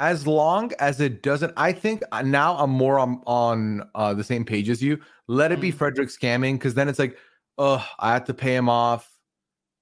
As 0.00 0.26
long 0.26 0.72
as 0.80 1.00
it 1.00 1.22
doesn't, 1.22 1.52
I 1.56 1.72
think 1.72 2.02
uh, 2.10 2.22
now 2.22 2.56
I'm 2.56 2.70
more 2.70 2.98
on 2.98 3.22
on 3.26 3.88
uh, 3.94 4.12
the 4.12 4.24
same 4.24 4.44
page 4.44 4.68
as 4.68 4.82
you. 4.82 4.98
Let 5.28 5.52
it 5.52 5.60
be 5.60 5.70
Mm. 5.70 5.76
Frederick 5.76 6.08
scamming 6.08 6.54
because 6.54 6.74
then 6.74 6.88
it's 6.88 6.98
like, 6.98 7.16
oh, 7.58 7.86
I 8.00 8.12
have 8.12 8.24
to 8.24 8.34
pay 8.34 8.56
him 8.56 8.68
off. 8.68 9.08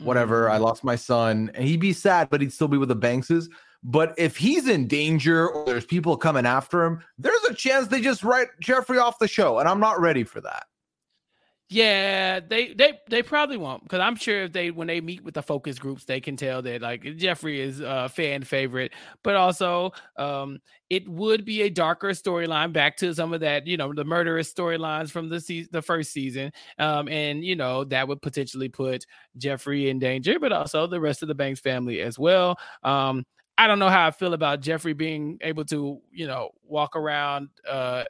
Whatever, 0.00 0.48
Mm. 0.48 0.52
I 0.52 0.56
lost 0.58 0.84
my 0.84 0.96
son, 0.96 1.50
and 1.54 1.66
he'd 1.66 1.80
be 1.80 1.94
sad, 1.94 2.28
but 2.28 2.42
he'd 2.42 2.52
still 2.52 2.68
be 2.68 2.76
with 2.76 2.90
the 2.90 2.96
Bankses. 2.96 3.48
But 3.84 4.14
if 4.16 4.36
he's 4.36 4.68
in 4.68 4.86
danger 4.86 5.48
or 5.48 5.66
there's 5.66 5.84
people 5.86 6.16
coming 6.16 6.46
after 6.46 6.84
him, 6.84 7.02
there's 7.18 7.42
a 7.44 7.54
chance 7.54 7.88
they 7.88 8.00
just 8.00 8.22
write 8.22 8.48
Jeffrey 8.60 8.98
off 8.98 9.18
the 9.18 9.28
show, 9.28 9.58
and 9.58 9.68
I'm 9.68 9.80
not 9.80 10.00
ready 10.00 10.24
for 10.24 10.40
that. 10.40 10.66
Yeah, 11.68 12.40
they 12.40 12.74
they 12.74 13.00
they 13.08 13.22
probably 13.22 13.56
won't 13.56 13.82
because 13.82 14.00
I'm 14.00 14.16
sure 14.16 14.42
if 14.42 14.52
they 14.52 14.70
when 14.70 14.88
they 14.88 15.00
meet 15.00 15.24
with 15.24 15.32
the 15.32 15.42
focus 15.42 15.78
groups, 15.78 16.04
they 16.04 16.20
can 16.20 16.36
tell 16.36 16.60
that 16.60 16.82
like 16.82 17.16
Jeffrey 17.16 17.62
is 17.62 17.80
a 17.80 18.10
fan 18.10 18.42
favorite, 18.42 18.92
but 19.24 19.36
also 19.36 19.92
um 20.18 20.60
it 20.90 21.08
would 21.08 21.46
be 21.46 21.62
a 21.62 21.70
darker 21.70 22.10
storyline 22.10 22.74
back 22.74 22.98
to 22.98 23.14
some 23.14 23.32
of 23.32 23.40
that 23.40 23.66
you 23.66 23.78
know 23.78 23.94
the 23.94 24.04
murderous 24.04 24.52
storylines 24.52 25.10
from 25.10 25.30
the 25.30 25.40
season 25.40 25.70
the 25.72 25.80
first 25.80 26.12
season, 26.12 26.52
um 26.78 27.08
and 27.08 27.42
you 27.42 27.56
know 27.56 27.84
that 27.84 28.06
would 28.06 28.20
potentially 28.20 28.68
put 28.68 29.06
Jeffrey 29.38 29.88
in 29.88 29.98
danger, 29.98 30.38
but 30.38 30.52
also 30.52 30.86
the 30.86 31.00
rest 31.00 31.22
of 31.22 31.28
the 31.28 31.34
Banks 31.34 31.60
family 31.60 32.02
as 32.02 32.18
well. 32.18 32.58
Um, 32.82 33.24
I 33.62 33.66
don't 33.66 33.78
know 33.78 33.88
how 33.88 34.06
I 34.06 34.10
feel 34.10 34.34
about 34.34 34.60
Jeffrey 34.60 34.92
being 34.92 35.38
able 35.40 35.64
to 35.66 36.00
you 36.10 36.26
know 36.26 36.50
walk 36.64 36.96
around 36.96 37.48
uh 37.68 38.04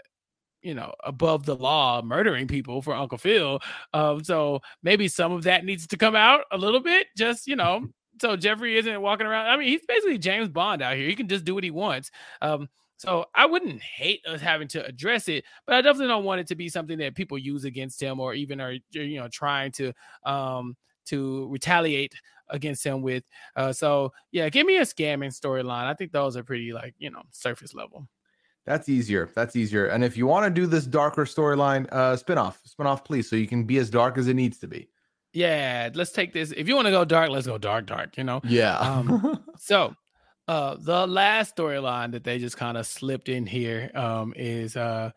you 0.63 0.75
know, 0.75 0.95
above 1.05 1.45
the 1.45 1.57
law, 1.57 2.01
murdering 2.03 2.47
people 2.47 2.83
for 2.83 2.95
Uncle 2.95 3.19
Phil. 3.19 3.61
Um, 3.93 4.23
so 4.23 4.61
maybe 4.83 5.09
some 5.09 5.33
of 5.33 5.43
that 5.43 5.65
needs 5.65 5.87
to 5.89 5.97
come 5.97 6.15
out 6.15 6.45
a 6.53 6.57
little 6.57 6.81
bit, 6.81 7.09
just 7.17 7.47
you 7.47 7.57
know, 7.57 7.89
so 8.21 8.37
Jeffrey 8.37 8.77
isn't 8.77 9.03
walking 9.03 9.27
around. 9.27 9.49
I 9.49 9.57
mean, 9.57 9.69
he's 9.69 9.85
basically 9.87 10.19
James 10.19 10.49
Bond 10.49 10.83
out 10.83 10.97
here. 10.97 11.09
He 11.09 11.17
can 11.17 11.29
just 11.29 11.45
do 11.45 11.55
what 11.55 11.65
he 11.65 11.71
wants. 11.71 12.11
Um, 12.41 12.69
so 12.97 13.25
I 13.35 13.47
wouldn't 13.47 13.83
hate 13.83 14.25
us 14.27 14.41
having 14.41 14.69
to 14.69 14.87
address 14.87 15.27
it, 15.27 15.45
but 15.67 15.75
I 15.75 15.83
definitely 15.83 16.07
don't 16.07 16.25
want 16.25 16.41
it 16.41 16.47
to 16.49 16.55
be 16.55 16.69
something 16.69 16.99
that 16.99 17.17
people 17.17 17.37
use 17.37 17.65
against 17.65 18.01
him 18.01 18.21
or 18.21 18.33
even 18.33 18.61
are 18.61 18.75
you 18.93 19.19
know 19.19 19.27
trying 19.27 19.73
to 19.73 19.93
um 20.25 20.77
to 21.07 21.49
retaliate 21.49 22.15
against 22.53 22.85
him 22.85 23.03
with. 23.03 23.25
Uh, 23.57 23.73
so 23.73 24.13
yeah, 24.31 24.49
give 24.49 24.67
me 24.67 24.77
a 24.77 24.83
scamming 24.83 25.37
storyline. 25.37 25.85
I 25.85 25.95
think 25.95 26.13
those 26.13 26.37
are 26.37 26.45
pretty 26.45 26.73
like 26.73 26.95
you 26.99 27.11
know 27.11 27.23
surface 27.33 27.75
level. 27.75 28.09
That's 28.65 28.89
easier. 28.89 29.29
That's 29.35 29.57
easier. 29.57 29.87
And 29.87 30.05
if 30.05 30.17
you 30.17 30.27
want 30.27 30.45
to 30.45 30.51
do 30.51 30.67
this 30.67 30.87
darker 30.87 31.25
storyline, 31.25 31.93
uh, 31.93 32.17
spin 32.17 32.39
off, 32.39 32.61
spin 32.65 32.87
off, 32.87 33.03
please, 33.03 33.29
so 33.29 33.35
you 33.35 33.49
can 33.49 33.65
be 33.65 33.79
as 33.79 33.91
dark 33.91 34.17
as 34.19 34.29
it 34.29 34.35
needs 34.35 34.59
to 34.59 34.69
be. 34.69 34.89
Yeah, 35.33 35.89
let's 35.95 36.13
take 36.13 36.33
this. 36.33 36.53
If 36.53 36.69
you 36.69 36.77
want 36.77 36.87
to 36.87 36.93
go 36.93 37.05
dark, 37.05 37.31
let's 37.31 37.47
go 37.47 37.59
dark, 37.59 37.87
dark. 37.87 38.17
You 38.17 38.25
know. 38.25 38.41
Yeah. 38.45 38.79
Um, 38.79 39.43
so, 39.59 39.95
uh, 40.47 40.77
the 40.79 41.07
last 41.07 41.57
storyline 41.57 42.13
that 42.13 42.23
they 42.23 42.39
just 42.39 42.57
kind 42.57 42.77
of 42.77 42.87
slipped 42.87 43.29
in 43.29 43.47
here 43.47 43.91
um, 43.95 44.35
is 44.37 44.77
uh, 44.77 45.11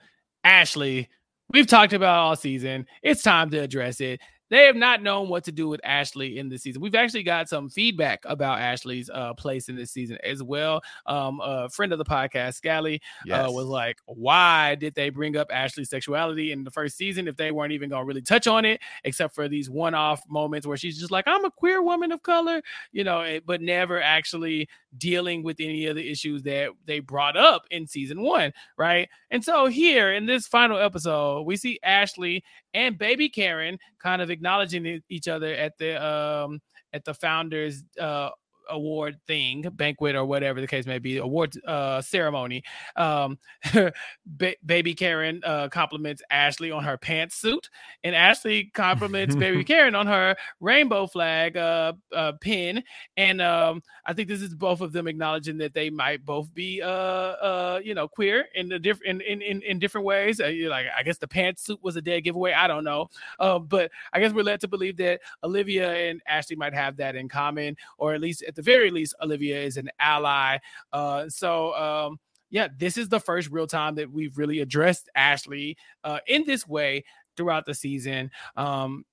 Ashley. 0.44 1.10
We've 1.50 1.68
talked 1.68 1.94
about 1.94 2.18
all 2.20 2.36
season. 2.36 2.88
It's 3.04 3.22
time 3.22 3.50
to 3.52 3.60
address 3.60 4.02
it. 4.02 4.20
They 4.50 4.66
have 4.66 4.76
not 4.76 5.02
known 5.02 5.30
what 5.30 5.44
to 5.46 5.52
do 5.52 5.68
with 5.68 5.82
Ashley 5.84 6.38
in 6.38 6.50
this 6.50 6.62
season. 6.64 6.82
We've 6.82 6.94
actually 6.96 7.24
got 7.24 7.50
some 7.50 7.70
feedback 7.70 8.20
about 8.26 8.60
Ashley's 8.60 9.10
uh, 9.12 9.34
place 9.34 9.70
in 9.70 9.76
this 9.76 9.92
season 9.92 10.18
as 10.24 10.44
well. 10.44 10.82
Um, 11.08 11.42
a 11.44 11.68
friend 11.70 11.92
of 11.92 11.98
the 11.98 12.06
podcast, 12.06 12.56
Scally, 12.56 13.02
Yes. 13.26 13.48
uh, 13.48 13.52
was 13.52 13.66
like, 13.66 13.98
"Why 14.06 14.76
did 14.76 14.94
they 14.94 15.10
bring 15.10 15.36
up 15.36 15.48
Ashley's 15.52 15.90
sexuality 15.90 16.52
in 16.52 16.64
the 16.64 16.72
first 16.72 16.96
season 16.98 17.28
if 17.28 17.36
they 17.38 17.52
weren't 17.52 17.74
even 17.74 17.90
going 17.90 18.02
to 18.04 18.06
really 18.08 18.22
touch 18.22 18.46
on 18.48 18.66
it, 18.66 18.82
except 19.04 19.34
for 19.34 19.48
these 19.48 19.70
one-off 19.70 20.22
moments 20.30 20.68
where 20.68 20.78
she's 20.78 21.00
just 21.00 21.12
like, 21.12 21.26
I'm 21.28 21.44
a 21.46 21.52
queer 21.52 21.82
woman 21.82 22.12
of 22.12 22.22
color,' 22.22 22.62
you 22.92 23.04
know, 23.04 23.22
eh, 23.22 23.40
but 23.46 23.62
never 23.62 24.02
actually 24.02 24.70
dealing 24.98 25.44
with 25.44 25.58
any 25.60 25.88
of 25.88 25.96
the 25.96 26.10
issues 26.10 26.44
that 26.44 26.70
they 26.86 27.00
brought 27.00 27.36
up 27.36 27.64
in 27.72 27.86
season 27.88 28.22
one, 28.22 28.54
right? 28.78 29.10
And 29.32 29.44
so 29.44 29.66
here 29.66 30.14
in 30.14 30.26
this 30.26 30.48
final 30.48 30.78
episode, 30.78 31.42
we 31.42 31.58
see 31.58 31.80
Ashley 31.84 32.44
and 32.74 32.98
baby 32.98 33.28
Karen 33.28 33.78
kind 34.06 34.22
of 34.22 34.30
acknowledging 34.30 35.02
each 35.10 35.28
other 35.28 35.52
at 35.66 35.74
the 35.80 35.92
um 36.12 36.62
at 36.94 37.04
the 37.06 37.14
founders 37.16 37.84
uh 38.00 38.30
award 38.70 39.18
thing 39.28 39.62
banquet 39.74 40.16
or 40.16 40.26
whatever 40.26 40.62
the 40.62 40.68
case 40.68 40.86
may 40.86 41.00
be 41.00 41.18
award 41.18 41.56
uh 41.66 42.02
ceremony 42.02 42.64
um 42.96 43.38
ba- 44.26 44.56
baby 44.66 44.94
karen 44.94 45.42
uh 45.44 45.68
compliments 45.70 46.22
ashley 46.30 46.72
on 46.72 46.84
her 46.84 46.98
pantsuit 46.98 47.70
and 48.04 48.16
ashley 48.16 48.72
compliments 48.74 49.36
baby 49.36 49.64
karen 49.66 49.96
on 49.96 50.08
her 50.08 50.36
rainbow 50.60 51.08
flag 51.08 51.58
uh, 51.58 51.94
uh 52.14 52.32
pin 52.42 52.84
and 53.18 53.42
um 53.42 53.82
i 54.06 54.14
think 54.14 54.28
this 54.28 54.42
is 54.42 54.54
both 54.54 54.82
of 54.82 54.92
them 54.92 55.08
acknowledging 55.08 55.58
that 55.58 55.74
they 55.74 55.90
might 55.90 56.26
both 56.26 56.54
be 56.54 56.82
uh 56.82 56.86
uh 56.86 57.80
you 57.84 57.94
know 57.94 58.08
queer 58.08 58.46
in 58.56 58.70
the 58.70 58.80
different 58.80 59.22
in, 59.22 59.42
in 59.42 59.62
in 59.62 59.80
different 59.80 60.06
ways. 60.06 60.40
Uh, 60.40 60.52
like 60.68 60.86
i 60.98 61.04
guess 61.04 61.18
the 61.18 61.28
pantsuit 61.28 61.78
was 61.82 61.96
a 61.96 62.02
dead 62.02 62.22
giveaway 62.22 62.54
i 62.54 62.68
don't 62.68 62.84
know 62.84 63.08
um 63.40 63.66
but 63.66 63.92
i 64.14 64.20
guess 64.20 64.34
we're 64.34 64.44
led 64.44 64.60
to 64.60 64.68
believe 64.68 64.98
that 64.98 65.20
olivia 65.44 65.94
and 65.94 66.22
ashley 66.28 66.56
might 66.56 66.74
have 66.74 66.98
that 66.98 67.16
in 67.16 67.28
common 67.28 67.76
or 67.98 68.14
at 68.14 68.22
least 68.22 68.44
at 68.56 68.64
the 68.64 68.72
very 68.72 68.90
least 68.90 69.14
olivia 69.22 69.60
is 69.60 69.78
an 69.78 69.90
ally 70.00 70.58
uh 70.94 71.28
so 71.30 71.74
um 71.76 72.20
yeah, 72.56 72.70
this 72.78 72.98
is 72.98 73.10
the 73.10 73.20
first 73.20 73.50
real 73.52 73.68
time 73.68 73.96
that 73.96 74.10
we've 74.10 74.38
really 74.38 74.62
addressed 74.62 75.10
Ashley 75.14 75.78
uh, 76.06 76.20
in 76.26 76.46
this 76.46 76.66
way 76.66 77.04
throughout 77.36 77.66
the 77.66 77.74
season. 77.74 78.32
Um, 78.56 79.04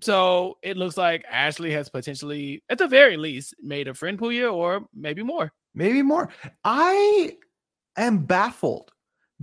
so 0.00 0.58
it 0.62 0.76
looks 0.76 0.96
like 0.96 1.24
Ashley 1.28 1.72
has 1.72 1.88
potentially, 1.88 2.62
at 2.68 2.78
the 2.78 2.86
very 2.86 3.16
least, 3.16 3.54
made 3.60 3.88
a 3.88 3.94
friend 3.94 4.18
Pooya 4.18 4.52
or 4.52 4.86
maybe 4.94 5.22
more. 5.22 5.50
Maybe 5.74 6.02
more. 6.02 6.28
I 6.62 7.36
am 7.96 8.26
baffled 8.26 8.92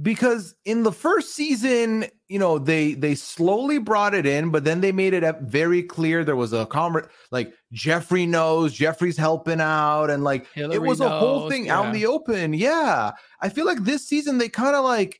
because 0.02 0.56
in 0.64 0.84
the 0.84 0.92
first 0.92 1.36
season, 1.36 2.06
you 2.32 2.40
know, 2.40 2.58
they 2.58 2.94
they 2.94 3.14
slowly 3.14 3.78
brought 3.78 4.14
it 4.14 4.26
in, 4.26 4.52
but 4.52 4.64
then 4.64 4.80
they 4.80 4.94
made 4.94 5.14
it 5.14 5.24
very 5.42 5.84
clear 5.84 6.24
there 6.24 6.38
was 6.38 6.54
a 6.54 6.66
conver 6.66 7.10
like 7.30 7.54
Jeffrey 7.74 8.26
knows, 8.26 8.74
Jeffrey's 8.74 9.18
helping 9.18 9.60
out, 9.60 10.10
and 10.10 10.24
like 10.24 10.44
it 10.44 10.62
Hillary 10.62 10.80
was 10.80 11.02
a 11.02 11.10
whole 11.10 11.42
knows, 11.42 11.52
thing 11.52 11.70
out 11.70 11.88
in 11.88 11.92
the 11.92 12.06
open. 12.06 12.54
Yeah. 12.54 13.12
I 13.42 13.50
feel 13.50 13.66
like 13.66 13.84
this 13.84 14.08
season 14.08 14.38
they 14.38 14.48
kind 14.48 14.78
of 14.78 14.86
like 14.86 15.20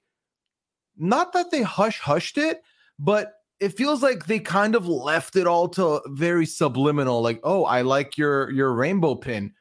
not 0.96 1.34
that 1.34 1.52
they 1.52 1.64
hush 1.64 2.00
hushed 2.00 2.38
it, 2.38 2.62
but 2.98 3.34
it 3.60 3.76
feels 3.76 4.02
like 4.02 4.28
they 4.28 4.40
kind 4.40 4.74
of 4.74 4.88
left 4.88 5.36
it 5.36 5.48
all 5.48 5.68
to 5.70 6.02
very 6.08 6.46
subliminal, 6.46 7.22
like, 7.22 7.42
oh, 7.44 7.66
I 7.66 7.82
like 7.82 8.18
your 8.18 8.50
your 8.52 8.72
rainbow 8.74 9.16
pin. 9.16 9.54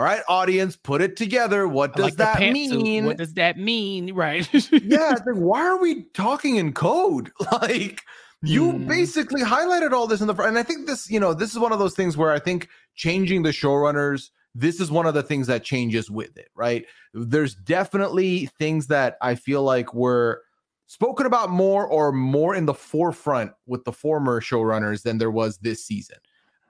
All 0.00 0.06
right, 0.06 0.22
audience, 0.30 0.76
put 0.76 1.02
it 1.02 1.14
together. 1.14 1.68
What 1.68 1.94
does 1.94 2.04
like 2.04 2.16
that 2.16 2.54
mean? 2.54 3.04
What 3.04 3.18
does 3.18 3.34
that 3.34 3.58
mean? 3.58 4.14
Right. 4.14 4.48
yeah, 4.72 5.10
like 5.26 5.36
why 5.36 5.60
are 5.60 5.78
we 5.78 6.04
talking 6.14 6.56
in 6.56 6.72
code? 6.72 7.30
Like 7.52 8.00
you 8.42 8.72
Hmm. 8.72 8.86
basically 8.86 9.42
highlighted 9.42 9.92
all 9.92 10.06
this 10.06 10.22
in 10.22 10.26
the 10.26 10.34
front. 10.34 10.48
And 10.48 10.58
I 10.58 10.62
think 10.62 10.86
this, 10.86 11.10
you 11.10 11.20
know, 11.20 11.34
this 11.34 11.52
is 11.52 11.58
one 11.58 11.72
of 11.72 11.78
those 11.78 11.92
things 11.92 12.16
where 12.16 12.30
I 12.32 12.38
think 12.38 12.70
changing 12.94 13.42
the 13.42 13.50
showrunners, 13.50 14.30
this 14.54 14.80
is 14.80 14.90
one 14.90 15.04
of 15.04 15.12
the 15.12 15.22
things 15.22 15.46
that 15.48 15.64
changes 15.64 16.10
with 16.10 16.34
it, 16.38 16.48
right? 16.54 16.86
There's 17.12 17.54
definitely 17.54 18.46
things 18.58 18.86
that 18.86 19.18
I 19.20 19.34
feel 19.34 19.62
like 19.64 19.92
were 19.92 20.40
spoken 20.86 21.26
about 21.26 21.50
more 21.50 21.86
or 21.86 22.10
more 22.10 22.54
in 22.54 22.64
the 22.64 22.72
forefront 22.72 23.52
with 23.66 23.84
the 23.84 23.92
former 23.92 24.40
showrunners 24.40 25.02
than 25.02 25.18
there 25.18 25.30
was 25.30 25.58
this 25.58 25.84
season. 25.84 26.16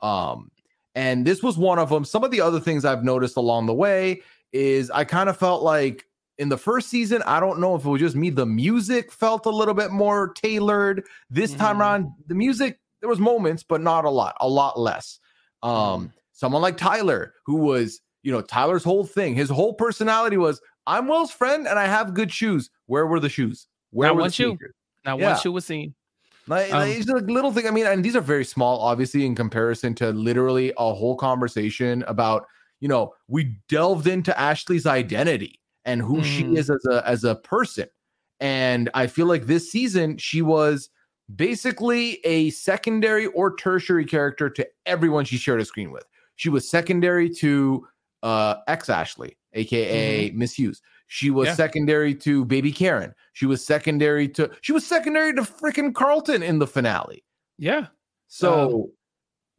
Um, 0.03 0.51
and 0.95 1.27
this 1.27 1.43
was 1.43 1.57
one 1.59 1.79
of 1.79 1.89
them. 1.91 2.05
Some 2.05 2.25
of 2.25 2.31
the 2.31 2.41
other 2.41 2.61
things 2.61 2.85
I've 2.85 3.05
noticed 3.05 3.37
along 3.37 3.67
the 3.67 3.75
way 3.75 4.23
is 4.53 4.91
I 4.91 5.05
kind 5.05 5.29
of 5.29 5.37
felt 5.37 5.63
like 5.63 6.05
in 6.39 6.49
the 6.49 6.57
first 6.59 6.89
season, 6.89 7.23
I 7.27 7.39
don't 7.39 7.61
know 7.61 7.75
if 7.75 7.85
it 7.85 7.89
was 7.89 8.01
just 8.01 8.17
me, 8.17 8.31
the 8.31 8.47
music 8.47 9.13
felt 9.13 9.47
a 9.47 9.51
little 9.51 9.75
bit 9.75 9.91
more 9.91 10.33
tailored. 10.35 11.05
This 11.29 11.53
time 11.53 11.77
Mhm. 11.77 11.81
around, 11.81 12.13
the 12.27 12.35
music, 12.35 12.81
there 13.01 13.09
was 13.11 13.19
moments, 13.19 13.63
but 13.63 13.81
not 13.83 14.05
a 14.05 14.11
lot, 14.11 14.37
a 14.41 14.49
lot 14.49 14.79
less. 14.79 15.19
Um, 15.63 16.13
someone 16.33 16.63
like 16.63 16.77
Tyler, 16.79 17.35
who 17.45 17.57
was, 17.57 18.01
you 18.23 18.33
know, 18.33 18.41
Tyler's 18.41 18.85
whole 18.85 19.05
thing, 19.05 19.35
his 19.35 19.51
whole 19.51 19.75
personality 19.75 20.39
was, 20.39 20.61
I'm 20.87 21.07
Will's 21.09 21.31
friend 21.31 21.69
and 21.69 21.79
I 21.79 21.87
have 21.87 22.15
good 22.15 22.33
shoes. 22.33 22.71
Where 22.87 23.07
were 23.07 23.21
the 23.21 23.29
shoes? 23.29 23.67
Where 23.91 24.09
Not 24.09 24.15
were 24.17 24.21
one 24.23 24.29
the 24.29 24.35
shoe. 24.35 24.49
sneakers? 24.53 24.75
Not 25.05 25.19
Yeah. 25.19 25.33
one 25.33 25.41
shoe 25.41 25.53
was 25.53 25.65
seen. 25.67 25.95
Like, 26.47 26.73
Um, 26.73 26.81
like, 26.81 26.99
it's 26.99 27.09
like 27.09 27.25
little 27.25 27.53
thing. 27.53 27.67
I 27.67 27.71
mean, 27.71 27.87
and 27.87 28.05
these 28.05 28.17
are 28.17 28.21
very 28.21 28.45
small, 28.45 28.81
obviously, 28.81 29.25
in 29.27 29.35
comparison 29.35 29.95
to 29.97 30.11
literally 30.11 30.73
a 30.79 30.95
whole 30.95 31.17
conversation 31.17 32.03
about, 32.09 32.47
you 32.81 32.89
know, 32.89 33.15
we 33.29 33.57
delved 33.69 34.07
into 34.07 34.39
Ashley's 34.39 34.87
identity 34.87 35.61
and 35.85 36.03
who 36.03 36.23
she 36.25 36.45
Mhm. 36.45 36.57
is 36.59 36.71
as 36.71 36.85
a 36.91 37.07
as 37.09 37.25
a 37.25 37.35
person. 37.37 37.89
And 38.41 38.89
I 38.95 39.07
feel 39.07 39.27
like 39.27 39.47
this 39.47 39.71
season 39.71 40.17
she 40.17 40.43
was 40.43 40.91
basically 41.37 42.19
a 42.25 42.51
secondary 42.51 43.27
or 43.27 43.55
tertiary 43.57 44.05
character 44.05 44.51
to 44.51 44.67
everyone 44.87 45.25
she 45.25 45.37
shared 45.37 45.61
a 45.61 45.65
screen 45.65 45.91
with. 45.93 46.05
She 46.37 46.49
was 46.49 46.69
secondary 46.69 47.31
to 47.37 47.87
uh 48.23 48.57
ex 48.67 48.89
Ashley, 48.89 49.37
aka 49.53 50.29
mm-hmm. 50.29 50.39
Miss 50.39 50.55
Hughes. 50.55 50.83
She 51.13 51.29
was 51.29 51.49
yeah. 51.49 51.55
secondary 51.55 52.15
to 52.15 52.45
Baby 52.45 52.71
Karen. 52.71 53.13
She 53.33 53.45
was 53.45 53.67
secondary 53.67 54.29
to 54.29 54.49
she 54.61 54.71
was 54.71 54.87
secondary 54.87 55.35
to 55.35 55.43
freaking 55.43 55.93
Carlton 55.93 56.41
in 56.41 56.61
the 56.61 56.69
finale. 56.69 57.25
Yeah. 57.59 57.89
So 58.29 58.85
um, 58.85 58.93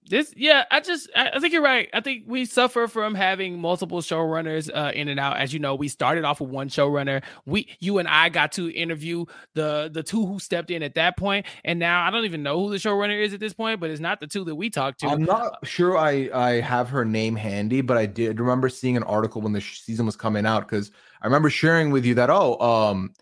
this 0.10 0.34
yeah 0.36 0.66
i 0.72 0.80
just 0.80 1.10
i 1.16 1.40
think 1.40 1.54
you're 1.54 1.62
right. 1.62 1.90
I 1.94 2.02
think 2.02 2.24
we 2.26 2.46
suffer 2.46 2.88
from 2.88 3.14
having 3.14 3.60
multiple 3.60 4.02
showrunners 4.02 4.70
uh, 4.74 4.92
in 4.94 5.08
and 5.08 5.20
out. 5.20 5.38
As 5.38 5.54
you 5.54 5.60
know 5.60 5.76
we 5.76 5.88
started 5.88 6.26
off 6.26 6.42
with 6.42 6.50
one 6.50 6.70
showrunner. 6.70 7.24
We 7.46 7.70
you 7.80 8.00
and 8.00 8.08
i 8.08 8.30
got 8.30 8.52
to 8.54 8.72
interview 8.72 9.26
the 9.54 9.90
the 9.94 10.04
two 10.04 10.26
who 10.26 10.40
stepped 10.40 10.72
in 10.72 10.84
at 10.84 10.96
that 10.96 11.18
point. 11.18 11.46
And 11.64 11.80
now 11.80 12.06
i 12.06 12.10
don't 12.10 12.26
even 12.26 12.44
know 12.44 12.60
who 12.60 12.72
the 12.72 12.78
showrunner 12.78 13.22
is 13.22 13.34
at 13.34 13.40
this 13.40 13.54
point 13.54 13.80
but 13.80 13.90
it's 13.90 14.02
not 14.02 14.20
the 14.20 14.28
two 14.28 14.44
that 14.46 14.56
we 14.56 14.70
talked 14.70 15.00
to. 15.02 15.08
I'm 15.08 15.24
not 15.24 15.66
sure 15.66 15.98
i 15.98 16.30
i 16.34 16.62
have 16.62 16.90
her 16.90 17.06
name 17.06 17.36
handy 17.36 17.82
but 17.82 17.98
i 17.98 18.06
did 18.06 18.40
remember 18.40 18.70
seeing 18.70 18.98
an 18.98 19.04
article 19.04 19.42
when 19.42 19.54
the 19.54 19.62
season 19.62 20.06
was 20.06 20.16
coming 20.16 20.46
out 20.46 20.68
because 20.68 20.92
i 21.22 21.28
remember 21.28 21.50
sharing 21.50 21.92
with 21.92 22.06
you 22.06 22.16
that 22.16 22.30
oh 22.30 22.60
um 22.60 23.14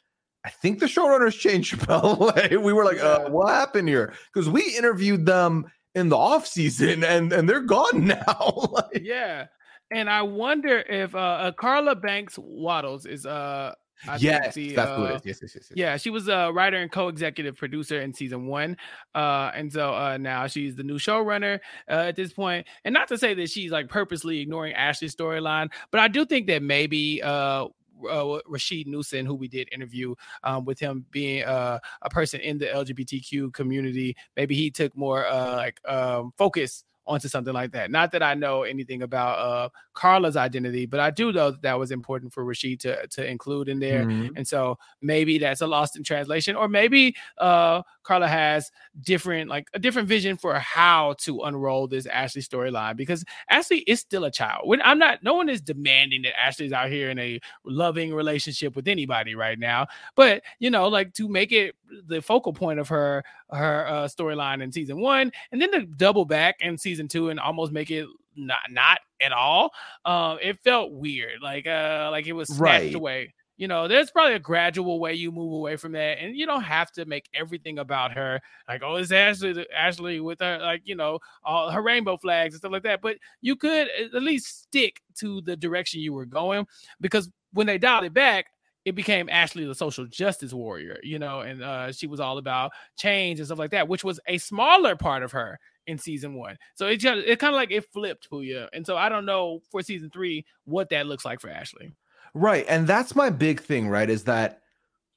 I 0.45 0.49
think 0.49 0.79
the 0.79 0.85
showrunners 0.85 1.37
changed 1.37 1.69
Chappell. 1.79 2.31
we 2.49 2.71
were 2.71 2.85
like, 2.85 2.99
uh, 2.99 3.29
what 3.29 3.49
happened 3.49 3.89
here? 3.89 4.13
Because 4.33 4.49
we 4.49 4.61
interviewed 4.77 5.25
them 5.25 5.69
in 5.95 6.09
the 6.09 6.17
off 6.17 6.45
season 6.47 7.03
and 7.03 7.31
and 7.33 7.47
they're 7.47 7.61
gone 7.61 8.05
now. 8.07 8.69
like, 8.71 9.01
yeah. 9.01 9.47
And 9.91 10.09
I 10.09 10.21
wonder 10.21 10.79
if 10.79 11.15
uh, 11.15 11.17
uh 11.17 11.51
Carla 11.53 11.95
Banks 11.95 12.37
Waddles 12.37 13.05
is 13.05 13.25
uh 13.25 13.73
I 14.07 14.15
yes, 14.15 14.55
the, 14.55 14.75
that's 14.75 14.89
uh, 14.91 14.95
who 14.95 15.03
it. 15.05 15.21
Yes, 15.25 15.39
yes, 15.41 15.55
yes, 15.55 15.67
yes, 15.69 15.71
Yeah, 15.75 15.97
she 15.97 16.09
was 16.09 16.27
a 16.29 16.51
writer 16.53 16.77
and 16.77 16.91
co-executive 16.91 17.57
producer 17.57 18.01
in 18.01 18.13
season 18.13 18.47
one, 18.47 18.77
uh, 19.13 19.51
and 19.53 19.71
so 19.71 19.93
uh, 19.93 20.17
now 20.17 20.47
she's 20.47 20.75
the 20.75 20.83
new 20.83 20.97
showrunner 20.97 21.59
uh, 21.89 22.05
at 22.07 22.15
this 22.15 22.31
point. 22.31 22.65
And 22.85 22.93
not 22.93 23.09
to 23.09 23.17
say 23.17 23.33
that 23.33 23.49
she's 23.49 23.71
like 23.71 23.89
purposely 23.89 24.39
ignoring 24.39 24.73
Ashley's 24.73 25.15
storyline, 25.15 25.69
but 25.91 25.99
I 25.99 26.07
do 26.07 26.25
think 26.25 26.47
that 26.47 26.63
maybe 26.63 27.21
uh, 27.21 27.67
uh, 28.09 28.39
Rasheed 28.49 28.87
Newson, 28.87 29.25
who 29.25 29.35
we 29.35 29.47
did 29.47 29.69
interview 29.71 30.15
um, 30.43 30.65
with 30.65 30.79
him 30.79 31.05
being 31.11 31.43
uh, 31.43 31.79
a 32.01 32.09
person 32.09 32.39
in 32.41 32.57
the 32.57 32.65
LGBTQ 32.65 33.53
community, 33.53 34.15
maybe 34.35 34.55
he 34.55 34.69
took 34.71 34.95
more 34.95 35.25
uh, 35.25 35.55
like 35.55 35.79
um, 35.87 36.33
focus 36.37 36.83
onto 37.09 37.27
something 37.27 37.53
like 37.53 37.71
that. 37.71 37.89
Not 37.89 38.11
that 38.11 38.21
I 38.21 38.35
know 38.35 38.63
anything 38.63 39.01
about 39.01 39.39
uh, 39.39 39.69
Carla's 39.95 40.37
identity, 40.37 40.85
but 40.85 40.99
I 40.99 41.09
do 41.09 41.33
know 41.33 41.51
that, 41.51 41.61
that 41.63 41.79
was 41.79 41.91
important 41.91 42.31
for 42.31 42.45
Rashid 42.45 42.79
to 42.81 43.07
to 43.07 43.25
include 43.25 43.67
in 43.67 43.79
there. 43.79 44.05
Mm-hmm. 44.05 44.37
And 44.37 44.47
so 44.47 44.77
maybe 45.01 45.39
that's 45.39 45.61
a 45.61 45.67
lost 45.67 45.97
in 45.97 46.03
translation, 46.03 46.55
or 46.55 46.67
maybe 46.69 47.15
uh, 47.39 47.81
Carla 48.09 48.27
has 48.27 48.71
different 49.01 49.51
like 49.51 49.67
a 49.75 49.79
different 49.79 50.07
vision 50.07 50.35
for 50.35 50.55
how 50.55 51.13
to 51.19 51.41
unroll 51.41 51.87
this 51.87 52.07
Ashley 52.07 52.41
storyline 52.41 52.97
because 52.97 53.23
Ashley 53.51 53.81
is 53.81 53.99
still 53.99 54.23
a 54.23 54.31
child. 54.31 54.67
When 54.67 54.81
I'm 54.81 54.97
not, 54.97 55.21
no 55.21 55.35
one 55.35 55.47
is 55.47 55.61
demanding 55.61 56.23
that 56.23 56.33
Ashley's 56.41 56.73
out 56.73 56.89
here 56.89 57.11
in 57.11 57.19
a 57.19 57.39
loving 57.63 58.11
relationship 58.11 58.75
with 58.75 58.87
anybody 58.87 59.35
right 59.35 59.59
now. 59.59 59.85
But 60.15 60.41
you 60.57 60.71
know, 60.71 60.87
like 60.87 61.13
to 61.13 61.29
make 61.29 61.51
it 61.51 61.75
the 62.07 62.19
focal 62.19 62.51
point 62.51 62.79
of 62.79 62.89
her 62.89 63.23
her 63.51 63.85
uh, 63.85 64.07
storyline 64.07 64.63
in 64.63 64.71
season 64.71 64.99
one, 64.99 65.31
and 65.51 65.61
then 65.61 65.71
to 65.73 65.85
double 65.85 66.25
back 66.25 66.55
in 66.61 66.79
season 66.79 67.07
two 67.07 67.29
and 67.29 67.39
almost 67.39 67.71
make 67.71 67.91
it 67.91 68.07
not 68.35 68.59
not 68.71 69.01
at 69.21 69.31
all. 69.31 69.71
Um, 70.03 70.39
it 70.41 70.57
felt 70.63 70.93
weird, 70.93 71.43
like 71.43 71.67
uh, 71.67 72.09
like 72.09 72.25
it 72.25 72.33
was 72.33 72.47
snatched 72.47 72.59
right. 72.85 72.95
away. 72.95 73.33
You 73.59 73.67
know, 73.67 73.89
there's 73.89 74.09
probably 74.09 74.35
a 74.35 74.39
gradual 74.39 75.01
way 75.01 75.15
you 75.15 75.33
move 75.33 75.51
away 75.51 75.75
from 75.75 75.91
that, 75.91 76.17
and 76.19 76.33
you 76.33 76.45
don't 76.45 76.63
have 76.63 76.93
to 76.93 77.03
make 77.03 77.27
everything 77.33 77.77
about 77.77 78.13
her. 78.13 78.39
Like, 78.69 78.81
oh, 78.85 78.95
it's 78.95 79.11
Ashley, 79.11 79.67
Ashley 79.75 80.21
with 80.21 80.39
her, 80.39 80.59
like 80.59 80.81
you 80.85 80.95
know, 80.95 81.19
all 81.43 81.69
her 81.69 81.81
rainbow 81.81 82.15
flags 82.15 82.53
and 82.53 82.59
stuff 82.59 82.71
like 82.71 82.83
that. 82.83 83.01
But 83.01 83.17
you 83.41 83.57
could 83.57 83.89
at 84.15 84.23
least 84.23 84.61
stick 84.61 85.01
to 85.19 85.41
the 85.41 85.57
direction 85.57 85.99
you 85.99 86.13
were 86.13 86.25
going, 86.25 86.67
because 87.01 87.29
when 87.51 87.67
they 87.67 87.77
dialed 87.77 88.05
it 88.05 88.13
back, 88.13 88.45
it 88.85 88.95
became 88.95 89.27
Ashley 89.27 89.65
the 89.65 89.75
social 89.75 90.05
justice 90.05 90.53
warrior, 90.53 90.97
you 91.03 91.19
know, 91.19 91.41
and 91.41 91.61
uh, 91.61 91.91
she 91.91 92.07
was 92.07 92.21
all 92.21 92.37
about 92.37 92.71
change 92.97 93.39
and 93.39 93.47
stuff 93.47 93.59
like 93.59 93.71
that, 93.71 93.89
which 93.89 94.05
was 94.05 94.21
a 94.27 94.37
smaller 94.37 94.95
part 94.95 95.21
of 95.21 95.33
her 95.33 95.59
in 95.85 95.97
season 95.97 96.33
one. 96.33 96.57
So 96.75 96.87
it 96.87 96.97
just 96.97 97.27
it 97.27 97.39
kind 97.39 97.53
of 97.53 97.57
like 97.57 97.71
it 97.71 97.91
flipped 97.91 98.29
Pooya. 98.31 98.69
And 98.71 98.85
so 98.85 98.95
I 98.95 99.09
don't 99.09 99.25
know 99.25 99.59
for 99.69 99.81
season 99.81 100.09
three 100.11 100.45
what 100.63 100.89
that 100.91 101.07
looks 101.07 101.25
like 101.25 101.41
for 101.41 101.49
Ashley. 101.49 101.91
Right. 102.33 102.65
And 102.67 102.87
that's 102.87 103.15
my 103.15 103.29
big 103.29 103.61
thing, 103.61 103.89
right? 103.89 104.09
Is 104.09 104.23
that 104.25 104.61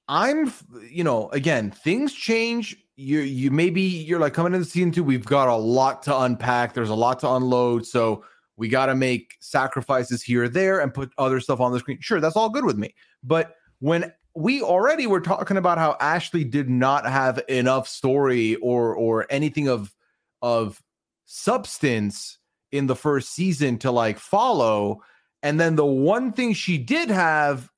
I'm 0.09 0.53
you 0.91 1.05
know, 1.05 1.29
again, 1.31 1.71
things 1.71 2.13
change. 2.13 2.77
You 2.97 3.21
you 3.21 3.51
maybe 3.51 3.81
you're 3.81 4.21
like 4.21 4.35
coming 4.35 4.55
into 4.55 4.67
season 4.67 4.93
two, 4.93 5.05
we've 5.05 5.25
got 5.25 5.49
a 5.49 5.57
lot 5.57 6.03
to 6.05 6.19
unpack. 6.21 6.75
There's 6.75 6.91
a 6.91 6.95
lot 6.95 7.21
to 7.21 7.31
unload. 7.31 7.87
So 7.87 8.25
we 8.57 8.69
got 8.69 8.87
to 8.87 8.95
make 8.95 9.37
sacrifices 9.41 10.23
here 10.23 10.45
or 10.45 10.49
there 10.49 10.81
and 10.81 10.93
put 10.93 11.11
other 11.19 11.41
stuff 11.41 11.61
on 11.61 11.73
the 11.73 11.79
screen. 11.79 11.99
Sure, 12.01 12.21
that's 12.21 12.37
all 12.37 12.51
good 12.51 12.65
with 12.65 12.77
me. 12.77 12.95
But 13.23 13.57
when 13.81 14.13
we 14.35 14.63
already 14.63 15.07
were 15.07 15.21
talking 15.21 15.57
about 15.57 15.79
how 15.79 15.97
Ashley 16.01 16.45
did 16.45 16.69
not 16.69 17.07
have 17.07 17.43
enough 17.49 17.89
story 17.89 18.57
or 18.57 18.95
or 18.95 19.27
anything 19.31 19.69
of 19.69 19.95
of 20.43 20.83
substance 21.25 22.39
in 22.73 22.87
the 22.87 22.97
first 22.97 23.33
season 23.33 23.79
to 23.79 23.91
like 23.91 24.19
follow. 24.19 25.03
And 25.43 25.59
then 25.61 25.77
the 25.77 25.87
one 25.87 26.33
thing 26.33 26.53
she 26.53 26.79
did 26.79 27.11
have, 27.11 27.71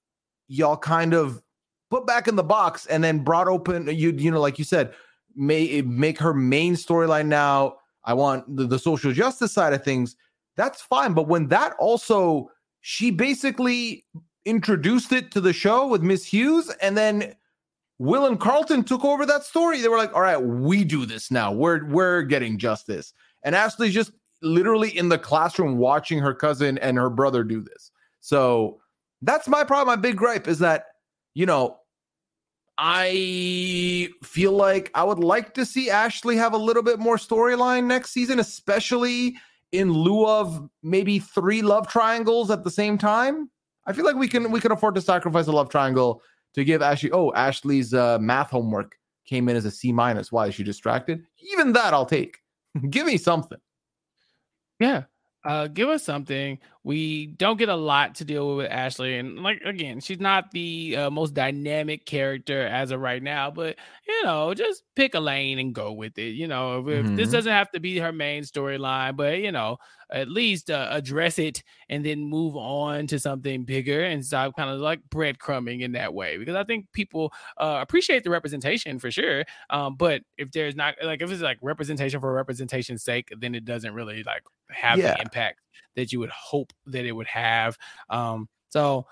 y'all 0.48 0.76
kind 0.76 1.14
of 1.14 1.42
put 1.90 2.06
back 2.06 2.28
in 2.28 2.36
the 2.36 2.42
box 2.42 2.86
and 2.86 3.04
then 3.04 3.20
brought 3.20 3.46
open 3.46 3.86
you 3.86 4.10
you 4.10 4.30
know 4.30 4.40
like 4.40 4.58
you 4.58 4.64
said 4.64 4.92
may 5.36 5.80
make 5.82 6.18
her 6.18 6.34
main 6.34 6.74
storyline 6.74 7.26
now. 7.26 7.76
I 8.04 8.14
want 8.14 8.56
the, 8.56 8.66
the 8.66 8.78
social 8.78 9.12
justice 9.12 9.52
side 9.52 9.72
of 9.72 9.82
things. 9.82 10.16
That's 10.56 10.82
fine. 10.82 11.14
But 11.14 11.28
when 11.28 11.48
that 11.48 11.74
also 11.78 12.50
she 12.80 13.10
basically 13.10 14.04
introduced 14.44 15.12
it 15.12 15.30
to 15.32 15.40
the 15.40 15.52
show 15.52 15.86
with 15.86 16.02
miss 16.02 16.24
hughes 16.24 16.70
and 16.82 16.96
then 16.96 17.34
will 17.98 18.26
and 18.26 18.38
carlton 18.38 18.84
took 18.84 19.04
over 19.04 19.24
that 19.24 19.44
story. 19.44 19.80
They 19.80 19.88
were 19.88 19.96
like 19.96 20.14
all 20.14 20.20
right 20.20 20.40
we 20.40 20.84
do 20.84 21.06
this 21.06 21.30
now. 21.30 21.52
We're 21.52 21.84
we're 21.86 22.22
getting 22.22 22.58
justice. 22.58 23.12
And 23.42 23.54
ashley's 23.54 23.94
just 23.94 24.12
literally 24.44 24.96
in 24.96 25.08
the 25.08 25.18
classroom 25.18 25.78
watching 25.78 26.18
her 26.18 26.34
cousin 26.34 26.78
and 26.78 26.96
her 26.96 27.10
brother 27.10 27.42
do 27.42 27.60
this. 27.62 27.90
So 28.20 28.80
that's 29.22 29.48
my 29.48 29.64
problem. 29.64 29.98
My 29.98 30.00
big 30.00 30.16
gripe 30.16 30.46
is 30.46 30.58
that, 30.60 30.86
you 31.34 31.46
know, 31.46 31.78
I 32.76 34.08
feel 34.22 34.52
like 34.52 34.90
I 34.94 35.04
would 35.04 35.18
like 35.18 35.54
to 35.54 35.64
see 35.64 35.90
Ashley 35.90 36.36
have 36.36 36.54
a 36.54 36.58
little 36.58 36.82
bit 36.82 36.98
more 36.98 37.16
storyline 37.16 37.84
next 37.84 38.10
season, 38.10 38.40
especially 38.40 39.36
in 39.72 39.92
lieu 39.92 40.26
of 40.26 40.68
maybe 40.82 41.18
three 41.18 41.62
love 41.62 41.88
triangles 41.88 42.50
at 42.50 42.64
the 42.64 42.70
same 42.70 42.98
time. 42.98 43.50
I 43.86 43.92
feel 43.92 44.04
like 44.04 44.16
we 44.16 44.28
can 44.28 44.50
we 44.50 44.60
can 44.60 44.72
afford 44.72 44.94
to 44.96 45.00
sacrifice 45.00 45.46
a 45.46 45.52
love 45.52 45.68
triangle 45.68 46.22
to 46.54 46.64
give 46.64 46.82
Ashley. 46.82 47.12
Oh, 47.12 47.32
Ashley's 47.34 47.94
uh, 47.94 48.18
math 48.20 48.50
homework 48.50 48.96
came 49.26 49.48
in 49.48 49.56
as 49.56 49.64
a 49.64 49.70
C 49.70 49.92
minus. 49.92 50.32
Why 50.32 50.48
is 50.48 50.54
she 50.54 50.64
distracted? 50.64 51.24
Even 51.52 51.72
that 51.74 51.94
I'll 51.94 52.06
take. 52.06 52.38
give 52.90 53.06
me 53.06 53.16
something. 53.16 53.58
Yeah. 54.80 55.04
Uh, 55.44 55.66
give 55.68 55.88
us 55.88 56.02
something. 56.02 56.58
We 56.84 57.26
don't 57.26 57.58
get 57.58 57.70
a 57.70 57.74
lot 57.74 58.16
to 58.16 58.26
deal 58.26 58.56
with 58.56 58.70
Ashley, 58.70 59.18
and 59.18 59.42
like 59.42 59.62
again, 59.64 60.00
she's 60.00 60.20
not 60.20 60.50
the 60.50 60.96
uh, 60.96 61.10
most 61.10 61.32
dynamic 61.32 62.04
character 62.04 62.66
as 62.66 62.90
of 62.90 63.00
right 63.00 63.22
now. 63.22 63.50
But 63.50 63.76
you 64.06 64.24
know, 64.24 64.52
just 64.52 64.82
pick 64.94 65.14
a 65.14 65.20
lane 65.20 65.58
and 65.58 65.74
go 65.74 65.92
with 65.92 66.18
it. 66.18 66.34
You 66.34 66.46
know, 66.46 66.80
if, 66.80 66.84
mm-hmm. 66.84 67.12
if 67.12 67.16
this 67.16 67.30
doesn't 67.30 67.50
have 67.50 67.70
to 67.70 67.80
be 67.80 67.98
her 67.98 68.12
main 68.12 68.42
storyline, 68.42 69.16
but 69.16 69.38
you 69.38 69.50
know, 69.50 69.78
at 70.12 70.28
least 70.28 70.70
uh, 70.70 70.88
address 70.90 71.38
it 71.38 71.62
and 71.88 72.04
then 72.04 72.20
move 72.20 72.54
on 72.54 73.06
to 73.06 73.18
something 73.18 73.64
bigger 73.64 74.04
and 74.04 74.24
stop 74.24 74.54
kind 74.54 74.70
of 74.70 74.78
like 74.78 75.00
breadcrumbing 75.08 75.80
in 75.80 75.92
that 75.92 76.12
way. 76.12 76.36
Because 76.36 76.54
I 76.54 76.64
think 76.64 76.92
people 76.92 77.32
uh, 77.56 77.78
appreciate 77.80 78.24
the 78.24 78.30
representation 78.30 78.98
for 78.98 79.10
sure. 79.10 79.44
Um, 79.70 79.96
but 79.96 80.22
if 80.36 80.50
there's 80.52 80.76
not 80.76 80.96
like 81.02 81.22
if 81.22 81.30
it's 81.30 81.42
like 81.42 81.58
representation 81.62 82.20
for 82.20 82.32
representation's 82.32 83.02
sake, 83.02 83.32
then 83.38 83.54
it 83.54 83.64
doesn't 83.64 83.94
really 83.94 84.22
like 84.22 84.42
have 84.70 84.98
yeah. 84.98 85.14
the 85.14 85.22
impact 85.22 85.60
that 85.96 86.12
you 86.12 86.20
would 86.20 86.30
hope 86.30 86.72
that 86.86 87.04
it 87.04 87.12
would 87.12 87.26
have. 87.26 87.76
Um, 88.10 88.48
so 88.68 89.06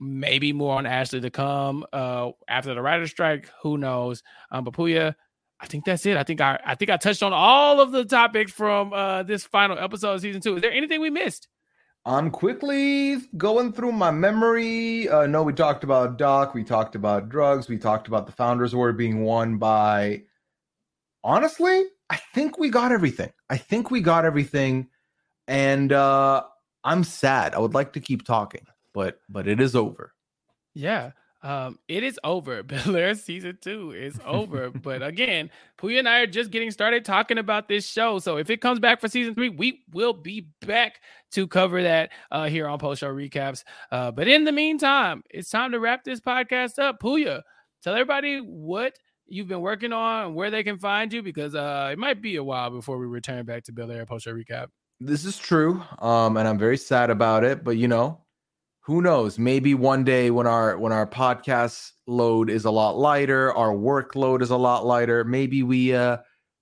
maybe 0.00 0.52
more 0.52 0.76
on 0.76 0.86
Ashley 0.86 1.20
to 1.20 1.30
come 1.30 1.84
uh, 1.92 2.30
after 2.46 2.74
the 2.74 2.82
writer 2.82 3.06
strike. 3.06 3.50
Who 3.62 3.78
knows? 3.78 4.22
Um, 4.50 4.64
but 4.64 4.74
Pooya, 4.74 5.14
I 5.60 5.66
think 5.66 5.84
that's 5.84 6.06
it. 6.06 6.16
I 6.16 6.22
think 6.22 6.40
I 6.40 6.60
I 6.64 6.74
think 6.74 6.90
I 6.90 6.96
touched 6.96 7.22
on 7.22 7.32
all 7.32 7.80
of 7.80 7.92
the 7.92 8.04
topics 8.04 8.52
from 8.52 8.92
uh, 8.92 9.22
this 9.24 9.44
final 9.44 9.78
episode 9.78 10.14
of 10.14 10.20
season 10.20 10.40
two. 10.40 10.56
Is 10.56 10.62
there 10.62 10.72
anything 10.72 11.00
we 11.00 11.10
missed? 11.10 11.48
I'm 12.04 12.30
quickly 12.30 13.16
going 13.36 13.72
through 13.72 13.92
my 13.92 14.10
memory. 14.10 15.08
Uh, 15.08 15.26
no, 15.26 15.42
we 15.42 15.52
talked 15.52 15.84
about 15.84 16.16
Doc. 16.16 16.54
We 16.54 16.64
talked 16.64 16.94
about 16.94 17.28
drugs. 17.28 17.68
We 17.68 17.76
talked 17.76 18.08
about 18.08 18.26
the 18.26 18.32
Founders 18.32 18.72
Award 18.72 18.96
being 18.96 19.24
won 19.24 19.58
by. 19.58 20.22
Honestly, 21.22 21.84
I 22.08 22.16
think 22.34 22.56
we 22.56 22.70
got 22.70 22.92
everything. 22.92 23.30
I 23.50 23.58
think 23.58 23.90
we 23.90 24.00
got 24.00 24.24
everything, 24.24 24.88
and 25.48 25.92
uh, 25.92 26.44
I'm 26.84 27.02
sad. 27.02 27.54
I 27.54 27.58
would 27.58 27.74
like 27.74 27.94
to 27.94 28.00
keep 28.00 28.24
talking, 28.24 28.66
but 28.94 29.20
but 29.28 29.48
it 29.48 29.60
is 29.60 29.74
over. 29.74 30.14
Yeah. 30.74 31.12
Um, 31.40 31.78
it 31.86 32.02
is 32.02 32.18
over. 32.24 32.62
Bel 32.64 32.96
Air 32.96 33.14
season 33.14 33.58
two 33.60 33.92
is 33.92 34.18
over. 34.24 34.70
but 34.82 35.02
again, 35.02 35.50
Pooya 35.78 36.00
and 36.00 36.08
I 36.08 36.20
are 36.20 36.26
just 36.26 36.50
getting 36.50 36.70
started 36.70 37.04
talking 37.04 37.38
about 37.38 37.68
this 37.68 37.88
show. 37.88 38.18
So 38.18 38.36
if 38.36 38.50
it 38.50 38.60
comes 38.60 38.78
back 38.80 39.00
for 39.00 39.08
season 39.08 39.34
three, 39.34 39.48
we 39.48 39.82
will 39.92 40.12
be 40.12 40.48
back 40.60 41.00
to 41.32 41.46
cover 41.46 41.82
that 41.82 42.10
uh, 42.30 42.46
here 42.46 42.68
on 42.68 42.78
post 42.78 43.00
show 43.00 43.12
recaps. 43.12 43.64
Uh, 43.90 44.10
but 44.10 44.28
in 44.28 44.44
the 44.44 44.52
meantime, 44.52 45.22
it's 45.30 45.50
time 45.50 45.72
to 45.72 45.80
wrap 45.80 46.04
this 46.04 46.20
podcast 46.20 46.78
up. 46.78 47.00
Pooya, 47.00 47.42
tell 47.82 47.94
everybody 47.94 48.38
what 48.38 48.94
you've 49.26 49.48
been 49.48 49.60
working 49.60 49.92
on 49.92 50.26
and 50.26 50.34
where 50.34 50.50
they 50.50 50.64
can 50.64 50.78
find 50.78 51.12
you 51.12 51.22
because 51.22 51.54
uh, 51.54 51.90
it 51.92 51.98
might 51.98 52.20
be 52.20 52.36
a 52.36 52.44
while 52.44 52.70
before 52.70 52.98
we 52.98 53.06
return 53.06 53.44
back 53.44 53.64
to 53.64 53.72
Bel 53.72 53.90
Air 53.90 54.06
post 54.06 54.24
show 54.24 54.32
recap. 54.32 54.68
This 55.00 55.24
is 55.24 55.38
true. 55.38 55.82
Um, 56.00 56.36
and 56.36 56.48
I'm 56.48 56.58
very 56.58 56.76
sad 56.76 57.10
about 57.10 57.44
it, 57.44 57.62
but 57.62 57.76
you 57.76 57.88
know, 57.88 58.20
who 58.80 59.02
knows? 59.02 59.38
Maybe 59.38 59.74
one 59.74 60.02
day 60.02 60.30
when 60.30 60.46
our 60.46 60.78
when 60.78 60.92
our 60.92 61.06
podcast 61.06 61.92
load 62.06 62.50
is 62.50 62.64
a 62.64 62.70
lot 62.70 62.96
lighter, 62.96 63.52
our 63.52 63.74
workload 63.74 64.42
is 64.42 64.50
a 64.50 64.56
lot 64.56 64.86
lighter, 64.86 65.24
maybe 65.24 65.62
we 65.62 65.94
uh 65.94 66.16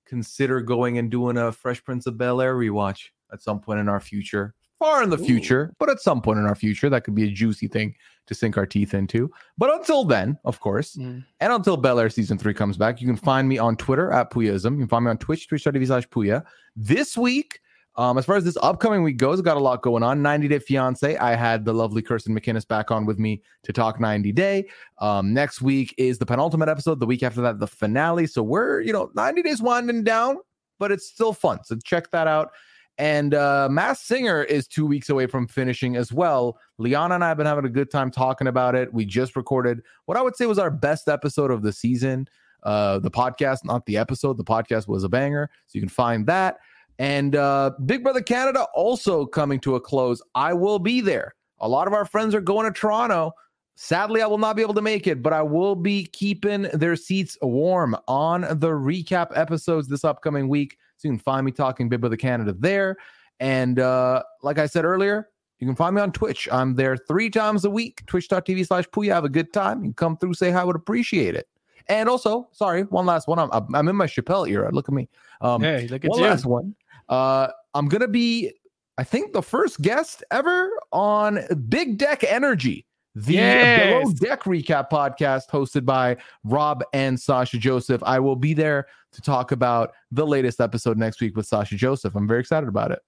consider 0.07 0.61
going 0.61 0.99
and 0.99 1.11
doing 1.11 1.37
a 1.37 1.53
Fresh 1.53 1.85
Prince 1.85 2.07
of 2.07 2.19
Bel 2.19 2.41
Air 2.41 2.57
rewatch 2.57 3.07
at 3.33 3.43
some 3.43 3.61
point 3.61 3.81
in 3.81 3.89
our 3.89 4.01
future. 4.01 4.55
Far 4.79 5.03
in 5.03 5.09
the 5.09 5.19
Ooh. 5.19 5.25
future, 5.25 5.73
but 5.79 5.89
at 5.89 6.01
some 6.01 6.21
point 6.21 6.39
in 6.39 6.45
our 6.45 6.55
future, 6.55 6.91
that 6.91 7.05
could 7.05 7.15
be 7.15 7.25
a 7.25 7.31
juicy 7.31 7.67
thing 7.67 7.95
to 8.27 8.35
sink 8.35 8.59
our 8.59 8.67
teeth 8.67 8.93
into. 8.93 9.31
But 9.57 9.73
until 9.73 10.05
then, 10.05 10.39
of 10.45 10.61
course, 10.61 10.97
mm. 10.97 11.25
and 11.41 11.53
until 11.53 11.77
Bel 11.79 11.99
Air 11.99 12.11
season 12.11 12.37
three 12.37 12.53
comes 12.53 12.77
back, 12.77 13.01
you 13.01 13.07
can 13.07 13.17
find 13.17 13.49
me 13.49 13.57
on 13.57 13.77
Twitter 13.77 14.13
at 14.13 14.31
Pooyaism. 14.31 14.73
You 14.73 14.81
can 14.81 14.89
find 14.89 15.05
me 15.07 15.11
on 15.11 15.19
Twitch, 15.19 15.49
twitch.tv 15.49 15.87
slash 15.87 16.09
Pooya. 16.09 16.45
This 16.75 17.17
week, 17.17 17.61
um, 17.97 18.19
as 18.19 18.27
far 18.27 18.37
as 18.37 18.45
this 18.45 18.59
upcoming 18.63 19.03
week 19.03 19.17
goes, 19.17 19.41
got 19.41 19.57
a 19.57 19.61
lot 19.61 19.83
going 19.83 20.03
on. 20.03 20.21
90 20.21 20.49
Day 20.49 20.59
Fiance. 20.59 21.17
I 21.17 21.35
had 21.35 21.65
the 21.65 21.73
lovely 21.73 22.03
Kirsten 22.03 22.39
McInnes 22.39 22.67
back 22.67 22.91
on 22.91 23.07
with 23.07 23.19
me 23.19 23.43
to 23.63 23.73
talk 23.73 23.99
90 24.01 24.33
Day. 24.33 24.69
Um, 24.99 25.33
next 25.33 25.63
week 25.63 25.95
is 25.97 26.19
the 26.19 26.27
penultimate 26.27 26.69
episode. 26.69 27.01
The 27.01 27.07
week 27.07 27.23
after 27.23 27.41
that, 27.41 27.59
the 27.59 27.67
finale. 27.67 28.27
So 28.27 28.43
we're, 28.43 28.81
you 28.81 28.93
know, 28.93 29.11
90 29.15 29.43
days 29.43 29.63
winding 29.63 30.05
down, 30.05 30.39
but 30.79 30.93
it's 30.93 31.07
still 31.07 31.33
fun. 31.33 31.61
So 31.65 31.77
check 31.85 32.11
that 32.11 32.27
out. 32.27 32.51
And 32.99 33.35
uh 33.35 33.69
Masked 33.71 34.07
Singer 34.07 34.43
is 34.43 34.67
two 34.67 34.87
weeks 34.87 35.11
away 35.11 35.27
from 35.27 35.47
finishing 35.47 35.97
as 35.97 36.13
well. 36.13 36.59
Liana 36.79 37.17
and 37.17 37.25
I 37.25 37.29
have 37.29 37.37
been 37.37 37.47
having 37.47 37.67
a 37.67 37.71
good 37.71 37.91
time 37.91 38.11
talking 38.11 38.47
about 38.47 38.75
it. 38.75 38.93
We 38.93 39.05
just 39.05 39.37
recorded 39.37 39.83
what 40.07 40.17
I 40.17 40.23
would 40.23 40.35
say 40.35 40.47
was 40.47 40.59
our 40.59 40.71
best 40.71 41.09
episode 41.09 41.51
of 41.51 41.63
the 41.63 41.73
season. 41.73 42.27
Uh 42.63 42.99
the 42.99 43.11
podcast, 43.11 43.65
not 43.65 43.85
the 43.85 43.99
episode. 43.99 44.39
The 44.39 44.45
podcast 44.45 44.89
was 44.89 45.05
a 45.05 45.11
banger. 45.11 45.51
So 45.67 45.77
you 45.77 45.83
can 45.83 45.91
find 45.91 46.27
that. 46.27 46.57
And 46.99 47.37
uh, 47.37 47.73
Big 47.85 48.03
Brother 48.03 48.23
Canada 48.23 48.67
also 48.75 49.27
coming 49.27 49.61
to 49.61 49.75
a 49.75 49.81
close. 49.81 50.23
I 50.35 50.53
will 50.55 50.79
be 50.79 51.01
there. 51.01 51.35
A 51.61 51.69
lot 51.69 51.87
of 51.87 51.93
our 51.93 52.05
friends 52.05 52.35
are 52.35 52.41
going 52.41 52.73
to 52.73 52.79
Toronto. 52.79 53.33
Sadly, 53.75 54.23
I 54.23 54.27
will 54.27 54.39
not 54.39 54.57
be 54.57 54.63
able 54.63 54.75
to 54.75 54.83
make 54.83 55.07
it, 55.07 55.23
but 55.23 55.35
I 55.35 55.43
will 55.43 55.75
be 55.75 56.07
keeping 56.07 56.63
their 56.73 56.97
seats 56.97 57.37
warm 57.43 57.95
on 58.09 58.43
the 58.43 58.71
recap 58.71 59.29
episodes 59.35 59.89
this 59.89 60.05
upcoming 60.05 60.49
week. 60.49 60.79
So 60.97 61.09
you 61.09 61.13
can 61.13 61.19
find 61.19 61.45
me 61.45 61.53
talking 61.53 61.91
Big 61.91 62.01
Brother 62.01 62.17
Canada 62.17 62.55
there. 62.59 62.97
And 63.39 63.79
uh, 63.79 64.23
like 64.43 64.59
I 64.59 64.65
said 64.65 64.87
earlier, 64.87 65.29
you 65.59 65.67
can 65.67 65.77
find 65.77 65.95
me 65.95 66.01
on 66.01 66.13
Twitch. 66.13 66.49
I'm 66.51 66.75
there 66.75 66.97
three 66.97 67.29
times 67.29 67.67
a 67.67 67.71
week, 67.71 68.05
twitch.tv 68.07 68.67
slash 68.67 68.89
Pooya. 68.89 69.13
Have 69.13 69.25
a 69.25 69.29
good 69.29 69.53
time. 69.53 69.79
You 69.79 69.91
can 69.91 69.95
come 69.95 70.17
through, 70.17 70.35
say 70.35 70.51
hi, 70.51 70.63
I 70.63 70.65
would 70.65 70.77
appreciate 70.77 71.35
it. 71.35 71.47
And 71.89 72.09
also, 72.09 72.49
sorry, 72.53 72.83
one 72.85 73.07
last 73.07 73.29
one. 73.29 73.39
I'm, 73.39 73.51
I'm 73.75 73.89
in 73.89 73.97
my 73.97 74.07
Chappell 74.07 74.47
era. 74.47 74.71
Look 74.73 74.89
at 74.89 74.95
me. 74.95 75.09
Um, 75.41 75.63
hey, 75.63 75.87
look 75.89 76.05
at 76.05 76.11
one 76.11 76.19
you. 76.19 76.27
last 76.27 76.45
one. 76.45 76.75
Uh, 77.09 77.49
I'm 77.75 77.89
gonna 77.89 78.09
be, 78.09 78.53
I 78.99 79.05
think, 79.05 79.33
the 79.33 79.43
first 79.43 79.81
guest 79.81 80.25
ever 80.31 80.71
on 80.93 81.41
Big 81.69 81.99
Deck 81.99 82.25
Energy, 82.25 82.87
the 83.15 83.35
yes. 83.35 84.03
Below 84.03 84.13
Deck 84.15 84.43
Recap 84.45 84.91
podcast 84.91 85.49
hosted 85.51 85.85
by 85.85 86.17
Rob 86.45 86.85
and 86.93 87.19
Sasha 87.19 87.59
Joseph. 87.59 88.03
I 88.05 88.19
will 88.19 88.37
be 88.37 88.55
there 88.55 88.87
to 89.13 89.23
talk 89.23 89.53
about 89.53 89.93
the 90.11 90.27
latest 90.27 90.61
episode 90.61 90.99
next 90.99 91.21
week 91.21 91.37
with 91.37 91.47
Sasha 91.47 91.77
Joseph. 91.77 92.15
I'm 92.15 92.29
very 92.29 92.41
excited 92.41 92.69
about 92.69 92.91
it. 92.91 93.01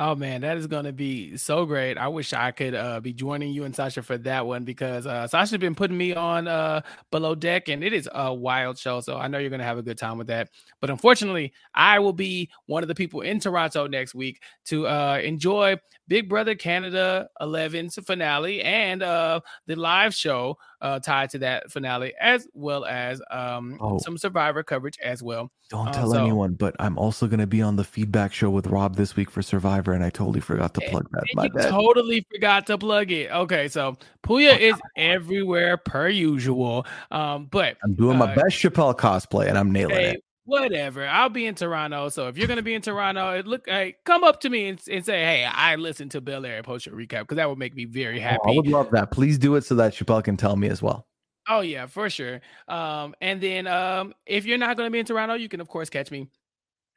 Oh 0.00 0.16
man, 0.16 0.40
that 0.40 0.56
is 0.56 0.66
going 0.66 0.86
to 0.86 0.92
be 0.92 1.36
so 1.36 1.64
great. 1.66 1.96
I 1.96 2.08
wish 2.08 2.32
I 2.32 2.50
could 2.50 2.74
uh, 2.74 2.98
be 2.98 3.12
joining 3.12 3.52
you 3.52 3.62
and 3.62 3.74
Sasha 3.74 4.02
for 4.02 4.18
that 4.18 4.44
one 4.44 4.64
because 4.64 5.06
uh, 5.06 5.28
Sasha's 5.28 5.58
been 5.58 5.76
putting 5.76 5.96
me 5.96 6.12
on 6.12 6.48
uh, 6.48 6.80
Below 7.12 7.36
Deck 7.36 7.68
and 7.68 7.84
it 7.84 7.92
is 7.92 8.08
a 8.12 8.34
wild 8.34 8.76
show. 8.76 9.00
So 9.00 9.16
I 9.16 9.28
know 9.28 9.38
you're 9.38 9.50
going 9.50 9.60
to 9.60 9.64
have 9.64 9.78
a 9.78 9.84
good 9.84 9.96
time 9.96 10.18
with 10.18 10.26
that. 10.26 10.50
But 10.80 10.90
unfortunately, 10.90 11.52
I 11.76 12.00
will 12.00 12.12
be 12.12 12.50
one 12.66 12.82
of 12.82 12.88
the 12.88 12.94
people 12.96 13.20
in 13.20 13.38
Toronto 13.38 13.86
next 13.86 14.16
week 14.16 14.42
to 14.64 14.88
uh, 14.88 15.20
enjoy 15.22 15.76
Big 16.08 16.28
Brother 16.28 16.56
Canada 16.56 17.28
11's 17.40 17.96
finale 18.04 18.62
and 18.62 19.00
uh, 19.00 19.38
the 19.68 19.76
live 19.76 20.12
show 20.12 20.58
uh, 20.84 21.00
tied 21.00 21.30
to 21.30 21.38
that 21.38 21.72
finale, 21.72 22.12
as 22.20 22.46
well 22.52 22.84
as 22.84 23.20
um, 23.30 23.78
oh. 23.80 23.98
some 23.98 24.18
Survivor 24.18 24.62
coverage 24.62 24.98
as 25.02 25.22
well. 25.22 25.50
Don't 25.70 25.88
uh, 25.88 25.92
tell 25.92 26.10
so, 26.12 26.22
anyone, 26.22 26.52
but 26.52 26.76
I'm 26.78 26.98
also 26.98 27.26
going 27.26 27.40
to 27.40 27.46
be 27.46 27.62
on 27.62 27.76
the 27.76 27.84
feedback 27.84 28.34
show 28.34 28.50
with 28.50 28.66
Rob 28.66 28.94
this 28.94 29.16
week 29.16 29.30
for 29.30 29.40
Survivor, 29.40 29.94
and 29.94 30.04
I 30.04 30.10
totally 30.10 30.40
forgot 30.40 30.74
to 30.74 30.82
plug 30.82 31.08
that. 31.12 31.24
My 31.34 31.48
bad. 31.48 31.70
Totally 31.70 32.26
forgot 32.30 32.66
to 32.66 32.76
plug 32.76 33.10
it. 33.10 33.30
Okay, 33.30 33.66
so 33.68 33.96
Pooya 34.22 34.58
is 34.58 34.74
everywhere 34.94 35.78
per 35.78 36.08
usual. 36.08 36.86
Um, 37.10 37.46
but 37.50 37.78
I'm 37.82 37.94
doing 37.94 38.18
my 38.18 38.30
uh, 38.30 38.34
best 38.34 38.58
Chappell 38.58 38.92
cosplay, 38.94 39.48
and 39.48 39.56
I'm 39.56 39.72
nailing 39.72 39.96
hey, 39.96 40.10
it 40.10 40.23
whatever. 40.44 41.06
I'll 41.06 41.28
be 41.28 41.46
in 41.46 41.54
Toronto. 41.54 42.08
So 42.08 42.28
if 42.28 42.36
you're 42.36 42.48
gonna 42.48 42.62
be 42.62 42.74
in 42.74 42.82
Toronto, 42.82 43.30
it 43.30 43.46
look 43.46 43.68
hey, 43.68 43.96
come 44.04 44.24
up 44.24 44.40
to 44.40 44.50
me 44.50 44.68
and, 44.68 44.80
and 44.90 45.04
say, 45.04 45.22
Hey, 45.22 45.44
I 45.44 45.76
listened 45.76 46.12
to 46.12 46.20
Bel 46.20 46.46
Air 46.46 46.62
post 46.62 46.86
your 46.86 46.94
recap 46.94 47.20
because 47.20 47.36
that 47.36 47.48
would 47.48 47.58
make 47.58 47.74
me 47.74 47.84
very 47.84 48.20
happy. 48.20 48.40
Oh, 48.44 48.52
I 48.52 48.56
would 48.56 48.66
love 48.66 48.90
that. 48.92 49.10
Please 49.10 49.38
do 49.38 49.54
it 49.56 49.64
so 49.64 49.74
that 49.76 49.92
Chappell 49.92 50.22
can 50.22 50.36
tell 50.36 50.56
me 50.56 50.68
as 50.68 50.82
well. 50.82 51.06
Oh 51.48 51.60
yeah, 51.60 51.86
for 51.86 52.08
sure. 52.08 52.40
Um, 52.68 53.14
and 53.20 53.40
then 53.40 53.66
um, 53.66 54.14
if 54.26 54.46
you're 54.46 54.58
not 54.58 54.76
gonna 54.76 54.90
be 54.90 54.98
in 54.98 55.06
Toronto, 55.06 55.34
you 55.34 55.48
can 55.48 55.60
of 55.60 55.68
course 55.68 55.90
catch 55.90 56.10
me 56.10 56.28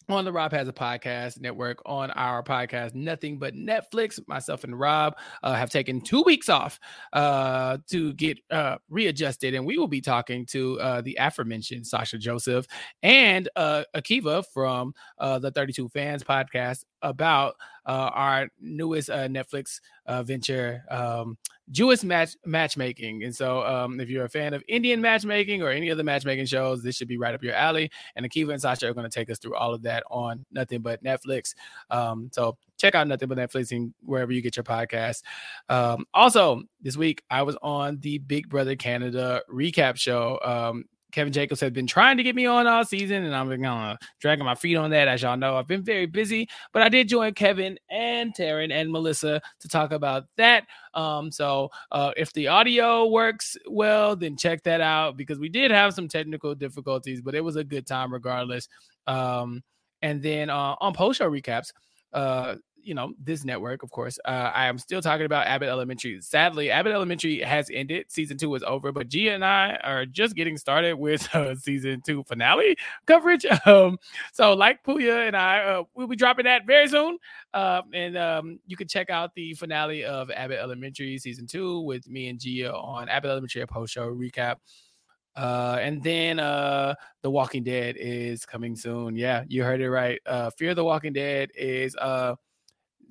on 0.10 0.24
the 0.24 0.32
Rob 0.32 0.54
Has 0.54 0.68
a 0.68 0.74
Podcast 0.74 1.42
Network 1.42 1.82
on 1.86 2.12
our 2.12 2.42
podcast, 2.42 2.96
Nothing 2.96 3.38
But 3.38 3.56
Netflix. 3.56 4.20
Myself 4.28 4.64
and 4.64 4.80
Rob 4.80 5.18
uh, 5.44 5.54
have 5.54 5.70
taken 5.70 6.00
two 6.00 6.22
weeks 6.24 6.48
off 6.48 6.80
uh, 7.12 7.78
to 7.90 8.14
get 8.14 8.40
uh, 8.50 8.78
readjusted, 8.90 9.54
and 9.54 9.66
we 9.66 9.78
will 9.78 9.88
be 9.88 10.00
talking 10.00 10.46
to 10.48 10.80
uh, 10.80 11.02
the 11.02 11.18
aforementioned 11.20 11.86
Sasha 11.86 12.18
Joseph 12.18 12.66
and 13.04 13.50
uh, 13.56 13.84
Akiva 13.96 14.46
from 14.54 14.94
uh, 15.18 15.40
the 15.40 15.52
32 15.52 15.90
Fans 15.90 16.24
podcast 16.24 16.86
about 17.08 17.56
uh, 17.86 18.12
our 18.14 18.50
newest 18.60 19.10
uh, 19.10 19.28
Netflix 19.28 19.80
uh, 20.06 20.22
venture, 20.22 20.84
um, 20.92 21.38
Jewish 21.72 22.04
match 22.04 22.36
matchmaking. 22.46 23.24
And 23.24 23.34
so, 23.34 23.66
um, 23.66 24.00
if 24.00 24.10
you're 24.10 24.26
a 24.26 24.30
fan 24.30 24.54
of 24.54 24.64
Indian 24.68 25.02
matchmaking 25.02 25.64
or 25.64 25.70
any 25.70 25.90
other 25.90 26.04
matchmaking 26.04 26.46
shows, 26.46 26.84
this 26.84 26.96
should 26.96 27.08
be 27.08 27.18
right 27.18 27.34
up 27.34 27.44
your 27.44 27.54
alley. 27.54 27.90
And 28.16 28.30
Akiva 28.30 28.52
and 28.52 28.62
Sasha 28.62 28.88
are 28.88 28.94
going 28.94 29.10
to 29.10 29.14
take 29.14 29.30
us 29.30 29.40
through 29.40 29.56
all 29.56 29.74
of 29.74 29.82
that 29.84 30.04
on 30.12 30.46
Nothing 30.52 30.82
But 30.82 31.04
Netflix. 31.04 31.56
Um, 31.90 32.30
so 32.34 32.58
check 32.78 32.94
out 32.94 33.08
Nothing 33.08 33.30
But 33.30 33.38
Netflix 33.38 33.72
and 33.72 33.94
wherever 34.04 34.32
you 34.32 34.42
get 34.42 34.58
your 34.58 34.64
podcast. 34.64 35.24
Um, 35.70 36.06
also, 36.14 36.64
this 36.82 36.98
week 36.98 37.24
I 37.30 37.44
was 37.44 37.58
on 37.62 38.00
the 38.02 38.18
Big 38.18 38.50
Brother 38.50 38.76
Canada 38.76 39.42
recap 39.50 39.98
show. 39.98 40.40
Kevin 41.12 41.32
Jacobs 41.32 41.62
has 41.62 41.72
been 41.72 41.88
trying 41.88 42.18
to 42.18 42.24
get 42.24 42.36
me 42.36 42.46
on 42.46 42.68
all 42.68 42.84
season, 42.84 43.24
and 43.24 43.36
I'm 43.36 43.50
gonna 43.50 43.98
dragging 44.20 44.46
my 44.46 44.56
feet 44.56 44.76
on 44.76 44.90
that. 44.90 45.08
As 45.08 45.22
y'all 45.22 45.38
know, 45.38 45.58
I've 45.58 45.68
been 45.68 45.84
very 45.84 46.06
busy, 46.06 46.50
but 46.74 46.82
I 46.82 46.90
did 46.90 47.08
join 47.08 47.34
Kevin 47.34 47.78
and 47.90 48.36
Taryn 48.36 48.72
and 48.72 48.92
Melissa 48.92 49.42
to 49.60 49.68
talk 49.70 49.92
about 49.92 50.26
that. 50.36 50.66
Um, 50.94 51.32
so 51.32 51.70
uh, 51.92 52.12
if 52.18 52.34
the 52.34 52.48
audio 52.48 53.08
works 53.08 53.56
well, 53.68 54.16
then 54.16 54.36
check 54.36 54.64
that 54.64 54.82
out 54.82 55.16
because 55.16 55.40
we 55.40 55.50
did 55.50 55.72
have 55.72 55.94
some 55.94 56.08
technical 56.08 56.54
difficulties, 56.56 57.22
but 57.22 57.36
it 57.36 57.42
was 57.42 57.56
a 57.56 57.64
good 57.64 57.88
time 57.88 58.12
regardless. 58.12 58.68
Um, 59.08 59.64
and 60.02 60.22
then 60.22 60.50
uh, 60.50 60.76
on 60.82 60.94
post 60.94 61.20
show 61.20 61.30
recaps, 61.30 61.72
uh, 62.14 62.56
you 62.88 62.94
know 62.94 63.14
this 63.22 63.44
network 63.44 63.84
of 63.84 63.92
course 63.92 64.18
uh, 64.26 64.52
i 64.54 64.66
am 64.66 64.78
still 64.78 65.02
talking 65.02 65.26
about 65.26 65.46
abbott 65.46 65.68
elementary. 65.68 66.20
Sadly 66.22 66.72
abbott 66.72 66.94
elementary 66.94 67.42
has 67.42 67.70
ended. 67.72 68.06
Season 68.10 68.38
two 68.38 68.56
is 68.56 68.64
over 68.64 68.92
but 68.92 69.10
gia 69.10 69.34
and 69.34 69.44
i 69.44 69.76
are 69.84 70.06
just 70.06 70.36
getting 70.36 70.58
started 70.58 70.96
with 70.96 71.28
uh, 71.36 71.56
season 71.56 72.02
two 72.06 72.24
finale 72.24 72.78
coverage. 73.06 73.46
Um, 73.66 73.98
so 74.32 74.54
like 74.54 74.82
pooya 74.84 75.28
and 75.28 75.36
i 75.36 75.60
uh, 75.60 75.84
we'll 75.94 76.08
be 76.08 76.16
dropping 76.16 76.46
that 76.46 76.66
very 76.66 76.88
soon. 76.88 77.18
Uh, 77.54 77.82
and 77.94 78.18
um, 78.18 78.60
you 78.66 78.78
can 78.78 78.88
check 78.88 79.10
out 79.10 79.36
the 79.36 79.54
finale 79.56 80.06
of 80.06 80.32
abbott 80.32 80.60
elementary 80.60 81.18
season 81.18 81.48
two 81.48 81.82
with 81.82 82.08
me 82.08 82.30
and 82.30 82.40
gia 82.40 82.74
on 82.74 83.10
abbott 83.10 83.32
elementary 83.32 83.66
post 83.68 83.94
show 83.94 84.08
recap. 84.08 84.58
Uh, 85.36 85.78
and 85.82 86.02
then 86.02 86.40
uh, 86.40 86.96
The 87.22 87.30
Walking 87.30 87.64
Dead 87.64 87.96
is 87.98 88.46
coming 88.46 88.76
soon. 88.76 89.16
Yeah, 89.16 89.44
you 89.48 89.64
heard 89.64 89.82
it 89.82 89.92
right. 89.92 90.20
Uh, 90.26 90.50
Fear 90.58 90.74
the 90.74 90.84
Walking 90.84 91.14
Dead 91.14 91.52
is 91.56 91.96
uh 91.98 92.36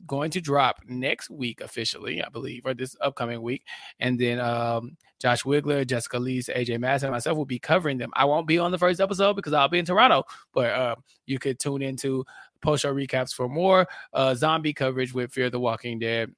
going 0.06 0.30
to 0.32 0.40
drop 0.40 0.80
next 0.86 1.30
week 1.30 1.60
officially, 1.60 2.22
I 2.22 2.28
believe, 2.28 2.62
or 2.64 2.74
this 2.74 2.96
upcoming 3.00 3.42
week. 3.42 3.64
And 4.00 4.18
then 4.18 4.40
um, 4.40 4.96
Josh 5.20 5.42
Wigler, 5.44 5.86
Jessica 5.86 6.18
Lees, 6.18 6.48
AJ 6.54 6.78
Madison, 6.80 7.08
and 7.08 7.14
myself 7.14 7.36
will 7.36 7.46
be 7.46 7.58
covering 7.58 7.98
them. 7.98 8.10
I 8.14 8.24
won't 8.24 8.46
be 8.46 8.58
on 8.58 8.70
the 8.70 8.78
first 8.78 9.00
episode 9.00 9.34
because 9.34 9.52
I'll 9.52 9.68
be 9.68 9.78
in 9.78 9.84
Toronto, 9.84 10.24
but 10.52 10.70
uh, 10.70 10.94
you 11.26 11.38
could 11.38 11.58
tune 11.58 11.82
into 11.82 12.24
post 12.62 12.82
show 12.82 12.94
recaps 12.94 13.32
for 13.32 13.48
more 13.48 13.86
uh, 14.12 14.34
zombie 14.34 14.72
coverage 14.72 15.14
with 15.14 15.32
Fear 15.32 15.50
the 15.50 15.60
Walking 15.60 15.98
Dead. 15.98 16.32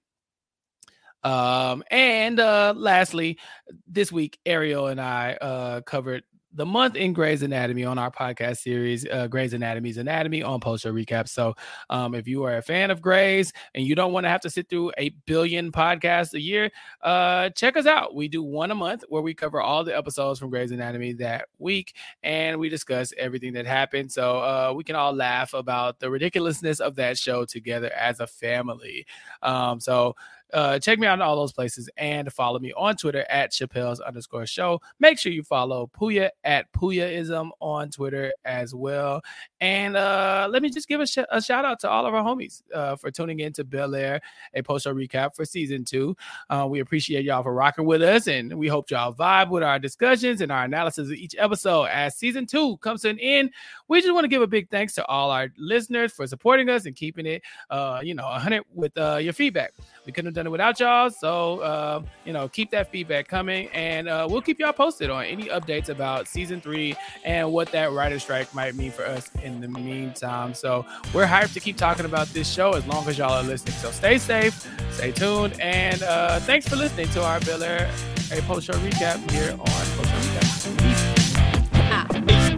Um, 1.24 1.82
and 1.90 2.38
uh, 2.38 2.74
lastly, 2.76 3.38
this 3.86 4.12
week 4.12 4.38
Ariel 4.46 4.86
and 4.86 5.00
I 5.00 5.32
uh, 5.34 5.80
covered 5.80 6.22
the 6.58 6.66
month 6.66 6.96
in 6.96 7.12
Grey's 7.12 7.42
Anatomy 7.42 7.84
on 7.84 7.98
our 7.98 8.10
podcast 8.10 8.58
series, 8.58 9.06
uh, 9.06 9.28
Grey's 9.28 9.54
Anatomy's 9.54 9.96
Anatomy 9.96 10.42
on 10.42 10.58
post 10.58 10.82
show 10.82 10.92
recap. 10.92 11.28
So, 11.28 11.54
um, 11.88 12.16
if 12.16 12.26
you 12.26 12.42
are 12.42 12.56
a 12.56 12.62
fan 12.62 12.90
of 12.90 13.00
Grey's 13.00 13.52
and 13.76 13.86
you 13.86 13.94
don't 13.94 14.12
want 14.12 14.24
to 14.24 14.28
have 14.28 14.40
to 14.40 14.50
sit 14.50 14.68
through 14.68 14.90
a 14.98 15.10
billion 15.24 15.70
podcasts 15.70 16.34
a 16.34 16.40
year, 16.40 16.68
uh, 17.02 17.50
check 17.50 17.76
us 17.76 17.86
out. 17.86 18.16
We 18.16 18.26
do 18.26 18.42
one 18.42 18.72
a 18.72 18.74
month 18.74 19.04
where 19.08 19.22
we 19.22 19.34
cover 19.34 19.60
all 19.60 19.84
the 19.84 19.96
episodes 19.96 20.40
from 20.40 20.50
Grey's 20.50 20.72
Anatomy 20.72 21.12
that 21.14 21.46
week 21.60 21.94
and 22.24 22.58
we 22.58 22.68
discuss 22.68 23.12
everything 23.16 23.52
that 23.52 23.66
happened. 23.66 24.10
So, 24.10 24.38
uh, 24.38 24.72
we 24.76 24.82
can 24.82 24.96
all 24.96 25.14
laugh 25.14 25.54
about 25.54 26.00
the 26.00 26.10
ridiculousness 26.10 26.80
of 26.80 26.96
that 26.96 27.16
show 27.16 27.44
together 27.44 27.92
as 27.94 28.18
a 28.18 28.26
family. 28.26 29.06
Um, 29.42 29.78
so, 29.78 30.16
uh, 30.52 30.78
check 30.78 30.98
me 30.98 31.06
out 31.06 31.14
in 31.14 31.22
all 31.22 31.36
those 31.36 31.52
places 31.52 31.88
and 31.96 32.32
follow 32.32 32.58
me 32.58 32.72
on 32.74 32.96
Twitter 32.96 33.24
at 33.28 33.52
Chappell's 33.52 34.00
underscore 34.00 34.46
show. 34.46 34.80
Make 34.98 35.18
sure 35.18 35.32
you 35.32 35.42
follow 35.42 35.90
Pooya 35.98 36.30
at 36.44 36.72
Pooyaism 36.72 37.50
on 37.60 37.90
Twitter 37.90 38.32
as 38.44 38.74
well. 38.74 39.22
And 39.60 39.96
uh, 39.96 40.48
let 40.50 40.62
me 40.62 40.70
just 40.70 40.88
give 40.88 41.00
a, 41.00 41.06
sh- 41.06 41.18
a, 41.30 41.42
shout 41.42 41.64
out 41.64 41.80
to 41.80 41.90
all 41.90 42.06
of 42.06 42.14
our 42.14 42.22
homies 42.22 42.62
uh, 42.74 42.96
for 42.96 43.10
tuning 43.10 43.40
in 43.40 43.52
to 43.54 43.64
Bel 43.64 43.94
Air, 43.94 44.20
a 44.54 44.62
post 44.62 44.84
show 44.84 44.94
recap 44.94 45.34
for 45.34 45.44
season 45.44 45.84
two. 45.84 46.16
Uh, 46.48 46.66
we 46.68 46.80
appreciate 46.80 47.24
y'all 47.24 47.42
for 47.42 47.52
rocking 47.52 47.84
with 47.84 48.02
us, 48.02 48.26
and 48.26 48.54
we 48.54 48.68
hope 48.68 48.90
y'all 48.90 49.12
vibe 49.12 49.50
with 49.50 49.62
our 49.62 49.78
discussions 49.78 50.40
and 50.40 50.52
our 50.52 50.64
analysis 50.64 51.08
of 51.08 51.14
each 51.14 51.34
episode. 51.38 51.84
As 51.84 52.16
season 52.16 52.46
two 52.46 52.76
comes 52.78 53.02
to 53.02 53.10
an 53.10 53.18
end, 53.18 53.50
we 53.88 54.00
just 54.00 54.14
want 54.14 54.24
to 54.24 54.28
give 54.28 54.42
a 54.42 54.46
big 54.46 54.70
thanks 54.70 54.94
to 54.94 55.06
all 55.06 55.30
our 55.30 55.48
listeners 55.56 56.12
for 56.12 56.26
supporting 56.26 56.68
us 56.68 56.86
and 56.86 56.94
keeping 56.94 57.26
it, 57.26 57.42
uh, 57.70 58.00
you 58.02 58.14
know, 58.14 58.24
100 58.24 58.62
with 58.74 58.96
uh, 58.96 59.16
your 59.16 59.32
feedback. 59.32 59.74
We 60.06 60.12
couldn't 60.12 60.37
done 60.38 60.46
it 60.46 60.50
without 60.50 60.78
y'all. 60.78 61.10
So, 61.10 61.60
uh, 61.60 62.02
you 62.24 62.32
know, 62.32 62.48
keep 62.48 62.70
that 62.70 62.90
feedback 62.90 63.26
coming 63.26 63.68
and 63.68 64.08
uh, 64.08 64.26
we'll 64.30 64.40
keep 64.40 64.60
y'all 64.60 64.72
posted 64.72 65.10
on 65.10 65.24
any 65.24 65.46
updates 65.46 65.88
about 65.88 66.28
season 66.28 66.60
three 66.60 66.94
and 67.24 67.52
what 67.52 67.72
that 67.72 67.92
writer 67.92 68.18
strike 68.18 68.54
might 68.54 68.74
mean 68.76 68.92
for 68.92 69.04
us 69.04 69.30
in 69.42 69.60
the 69.60 69.68
meantime. 69.68 70.54
So, 70.54 70.86
we're 71.12 71.26
hyped 71.26 71.54
to 71.54 71.60
keep 71.60 71.76
talking 71.76 72.04
about 72.04 72.28
this 72.28 72.50
show 72.52 72.72
as 72.74 72.86
long 72.86 73.08
as 73.08 73.18
y'all 73.18 73.32
are 73.32 73.42
listening. 73.42 73.74
So, 73.74 73.90
stay 73.90 74.18
safe, 74.18 74.66
stay 74.92 75.10
tuned, 75.12 75.60
and 75.60 76.02
uh, 76.02 76.38
thanks 76.40 76.68
for 76.68 76.76
listening 76.76 77.08
to 77.10 77.24
our 77.24 77.40
Bel 77.40 77.62
Air 77.62 77.90
a 78.30 78.42
post 78.42 78.66
show 78.66 78.74
recap 78.74 79.30
here 79.30 79.52
on 79.52 79.58
Post 79.58 80.10
Show 80.10 80.70
Recap. 80.70 82.28
Peace. 82.28 82.57